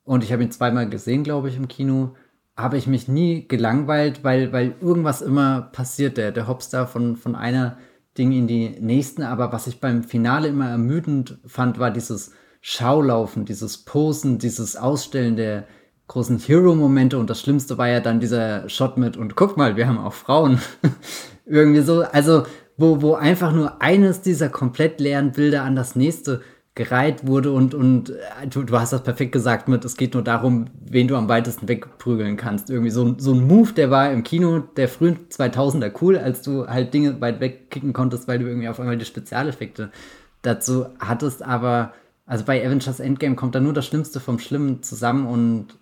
und 0.03 0.23
ich 0.23 0.31
habe 0.33 0.43
ihn 0.43 0.51
zweimal 0.51 0.89
gesehen, 0.89 1.23
glaube 1.23 1.49
ich, 1.49 1.57
im 1.57 1.67
Kino, 1.67 2.15
habe 2.55 2.77
ich 2.77 2.87
mich 2.87 3.07
nie 3.07 3.47
gelangweilt, 3.47 4.23
weil, 4.23 4.51
weil 4.51 4.75
irgendwas 4.81 5.21
immer 5.21 5.61
passiert. 5.61 6.17
Der, 6.17 6.31
der 6.31 6.47
Hopstar 6.47 6.87
von, 6.87 7.15
von 7.15 7.35
einer 7.35 7.77
Ding 8.17 8.31
in 8.31 8.47
die 8.47 8.69
nächsten. 8.69 9.23
Aber 9.23 9.51
was 9.51 9.67
ich 9.67 9.79
beim 9.79 10.03
Finale 10.03 10.49
immer 10.49 10.69
ermüdend 10.69 11.39
fand, 11.45 11.79
war 11.79 11.91
dieses 11.91 12.33
Schaulaufen, 12.61 13.45
dieses 13.45 13.85
Posen, 13.85 14.37
dieses 14.37 14.75
Ausstellen 14.75 15.35
der 15.35 15.65
großen 16.07 16.39
Hero-Momente. 16.39 17.17
Und 17.17 17.29
das 17.29 17.41
Schlimmste 17.41 17.77
war 17.77 17.87
ja 17.87 17.99
dann 17.99 18.19
dieser 18.19 18.67
Shot 18.69 18.97
mit, 18.97 19.17
und 19.17 19.35
guck 19.35 19.57
mal, 19.57 19.75
wir 19.75 19.87
haben 19.87 19.97
auch 19.97 20.13
Frauen. 20.13 20.59
Irgendwie 21.45 21.81
so. 21.81 22.01
Also 22.01 22.43
wo, 22.77 23.01
wo 23.01 23.13
einfach 23.13 23.53
nur 23.53 23.81
eines 23.81 24.21
dieser 24.21 24.49
komplett 24.49 24.99
leeren 24.99 25.31
Bilder 25.31 25.63
an 25.63 25.75
das 25.75 25.95
nächste 25.95 26.41
gereiht 26.73 27.27
wurde 27.27 27.51
und, 27.51 27.73
und 27.73 28.11
äh, 28.11 28.47
du, 28.49 28.63
du 28.63 28.79
hast 28.79 28.93
das 28.93 29.03
perfekt 29.03 29.33
gesagt 29.33 29.67
mit, 29.67 29.83
es 29.83 29.97
geht 29.97 30.13
nur 30.13 30.23
darum, 30.23 30.67
wen 30.85 31.07
du 31.07 31.17
am 31.17 31.27
weitesten 31.27 31.67
wegprügeln 31.67 32.37
kannst. 32.37 32.69
Irgendwie 32.69 32.91
so, 32.91 33.15
so 33.17 33.33
ein 33.33 33.45
Move, 33.45 33.73
der 33.73 33.91
war 33.91 34.11
im 34.11 34.23
Kino 34.23 34.59
der 34.59 34.87
frühen 34.87 35.27
2000er 35.29 35.91
cool, 36.01 36.17
als 36.17 36.41
du 36.41 36.67
halt 36.67 36.93
Dinge 36.93 37.19
weit 37.19 37.41
wegkicken 37.41 37.91
konntest, 37.91 38.27
weil 38.27 38.39
du 38.39 38.47
irgendwie 38.47 38.69
auf 38.69 38.79
einmal 38.79 38.97
die 38.97 39.05
Spezialeffekte 39.05 39.91
dazu 40.43 40.85
hattest. 40.99 41.43
Aber 41.43 41.93
also 42.25 42.45
bei 42.45 42.65
Avengers 42.65 43.01
Endgame 43.01 43.35
kommt 43.35 43.53
da 43.53 43.59
nur 43.59 43.73
das 43.73 43.85
Schlimmste 43.85 44.21
vom 44.21 44.39
Schlimmen 44.39 44.81
zusammen 44.81 45.27
und 45.27 45.77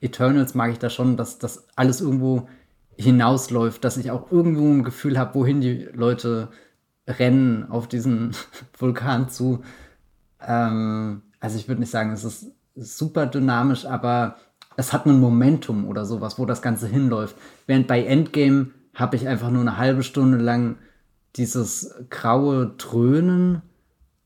Eternals 0.00 0.54
mag 0.54 0.70
ich 0.70 0.78
da 0.78 0.90
schon, 0.90 1.16
dass 1.16 1.38
das 1.38 1.66
alles 1.76 2.00
irgendwo 2.00 2.48
hinausläuft, 2.96 3.84
dass 3.84 3.96
ich 3.96 4.10
auch 4.10 4.30
irgendwo 4.30 4.68
ein 4.68 4.84
Gefühl 4.84 5.18
habe, 5.18 5.34
wohin 5.34 5.60
die 5.60 5.88
Leute 5.92 6.48
rennen 7.06 7.70
auf 7.70 7.88
diesen 7.88 8.32
Vulkan 8.78 9.28
zu. 9.28 9.62
Ähm, 10.40 11.22
also 11.40 11.58
ich 11.58 11.68
würde 11.68 11.80
nicht 11.80 11.90
sagen, 11.90 12.12
es 12.12 12.24
ist 12.24 12.52
super 12.74 13.26
dynamisch, 13.26 13.86
aber 13.86 14.36
es 14.76 14.92
hat 14.92 15.06
ein 15.06 15.20
Momentum 15.20 15.86
oder 15.86 16.04
sowas, 16.04 16.38
wo 16.38 16.46
das 16.46 16.62
Ganze 16.62 16.86
hinläuft. 16.86 17.36
Während 17.66 17.86
bei 17.86 18.04
Endgame 18.04 18.70
habe 18.94 19.16
ich 19.16 19.26
einfach 19.26 19.50
nur 19.50 19.62
eine 19.62 19.76
halbe 19.76 20.02
Stunde 20.02 20.38
lang 20.38 20.76
dieses 21.36 21.94
graue 22.10 22.74
Dröhnen 22.78 23.62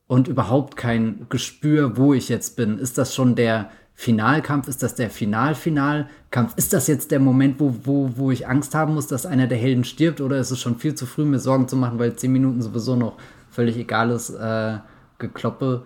und 0.07 0.29
überhaupt 0.29 0.77
kein 0.77 1.27
Gespür, 1.29 1.97
wo 1.97 2.15
ich 2.15 2.29
jetzt 2.29 2.57
bin. 2.57 2.79
Ist 2.79 2.99
das 2.99 3.15
schon 3.15 3.35
der 3.35 3.71
Finalkampf? 3.95 4.69
Ist 4.69 4.83
das 4.83 4.95
der 4.95 5.11
Final-Finalkampf? 5.11 6.57
Ist 6.57 6.73
das 6.73 6.87
jetzt 6.87 7.11
der 7.11 7.21
Moment, 7.21 7.61
wo, 7.61 7.75
wo, 7.85 8.11
wo 8.17 8.31
ich 8.31 8.49
Angst 8.49 8.75
haben 8.75 8.95
muss, 8.95 9.07
dass 9.07 9.27
einer 9.27 9.47
der 9.47 9.59
Helden 9.59 9.85
stirbt? 9.85 10.21
Oder 10.21 10.39
ist 10.39 10.51
es 10.51 10.61
schon 10.61 10.79
viel 10.79 10.95
zu 10.95 11.07
früh, 11.07 11.25
mir 11.25 11.39
Sorgen 11.39 11.69
zu 11.69 11.77
machen, 11.77 11.99
weil 11.99 12.17
zehn 12.17 12.33
Minuten 12.33 12.63
sowieso 12.63 12.97
noch 12.97 13.17
völlig 13.51 13.77
egales 13.77 14.31
äh, 14.31 14.79
Gekloppe 15.19 15.85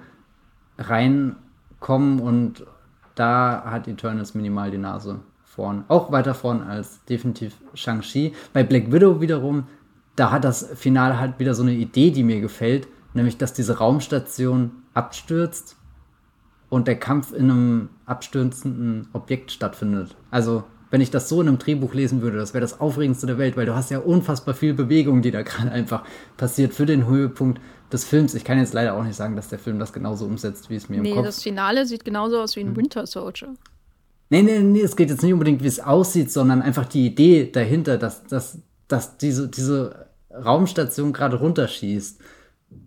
reinkommen? 0.79 2.21
Und 2.21 2.65
da 3.15 3.65
hat 3.67 3.89
Eternals 3.89 4.35
minimal 4.35 4.71
die 4.71 4.79
Nase 4.79 5.21
vorn. 5.45 5.85
Auch 5.89 6.13
weiter 6.13 6.35
vorn 6.35 6.63
als 6.63 7.05
definitiv 7.07 7.55
Shang-Chi. 7.75 8.35
Bei 8.53 8.63
Black 8.63 8.93
Widow 8.93 9.21
wiederum, 9.21 9.65
da 10.15 10.31
hat 10.31 10.45
das 10.45 10.71
Finale 10.75 11.19
halt 11.19 11.39
wieder 11.39 11.55
so 11.55 11.63
eine 11.63 11.73
Idee, 11.73 12.11
die 12.11 12.23
mir 12.23 12.41
gefällt, 12.41 12.89
nämlich 13.15 13.37
dass 13.37 13.53
diese 13.53 13.79
Raumstation 13.79 14.71
abstürzt 14.95 15.77
und 16.77 16.87
der 16.87 16.99
Kampf 16.99 17.33
in 17.33 17.51
einem 17.51 17.89
abstürzenden 18.05 19.09
Objekt 19.15 19.51
stattfindet. 19.51 20.15
Also, 20.31 20.65
wenn 20.91 21.01
ich 21.01 21.11
das 21.11 21.27
so 21.27 21.41
in 21.41 21.49
einem 21.49 21.57
Drehbuch 21.59 21.95
lesen 21.95 22.21
würde, 22.21 22.37
das 22.37 22.53
wäre 22.53 22.61
das 22.61 22.81
Aufregendste 22.81 23.27
der 23.27 23.39
Welt, 23.39 23.57
weil 23.57 23.65
du 23.65 23.75
hast 23.75 23.91
ja 23.91 23.99
unfassbar 23.99 24.55
viel 24.55 24.75
Bewegung, 24.75 25.23
die 25.23 25.31
da 25.31 25.41
gerade 25.43 25.73
einfach 25.73 26.05
passiert 26.37 26.75
für 26.75 26.85
den 26.85 27.07
Höhepunkt 27.07 27.63
des 27.91 28.05
Films. 28.05 28.35
Ich 28.35 28.45
kann 28.45 28.59
jetzt 28.59 28.75
leider 28.75 28.93
auch 28.93 29.03
nicht 29.03 29.17
sagen, 29.17 29.37
dass 29.37 29.49
der 29.49 29.59
Film 29.59 29.79
das 29.79 29.95
genauso 29.95 30.27
umsetzt, 30.27 30.69
wie 30.69 30.77
es 30.77 30.91
mir 30.91 31.01
nee, 31.01 31.09
im 31.09 31.15
Kopf... 31.15 31.23
Nee, 31.23 31.29
das 31.29 31.43
Finale 31.43 31.87
sieht 31.87 32.05
genauso 32.05 32.39
aus 32.41 32.57
wie 32.57 32.61
ein 32.61 32.69
hm. 32.69 32.77
Winter 32.77 33.07
Soldier. 33.07 33.55
Nee, 34.29 34.43
nee, 34.43 34.59
nee, 34.59 34.83
es 34.83 34.97
geht 34.97 35.09
jetzt 35.09 35.23
nicht 35.23 35.33
unbedingt, 35.33 35.63
wie 35.63 35.69
es 35.69 35.81
aussieht, 35.81 36.31
sondern 36.31 36.61
einfach 36.61 36.85
die 36.85 37.07
Idee 37.07 37.51
dahinter, 37.51 37.97
dass, 37.97 38.25
dass, 38.25 38.59
dass 38.87 39.17
diese, 39.17 39.49
diese 39.49 40.11
Raumstation 40.31 41.15
gerade 41.15 41.37
runterschießt 41.37 42.21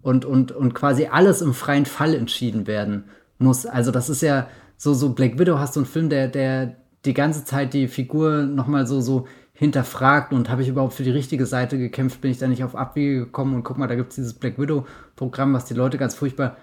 und, 0.04 0.26
und, 0.26 0.52
und 0.52 0.76
quasi 0.76 1.08
alles 1.08 1.42
im 1.42 1.56
freien 1.56 1.88
Fall 1.88 2.14
entschieden 2.14 2.68
werden 2.68 3.06
muss. 3.40 3.66
Also 3.66 3.92
das 3.92 4.10
ist 4.10 4.22
ja 4.22 4.48
so, 4.78 4.94
so 4.94 5.14
Black 5.14 5.40
Widow 5.40 5.60
hast 5.60 5.76
du 5.76 5.82
einen 5.82 5.88
Film, 5.88 6.10
der, 6.10 6.28
der 6.28 6.78
die 7.06 7.14
ganze 7.14 7.46
Zeit 7.46 7.74
die 7.74 7.88
Figur 7.88 8.44
nochmal 8.44 8.86
so, 8.86 9.02
so 9.02 9.26
hinterfragt 9.54 10.32
und 10.32 10.50
habe 10.50 10.62
ich 10.62 10.70
überhaupt 10.70 10.94
für 10.94 11.04
die 11.04 11.12
richtige 11.12 11.46
Seite 11.46 11.78
gekämpft, 11.78 12.22
bin 12.22 12.32
ich 12.32 12.38
da 12.38 12.48
nicht 12.48 12.64
auf 12.64 12.76
Abwege 12.76 13.20
gekommen 13.26 13.56
und 13.56 13.64
guck 13.64 13.78
mal, 13.78 13.88
da 13.88 13.96
gibt 13.96 14.12
es 14.12 14.16
dieses 14.16 14.34
Black 14.34 14.58
Widow-Programm, 14.58 15.54
was 15.54 15.66
die 15.66 15.74
Leute 15.74 15.98
ganz 15.98 16.16
furchtbar 16.16 16.56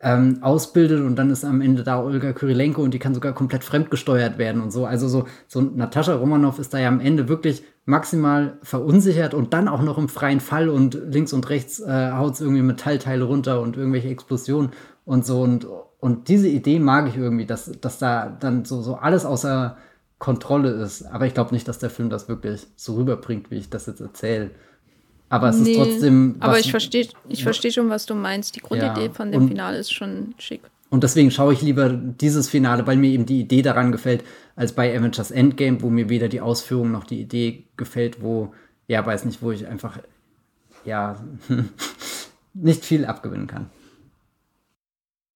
ähm, 0.00 0.38
ausbildet 0.40 1.02
und 1.02 1.16
dann 1.16 1.28
ist 1.28 1.44
am 1.44 1.60
Ende 1.60 1.82
da 1.82 2.02
Olga 2.02 2.32
Kyrilenko 2.32 2.82
und 2.82 2.94
die 2.94 2.98
kann 2.98 3.14
sogar 3.14 3.34
komplett 3.34 3.62
fremdgesteuert 3.62 4.38
werden 4.38 4.62
und 4.62 4.70
so. 4.70 4.86
Also 4.86 5.08
so, 5.08 5.26
so 5.46 5.60
Natascha 5.60 6.14
Romanoff 6.14 6.58
ist 6.58 6.72
da 6.72 6.78
ja 6.78 6.88
am 6.88 7.00
Ende 7.00 7.28
wirklich 7.28 7.62
maximal 7.84 8.58
verunsichert 8.62 9.34
und 9.34 9.52
dann 9.52 9.68
auch 9.68 9.82
noch 9.82 9.98
im 9.98 10.08
freien 10.08 10.40
Fall 10.40 10.70
und 10.70 10.94
links 10.94 11.34
und 11.34 11.50
rechts 11.50 11.80
äh, 11.80 12.12
haut 12.12 12.40
irgendwie 12.40 12.62
Metallteile 12.62 13.24
runter 13.24 13.60
und 13.60 13.76
irgendwelche 13.76 14.08
Explosionen 14.08 14.70
und 15.04 15.26
so 15.26 15.42
und 15.42 15.66
und 16.00 16.28
diese 16.28 16.48
Idee 16.48 16.78
mag 16.78 17.08
ich 17.08 17.16
irgendwie, 17.16 17.46
dass, 17.46 17.70
dass 17.80 17.98
da 17.98 18.34
dann 18.40 18.64
so, 18.64 18.80
so 18.80 18.94
alles 18.94 19.26
außer 19.26 19.76
Kontrolle 20.18 20.70
ist. 20.70 21.02
Aber 21.04 21.26
ich 21.26 21.34
glaube 21.34 21.54
nicht, 21.54 21.68
dass 21.68 21.78
der 21.78 21.90
Film 21.90 22.08
das 22.08 22.28
wirklich 22.28 22.66
so 22.74 22.96
rüberbringt, 22.96 23.50
wie 23.50 23.56
ich 23.56 23.68
das 23.68 23.86
jetzt 23.86 24.00
erzähle. 24.00 24.50
Aber 25.28 25.50
es 25.50 25.58
nee, 25.58 25.72
ist 25.72 25.76
trotzdem. 25.76 26.36
aber 26.40 26.58
ich 26.58 26.70
verstehe 26.70 27.06
ich 27.28 27.44
versteh 27.44 27.70
schon, 27.70 27.88
was 27.90 28.06
du 28.06 28.14
meinst. 28.14 28.56
Die 28.56 28.60
Grundidee 28.60 29.06
ja, 29.06 29.12
von 29.12 29.30
dem 29.30 29.48
Finale 29.48 29.78
ist 29.78 29.92
schon 29.92 30.34
schick. 30.38 30.62
Und 30.88 31.04
deswegen 31.04 31.30
schaue 31.30 31.52
ich 31.52 31.62
lieber 31.62 31.88
dieses 31.90 32.48
Finale, 32.48 32.86
weil 32.86 32.96
mir 32.96 33.10
eben 33.10 33.26
die 33.26 33.40
Idee 33.40 33.62
daran 33.62 33.92
gefällt, 33.92 34.24
als 34.56 34.72
bei 34.72 34.96
Avengers 34.96 35.30
Endgame, 35.30 35.82
wo 35.82 35.90
mir 35.90 36.08
weder 36.08 36.28
die 36.28 36.40
Ausführung 36.40 36.90
noch 36.90 37.04
die 37.04 37.20
Idee 37.20 37.64
gefällt, 37.76 38.22
wo, 38.22 38.52
ja, 38.88 39.04
weiß 39.06 39.24
nicht, 39.24 39.40
wo 39.40 39.52
ich 39.52 39.68
einfach, 39.68 39.98
ja, 40.84 41.22
nicht 42.54 42.84
viel 42.84 43.04
abgewinnen 43.04 43.46
kann 43.46 43.70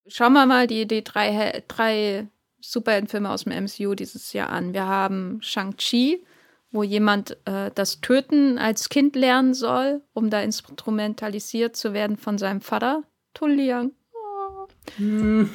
schauen 0.06 0.32
wir 0.32 0.46
mal 0.46 0.66
die, 0.66 0.86
die 0.86 1.04
drei, 1.04 1.62
drei 1.68 2.26
Superheldenfilme 2.60 3.30
aus 3.30 3.44
dem 3.44 3.64
MCU 3.64 3.94
dieses 3.94 4.32
Jahr 4.32 4.50
an. 4.50 4.72
Wir 4.72 4.86
haben 4.86 5.38
Shang-Chi, 5.42 6.24
wo 6.70 6.82
jemand 6.82 7.36
äh, 7.46 7.70
das 7.74 8.00
Töten 8.00 8.58
als 8.58 8.88
Kind 8.88 9.16
lernen 9.16 9.54
soll, 9.54 10.02
um 10.12 10.30
da 10.30 10.40
instrumentalisiert 10.40 11.76
zu 11.76 11.92
werden 11.92 12.16
von 12.16 12.38
seinem 12.38 12.60
Vater, 12.60 13.04
Tulliang. 13.32 13.92
Oh. 14.12 14.66
Hm. 14.96 15.50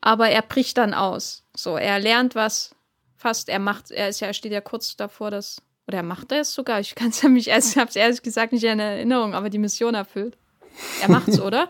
Aber 0.00 0.28
er 0.28 0.42
bricht 0.42 0.78
dann 0.78 0.94
aus. 0.94 1.44
So, 1.56 1.76
er 1.76 1.98
lernt 1.98 2.34
was 2.34 2.74
fast, 3.16 3.48
er 3.48 3.58
macht, 3.58 3.90
er 3.90 4.08
ist 4.08 4.20
ja, 4.20 4.28
er 4.28 4.34
steht 4.34 4.52
ja 4.52 4.60
kurz 4.60 4.96
davor, 4.96 5.30
dass, 5.30 5.60
oder 5.88 5.98
er 5.98 6.02
macht 6.04 6.30
es 6.30 6.54
sogar, 6.54 6.78
ich 6.78 6.94
kann 6.94 7.08
es 7.08 7.20
ja 7.20 7.28
mich, 7.28 7.48
ich 7.48 7.76
habe 7.76 7.88
es 7.88 7.96
ehrlich 7.96 8.22
gesagt 8.22 8.52
nicht 8.52 8.62
in 8.62 8.78
Erinnerung, 8.78 9.34
aber 9.34 9.50
die 9.50 9.58
Mission 9.58 9.94
erfüllt. 9.94 10.38
Er 11.02 11.10
macht's, 11.10 11.40
oder? 11.42 11.68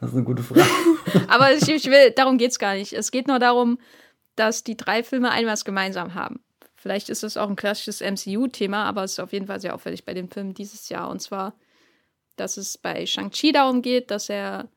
Das 0.00 0.10
ist 0.10 0.16
eine 0.16 0.24
gute 0.24 0.42
Frage. 0.42 0.64
aber 1.28 1.52
ich, 1.54 1.68
ich 1.68 1.86
will, 1.86 2.10
darum 2.10 2.38
geht's 2.38 2.58
gar 2.58 2.74
nicht. 2.74 2.92
Es 2.92 3.10
geht 3.10 3.28
nur 3.28 3.38
darum, 3.38 3.78
dass 4.36 4.64
die 4.64 4.76
drei 4.76 5.02
Filme 5.02 5.30
ein 5.30 5.46
was 5.46 5.64
gemeinsam 5.64 6.14
haben. 6.14 6.40
Vielleicht 6.74 7.10
ist 7.10 7.22
es 7.22 7.36
auch 7.36 7.48
ein 7.48 7.56
klassisches 7.56 8.00
MCU-Thema, 8.00 8.84
aber 8.84 9.04
es 9.04 9.12
ist 9.12 9.20
auf 9.20 9.32
jeden 9.32 9.46
Fall 9.46 9.60
sehr 9.60 9.74
auffällig 9.74 10.04
bei 10.04 10.14
den 10.14 10.28
Filmen 10.28 10.54
dieses 10.54 10.88
Jahr. 10.88 11.08
Und 11.10 11.22
zwar, 11.22 11.54
dass 12.36 12.56
es 12.56 12.76
bei 12.76 13.06
Shang-Chi 13.06 13.52
darum 13.52 13.82
geht, 13.82 14.10
dass 14.10 14.28
er 14.28 14.68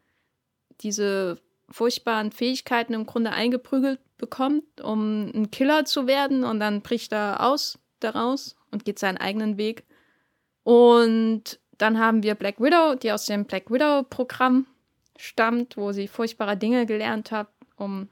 diese 0.82 1.42
furchtbaren 1.70 2.32
Fähigkeiten 2.32 2.94
im 2.94 3.06
Grunde 3.08 3.32
eingeprügelt 3.32 4.00
bekommt, 4.18 4.82
um 4.82 5.32
ein 5.34 5.50
Killer 5.50 5.86
zu 5.86 6.06
werden. 6.06 6.44
Und 6.44 6.60
dann 6.60 6.82
bricht 6.82 7.12
er 7.12 7.42
aus 7.42 7.80
daraus 8.02 8.56
und 8.70 8.86
geht 8.86 9.00
seinen 9.00 9.18
eigenen 9.18 9.58
Weg. 9.58 9.84
Und 10.64 11.60
dann 11.78 12.00
haben 12.00 12.24
wir 12.24 12.36
Black 12.36 12.60
Widow, 12.60 12.96
die 12.96 13.12
aus 13.12 13.26
dem 13.26 13.46
Black 13.46 13.72
Widow-Programm 13.72 14.68
stammt, 15.18 15.78
wo 15.78 15.92
sie 15.92 16.08
furchtbare 16.08 16.58
Dinge 16.58 16.86
gelernt 16.86 17.32
hat, 17.32 17.48
um 17.78 18.10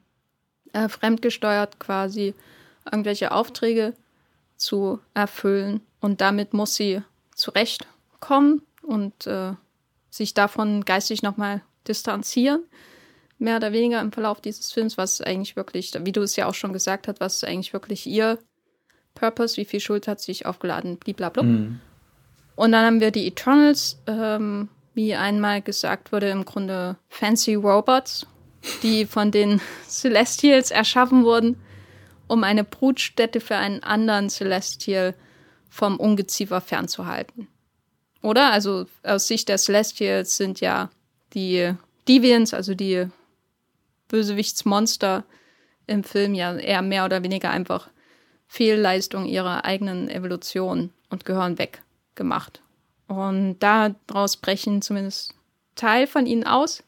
äh, 0.73 0.89
fremdgesteuert 0.89 1.79
quasi 1.79 2.33
irgendwelche 2.85 3.31
Aufträge 3.31 3.93
zu 4.57 4.99
erfüllen. 5.13 5.81
Und 5.99 6.21
damit 6.21 6.53
muss 6.53 6.75
sie 6.75 7.01
zurechtkommen 7.35 8.61
und 8.81 9.27
äh, 9.27 9.53
sich 10.09 10.33
davon 10.33 10.85
geistig 10.85 11.23
nochmal 11.23 11.61
distanzieren. 11.87 12.63
Mehr 13.39 13.57
oder 13.57 13.73
weniger 13.73 13.99
im 13.99 14.11
Verlauf 14.11 14.41
dieses 14.41 14.71
Films, 14.71 14.97
was 14.97 15.21
eigentlich 15.21 15.55
wirklich, 15.55 15.91
wie 15.99 16.11
du 16.11 16.21
es 16.21 16.35
ja 16.35 16.47
auch 16.47 16.53
schon 16.53 16.71
gesagt 16.71 17.07
hast, 17.07 17.19
was 17.19 17.43
eigentlich 17.43 17.73
wirklich 17.73 18.05
ihr 18.05 18.37
Purpose, 19.15 19.57
wie 19.57 19.65
viel 19.65 19.79
Schuld 19.79 20.07
hat 20.07 20.21
sich 20.21 20.45
aufgeladen, 20.45 20.97
blablabla. 20.97 21.43
Mhm. 21.43 21.79
Und 22.55 22.71
dann 22.71 22.85
haben 22.85 22.99
wir 22.99 23.11
die 23.11 23.27
Eternals, 23.27 23.99
ähm, 24.07 24.69
wie 24.93 25.15
einmal 25.15 25.61
gesagt 25.61 26.11
wurde, 26.11 26.29
im 26.29 26.45
Grunde 26.45 26.97
fancy 27.09 27.55
Robots, 27.55 28.27
die 28.81 29.05
von 29.05 29.31
den 29.31 29.61
Celestials 29.87 30.71
erschaffen 30.71 31.23
wurden, 31.23 31.59
um 32.27 32.43
eine 32.43 32.63
Brutstätte 32.63 33.39
für 33.39 33.57
einen 33.57 33.83
anderen 33.83 34.29
Celestial 34.29 35.15
vom 35.69 35.97
Ungeziefer 35.97 36.61
fernzuhalten. 36.61 37.47
Oder? 38.21 38.51
Also 38.51 38.85
aus 39.03 39.27
Sicht 39.27 39.49
der 39.49 39.57
Celestials 39.57 40.37
sind 40.37 40.61
ja 40.61 40.89
die 41.33 41.73
Deviants, 42.07 42.53
also 42.53 42.73
die 42.73 43.07
Bösewichtsmonster 44.07 45.25
im 45.87 46.03
Film 46.03 46.33
ja 46.33 46.55
eher 46.55 46.81
mehr 46.81 47.05
oder 47.05 47.23
weniger 47.23 47.49
einfach 47.49 47.89
Fehlleistung 48.47 49.25
ihrer 49.25 49.65
eigenen 49.65 50.09
Evolution 50.09 50.91
und 51.09 51.25
gehören 51.25 51.57
weggemacht. 51.57 52.62
Und 53.07 53.59
daraus 53.59 54.37
brechen 54.37 54.81
zumindest 54.81 55.35
Teil 55.75 56.07
von 56.07 56.25
ihnen 56.25 56.45
aus 56.45 56.83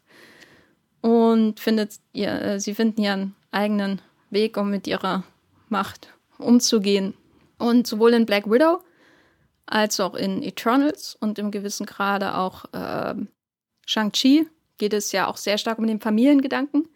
und 1.01 1.59
findet 1.59 1.99
ihr, 2.13 2.41
äh, 2.41 2.59
sie 2.59 2.73
finden 2.73 3.01
ihren 3.01 3.35
eigenen 3.51 4.01
Weg, 4.29 4.57
um 4.57 4.69
mit 4.69 4.87
ihrer 4.87 5.23
Macht 5.69 6.09
umzugehen. 6.37 7.13
Und 7.57 7.87
sowohl 7.87 8.13
in 8.13 8.25
Black 8.25 8.49
Widow 8.49 8.81
als 9.65 9.99
auch 9.99 10.15
in 10.15 10.43
Eternals 10.43 11.15
und 11.19 11.39
im 11.39 11.51
gewissen 11.51 11.85
Grade 11.85 12.35
auch 12.35 12.65
äh, 12.73 13.15
Shang-Chi 13.85 14.47
geht 14.77 14.93
es 14.93 15.11
ja 15.11 15.27
auch 15.27 15.37
sehr 15.37 15.57
stark 15.57 15.79
um 15.79 15.87
den 15.87 16.01
Familiengedanken. 16.01 16.87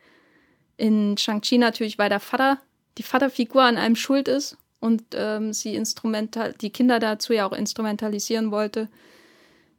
In 0.78 1.18
Shang-Chi 1.18 1.58
natürlich, 1.58 1.98
weil 1.98 2.10
der 2.10 2.20
Vater, 2.20 2.60
die 2.98 3.04
Vaterfigur 3.04 3.64
an 3.64 3.78
einem 3.78 3.96
schuld 3.96 4.28
ist 4.28 4.58
und 4.80 5.04
ähm, 5.14 5.54
sie 5.54 5.76
instrumental, 5.76 6.54
die 6.54 6.72
Kinder 6.72 7.00
dazu 7.00 7.34
ja 7.34 7.46
auch 7.46 7.54
instrumentalisieren 7.54 8.52
wollte. 8.52 8.90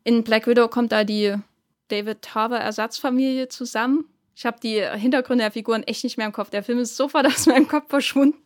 In 0.04 0.24
Black 0.24 0.46
Widow 0.46 0.68
kommt 0.68 0.92
da 0.92 1.04
die 1.04 1.34
David 1.88 2.34
Harbour 2.34 2.58
Ersatzfamilie 2.58 3.48
zusammen. 3.48 4.04
Ich 4.34 4.46
habe 4.46 4.58
die 4.62 4.80
Hintergründe 4.80 5.44
der 5.44 5.50
Figuren 5.50 5.82
echt 5.82 6.04
nicht 6.04 6.16
mehr 6.16 6.26
im 6.26 6.32
Kopf. 6.32 6.50
Der 6.50 6.62
Film 6.62 6.78
ist 6.78 6.96
sofort 6.96 7.26
aus 7.28 7.46
meinem 7.46 7.68
Kopf 7.68 7.88
verschwunden. 7.88 8.38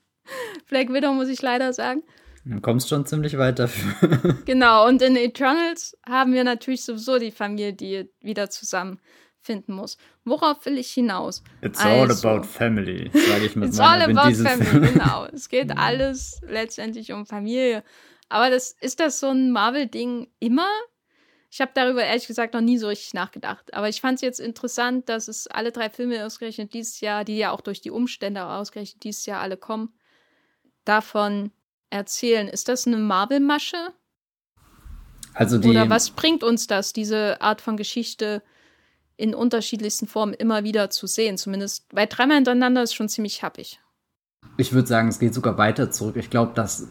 Black 0.68 0.92
Widow 0.92 1.12
muss 1.12 1.28
ich 1.28 1.42
leider 1.42 1.72
sagen. 1.72 2.02
Du 2.46 2.60
kommst 2.60 2.88
schon 2.88 3.06
ziemlich 3.06 3.38
weit 3.38 3.58
dafür. 3.58 4.36
genau, 4.44 4.86
und 4.86 5.00
in 5.00 5.16
Eternals 5.16 5.96
haben 6.06 6.34
wir 6.34 6.44
natürlich 6.44 6.84
sowieso 6.84 7.18
die 7.18 7.30
Familie, 7.30 7.72
die 7.72 8.10
wieder 8.20 8.50
zusammenfinden 9.44 9.74
muss. 9.74 9.96
Worauf 10.24 10.64
will 10.66 10.78
ich 10.78 10.92
hinaus? 10.92 11.42
It's 11.60 11.80
all 11.80 12.08
also, 12.08 12.28
about 12.28 12.46
family, 12.46 13.10
sage 13.12 13.46
ich 13.46 13.56
mit 13.56 13.68
It's 13.68 13.80
all 13.80 14.02
about 14.02 14.34
family, 14.34 14.92
genau. 14.92 15.26
Es 15.32 15.48
geht 15.48 15.76
alles 15.76 16.40
letztendlich 16.46 17.12
um 17.12 17.26
Familie. 17.26 17.84
Aber 18.28 18.50
das, 18.50 18.74
ist 18.80 19.00
das 19.00 19.20
so 19.20 19.30
ein 19.30 19.52
Marvel-Ding 19.52 20.28
immer? 20.40 20.68
Ich 21.50 21.60
habe 21.60 21.70
darüber 21.74 22.02
ehrlich 22.02 22.26
gesagt 22.26 22.54
noch 22.54 22.60
nie 22.60 22.78
so 22.78 22.88
richtig 22.88 23.14
nachgedacht. 23.14 23.74
Aber 23.74 23.88
ich 23.88 24.00
fand 24.00 24.16
es 24.16 24.22
jetzt 24.22 24.40
interessant, 24.40 25.08
dass 25.08 25.28
es 25.28 25.46
alle 25.46 25.70
drei 25.70 25.88
Filme 25.88 26.24
ausgerechnet 26.24 26.74
dieses 26.74 27.00
Jahr, 27.00 27.24
die 27.24 27.36
ja 27.36 27.52
auch 27.52 27.60
durch 27.60 27.80
die 27.80 27.90
Umstände 27.90 28.44
ausgerechnet 28.44 29.04
dieses 29.04 29.26
Jahr 29.26 29.40
alle 29.40 29.56
kommen, 29.56 29.94
davon 30.84 31.52
erzählen. 31.90 32.48
Ist 32.48 32.68
das 32.68 32.86
eine 32.86 32.96
Marvel-Masche? 32.96 33.92
Also 35.32 35.58
die, 35.58 35.68
Oder 35.68 35.90
was 35.90 36.10
bringt 36.10 36.42
uns 36.42 36.66
das, 36.66 36.92
diese 36.92 37.40
Art 37.40 37.60
von 37.60 37.76
Geschichte 37.76 38.42
in 39.16 39.34
unterschiedlichsten 39.34 40.06
Formen 40.06 40.34
immer 40.34 40.64
wieder 40.64 40.90
zu 40.90 41.06
sehen? 41.06 41.38
Zumindest, 41.38 41.86
weil 41.92 42.06
dreimal 42.06 42.36
hintereinander 42.36 42.82
ist 42.82 42.94
schon 42.94 43.08
ziemlich 43.08 43.42
happig. 43.42 43.80
Ich 44.56 44.72
würde 44.72 44.88
sagen, 44.88 45.08
es 45.08 45.18
geht 45.18 45.34
sogar 45.34 45.58
weiter 45.58 45.90
zurück. 45.90 46.16
Ich 46.16 46.30
glaube, 46.30 46.52
dass 46.54 46.88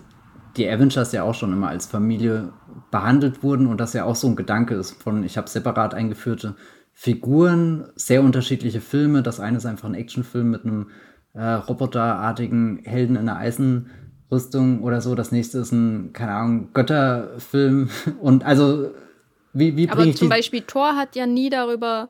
die 0.58 0.70
Avengers 0.70 1.12
ja 1.12 1.24
auch 1.24 1.34
schon 1.34 1.54
immer 1.54 1.70
als 1.70 1.86
Familie 1.86 2.54
behandelt 2.92 3.44
wurden 3.44 3.68
und 3.68 3.80
das 3.80 3.94
ja 3.94 4.06
auch 4.06 4.16
so 4.16 4.28
ein 4.28 4.36
Gedanke 4.36 4.76
ist 4.76 5.02
von, 5.02 5.24
ich 5.24 5.38
habe 5.38 5.50
separat 5.50 5.94
eingeführte 5.94 6.56
Figuren, 6.92 7.88
sehr 7.96 8.22
unterschiedliche 8.22 8.82
Filme. 8.82 9.24
Das 9.24 9.40
eine 9.40 9.58
ist 9.58 9.66
einfach 9.66 9.90
ein 9.90 9.96
Actionfilm 9.96 10.52
mit 10.52 10.64
einem 10.64 10.92
äh, 11.34 11.44
roboterartigen 11.44 12.82
Helden 12.84 13.16
in 13.16 13.28
einer 13.28 13.38
Eisenrüstung 13.38 14.84
oder 14.84 15.02
so. 15.02 15.16
Das 15.16 15.32
nächste 15.32 15.58
ist 15.58 15.72
ein, 15.72 16.14
keine 16.14 16.34
Ahnung, 16.34 16.70
Götterfilm. 16.74 17.90
Und 18.22 18.46
also, 18.46 18.92
wie, 19.54 19.78
wie 19.78 19.90
Aber 19.90 20.14
zum 20.14 20.30
Beispiel 20.30 20.62
Thor 20.62 20.96
hat 20.96 21.16
ja 21.16 21.26
nie 21.26 21.50
darüber 21.50 22.10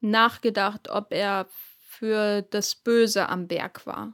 nachgedacht, 0.00 0.88
ob 0.90 1.12
er 1.12 1.46
für 1.80 2.42
das 2.42 2.74
Böse 2.74 3.28
am 3.28 3.46
Berg 3.48 3.86
war. 3.86 4.12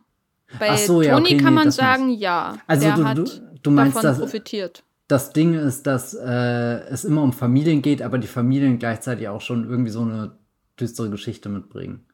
Bei 0.58 0.76
so, 0.76 1.02
Tony 1.02 1.06
ja, 1.06 1.18
okay, 1.18 1.36
kann 1.36 1.54
nee, 1.54 1.60
man 1.60 1.70
sagen, 1.70 2.06
nicht. 2.08 2.20
ja. 2.20 2.58
Also 2.66 2.86
der 2.86 2.96
du, 2.96 3.04
hat 3.04 3.18
du, 3.18 3.24
du 3.62 3.70
meinst, 3.70 3.96
davon 3.96 4.08
dass, 4.08 4.18
profitiert. 4.18 4.82
Das 5.08 5.32
Ding 5.32 5.54
ist, 5.54 5.86
dass 5.86 6.14
äh, 6.14 6.80
es 6.88 7.04
immer 7.04 7.22
um 7.22 7.32
Familien 7.32 7.82
geht, 7.82 8.02
aber 8.02 8.18
die 8.18 8.26
Familien 8.26 8.78
gleichzeitig 8.78 9.28
auch 9.28 9.40
schon 9.40 9.68
irgendwie 9.68 9.90
so 9.90 10.02
eine 10.02 10.38
düstere 10.78 11.10
Geschichte 11.10 11.48
mitbringen. 11.48 12.06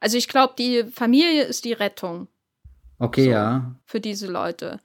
Also 0.00 0.18
ich 0.18 0.28
glaube, 0.28 0.54
die 0.58 0.84
Familie 0.84 1.44
ist 1.44 1.64
die 1.64 1.72
Rettung. 1.72 2.28
Okay, 2.98 3.24
so, 3.24 3.30
ja. 3.30 3.74
Für 3.86 4.00
diese 4.00 4.30
Leute. 4.30 4.80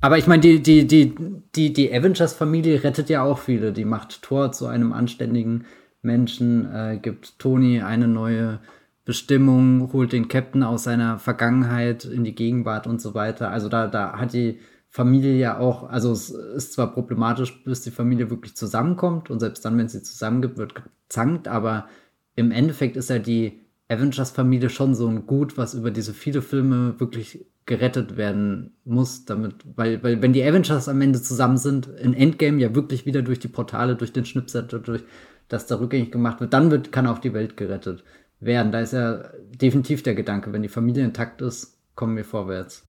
Aber 0.00 0.18
ich 0.18 0.26
meine, 0.26 0.42
die, 0.42 0.62
die, 0.62 0.86
die, 0.86 1.14
die, 1.54 1.72
die 1.72 1.92
Avengers-Familie 1.92 2.84
rettet 2.84 3.08
ja 3.08 3.22
auch 3.22 3.38
viele. 3.38 3.72
Die 3.72 3.84
macht 3.84 4.22
Thor 4.22 4.52
zu 4.52 4.66
einem 4.66 4.92
anständigen 4.92 5.64
Menschen, 6.02 6.72
äh, 6.72 6.98
gibt 7.00 7.38
Tony 7.38 7.82
eine 7.82 8.06
neue 8.08 8.60
Bestimmung, 9.04 9.92
holt 9.92 10.12
den 10.12 10.28
Captain 10.28 10.62
aus 10.62 10.84
seiner 10.84 11.18
Vergangenheit 11.18 12.04
in 12.04 12.24
die 12.24 12.34
Gegenwart 12.34 12.86
und 12.86 13.00
so 13.00 13.14
weiter. 13.14 13.50
Also 13.50 13.68
da, 13.68 13.86
da 13.86 14.18
hat 14.18 14.32
die 14.32 14.58
Familie 14.88 15.36
ja 15.36 15.58
auch, 15.58 15.88
also 15.88 16.12
es 16.12 16.30
ist 16.30 16.72
zwar 16.72 16.92
problematisch, 16.92 17.64
bis 17.64 17.82
die 17.82 17.90
Familie 17.90 18.30
wirklich 18.30 18.56
zusammenkommt 18.56 19.30
und 19.30 19.40
selbst 19.40 19.64
dann, 19.64 19.76
wenn 19.78 19.88
sie 19.88 20.02
zusammengibt, 20.02 20.56
wird 20.56 20.74
gezankt, 20.74 21.48
aber 21.48 21.88
im 22.34 22.50
Endeffekt 22.50 22.96
ist 22.96 23.10
ja 23.10 23.18
die 23.18 23.65
Avengers-Familie 23.88 24.70
schon 24.70 24.94
so 24.94 25.06
ein 25.08 25.26
Gut, 25.26 25.56
was 25.56 25.74
über 25.74 25.90
diese 25.90 26.12
viele 26.12 26.42
Filme 26.42 26.98
wirklich 26.98 27.46
gerettet 27.66 28.16
werden 28.16 28.76
muss, 28.84 29.24
damit, 29.24 29.54
weil, 29.76 30.02
weil 30.02 30.22
wenn 30.22 30.32
die 30.32 30.42
Avengers 30.42 30.88
am 30.88 31.00
Ende 31.00 31.20
zusammen 31.20 31.56
sind, 31.56 31.86
in 31.86 32.14
Endgame 32.14 32.60
ja 32.60 32.74
wirklich 32.74 33.06
wieder 33.06 33.22
durch 33.22 33.40
die 33.40 33.48
Portale, 33.48 33.96
durch 33.96 34.12
den 34.12 34.24
Schnipsel, 34.24 34.62
durch 34.64 35.02
das 35.48 35.66
da 35.66 35.78
rückgängig 35.78 36.12
gemacht 36.12 36.40
wird, 36.40 36.52
dann 36.52 36.70
wird, 36.70 36.92
kann 36.92 37.06
auch 37.06 37.18
die 37.18 37.34
Welt 37.34 37.56
gerettet 37.56 38.04
werden. 38.40 38.72
Da 38.72 38.80
ist 38.80 38.92
ja 38.92 39.30
definitiv 39.50 40.02
der 40.02 40.14
Gedanke, 40.14 40.52
wenn 40.52 40.62
die 40.62 40.68
Familie 40.68 41.04
intakt 41.04 41.40
ist, 41.42 41.78
kommen 41.94 42.16
wir 42.16 42.24
vorwärts. 42.24 42.84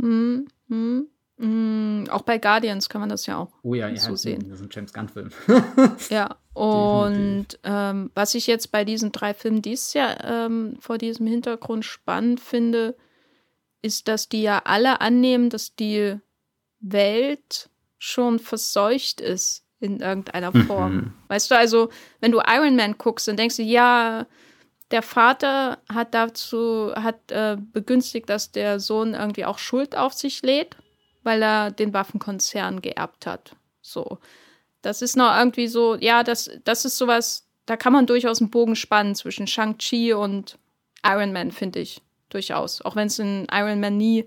Hm, 0.00 0.46
hm, 0.68 1.06
hm. 1.38 2.04
Auch 2.10 2.22
bei 2.22 2.38
Guardians 2.38 2.88
kann 2.88 3.00
man 3.00 3.10
das 3.10 3.26
ja 3.26 3.36
auch 3.38 3.52
oh 3.62 3.74
ja, 3.74 3.94
so 3.96 4.10
ja, 4.10 4.16
sehen. 4.16 4.48
Das 4.48 4.60
ist 4.60 4.66
ein 4.66 4.70
James 4.70 4.92
Gunn-Film. 4.92 5.30
ja, 6.10 6.36
und 6.58 7.46
ähm, 7.62 8.10
was 8.16 8.34
ich 8.34 8.48
jetzt 8.48 8.72
bei 8.72 8.84
diesen 8.84 9.12
drei 9.12 9.32
Filmen 9.32 9.62
dieses 9.62 9.94
Jahr 9.94 10.24
ähm, 10.24 10.76
vor 10.80 10.98
diesem 10.98 11.28
Hintergrund 11.28 11.84
spannend 11.84 12.40
finde, 12.40 12.96
ist, 13.80 14.08
dass 14.08 14.28
die 14.28 14.42
ja 14.42 14.62
alle 14.64 15.00
annehmen, 15.00 15.50
dass 15.50 15.76
die 15.76 16.18
Welt 16.80 17.70
schon 17.98 18.40
verseucht 18.40 19.20
ist 19.20 19.62
in 19.78 20.00
irgendeiner 20.00 20.50
Form. 20.66 20.94
Mhm. 20.94 21.12
Weißt 21.28 21.48
du, 21.48 21.56
also, 21.56 21.90
wenn 22.18 22.32
du 22.32 22.40
Iron 22.44 22.74
Man 22.74 22.98
guckst, 22.98 23.28
dann 23.28 23.36
denkst 23.36 23.58
du, 23.58 23.62
ja, 23.62 24.26
der 24.90 25.02
Vater 25.02 25.78
hat 25.88 26.12
dazu, 26.12 26.92
hat 26.96 27.30
äh, 27.30 27.56
begünstigt, 27.72 28.28
dass 28.28 28.50
der 28.50 28.80
Sohn 28.80 29.14
irgendwie 29.14 29.44
auch 29.44 29.58
Schuld 29.58 29.96
auf 29.96 30.12
sich 30.12 30.42
lädt, 30.42 30.76
weil 31.22 31.40
er 31.40 31.70
den 31.70 31.92
Waffenkonzern 31.92 32.82
geerbt 32.82 33.26
hat. 33.26 33.54
So. 33.80 34.18
Das 34.82 35.02
ist 35.02 35.16
noch 35.16 35.36
irgendwie 35.36 35.68
so, 35.68 35.96
ja, 35.96 36.22
das, 36.22 36.50
das 36.64 36.84
ist 36.84 36.98
sowas, 36.98 37.48
da 37.66 37.76
kann 37.76 37.92
man 37.92 38.06
durchaus 38.06 38.40
einen 38.40 38.50
Bogen 38.50 38.76
spannen 38.76 39.14
zwischen 39.14 39.46
Shang-Chi 39.46 40.12
und 40.12 40.58
Iron 41.04 41.32
Man, 41.32 41.50
finde 41.52 41.80
ich. 41.80 42.02
Durchaus. 42.30 42.82
Auch 42.82 42.94
wenn 42.94 43.06
es 43.06 43.18
in 43.18 43.46
Iron 43.50 43.80
Man 43.80 43.96
nie, 43.96 44.26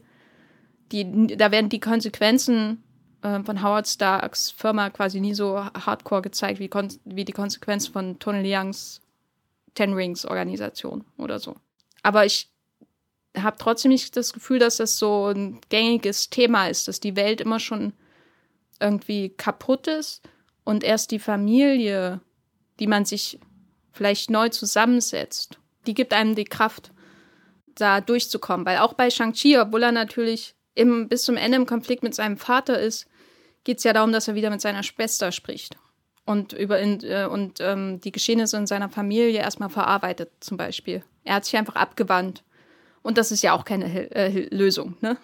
die, 0.91 1.27
da 1.37 1.51
werden 1.51 1.69
die 1.69 1.79
Konsequenzen 1.79 2.83
äh, 3.21 3.43
von 3.43 3.61
Howard 3.61 3.87
Starks 3.87 4.51
Firma 4.51 4.89
quasi 4.89 5.19
nie 5.19 5.35
so 5.35 5.63
hardcore 5.63 6.23
gezeigt 6.23 6.59
wie, 6.59 6.69
wie 7.05 7.25
die 7.25 7.31
Konsequenzen 7.31 7.93
von 7.93 8.19
Tony 8.19 8.51
Leungs 8.51 9.01
Ten 9.75 9.93
Rings 9.93 10.25
Organisation 10.25 11.05
oder 11.17 11.39
so. 11.39 11.55
Aber 12.03 12.25
ich 12.25 12.49
habe 13.37 13.57
trotzdem 13.57 13.89
nicht 13.89 14.17
das 14.17 14.33
Gefühl, 14.33 14.59
dass 14.59 14.77
das 14.77 14.97
so 14.97 15.27
ein 15.27 15.61
gängiges 15.69 16.29
Thema 16.29 16.67
ist, 16.67 16.87
dass 16.87 16.99
die 16.99 17.15
Welt 17.15 17.39
immer 17.39 17.59
schon 17.59 17.93
irgendwie 18.79 19.29
kaputt 19.29 19.87
ist 19.87 20.21
und 20.63 20.83
erst 20.83 21.11
die 21.11 21.19
Familie, 21.19 22.21
die 22.79 22.87
man 22.87 23.05
sich 23.05 23.39
vielleicht 23.91 24.29
neu 24.29 24.49
zusammensetzt, 24.49 25.59
die 25.87 25.93
gibt 25.93 26.13
einem 26.13 26.35
die 26.35 26.45
Kraft, 26.45 26.91
da 27.75 28.01
durchzukommen. 28.01 28.65
Weil 28.65 28.79
auch 28.79 28.93
bei 28.93 29.09
Shang-Chi, 29.09 29.57
obwohl 29.59 29.83
er 29.83 29.91
natürlich 29.91 30.55
im, 30.75 31.07
bis 31.07 31.23
zum 31.23 31.37
Ende 31.37 31.57
im 31.57 31.65
Konflikt 31.65 32.03
mit 32.03 32.15
seinem 32.15 32.37
Vater 32.37 32.79
ist, 32.79 33.07
geht 33.63 33.77
es 33.77 33.83
ja 33.83 33.93
darum, 33.93 34.11
dass 34.11 34.27
er 34.27 34.35
wieder 34.35 34.49
mit 34.49 34.61
seiner 34.61 34.83
Schwester 34.83 35.31
spricht 35.31 35.77
und 36.25 36.53
über 36.53 36.79
in, 36.79 37.03
äh, 37.03 37.27
und 37.29 37.59
ähm, 37.59 37.99
die 38.01 38.11
Geschehnisse 38.11 38.57
in 38.57 38.67
seiner 38.67 38.89
Familie 38.89 39.39
erstmal 39.39 39.69
verarbeitet, 39.69 40.31
zum 40.39 40.57
Beispiel. 40.57 41.03
Er 41.23 41.35
hat 41.35 41.45
sich 41.45 41.57
einfach 41.57 41.75
abgewandt. 41.75 42.43
Und 43.03 43.17
das 43.17 43.31
ist 43.31 43.41
ja 43.41 43.53
auch 43.53 43.65
keine 43.65 44.11
äh, 44.11 44.47
Lösung, 44.55 44.95
ne? 45.01 45.17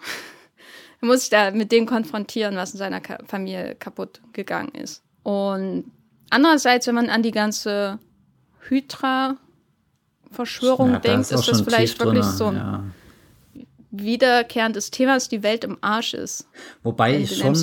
er 1.00 1.06
muss 1.06 1.20
sich 1.20 1.30
da 1.30 1.52
mit 1.52 1.70
dem 1.70 1.86
konfrontieren, 1.86 2.56
was 2.56 2.72
in 2.72 2.78
seiner 2.78 3.00
Ka 3.00 3.18
Familie 3.24 3.76
kaputt 3.76 4.20
gegangen 4.32 4.74
ist. 4.74 5.04
Und 5.28 5.84
andererseits, 6.30 6.86
wenn 6.86 6.94
man 6.94 7.10
an 7.10 7.22
die 7.22 7.32
ganze 7.32 7.98
Hydra-Verschwörung 8.68 10.92
ja, 10.92 11.00
denkt, 11.00 11.30
ist, 11.30 11.32
ist 11.32 11.48
das 11.48 11.60
vielleicht 11.60 12.02
wirklich 12.02 12.24
drin, 12.24 12.34
so 12.34 12.46
ein 12.46 12.56
ja 12.56 12.82
wiederkehrendes 13.90 14.90
Thema, 14.90 15.14
dass 15.14 15.28
die 15.28 15.42
Welt 15.42 15.64
im 15.64 15.78
Arsch 15.80 16.14
ist. 16.14 16.48
Wobei 16.82 17.18
ich 17.18 17.38
schon 17.38 17.54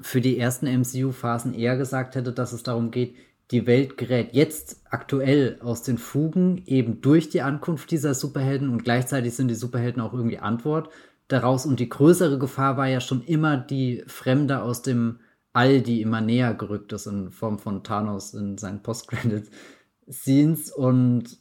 für 0.00 0.20
die 0.20 0.38
ersten 0.38 0.66
MCU-Phasen 0.66 1.54
eher 1.54 1.76
gesagt 1.76 2.16
hätte, 2.16 2.32
dass 2.32 2.52
es 2.52 2.62
darum 2.62 2.90
geht, 2.90 3.14
die 3.50 3.66
Welt 3.66 3.96
gerät 3.96 4.30
jetzt 4.32 4.80
aktuell 4.90 5.58
aus 5.62 5.82
den 5.82 5.98
Fugen, 5.98 6.62
eben 6.66 7.00
durch 7.00 7.28
die 7.28 7.42
Ankunft 7.42 7.90
dieser 7.90 8.14
Superhelden 8.14 8.70
und 8.70 8.84
gleichzeitig 8.84 9.34
sind 9.34 9.48
die 9.48 9.54
Superhelden 9.54 10.02
auch 10.02 10.12
irgendwie 10.12 10.38
Antwort 10.38 10.88
daraus. 11.28 11.66
Und 11.66 11.78
die 11.78 11.88
größere 11.88 12.38
Gefahr 12.38 12.76
war 12.76 12.88
ja 12.88 13.00
schon 13.00 13.22
immer 13.24 13.56
die 13.56 14.02
Fremde 14.06 14.62
aus 14.62 14.82
dem 14.82 15.20
All, 15.56 15.80
die 15.80 16.02
immer 16.02 16.20
näher 16.20 16.52
gerückt 16.54 16.92
ist 16.92 17.06
in 17.06 17.30
Form 17.30 17.58
von 17.58 17.82
Thanos 17.82 18.34
in 18.34 18.58
seinen 18.58 18.82
Post-Credit-Scenes 18.82 20.70
und 20.70 21.38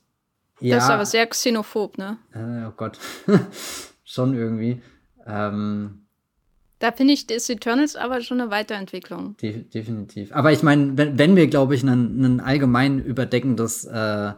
ja. 0.62 0.76
Das 0.76 0.86
ist 0.86 0.90
aber 0.90 1.06
sehr 1.06 1.28
xenophob, 1.28 1.98
ne? 1.98 2.18
Äh, 2.34 2.66
oh 2.68 2.74
Gott. 2.78 2.98
schon 4.06 4.34
irgendwie. 4.34 4.82
Ähm, 5.28 6.06
da 6.80 6.92
finde 6.92 7.14
ich, 7.14 7.30
ist 7.30 7.50
Eternals 7.50 7.96
aber 7.96 8.22
schon 8.22 8.40
eine 8.40 8.52
Weiterentwicklung. 8.52 9.36
De 9.38 9.64
definitiv. 9.64 10.32
Aber 10.34 10.52
ich 10.52 10.64
meine, 10.64 10.98
wenn, 10.98 11.18
wenn 11.18 11.36
wir, 11.36 11.48
glaube 11.48 11.76
ich, 11.76 11.84
ein 11.84 12.40
allgemein 12.40 13.04
überdeckendes 13.04 13.86
äh, 13.86 14.34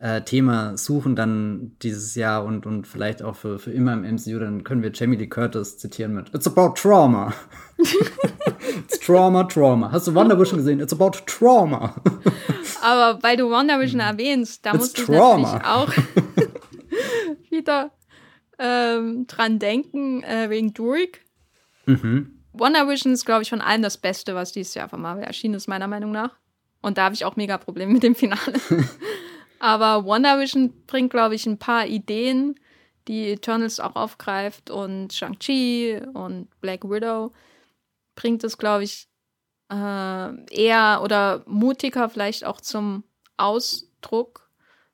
äh, 0.00 0.22
Thema 0.22 0.78
suchen, 0.78 1.14
dann 1.14 1.76
dieses 1.82 2.14
Jahr 2.14 2.44
und, 2.44 2.64
und 2.64 2.86
vielleicht 2.86 3.22
auch 3.22 3.36
für, 3.36 3.58
für 3.58 3.70
immer 3.70 3.92
im 3.92 4.02
MCU, 4.02 4.38
dann 4.38 4.64
können 4.64 4.82
wir 4.82 4.90
Jamie 4.92 5.16
Lee 5.16 5.26
Curtis 5.26 5.76
zitieren 5.76 6.14
mit 6.14 6.34
It's 6.34 6.46
about 6.46 6.74
trauma. 6.74 7.34
It's 8.78 8.98
trauma, 8.98 9.44
trauma. 9.44 9.92
Hast 9.92 10.06
du 10.06 10.14
Wonder 10.14 10.38
Vision 10.38 10.56
gesehen? 10.56 10.80
It's 10.80 10.94
about 10.94 11.18
trauma. 11.26 11.94
Aber 12.82 13.22
weil 13.22 13.36
du 13.36 13.50
Wonder 13.50 13.78
Vision 13.78 14.00
erwähnst, 14.00 14.64
da 14.64 14.74
musst 14.74 14.96
du 14.96 15.02
natürlich 15.02 15.66
auch 15.66 15.92
wieder 17.50 17.90
ähm, 18.58 19.26
dran 19.26 19.58
denken, 19.58 20.22
äh, 20.22 20.48
wegen 20.48 20.72
Durik. 20.72 21.26
Mhm. 21.84 22.40
Wonder 22.54 22.88
Vision 22.88 23.12
ist, 23.12 23.26
glaube 23.26 23.42
ich, 23.42 23.50
von 23.50 23.60
allem 23.60 23.82
das 23.82 23.98
Beste, 23.98 24.34
was 24.34 24.52
dieses 24.52 24.72
Jahr 24.72 24.88
von 24.88 25.02
Marvel 25.02 25.24
erschienen 25.24 25.54
ist, 25.54 25.68
meiner 25.68 25.88
Meinung 25.88 26.10
nach. 26.10 26.36
Und 26.80 26.96
da 26.96 27.04
habe 27.04 27.14
ich 27.14 27.26
auch 27.26 27.36
mega 27.36 27.58
Probleme 27.58 27.92
mit 27.92 28.02
dem 28.02 28.14
Finale. 28.14 28.54
Aber 29.60 30.04
Wonder 30.04 30.40
Vision 30.40 30.84
bringt, 30.86 31.10
glaube 31.10 31.36
ich, 31.36 31.46
ein 31.46 31.58
paar 31.58 31.86
Ideen, 31.86 32.58
die 33.06 33.30
Eternals 33.30 33.78
auch 33.78 33.94
aufgreift 33.94 34.70
und 34.70 35.12
Shang-Chi 35.12 36.00
und 36.12 36.48
Black 36.60 36.82
Widow 36.84 37.32
bringt 38.16 38.42
es, 38.42 38.58
glaube 38.58 38.84
ich, 38.84 39.08
äh, 39.70 40.44
eher 40.52 41.00
oder 41.04 41.44
mutiger 41.46 42.08
vielleicht 42.08 42.44
auch 42.44 42.60
zum 42.60 43.04
Ausdruck 43.36 44.50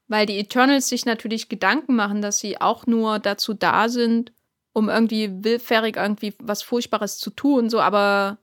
weil 0.09 0.27
die 0.27 0.39
Eternals 0.39 0.89
sich 0.89 1.05
natürlich 1.05 1.49
Gedanken 1.49 1.97
machen, 1.97 2.23
dass 2.23 2.39
sie 2.39 2.61
auch 2.61 2.87
nur 2.87 3.19
dazu 3.19 3.55
da 3.55 3.89
sind, 3.89 4.33
um 4.73 4.89
irgendwie 4.89 5.45
willfährig 5.45 5.97
irgendwie 5.97 6.35
was 6.39 6.63
Furchtbares 6.63 7.19
zu 7.19 7.31
tun, 7.31 7.71
so, 7.71 7.81
aber 7.81 8.39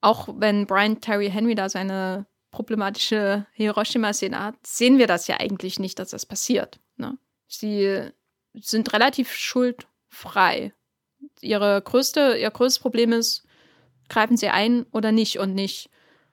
auch 0.00 0.28
wenn 0.38 0.66
Brian 0.66 1.00
Terry 1.00 1.30
Henry 1.30 1.54
da 1.54 1.68
seine 1.68 2.26
problematische 2.50 3.46
Hiroshima-Szene 3.52 4.54
sehen 4.62 4.98
wir 4.98 5.06
das 5.06 5.26
ja 5.26 5.38
eigentlich 5.38 5.78
nicht, 5.78 5.98
dass 5.98 6.10
das 6.10 6.26
passiert. 6.26 6.80
Ne? 6.96 7.18
Sie 7.46 8.10
sind 8.54 8.92
relativ 8.92 9.32
schuldfrei. 9.32 10.72
Ihre 11.40 11.80
größte, 11.82 12.36
ihr 12.38 12.50
größtes 12.50 12.80
Problem 12.80 13.12
ist, 13.12 13.46
greifen 14.08 14.36
sie 14.36 14.48
ein 14.48 14.84
oder 14.92 15.12
nicht 15.12 15.38
und 15.38 15.54
nicht, 15.54 15.90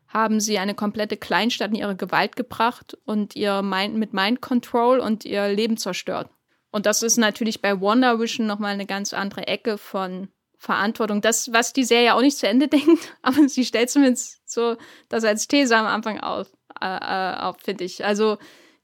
haben 0.07 0.39
sie 0.39 0.57
eine 0.57 0.73
komplette 0.73 1.17
Kleinstadt 1.17 1.71
in 1.71 1.77
ihre 1.77 1.95
Gewalt 1.95 2.35
gebracht 2.35 2.97
und 3.05 3.35
ihr 3.35 3.61
Mind, 3.61 3.95
mit 3.95 4.13
Mind 4.13 4.41
Control 4.41 4.99
und 4.99 5.25
ihr 5.25 5.47
Leben 5.49 5.77
zerstört. 5.77 6.29
Und 6.71 6.85
das 6.85 7.03
ist 7.03 7.17
natürlich 7.17 7.61
bei 7.61 7.79
Wonder 7.79 8.19
Vision 8.19 8.47
nochmal 8.47 8.73
eine 8.73 8.85
ganz 8.85 9.13
andere 9.13 9.47
Ecke 9.47 9.77
von 9.77 10.29
Verantwortung. 10.57 11.21
Das, 11.21 11.51
was 11.53 11.73
die 11.73 11.83
Serie 11.83 12.15
auch 12.15 12.21
nicht 12.21 12.37
zu 12.37 12.47
Ende 12.47 12.67
denkt, 12.67 13.15
aber 13.21 13.47
sie 13.47 13.65
stellt 13.65 13.89
zumindest 13.89 14.41
so 14.49 14.77
das 15.09 15.23
als 15.23 15.47
These 15.47 15.75
am 15.75 15.85
Anfang 15.85 16.19
auf, 16.19 16.47
äh, 16.81 16.85
äh, 16.85 17.37
auf 17.39 17.57
finde 17.63 17.83
ich. 17.83 18.05
Also, 18.05 18.37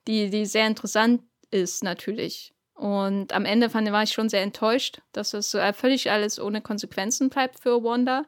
die, 0.08 0.30
die 0.30 0.46
sehr 0.46 0.68
interessant 0.68 1.22
ist 1.52 1.84
natürlich. 1.84 2.54
Und 2.74 3.34
am 3.34 3.46
Ende 3.46 3.70
fand, 3.70 3.90
war 3.92 4.04
ich 4.04 4.12
schon 4.12 4.30
sehr 4.30 4.42
enttäuscht, 4.42 5.02
dass 5.12 5.34
es 5.34 5.54
äh, 5.54 5.74
völlig 5.74 6.12
alles 6.12 6.40
ohne 6.40 6.62
Konsequenzen 6.62 7.30
bleibt 7.30 7.60
für 7.60 7.84
Wanda. 7.84 8.26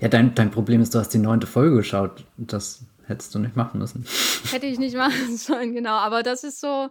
Ja, 0.00 0.08
dein, 0.08 0.34
dein 0.34 0.50
Problem 0.50 0.82
ist, 0.82 0.94
du 0.94 0.98
hast 0.98 1.10
die 1.10 1.18
neunte 1.18 1.46
Folge 1.46 1.76
geschaut. 1.76 2.24
Das 2.36 2.84
hättest 3.06 3.34
du 3.34 3.38
nicht 3.38 3.56
machen 3.56 3.78
müssen. 3.78 4.04
Hätte 4.50 4.66
ich 4.66 4.78
nicht 4.78 4.96
machen 4.96 5.36
sollen, 5.36 5.74
genau. 5.74 5.96
Aber 5.96 6.22
das 6.22 6.44
ist 6.44 6.60
so, 6.60 6.88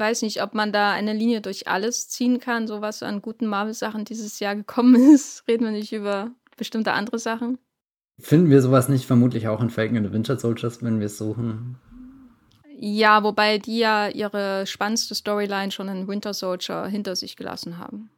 weiß 0.00 0.22
nicht, 0.22 0.42
ob 0.42 0.54
man 0.54 0.72
da 0.72 0.92
eine 0.92 1.12
Linie 1.12 1.42
durch 1.42 1.68
alles 1.68 2.08
ziehen 2.08 2.40
kann, 2.40 2.66
so 2.66 2.80
was 2.80 3.02
an 3.02 3.22
guten 3.22 3.46
Marvel-Sachen 3.46 4.04
dieses 4.04 4.40
Jahr 4.40 4.56
gekommen 4.56 4.94
ist. 5.14 5.46
Reden 5.46 5.64
wir 5.64 5.72
nicht 5.72 5.92
über 5.92 6.30
bestimmte 6.56 6.92
andere 6.92 7.18
Sachen. 7.18 7.58
Finden 8.18 8.50
wir 8.50 8.60
sowas 8.60 8.88
nicht 8.88 9.06
vermutlich 9.06 9.48
auch 9.48 9.60
in 9.62 9.70
Falcon 9.70 9.96
and 9.96 10.06
the 10.06 10.12
Winter 10.12 10.38
Soldiers, 10.38 10.82
wenn 10.82 10.98
wir 10.98 11.06
es 11.06 11.18
suchen? 11.18 11.78
Ja, 12.76 13.22
wobei 13.22 13.58
die 13.58 13.78
ja 13.78 14.08
ihre 14.08 14.66
spannendste 14.66 15.14
Storyline 15.14 15.70
schon 15.70 15.88
in 15.88 16.08
Winter 16.08 16.34
Soldier 16.34 16.86
hinter 16.86 17.14
sich 17.14 17.36
gelassen 17.36 17.78
haben. 17.78 18.10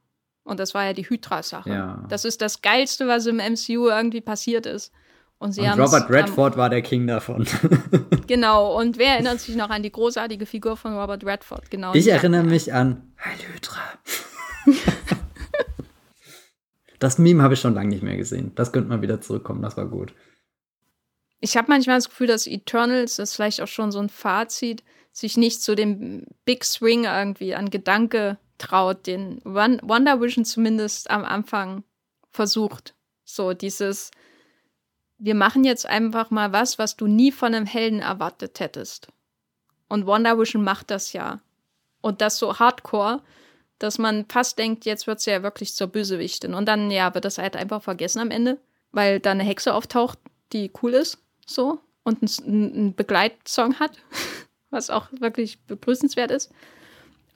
Und 0.44 0.60
das 0.60 0.74
war 0.74 0.84
ja 0.84 0.92
die 0.92 1.08
Hydra-Sache. 1.08 1.70
Ja. 1.70 2.04
Das 2.08 2.24
ist 2.24 2.40
das 2.42 2.62
Geilste, 2.62 3.06
was 3.06 3.26
im 3.26 3.36
MCU 3.36 3.88
irgendwie 3.88 4.20
passiert 4.20 4.66
ist. 4.66 4.92
Und, 5.42 5.58
und 5.58 5.68
Robert 5.70 6.08
Redford 6.08 6.56
war 6.56 6.70
der 6.70 6.82
King 6.82 7.08
davon. 7.08 7.44
genau, 8.28 8.78
und 8.78 8.96
wer 8.96 9.14
erinnert 9.14 9.40
sich 9.40 9.56
noch 9.56 9.70
an 9.70 9.82
die 9.82 9.90
großartige 9.90 10.46
Figur 10.46 10.76
von 10.76 10.96
Robert 10.96 11.26
Redford? 11.26 11.68
Genau. 11.68 11.92
Ich 11.94 12.06
erinnere 12.06 12.44
mich 12.44 12.72
an 12.72 13.12
Hydra. 13.16 13.80
das 17.00 17.18
Meme 17.18 17.42
habe 17.42 17.54
ich 17.54 17.60
schon 17.60 17.74
lange 17.74 17.88
nicht 17.88 18.04
mehr 18.04 18.16
gesehen. 18.16 18.52
Das 18.54 18.70
könnte 18.70 18.88
mal 18.88 19.02
wieder 19.02 19.20
zurückkommen, 19.20 19.62
das 19.62 19.76
war 19.76 19.86
gut. 19.86 20.14
Ich 21.40 21.56
habe 21.56 21.66
manchmal 21.68 21.96
das 21.96 22.08
Gefühl, 22.08 22.28
dass 22.28 22.46
Eternals, 22.46 23.16
das 23.16 23.30
ist 23.30 23.34
vielleicht 23.34 23.62
auch 23.62 23.66
schon 23.66 23.90
so 23.90 23.98
ein 23.98 24.10
Fazit, 24.10 24.84
sich 25.10 25.36
nicht 25.36 25.60
zu 25.60 25.74
dem 25.74 26.24
Big 26.44 26.64
Swing 26.64 27.02
irgendwie 27.02 27.56
an 27.56 27.68
Gedanke 27.68 28.38
traut, 28.58 29.08
den 29.08 29.40
Wonder 29.42 30.20
Vision 30.20 30.44
zumindest 30.44 31.10
am 31.10 31.24
Anfang 31.24 31.82
versucht. 32.30 32.94
So 33.24 33.54
dieses, 33.54 34.12
wir 35.24 35.36
machen 35.36 35.62
jetzt 35.62 35.86
einfach 35.86 36.30
mal 36.30 36.52
was, 36.52 36.80
was 36.80 36.96
du 36.96 37.06
nie 37.06 37.30
von 37.30 37.54
einem 37.54 37.64
Helden 37.64 38.00
erwartet 38.00 38.58
hättest. 38.58 39.06
Und 39.88 40.04
Wonder 40.06 40.36
Vision 40.36 40.64
macht 40.64 40.90
das 40.90 41.12
ja. 41.12 41.40
Und 42.00 42.20
das 42.20 42.38
so 42.38 42.58
hardcore, 42.58 43.22
dass 43.78 43.98
man 43.98 44.26
fast 44.28 44.58
denkt, 44.58 44.84
jetzt 44.84 45.06
wird 45.06 45.20
sie 45.20 45.30
ja 45.30 45.44
wirklich 45.44 45.74
zur 45.74 45.86
Bösewichtin. 45.86 46.54
Und 46.54 46.66
dann, 46.66 46.90
ja, 46.90 47.14
wird 47.14 47.24
das 47.24 47.38
halt 47.38 47.54
einfach 47.54 47.80
vergessen 47.84 48.18
am 48.18 48.32
Ende, 48.32 48.58
weil 48.90 49.20
da 49.20 49.30
eine 49.30 49.44
Hexe 49.44 49.74
auftaucht, 49.74 50.18
die 50.52 50.72
cool 50.82 50.94
ist, 50.94 51.18
so, 51.46 51.78
und 52.02 52.18
einen 52.44 52.96
Begleitsong 52.96 53.78
hat, 53.78 53.92
was 54.70 54.90
auch 54.90 55.06
wirklich 55.20 55.64
begrüßenswert 55.66 56.32
ist. 56.32 56.50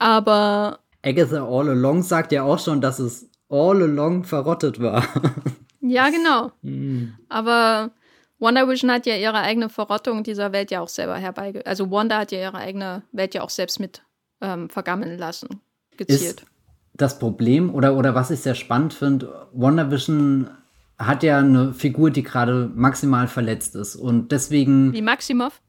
Aber. 0.01 0.81
Agatha 1.05 1.47
All 1.47 1.69
Along 1.69 2.03
sagt 2.03 2.33
ja 2.33 2.43
auch 2.43 2.59
schon, 2.59 2.81
dass 2.81 2.99
es 2.99 3.31
all 3.49 3.81
along 3.81 4.25
verrottet 4.25 4.83
war. 4.83 5.07
ja, 5.81 6.11
genau. 6.11 6.53
Mm. 6.63 7.15
Aber 7.29 7.91
Wonder 8.39 8.69
Vision 8.69 8.91
hat 8.91 9.07
ja 9.07 9.17
ihre 9.17 9.39
eigene 9.39 9.69
Verrottung 9.69 10.23
dieser 10.23 10.53
Welt 10.53 10.71
ja 10.71 10.81
auch 10.81 10.89
selber 10.89 11.17
herbeigeführt. 11.17 11.67
Also 11.67 11.91
Wanda 11.91 12.19
hat 12.19 12.33
ja 12.33 12.39
ihre 12.39 12.59
eigene 12.59 13.03
Welt 13.13 13.35
ja 13.35 13.43
auch 13.43 13.51
selbst 13.51 13.81
mit 13.81 14.03
ähm, 14.41 14.69
vergammeln 14.69 15.19
lassen. 15.19 15.61
Gezielt. 15.97 16.43
Ist 16.43 16.47
das 16.95 17.19
Problem, 17.19 17.75
oder, 17.75 17.97
oder 17.97 18.15
was 18.15 18.31
ich 18.31 18.41
sehr 18.41 18.55
spannend 18.55 18.95
finde, 18.95 19.49
Wonder 19.53 19.91
Vision 19.91 20.51
hat 20.99 21.23
ja 21.23 21.39
eine 21.39 21.75
Figur, 21.75 22.11
die 22.11 22.23
gerade 22.23 22.71
maximal 22.75 23.29
verletzt 23.29 23.75
ist. 23.75 23.97
Und 23.97 24.33
deswegen. 24.33 24.93
Wie 24.93 25.03
Maximov? 25.03 25.61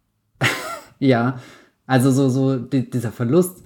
ja. 1.00 1.40
Also 1.86 2.12
so, 2.12 2.30
so 2.30 2.58
die, 2.58 2.90
dieser 2.90 3.12
Verlust, 3.12 3.64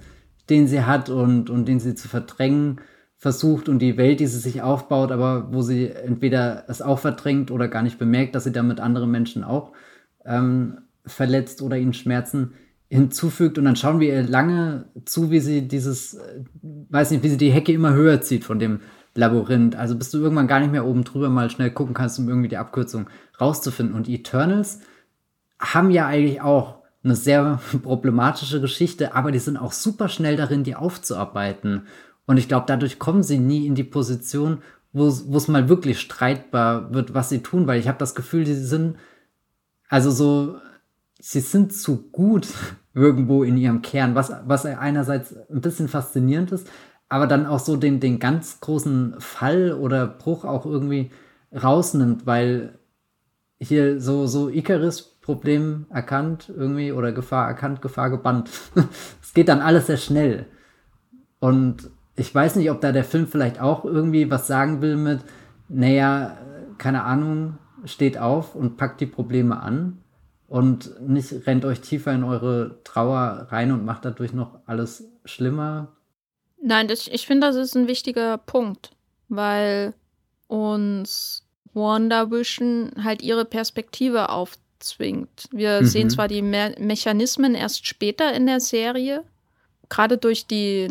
den 0.48 0.68
sie 0.68 0.84
hat 0.84 1.08
und, 1.08 1.50
und 1.50 1.66
den 1.66 1.80
sie 1.80 1.94
zu 1.94 2.08
verdrängen 2.08 2.80
versucht 3.22 3.68
und 3.68 3.78
die 3.78 3.96
Welt, 3.96 4.18
die 4.18 4.26
sie 4.26 4.40
sich 4.40 4.62
aufbaut, 4.62 5.12
aber 5.12 5.52
wo 5.52 5.62
sie 5.62 5.86
entweder 5.86 6.64
es 6.66 6.82
auch 6.82 6.98
verdrängt 6.98 7.52
oder 7.52 7.68
gar 7.68 7.84
nicht 7.84 7.96
bemerkt, 7.96 8.34
dass 8.34 8.42
sie 8.42 8.50
damit 8.50 8.80
andere 8.80 9.06
Menschen 9.06 9.44
auch 9.44 9.70
ähm, 10.24 10.78
verletzt 11.06 11.62
oder 11.62 11.76
ihnen 11.78 11.94
Schmerzen 11.94 12.54
hinzufügt. 12.88 13.58
Und 13.58 13.64
dann 13.64 13.76
schauen 13.76 14.00
wir 14.00 14.12
ihr 14.12 14.24
lange 14.24 14.86
zu, 15.04 15.30
wie 15.30 15.38
sie 15.38 15.68
dieses, 15.68 16.14
äh, 16.14 16.42
weiß 16.62 17.12
nicht, 17.12 17.22
wie 17.22 17.28
sie 17.28 17.36
die 17.36 17.52
Hecke 17.52 17.72
immer 17.72 17.92
höher 17.92 18.22
zieht 18.22 18.42
von 18.42 18.58
dem 18.58 18.80
Labyrinth. 19.14 19.76
Also 19.76 19.94
bis 19.94 20.10
du 20.10 20.18
irgendwann 20.18 20.48
gar 20.48 20.58
nicht 20.58 20.72
mehr 20.72 20.84
oben 20.84 21.04
drüber 21.04 21.28
mal 21.28 21.48
schnell 21.48 21.70
gucken 21.70 21.94
kannst, 21.94 22.18
um 22.18 22.28
irgendwie 22.28 22.48
die 22.48 22.56
Abkürzung 22.56 23.06
rauszufinden. 23.40 23.94
Und 23.94 24.08
Eternals 24.08 24.80
haben 25.60 25.92
ja 25.92 26.08
eigentlich 26.08 26.40
auch 26.40 26.82
eine 27.04 27.14
sehr 27.14 27.60
problematische 27.84 28.60
Geschichte, 28.60 29.14
aber 29.14 29.30
die 29.30 29.38
sind 29.38 29.58
auch 29.58 29.70
super 29.70 30.08
schnell 30.08 30.34
darin, 30.34 30.64
die 30.64 30.74
aufzuarbeiten. 30.74 31.82
Und 32.32 32.38
ich 32.38 32.48
glaube, 32.48 32.64
dadurch 32.66 32.98
kommen 32.98 33.22
sie 33.22 33.38
nie 33.38 33.66
in 33.66 33.74
die 33.74 33.84
Position, 33.84 34.62
wo 34.94 35.06
es 35.06 35.48
mal 35.48 35.68
wirklich 35.68 36.00
streitbar 36.00 36.94
wird, 36.94 37.12
was 37.12 37.28
sie 37.28 37.42
tun, 37.42 37.66
weil 37.66 37.78
ich 37.78 37.88
habe 37.88 37.98
das 37.98 38.14
Gefühl, 38.14 38.46
sie 38.46 38.54
sind, 38.54 38.96
also 39.90 40.10
so, 40.10 40.56
sie 41.20 41.40
sind 41.40 41.74
zu 41.74 42.08
gut 42.10 42.48
irgendwo 42.94 43.44
in 43.44 43.58
ihrem 43.58 43.82
Kern, 43.82 44.14
was, 44.14 44.32
was 44.46 44.64
einerseits 44.64 45.36
ein 45.50 45.60
bisschen 45.60 45.88
faszinierend 45.88 46.52
ist, 46.52 46.70
aber 47.10 47.26
dann 47.26 47.44
auch 47.44 47.58
so 47.58 47.76
den, 47.76 48.00
den 48.00 48.18
ganz 48.18 48.60
großen 48.60 49.16
Fall 49.18 49.74
oder 49.74 50.06
Bruch 50.06 50.46
auch 50.46 50.64
irgendwie 50.64 51.10
rausnimmt, 51.52 52.24
weil 52.24 52.78
hier 53.60 54.00
so, 54.00 54.26
so 54.26 54.48
Icarus 54.48 55.18
Problem 55.20 55.84
erkannt 55.90 56.50
irgendwie 56.56 56.92
oder 56.92 57.12
Gefahr 57.12 57.46
erkannt, 57.46 57.82
Gefahr 57.82 58.08
gebannt. 58.08 58.48
es 59.22 59.34
geht 59.34 59.48
dann 59.48 59.60
alles 59.60 59.88
sehr 59.88 59.98
schnell. 59.98 60.46
Und 61.40 61.90
ich 62.16 62.34
weiß 62.34 62.56
nicht, 62.56 62.70
ob 62.70 62.80
da 62.80 62.92
der 62.92 63.04
Film 63.04 63.26
vielleicht 63.26 63.60
auch 63.60 63.84
irgendwie 63.84 64.30
was 64.30 64.46
sagen 64.46 64.82
will 64.82 64.96
mit, 64.96 65.20
naja, 65.68 66.36
keine 66.78 67.04
Ahnung, 67.04 67.58
steht 67.84 68.18
auf 68.18 68.54
und 68.54 68.76
packt 68.76 69.00
die 69.00 69.06
Probleme 69.06 69.60
an 69.60 69.98
und 70.48 71.00
nicht 71.00 71.46
rennt 71.46 71.64
euch 71.64 71.80
tiefer 71.80 72.12
in 72.12 72.24
eure 72.24 72.80
Trauer 72.84 73.46
rein 73.50 73.72
und 73.72 73.84
macht 73.84 74.04
dadurch 74.04 74.32
noch 74.32 74.58
alles 74.66 75.04
schlimmer. 75.24 75.88
Nein, 76.62 76.88
das, 76.88 77.08
ich 77.08 77.26
finde, 77.26 77.46
das 77.46 77.56
ist 77.56 77.74
ein 77.74 77.88
wichtiger 77.88 78.38
Punkt, 78.38 78.90
weil 79.28 79.94
uns 80.48 81.46
Wanda 81.72 82.30
Vision 82.30 82.92
halt 83.02 83.22
ihre 83.22 83.44
Perspektive 83.44 84.28
aufzwingt. 84.28 85.48
Wir 85.50 85.80
mhm. 85.80 85.86
sehen 85.86 86.10
zwar 86.10 86.28
die 86.28 86.42
Me 86.42 86.74
Mechanismen 86.78 87.54
erst 87.54 87.86
später 87.86 88.32
in 88.34 88.46
der 88.46 88.60
Serie, 88.60 89.24
gerade 89.88 90.18
durch 90.18 90.46
die 90.46 90.88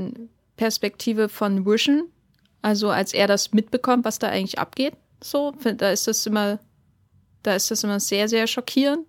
Perspektive 0.62 1.28
von 1.28 1.66
Vision, 1.66 2.04
also 2.62 2.92
als 2.92 3.16
er 3.16 3.26
das 3.26 3.52
mitbekommt, 3.52 4.06
was 4.06 4.20
da 4.20 4.28
eigentlich 4.28 4.60
abgeht, 4.60 4.94
so, 5.20 5.54
da 5.64 5.90
ist 5.90 6.06
das 6.06 6.24
immer, 6.28 6.60
da 7.42 7.56
ist 7.56 7.72
das 7.72 7.84
immer 7.84 8.00
sehr, 8.00 8.30
sehr 8.30 8.46
schockierend. 8.46 9.08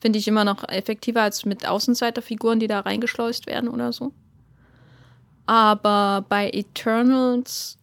Finde 0.00 0.18
ich 0.18 0.26
immer 0.26 0.42
noch 0.42 0.68
effektiver 0.68 1.22
als 1.22 1.44
mit 1.44 1.68
Außenseiterfiguren, 1.68 2.58
die 2.58 2.66
da 2.66 2.80
reingeschleust 2.80 3.46
werden 3.46 3.68
oder 3.68 3.92
so. 3.92 4.12
Aber 5.46 6.26
bei 6.28 6.50
Eternals 6.50 7.78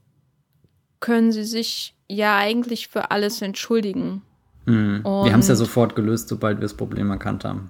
können 0.99 1.31
sie 1.31 1.45
sich 1.45 1.95
ja 2.09 2.35
eigentlich 2.35 2.89
für 2.89 3.11
alles 3.11 3.41
entschuldigen. 3.41 4.23
Mhm. 4.65 5.03
Wir 5.05 5.31
haben 5.31 5.39
es 5.39 5.47
ja 5.47 5.55
sofort 5.55 5.95
gelöst, 5.95 6.27
sobald 6.27 6.57
wir 6.57 6.63
das 6.63 6.75
Problem 6.75 7.11
erkannt 7.11 7.45
haben. 7.45 7.69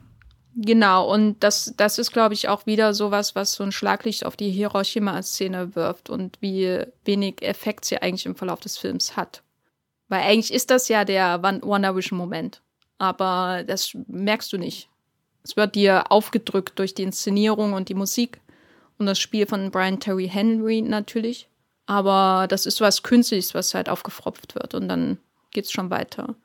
Genau, 0.57 1.11
und 1.11 1.39
das, 1.41 1.73
das 1.75 1.97
ist, 1.97 2.13
glaube 2.13 2.33
ich, 2.33 2.47
auch 2.47 2.65
wieder 2.65 2.93
sowas, 2.93 3.35
was 3.35 3.53
so 3.53 3.63
ein 3.63 3.73
Schlaglicht 3.73 4.25
auf 4.25 4.37
die 4.37 4.51
Hiroshima-Szene 4.51 5.75
wirft 5.75 6.09
und 6.09 6.37
wie 6.39 6.81
wenig 7.03 7.41
Effekt 7.41 7.83
sie 7.83 8.01
eigentlich 8.01 8.25
im 8.25 8.37
Verlauf 8.37 8.61
des 8.61 8.77
Films 8.77 9.17
hat. 9.17 9.43
Weil 10.07 10.21
eigentlich 10.23 10.53
ist 10.53 10.71
das 10.71 10.87
ja 10.87 11.03
der 11.03 11.41
Wonder 11.43 11.95
Vision-Moment. 11.95 12.61
Aber 12.97 13.63
das 13.67 13.91
merkst 14.07 14.53
du 14.53 14.57
nicht. 14.57 14.87
Es 15.43 15.57
wird 15.57 15.75
dir 15.75 16.09
aufgedrückt 16.11 16.79
durch 16.79 16.93
die 16.93 17.03
Inszenierung 17.03 17.73
und 17.73 17.89
die 17.89 17.93
Musik 17.93 18.39
und 18.97 19.07
das 19.07 19.19
Spiel 19.19 19.47
von 19.47 19.71
Brian 19.71 19.99
Terry 19.99 20.29
Henry 20.29 20.81
natürlich. 20.81 21.49
Aber 21.85 22.47
das 22.47 22.65
ist 22.65 22.79
was 22.79 23.03
Künstliches, 23.03 23.53
was 23.53 23.73
halt 23.73 23.89
aufgefropft 23.89 24.55
wird 24.55 24.73
und 24.73 24.87
dann 24.87 25.17
geht's 25.51 25.71
schon 25.73 25.89
weiter. 25.89 26.35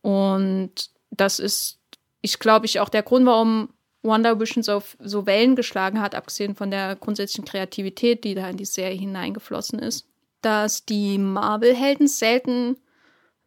Und 0.00 0.90
das 1.10 1.38
ist 1.38 1.77
ich 2.20 2.38
glaube, 2.38 2.66
ich 2.66 2.80
auch 2.80 2.88
der 2.88 3.02
Grund, 3.02 3.26
warum 3.26 3.70
Wonder 4.02 4.38
Vision 4.38 4.62
so, 4.62 4.82
so 4.98 5.26
Wellen 5.26 5.56
geschlagen 5.56 6.00
hat, 6.00 6.14
abgesehen 6.14 6.54
von 6.54 6.70
der 6.70 6.96
grundsätzlichen 6.96 7.44
Kreativität, 7.44 8.24
die 8.24 8.34
da 8.34 8.48
in 8.48 8.56
die 8.56 8.64
Serie 8.64 8.98
hineingeflossen 8.98 9.78
ist, 9.78 10.06
dass 10.40 10.84
die 10.84 11.18
Marvel-Helden 11.18 12.06
selten 12.06 12.76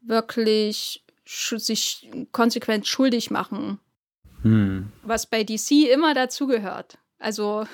wirklich 0.01 1.05
sich 1.25 2.09
konsequent 2.31 2.87
schuldig 2.87 3.31
machen. 3.31 3.79
Hm. 4.41 4.91
Was 5.03 5.27
bei 5.27 5.43
DC 5.43 5.89
immer 5.93 6.13
dazugehört. 6.13 6.97
Also. 7.19 7.65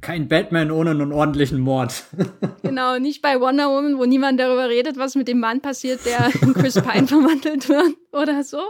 Kein 0.00 0.28
Batman 0.28 0.70
ohne 0.70 0.90
einen 0.90 1.12
ordentlichen 1.12 1.60
Mord. 1.60 2.04
genau, 2.62 2.98
nicht 2.98 3.22
bei 3.22 3.40
Wonder 3.40 3.68
Woman, 3.68 3.98
wo 3.98 4.04
niemand 4.04 4.38
darüber 4.38 4.68
redet, 4.68 4.96
was 4.96 5.16
mit 5.16 5.26
dem 5.26 5.40
Mann 5.40 5.60
passiert, 5.60 6.06
der 6.06 6.30
in 6.40 6.54
Chris 6.54 6.74
Pine 6.74 7.08
verwandelt 7.08 7.68
wird 7.68 7.96
oder 8.12 8.44
so. 8.44 8.60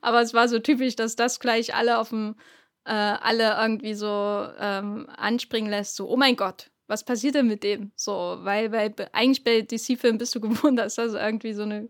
Aber 0.00 0.20
es 0.20 0.34
war 0.34 0.48
so 0.48 0.58
typisch, 0.58 0.96
dass 0.96 1.16
das 1.16 1.40
gleich 1.40 1.74
alle 1.74 1.98
auf 1.98 2.10
dem, 2.10 2.36
äh, 2.84 2.92
alle 2.92 3.56
irgendwie 3.60 3.94
so 3.94 4.46
ähm, 4.58 5.08
anspringen 5.16 5.70
lässt, 5.70 5.96
so, 5.96 6.08
oh 6.08 6.16
mein 6.16 6.36
Gott, 6.36 6.70
was 6.86 7.04
passiert 7.04 7.34
denn 7.36 7.46
mit 7.46 7.62
dem? 7.62 7.92
So, 7.96 8.38
weil, 8.40 8.72
weil 8.72 8.94
eigentlich 9.12 9.44
bei 9.44 9.62
DC-Filmen 9.62 10.18
bist 10.18 10.34
du 10.34 10.40
gewohnt, 10.40 10.78
dass 10.78 10.96
das 10.96 11.14
irgendwie 11.14 11.54
so 11.54 11.62
eine 11.62 11.88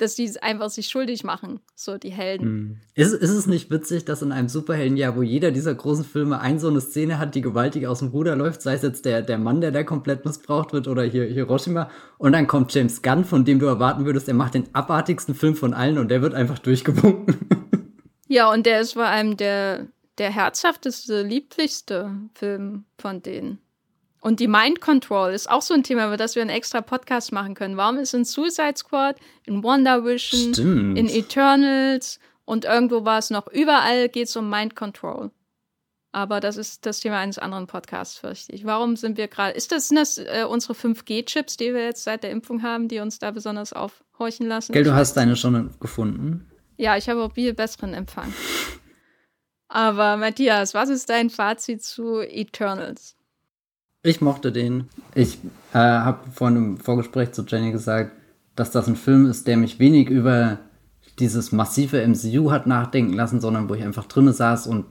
dass 0.00 0.14
die 0.14 0.30
einfach 0.40 0.70
sich 0.70 0.88
schuldig 0.88 1.24
machen, 1.24 1.60
so 1.74 1.98
die 1.98 2.10
Helden. 2.10 2.46
Hm. 2.46 2.76
Ist, 2.94 3.12
ist 3.12 3.30
es 3.30 3.46
nicht 3.46 3.70
witzig, 3.70 4.04
dass 4.04 4.22
in 4.22 4.32
einem 4.32 4.48
Superheldenjahr, 4.48 5.16
wo 5.16 5.22
jeder 5.22 5.50
dieser 5.50 5.74
großen 5.74 6.04
Filme 6.04 6.40
ein 6.40 6.58
so 6.58 6.68
eine 6.68 6.80
Szene 6.80 7.18
hat, 7.18 7.34
die 7.34 7.42
gewaltig 7.42 7.86
aus 7.86 7.98
dem 7.98 8.08
Ruder 8.08 8.34
läuft, 8.36 8.62
sei 8.62 8.74
es 8.74 8.82
jetzt 8.82 9.04
der, 9.04 9.22
der 9.22 9.38
Mann, 9.38 9.60
der 9.60 9.72
da 9.72 9.82
komplett 9.82 10.24
missbraucht 10.24 10.72
wird 10.72 10.88
oder 10.88 11.02
hier 11.02 11.24
Hiroshima, 11.24 11.90
und 12.18 12.32
dann 12.32 12.46
kommt 12.46 12.72
James 12.72 13.02
Gunn, 13.02 13.24
von 13.24 13.44
dem 13.44 13.58
du 13.58 13.66
erwarten 13.66 14.06
würdest, 14.06 14.28
er 14.28 14.34
macht 14.34 14.54
den 14.54 14.74
abartigsten 14.74 15.34
Film 15.34 15.54
von 15.54 15.74
allen 15.74 15.98
und 15.98 16.08
der 16.08 16.22
wird 16.22 16.34
einfach 16.34 16.58
durchgewunken. 16.58 17.36
ja, 18.28 18.50
und 18.50 18.64
der 18.64 18.80
ist 18.80 18.94
vor 18.94 19.06
allem 19.06 19.36
der, 19.36 19.86
der 20.18 20.30
herzhafteste, 20.30 21.22
lieblichste 21.22 22.10
Film 22.34 22.84
von 22.98 23.22
denen. 23.22 23.58
Und 24.20 24.38
die 24.38 24.48
Mind 24.48 24.80
Control 24.80 25.32
ist 25.32 25.50
auch 25.50 25.62
so 25.62 25.72
ein 25.72 25.82
Thema, 25.82 26.06
über 26.06 26.18
das 26.18 26.34
wir 26.34 26.42
einen 26.42 26.50
extra 26.50 26.82
Podcast 26.82 27.32
machen 27.32 27.54
können. 27.54 27.76
Warum 27.76 27.98
ist 27.98 28.12
in 28.12 28.24
Suicide 28.24 28.74
Squad, 28.76 29.16
in 29.46 29.62
Wonder 29.62 30.04
Vision, 30.04 30.52
Stimmt. 30.52 30.98
in 30.98 31.08
Eternals 31.08 32.18
und 32.44 32.64
irgendwo 32.64 33.04
war 33.04 33.18
es 33.18 33.30
noch, 33.30 33.46
überall 33.48 34.08
geht 34.08 34.28
es 34.28 34.36
um 34.36 34.50
Mind 34.50 34.76
Control. 34.76 35.30
Aber 36.12 36.40
das 36.40 36.56
ist 36.56 36.84
das 36.86 37.00
Thema 37.00 37.18
eines 37.18 37.38
anderen 37.38 37.68
Podcasts, 37.68 38.18
fürchte 38.18 38.52
ich. 38.52 38.64
Warum 38.64 38.96
sind 38.96 39.16
wir 39.16 39.28
gerade, 39.28 39.52
ist 39.52 39.70
das, 39.70 39.88
sind 39.88 39.96
das 39.96 40.18
äh, 40.18 40.44
unsere 40.48 40.74
5G-Chips, 40.74 41.56
die 41.56 41.72
wir 41.72 41.84
jetzt 41.84 42.02
seit 42.02 42.24
der 42.24 42.30
Impfung 42.30 42.62
haben, 42.62 42.88
die 42.88 42.98
uns 42.98 43.20
da 43.20 43.30
besonders 43.30 43.72
aufhorchen 43.72 44.48
lassen? 44.48 44.72
Gell, 44.72 44.82
du 44.82 44.92
hast 44.92 45.16
deine 45.16 45.36
schon 45.36 45.70
gefunden. 45.78 46.50
Ja, 46.76 46.96
ich 46.96 47.08
habe 47.08 47.22
auch 47.22 47.32
viel 47.32 47.54
besseren 47.54 47.94
Empfang. 47.94 48.34
Aber 49.68 50.16
Matthias, 50.16 50.74
was 50.74 50.88
ist 50.88 51.08
dein 51.08 51.30
Fazit 51.30 51.84
zu 51.84 52.20
Eternals? 52.20 53.14
Ich 54.02 54.22
mochte 54.22 54.50
den. 54.50 54.88
Ich 55.14 55.38
äh, 55.74 55.78
habe 55.78 56.30
vor 56.30 56.48
einem 56.48 56.78
Vorgespräch 56.78 57.32
zu 57.32 57.44
Jenny 57.44 57.70
gesagt, 57.70 58.12
dass 58.56 58.70
das 58.70 58.88
ein 58.88 58.96
Film 58.96 59.26
ist, 59.26 59.46
der 59.46 59.58
mich 59.58 59.78
wenig 59.78 60.08
über 60.08 60.58
dieses 61.18 61.52
massive 61.52 62.06
MCU 62.06 62.50
hat 62.50 62.66
nachdenken 62.66 63.12
lassen, 63.12 63.40
sondern 63.40 63.68
wo 63.68 63.74
ich 63.74 63.82
einfach 63.82 64.06
drinne 64.06 64.32
saß 64.32 64.66
und 64.68 64.86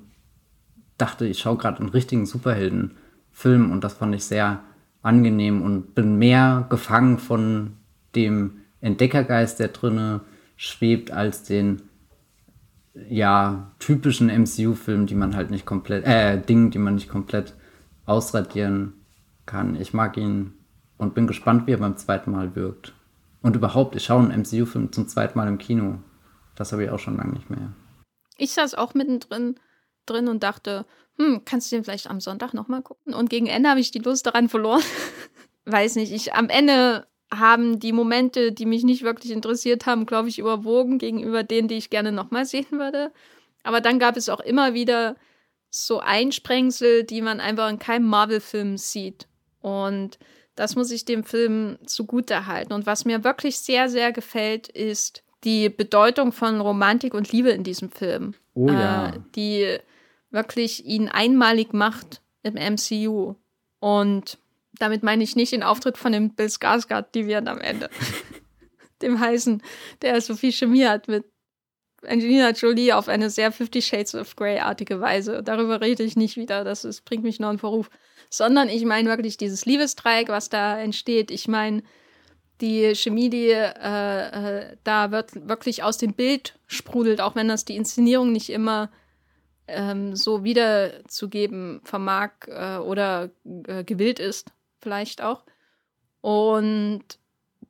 dachte, 1.00 1.26
ich 1.26 1.40
schaue 1.40 1.58
gerade 1.58 1.80
einen 1.80 1.90
richtigen 1.90 2.28
Superheldenfilm 2.28 3.72
und 3.72 3.84
das 3.84 3.94
fand 3.94 4.14
ich 4.14 4.26
sehr 4.26 4.64
angenehm 5.02 5.64
und 5.64 5.96
bin 5.96 6.18
mehr 6.18 6.68
gefangen 6.70 7.18
von 7.18 7.78
dem 8.16 8.60
Entdeckergeist, 8.80 9.60
der 9.60 9.70
drinne 9.70 10.22
schwebt, 10.56 11.10
als 11.10 11.44
den 11.44 11.82
ja 13.10 13.72
typischen 13.80 14.28
MCU-Film, 14.28 15.08
die 15.08 15.16
man 15.16 15.36
halt 15.36 15.50
nicht 15.50 15.66
komplett, 15.66 16.06
äh, 16.06 16.40
Dingen, 16.40 16.70
die 16.70 16.80
man 16.80 16.96
nicht 16.96 17.10
komplett 17.10 17.56
ausradieren 18.06 18.94
kann. 19.50 19.76
Ich 19.76 19.94
mag 19.94 20.16
ihn 20.16 20.54
und 20.98 21.16
bin 21.16 21.28
gespannt, 21.28 21.66
wie 21.66 21.72
er 21.72 21.78
beim 21.78 21.98
zweiten 21.98 22.32
Mal 22.32 22.56
wirkt. 22.56 22.94
Und 23.42 23.56
überhaupt, 23.56 23.96
ich 23.96 24.04
schaue 24.04 24.24
einen 24.24 24.42
MCU-Film 24.42 24.92
zum 24.92 25.08
zweiten 25.08 25.38
Mal 25.38 25.48
im 25.48 25.58
Kino. 25.58 25.98
Das 26.56 26.72
habe 26.72 26.84
ich 26.84 26.90
auch 26.90 27.00
schon 27.00 27.18
lange 27.18 27.34
nicht 27.34 27.50
mehr. 27.50 27.74
Ich 28.38 28.52
saß 28.52 28.76
auch 28.76 28.94
mittendrin 28.94 29.56
drin 30.06 30.28
und 30.28 30.44
dachte, 30.44 30.86
hm, 31.18 31.44
kannst 31.46 31.72
du 31.72 31.76
den 31.76 31.84
vielleicht 31.84 32.10
am 32.10 32.20
Sonntag 32.20 32.54
nochmal 32.54 32.82
gucken? 32.82 33.14
Und 33.14 33.30
gegen 33.30 33.48
Ende 33.48 33.70
habe 33.70 33.80
ich 33.80 33.92
die 33.92 34.00
Lust 34.00 34.26
daran 34.26 34.50
verloren. 34.50 34.84
Weiß 35.66 35.96
nicht, 35.96 36.12
ich 36.12 36.34
am 36.34 36.50
Ende 36.50 37.08
haben 37.32 37.80
die 37.80 37.94
Momente, 37.94 38.52
die 38.52 38.66
mich 38.66 38.84
nicht 38.84 39.04
wirklich 39.04 39.32
interessiert 39.32 39.86
haben, 39.86 40.06
glaube 40.06 40.30
ich, 40.30 40.40
überwogen 40.40 40.98
gegenüber 40.98 41.44
denen, 41.44 41.68
die 41.68 41.78
ich 41.78 41.90
gerne 41.90 42.12
nochmal 42.12 42.46
sehen 42.46 42.72
würde. 42.72 43.12
Aber 43.64 43.82
dann 43.82 44.00
gab 44.00 44.18
es 44.18 44.30
auch 44.30 44.40
immer 44.40 44.74
wieder 44.74 45.16
so 45.70 46.00
Einsprengsel, 46.00 47.04
die 47.04 47.22
man 47.22 47.40
einfach 47.40 47.70
in 47.70 47.78
keinem 47.78 48.08
Marvel-Film 48.08 48.78
sieht. 48.78 49.29
Und 49.62 50.18
das 50.56 50.76
muss 50.76 50.92
ich 50.92 51.06
dem 51.06 51.24
Film 51.24 51.78
zugute 51.86 52.46
halten. 52.46 52.74
Und 52.74 52.86
was 52.86 53.06
mir 53.06 53.24
wirklich 53.24 53.60
sehr, 53.60 53.90
sehr 53.90 54.12
gefällt, 54.12 54.68
ist 54.68 55.24
die 55.44 55.70
Bedeutung 55.70 56.32
von 56.32 56.60
Romantik 56.60 57.14
und 57.14 57.32
Liebe 57.32 57.50
in 57.50 57.64
diesem 57.64 57.92
Film. 57.92 58.34
Oh 58.56 58.68
ja. 58.68 59.10
Äh, 59.10 59.20
die 59.36 59.78
wirklich 60.32 60.86
ihn 60.86 61.08
einmalig 61.08 61.74
macht 61.74 62.22
im 62.44 62.56
MCU. 62.56 63.36
Und 63.80 64.38
damit 64.80 65.04
meine 65.04 65.24
ich 65.24 65.36
nicht 65.36 65.52
den 65.52 65.64
Auftritt 65.64 65.98
von 65.98 66.12
dem 66.12 66.36
Bill 66.36 66.48
Skarsgård, 66.48 67.06
die 67.14 67.28
wir 67.28 67.38
am 67.38 67.60
Ende. 67.60 67.90
dem 69.02 69.20
Heißen, 69.20 69.62
der 70.02 70.20
so 70.22 70.36
viel 70.36 70.52
Chemie 70.52 70.86
hat 70.86 71.08
mit 71.08 71.26
Angelina 72.08 72.52
Jolie 72.52 72.94
auf 72.94 73.08
eine 73.08 73.30
sehr 73.30 73.52
Fifty 73.52 73.82
Shades 73.82 74.16
of 74.16 74.36
Grey-artige 74.36 75.02
Weise. 75.02 75.44
Darüber 75.44 75.82
rede 75.82 76.04
ich 76.04 76.16
nicht 76.16 76.38
wieder, 76.38 76.64
das 76.64 76.86
ist, 76.86 77.04
bringt 77.06 77.24
mich 77.24 77.40
noch 77.40 77.52
in 77.52 77.58
Verruf. 77.58 77.90
Sondern 78.30 78.70
ich 78.70 78.86
meine 78.86 79.10
wirklich 79.10 79.38
dieses 79.38 79.66
Liebesdreieck, 79.66 80.30
was 80.30 80.50
da 80.50 80.80
entsteht. 80.80 81.32
Ich 81.32 81.48
meine 81.48 81.84
die 82.62 82.94
Chemie, 82.96 83.30
die 83.30 83.50
äh, 83.50 83.62
äh, 83.72 84.78
da 84.84 85.12
wird 85.12 85.48
wirklich 85.48 85.84
aus 85.84 85.98
dem 85.98 86.14
Bild 86.14 86.60
sprudelt, 86.68 87.22
auch 87.22 87.36
wenn 87.36 87.48
das 87.48 87.66
die 87.66 87.76
Inszenierung 87.76 88.32
nicht 88.32 88.50
immer 88.50 88.92
ähm, 89.68 90.16
so 90.16 90.44
wiederzugeben 90.44 91.82
vermag 91.84 92.32
äh, 92.48 92.78
oder 92.78 93.30
äh, 93.68 93.84
gewillt 93.84 94.20
ist, 94.20 94.52
vielleicht 94.80 95.22
auch. 95.22 95.44
Und 96.22 97.04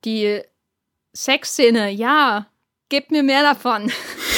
die 0.05 0.41
Sexszene, 1.13 1.91
ja, 1.91 2.47
gebt 2.89 3.11
mir 3.11 3.23
mehr 3.23 3.43
davon. 3.43 3.91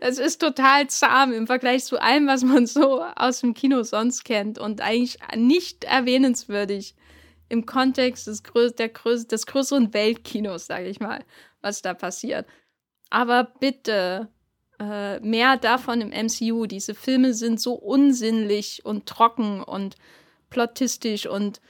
Es 0.00 0.18
ist 0.18 0.40
total 0.40 0.88
zahm 0.88 1.32
im 1.32 1.46
Vergleich 1.46 1.84
zu 1.84 2.00
allem, 2.00 2.26
was 2.26 2.42
man 2.42 2.66
so 2.66 3.02
aus 3.02 3.40
dem 3.40 3.54
Kino 3.54 3.82
sonst 3.82 4.24
kennt 4.24 4.58
und 4.58 4.80
eigentlich 4.80 5.18
nicht 5.34 5.84
erwähnenswürdig 5.84 6.94
im 7.48 7.66
Kontext 7.66 8.26
des, 8.26 8.42
Grö 8.42 8.70
der 8.70 8.88
Grö 8.88 9.22
des 9.24 9.46
größeren 9.46 9.94
Weltkinos, 9.94 10.66
sage 10.66 10.88
ich 10.88 11.00
mal, 11.00 11.24
was 11.60 11.82
da 11.82 11.94
passiert. 11.94 12.46
Aber 13.10 13.44
bitte, 13.60 14.28
äh, 14.78 15.20
mehr 15.20 15.56
davon 15.56 16.00
im 16.00 16.10
MCU. 16.10 16.66
Diese 16.66 16.94
Filme 16.94 17.34
sind 17.34 17.60
so 17.60 17.74
unsinnlich 17.74 18.84
und 18.84 19.06
trocken 19.06 19.62
und 19.62 19.96
plottistisch 20.50 21.26
und 21.26 21.60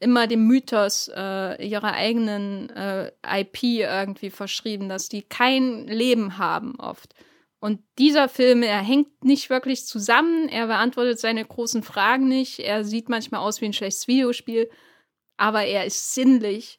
immer 0.00 0.26
dem 0.26 0.46
Mythos 0.46 1.10
äh, 1.14 1.66
ihrer 1.66 1.92
eigenen 1.92 2.70
äh, 2.70 3.10
IP 3.24 3.62
irgendwie 3.62 4.30
verschrieben, 4.30 4.88
dass 4.88 5.08
die 5.08 5.22
kein 5.22 5.86
Leben 5.86 6.38
haben 6.38 6.74
oft. 6.78 7.14
Und 7.64 7.80
dieser 7.98 8.28
Film, 8.28 8.62
er 8.62 8.82
hängt 8.82 9.24
nicht 9.24 9.48
wirklich 9.48 9.86
zusammen, 9.86 10.50
er 10.50 10.66
beantwortet 10.66 11.18
seine 11.18 11.42
großen 11.44 11.82
Fragen 11.82 12.28
nicht, 12.28 12.58
er 12.58 12.84
sieht 12.84 13.08
manchmal 13.08 13.40
aus 13.40 13.62
wie 13.62 13.64
ein 13.64 13.72
schlechtes 13.72 14.06
Videospiel, 14.06 14.68
aber 15.38 15.64
er 15.64 15.86
ist 15.86 16.14
sinnlich, 16.14 16.78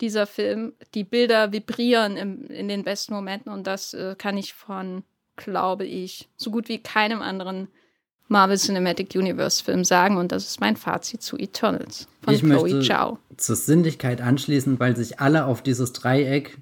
dieser 0.00 0.26
Film. 0.26 0.74
Die 0.94 1.04
Bilder 1.04 1.52
vibrieren 1.52 2.16
im, 2.16 2.46
in 2.46 2.68
den 2.68 2.84
besten 2.84 3.12
Momenten 3.12 3.52
und 3.52 3.66
das 3.66 3.92
äh, 3.92 4.14
kann 4.16 4.38
ich 4.38 4.54
von 4.54 5.02
glaube 5.36 5.84
ich, 5.84 6.28
so 6.36 6.50
gut 6.50 6.68
wie 6.68 6.78
keinem 6.78 7.22
anderen 7.22 7.68
Marvel 8.28 8.56
Cinematic 8.56 9.14
Universe 9.14 9.64
Film 9.64 9.84
sagen. 9.84 10.16
Und 10.16 10.32
das 10.32 10.46
ist 10.46 10.60
mein 10.60 10.76
Fazit 10.76 11.22
zu 11.22 11.36
Eternals 11.36 12.06
von 12.22 12.34
ich 12.34 12.40
Chloe 12.40 12.62
möchte 12.62 12.80
Zhao. 12.80 13.18
Zur 13.36 13.56
Sinnlichkeit 13.56 14.20
anschließen, 14.20 14.78
weil 14.78 14.96
sich 14.96 15.18
alle 15.18 15.46
auf 15.46 15.62
dieses 15.62 15.92
Dreieck, 15.92 16.58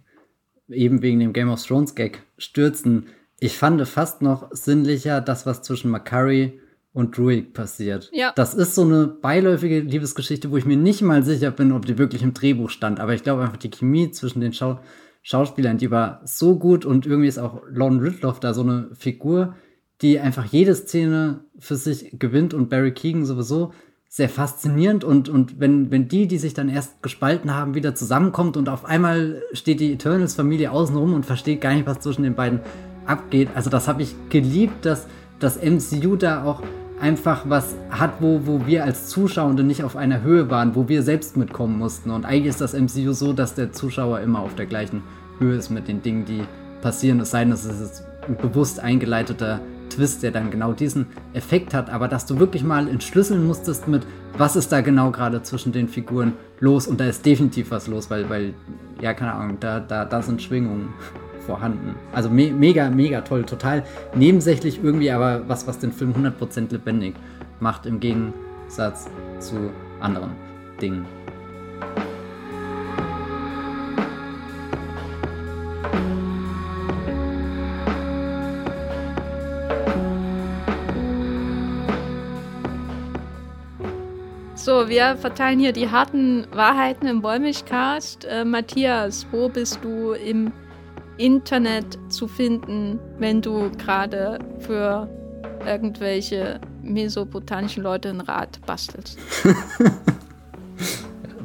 eben 0.69 1.03
wegen 1.03 1.20
dem 1.20 1.32
Game 1.32 1.51
of 1.51 1.65
Thrones 1.65 1.95
Gag, 1.95 2.23
stürzen. 2.39 3.09
Ich 3.40 3.56
fand 3.56 3.86
fast 3.86 4.23
noch 4.23 4.48
sinnlicher 4.51 5.20
das, 5.20 5.47
was 5.47 5.62
zwischen 5.62 5.90
McCurry 5.90 6.60
und 6.93 7.16
Druid 7.16 7.52
passiert. 7.52 8.10
Ja. 8.12 8.32
Das 8.35 8.55
ist 8.55 8.74
so 8.74 8.82
eine 8.82 9.06
beiläufige 9.06 9.81
Liebesgeschichte, 9.81 10.51
wo 10.51 10.56
ich 10.56 10.65
mir 10.65 10.77
nicht 10.77 11.02
mal 11.02 11.23
sicher 11.23 11.51
bin, 11.51 11.73
ob 11.73 11.86
die 11.86 11.98
wirklich 11.98 12.23
im 12.23 12.35
Drehbuch 12.35 12.70
stand. 12.70 12.98
Aber 12.98 13.15
ich 13.15 13.23
glaube 13.23 13.43
einfach, 13.43 13.56
die 13.56 13.70
Chemie 13.70 14.10
zwischen 14.10 14.40
den 14.40 14.52
Schau 14.52 14.81
Schauspielern, 15.23 15.78
die 15.78 15.90
war 15.90 16.23
so 16.24 16.59
gut 16.59 16.86
und 16.86 17.05
irgendwie 17.05 17.28
ist 17.28 17.39
auch 17.39 17.62
Lon 17.69 17.98
Ridloff 18.01 18.40
da 18.40 18.55
so 18.55 18.62
eine 18.62 18.89
Figur, 18.94 19.56
die 20.01 20.20
einfach 20.20 20.47
jede 20.47 20.74
Szene 20.74 21.40
für 21.59 21.77
sich 21.77 22.19
gewinnt 22.19 22.55
und 22.55 22.70
Barry 22.70 22.93
Keegan 22.93 23.27
sowieso 23.27 23.73
sehr 24.09 24.31
faszinierend 24.31 25.05
und, 25.05 25.28
und 25.28 25.60
wenn, 25.60 25.90
wenn 25.90 26.09
die, 26.09 26.28
die 26.28 26.39
sich 26.39 26.55
dann 26.55 26.70
erst 26.70 27.02
gespalten 27.02 27.55
haben, 27.55 27.74
wieder 27.74 27.94
zusammenkommt 27.94 28.56
und 28.56 28.69
auf 28.70 28.86
einmal 28.86 29.43
steht 29.52 29.81
die 29.81 29.93
Eternals-Familie 29.93 30.73
außenrum 30.73 31.12
und 31.12 31.27
versteht 31.27 31.60
gar 31.60 31.74
nicht, 31.74 31.86
was 31.86 32.01
zwischen 32.01 32.23
den 32.23 32.35
beiden 32.35 32.60
abgeht. 33.09 33.48
Also 33.55 33.70
das 33.70 33.89
habe 33.89 34.02
ich 34.02 34.14
geliebt, 34.28 34.85
dass 34.85 35.06
das 35.39 35.59
MCU 35.62 36.16
da 36.16 36.44
auch 36.44 36.62
einfach 37.01 37.44
was 37.48 37.76
hat, 37.90 38.14
wo, 38.20 38.40
wo 38.44 38.66
wir 38.66 38.85
als 38.85 39.09
Zuschauende 39.09 39.62
nicht 39.62 39.85
auf 39.85 39.97
einer 39.97 40.22
Höhe 40.22 40.51
waren, 40.51 40.74
wo 40.74 40.89
wir 40.89 41.02
selbst 41.02 41.36
mitkommen 41.36 41.78
mussten. 41.78 42.10
Und 42.10 42.24
eigentlich 42.24 42.47
ist 42.47 42.60
das 42.60 42.72
MCU 42.72 43.12
so, 43.12 43.32
dass 43.32 43.55
der 43.55 43.72
Zuschauer 43.72 44.20
immer 44.20 44.40
auf 44.40 44.55
der 44.55 44.66
gleichen 44.66 45.02
Höhe 45.39 45.56
ist 45.56 45.70
mit 45.70 45.89
den 45.89 46.02
Dingen, 46.02 46.24
die 46.24 46.43
passieren. 46.82 47.20
Es 47.20 47.30
sei 47.30 47.44
denn, 47.44 47.52
es 47.52 47.64
ist 47.64 48.05
ein 48.26 48.36
bewusst 48.36 48.80
eingeleiteter 48.80 49.60
Twist, 49.90 50.22
der 50.22 50.32
dann 50.32 50.51
genau 50.51 50.72
diesen 50.72 51.06
Effekt 51.35 51.72
hat. 51.72 51.89
Aber 51.90 52.09
dass 52.09 52.26
du 52.26 52.39
wirklich 52.39 52.64
mal 52.64 52.89
entschlüsseln 52.89 53.47
musstest 53.47 53.89
mit, 53.89 54.05
was 54.36 54.56
ist 54.56 54.72
da 54.72 54.80
genau 54.80 55.10
gerade 55.10 55.43
zwischen 55.43 55.72
den 55.72 55.89
Figuren 55.89 56.32
los? 56.60 56.86
Und 56.86 57.01
da 57.01 57.06
ist 57.06 57.24
definitiv 57.24 57.70
was 57.70 57.86
los, 57.86 58.10
weil, 58.10 58.28
weil 58.28 58.55
ja, 59.01 59.14
keine 59.14 59.35
Ahnung, 59.35 59.59
da, 59.60 59.80
da, 59.80 60.05
da 60.05 60.20
sind 60.20 60.43
Schwingungen 60.43 60.93
vorhanden. 61.49 61.95
Also 62.12 62.29
me 62.29 62.53
mega, 62.53 62.91
mega 62.91 63.23
toll, 63.23 63.43
total 63.45 63.83
nebensächlich 64.15 64.85
irgendwie, 64.85 65.11
aber 65.11 65.49
was, 65.49 65.66
was 65.66 65.79
den 65.79 65.93
Film 65.93 66.12
100% 66.12 66.70
lebendig 66.70 67.15
macht 67.59 67.87
im 67.87 67.99
Gegensatz 68.01 69.09
zu 69.41 69.70
anderen 69.99 70.33
Dingen. 70.81 71.07
So, 84.55 84.87
wir 84.91 85.16
verteilen 85.16 85.61
hier 85.61 85.73
die 85.73 85.89
harten 85.91 86.47
Wahrheiten 86.53 87.07
im 87.07 87.23
Wollmilchcast. 87.23 88.27
Äh, 88.27 88.45
Matthias, 88.45 89.27
wo 89.31 89.49
bist 89.49 89.79
du 89.83 90.12
im 90.12 90.53
Internet 91.19 91.99
zu 92.09 92.28
finden, 92.28 92.99
wenn 93.19 93.43
du 93.43 93.70
gerade 93.73 94.39
für 94.61 95.09
irgendwelche 95.66 96.61
mesopotamischen 96.82 97.82
Leute 97.82 98.09
ein 98.11 98.20
Rad 98.20 98.61
bastelst. 98.66 99.19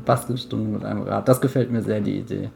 Bastelstunde 0.06 0.70
mit 0.70 0.86
einem 0.86 1.02
Rad. 1.02 1.28
Das 1.28 1.42
gefällt 1.42 1.72
mir 1.72 1.82
sehr, 1.82 2.02
die 2.02 2.20
Idee. 2.20 2.50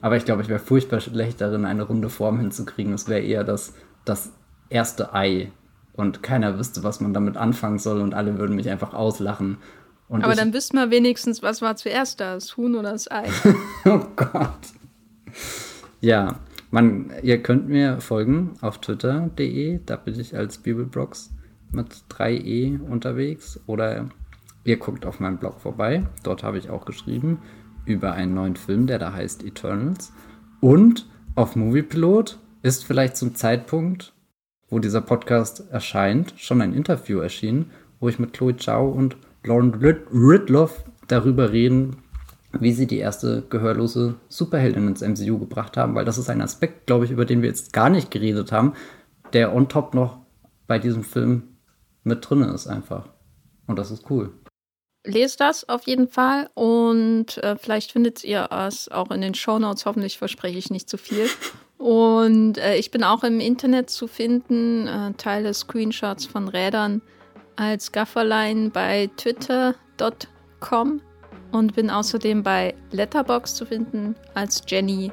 Aber 0.00 0.16
ich 0.16 0.24
glaube, 0.24 0.42
ich 0.42 0.48
wäre 0.48 0.60
furchtbar 0.60 1.00
schlecht 1.00 1.40
darin, 1.40 1.64
eine 1.64 1.82
runde 1.82 2.08
Form 2.08 2.38
hinzukriegen. 2.38 2.92
Es 2.94 3.08
wäre 3.08 3.20
eher 3.20 3.44
das, 3.44 3.74
das 4.04 4.32
erste 4.68 5.14
Ei. 5.14 5.50
Und 5.94 6.22
keiner 6.22 6.58
wüsste, 6.58 6.84
was 6.84 7.00
man 7.00 7.14
damit 7.14 7.36
anfangen 7.36 7.78
soll 7.78 8.00
und 8.00 8.14
alle 8.14 8.38
würden 8.38 8.56
mich 8.56 8.68
einfach 8.70 8.94
auslachen. 8.94 9.58
Und 10.08 10.24
Aber 10.24 10.34
dann 10.34 10.54
wüssten 10.54 10.76
wir 10.76 10.90
wenigstens, 10.90 11.42
was 11.42 11.62
war 11.62 11.76
zuerst 11.76 12.20
das 12.20 12.56
Huhn 12.56 12.76
oder 12.76 12.92
das 12.92 13.10
Ei. 13.10 13.24
oh 13.86 14.00
Gott. 14.14 14.58
Ja, 16.00 16.36
man, 16.70 17.12
ihr 17.22 17.42
könnt 17.42 17.68
mir 17.68 18.00
folgen 18.00 18.54
auf 18.60 18.78
twitter.de, 18.78 19.80
da 19.84 19.96
bin 19.96 20.18
ich 20.18 20.36
als 20.36 20.58
Bibelbrox 20.58 21.30
mit 21.72 22.04
3e 22.10 22.80
unterwegs. 22.80 23.60
Oder 23.66 24.08
ihr 24.64 24.76
guckt 24.78 25.06
auf 25.06 25.20
meinem 25.20 25.38
Blog 25.38 25.60
vorbei, 25.60 26.06
dort 26.22 26.42
habe 26.42 26.58
ich 26.58 26.70
auch 26.70 26.84
geschrieben 26.84 27.38
über 27.84 28.12
einen 28.12 28.34
neuen 28.34 28.56
Film, 28.56 28.86
der 28.86 28.98
da 28.98 29.12
heißt 29.12 29.44
Eternals. 29.44 30.12
Und 30.60 31.08
auf 31.34 31.54
Moviepilot 31.54 32.38
ist 32.62 32.84
vielleicht 32.84 33.16
zum 33.16 33.34
Zeitpunkt, 33.34 34.12
wo 34.68 34.80
dieser 34.80 35.00
Podcast 35.00 35.70
erscheint, 35.70 36.34
schon 36.36 36.60
ein 36.60 36.72
Interview 36.72 37.20
erschienen, 37.20 37.70
wo 38.00 38.08
ich 38.08 38.18
mit 38.18 38.32
Chloe 38.32 38.56
Zhao 38.56 38.88
und 38.88 39.16
Lauren 39.44 39.72
Ridloff 39.74 40.84
darüber 41.06 41.52
reden, 41.52 41.98
wie 42.60 42.72
sie 42.72 42.86
die 42.86 42.98
erste 42.98 43.42
gehörlose 43.48 44.14
Superheldin 44.28 44.88
ins 44.88 45.00
MCU 45.00 45.38
gebracht 45.38 45.76
haben, 45.76 45.94
weil 45.94 46.04
das 46.04 46.18
ist 46.18 46.30
ein 46.30 46.42
Aspekt, 46.42 46.86
glaube 46.86 47.04
ich, 47.04 47.10
über 47.10 47.24
den 47.24 47.42
wir 47.42 47.48
jetzt 47.48 47.72
gar 47.72 47.90
nicht 47.90 48.10
geredet 48.10 48.52
haben, 48.52 48.74
der 49.32 49.54
on 49.54 49.68
top 49.68 49.94
noch 49.94 50.18
bei 50.66 50.78
diesem 50.78 51.04
Film 51.04 51.56
mit 52.04 52.28
drin 52.28 52.42
ist 52.42 52.66
einfach. 52.66 53.08
Und 53.66 53.78
das 53.78 53.90
ist 53.90 54.10
cool. 54.10 54.32
Lest 55.04 55.40
das 55.40 55.68
auf 55.68 55.86
jeden 55.86 56.08
Fall 56.08 56.50
und 56.54 57.38
äh, 57.38 57.56
vielleicht 57.56 57.92
findet 57.92 58.24
ihr 58.24 58.48
es 58.50 58.88
auch 58.88 59.10
in 59.12 59.20
den 59.20 59.34
Shownotes. 59.34 59.86
Hoffentlich 59.86 60.18
verspreche 60.18 60.58
ich 60.58 60.70
nicht 60.70 60.90
zu 60.90 60.98
viel. 60.98 61.26
Und 61.78 62.58
äh, 62.58 62.76
ich 62.76 62.90
bin 62.90 63.04
auch 63.04 63.22
im 63.22 63.38
Internet 63.38 63.90
zu 63.90 64.08
finden, 64.08 64.88
äh, 64.88 65.12
teile 65.12 65.54
Screenshots 65.54 66.26
von 66.26 66.48
Rädern 66.48 67.02
als 67.54 67.92
Gafferlein 67.92 68.70
bei 68.72 69.08
twitter.com 69.16 71.00
und 71.56 71.74
bin 71.74 71.90
außerdem 71.90 72.42
bei 72.42 72.74
Letterbox 72.92 73.54
zu 73.54 73.66
finden 73.66 74.14
als 74.34 74.62
Jenny 74.66 75.10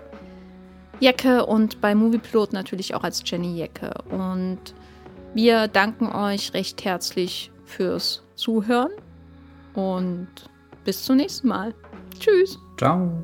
Jecke 1.00 1.46
und 1.46 1.82
bei 1.82 1.96
Movieplot 1.96 2.54
natürlich 2.54 2.94
auch 2.96 3.04
als 3.04 3.24
Jenny 3.26 3.58
Jecke. 3.58 3.94
Und 4.10 4.60
wir 5.34 5.68
danken 5.68 6.12
euch 6.12 6.54
recht 6.54 6.86
herzlich 6.86 7.52
fürs 7.66 8.24
Zuhören 8.36 8.92
und 9.74 10.28
bis 10.86 11.04
zum 11.04 11.18
nächsten 11.18 11.48
Mal. 11.48 11.74
Tschüss. 12.20 12.58
Ciao. 12.78 13.24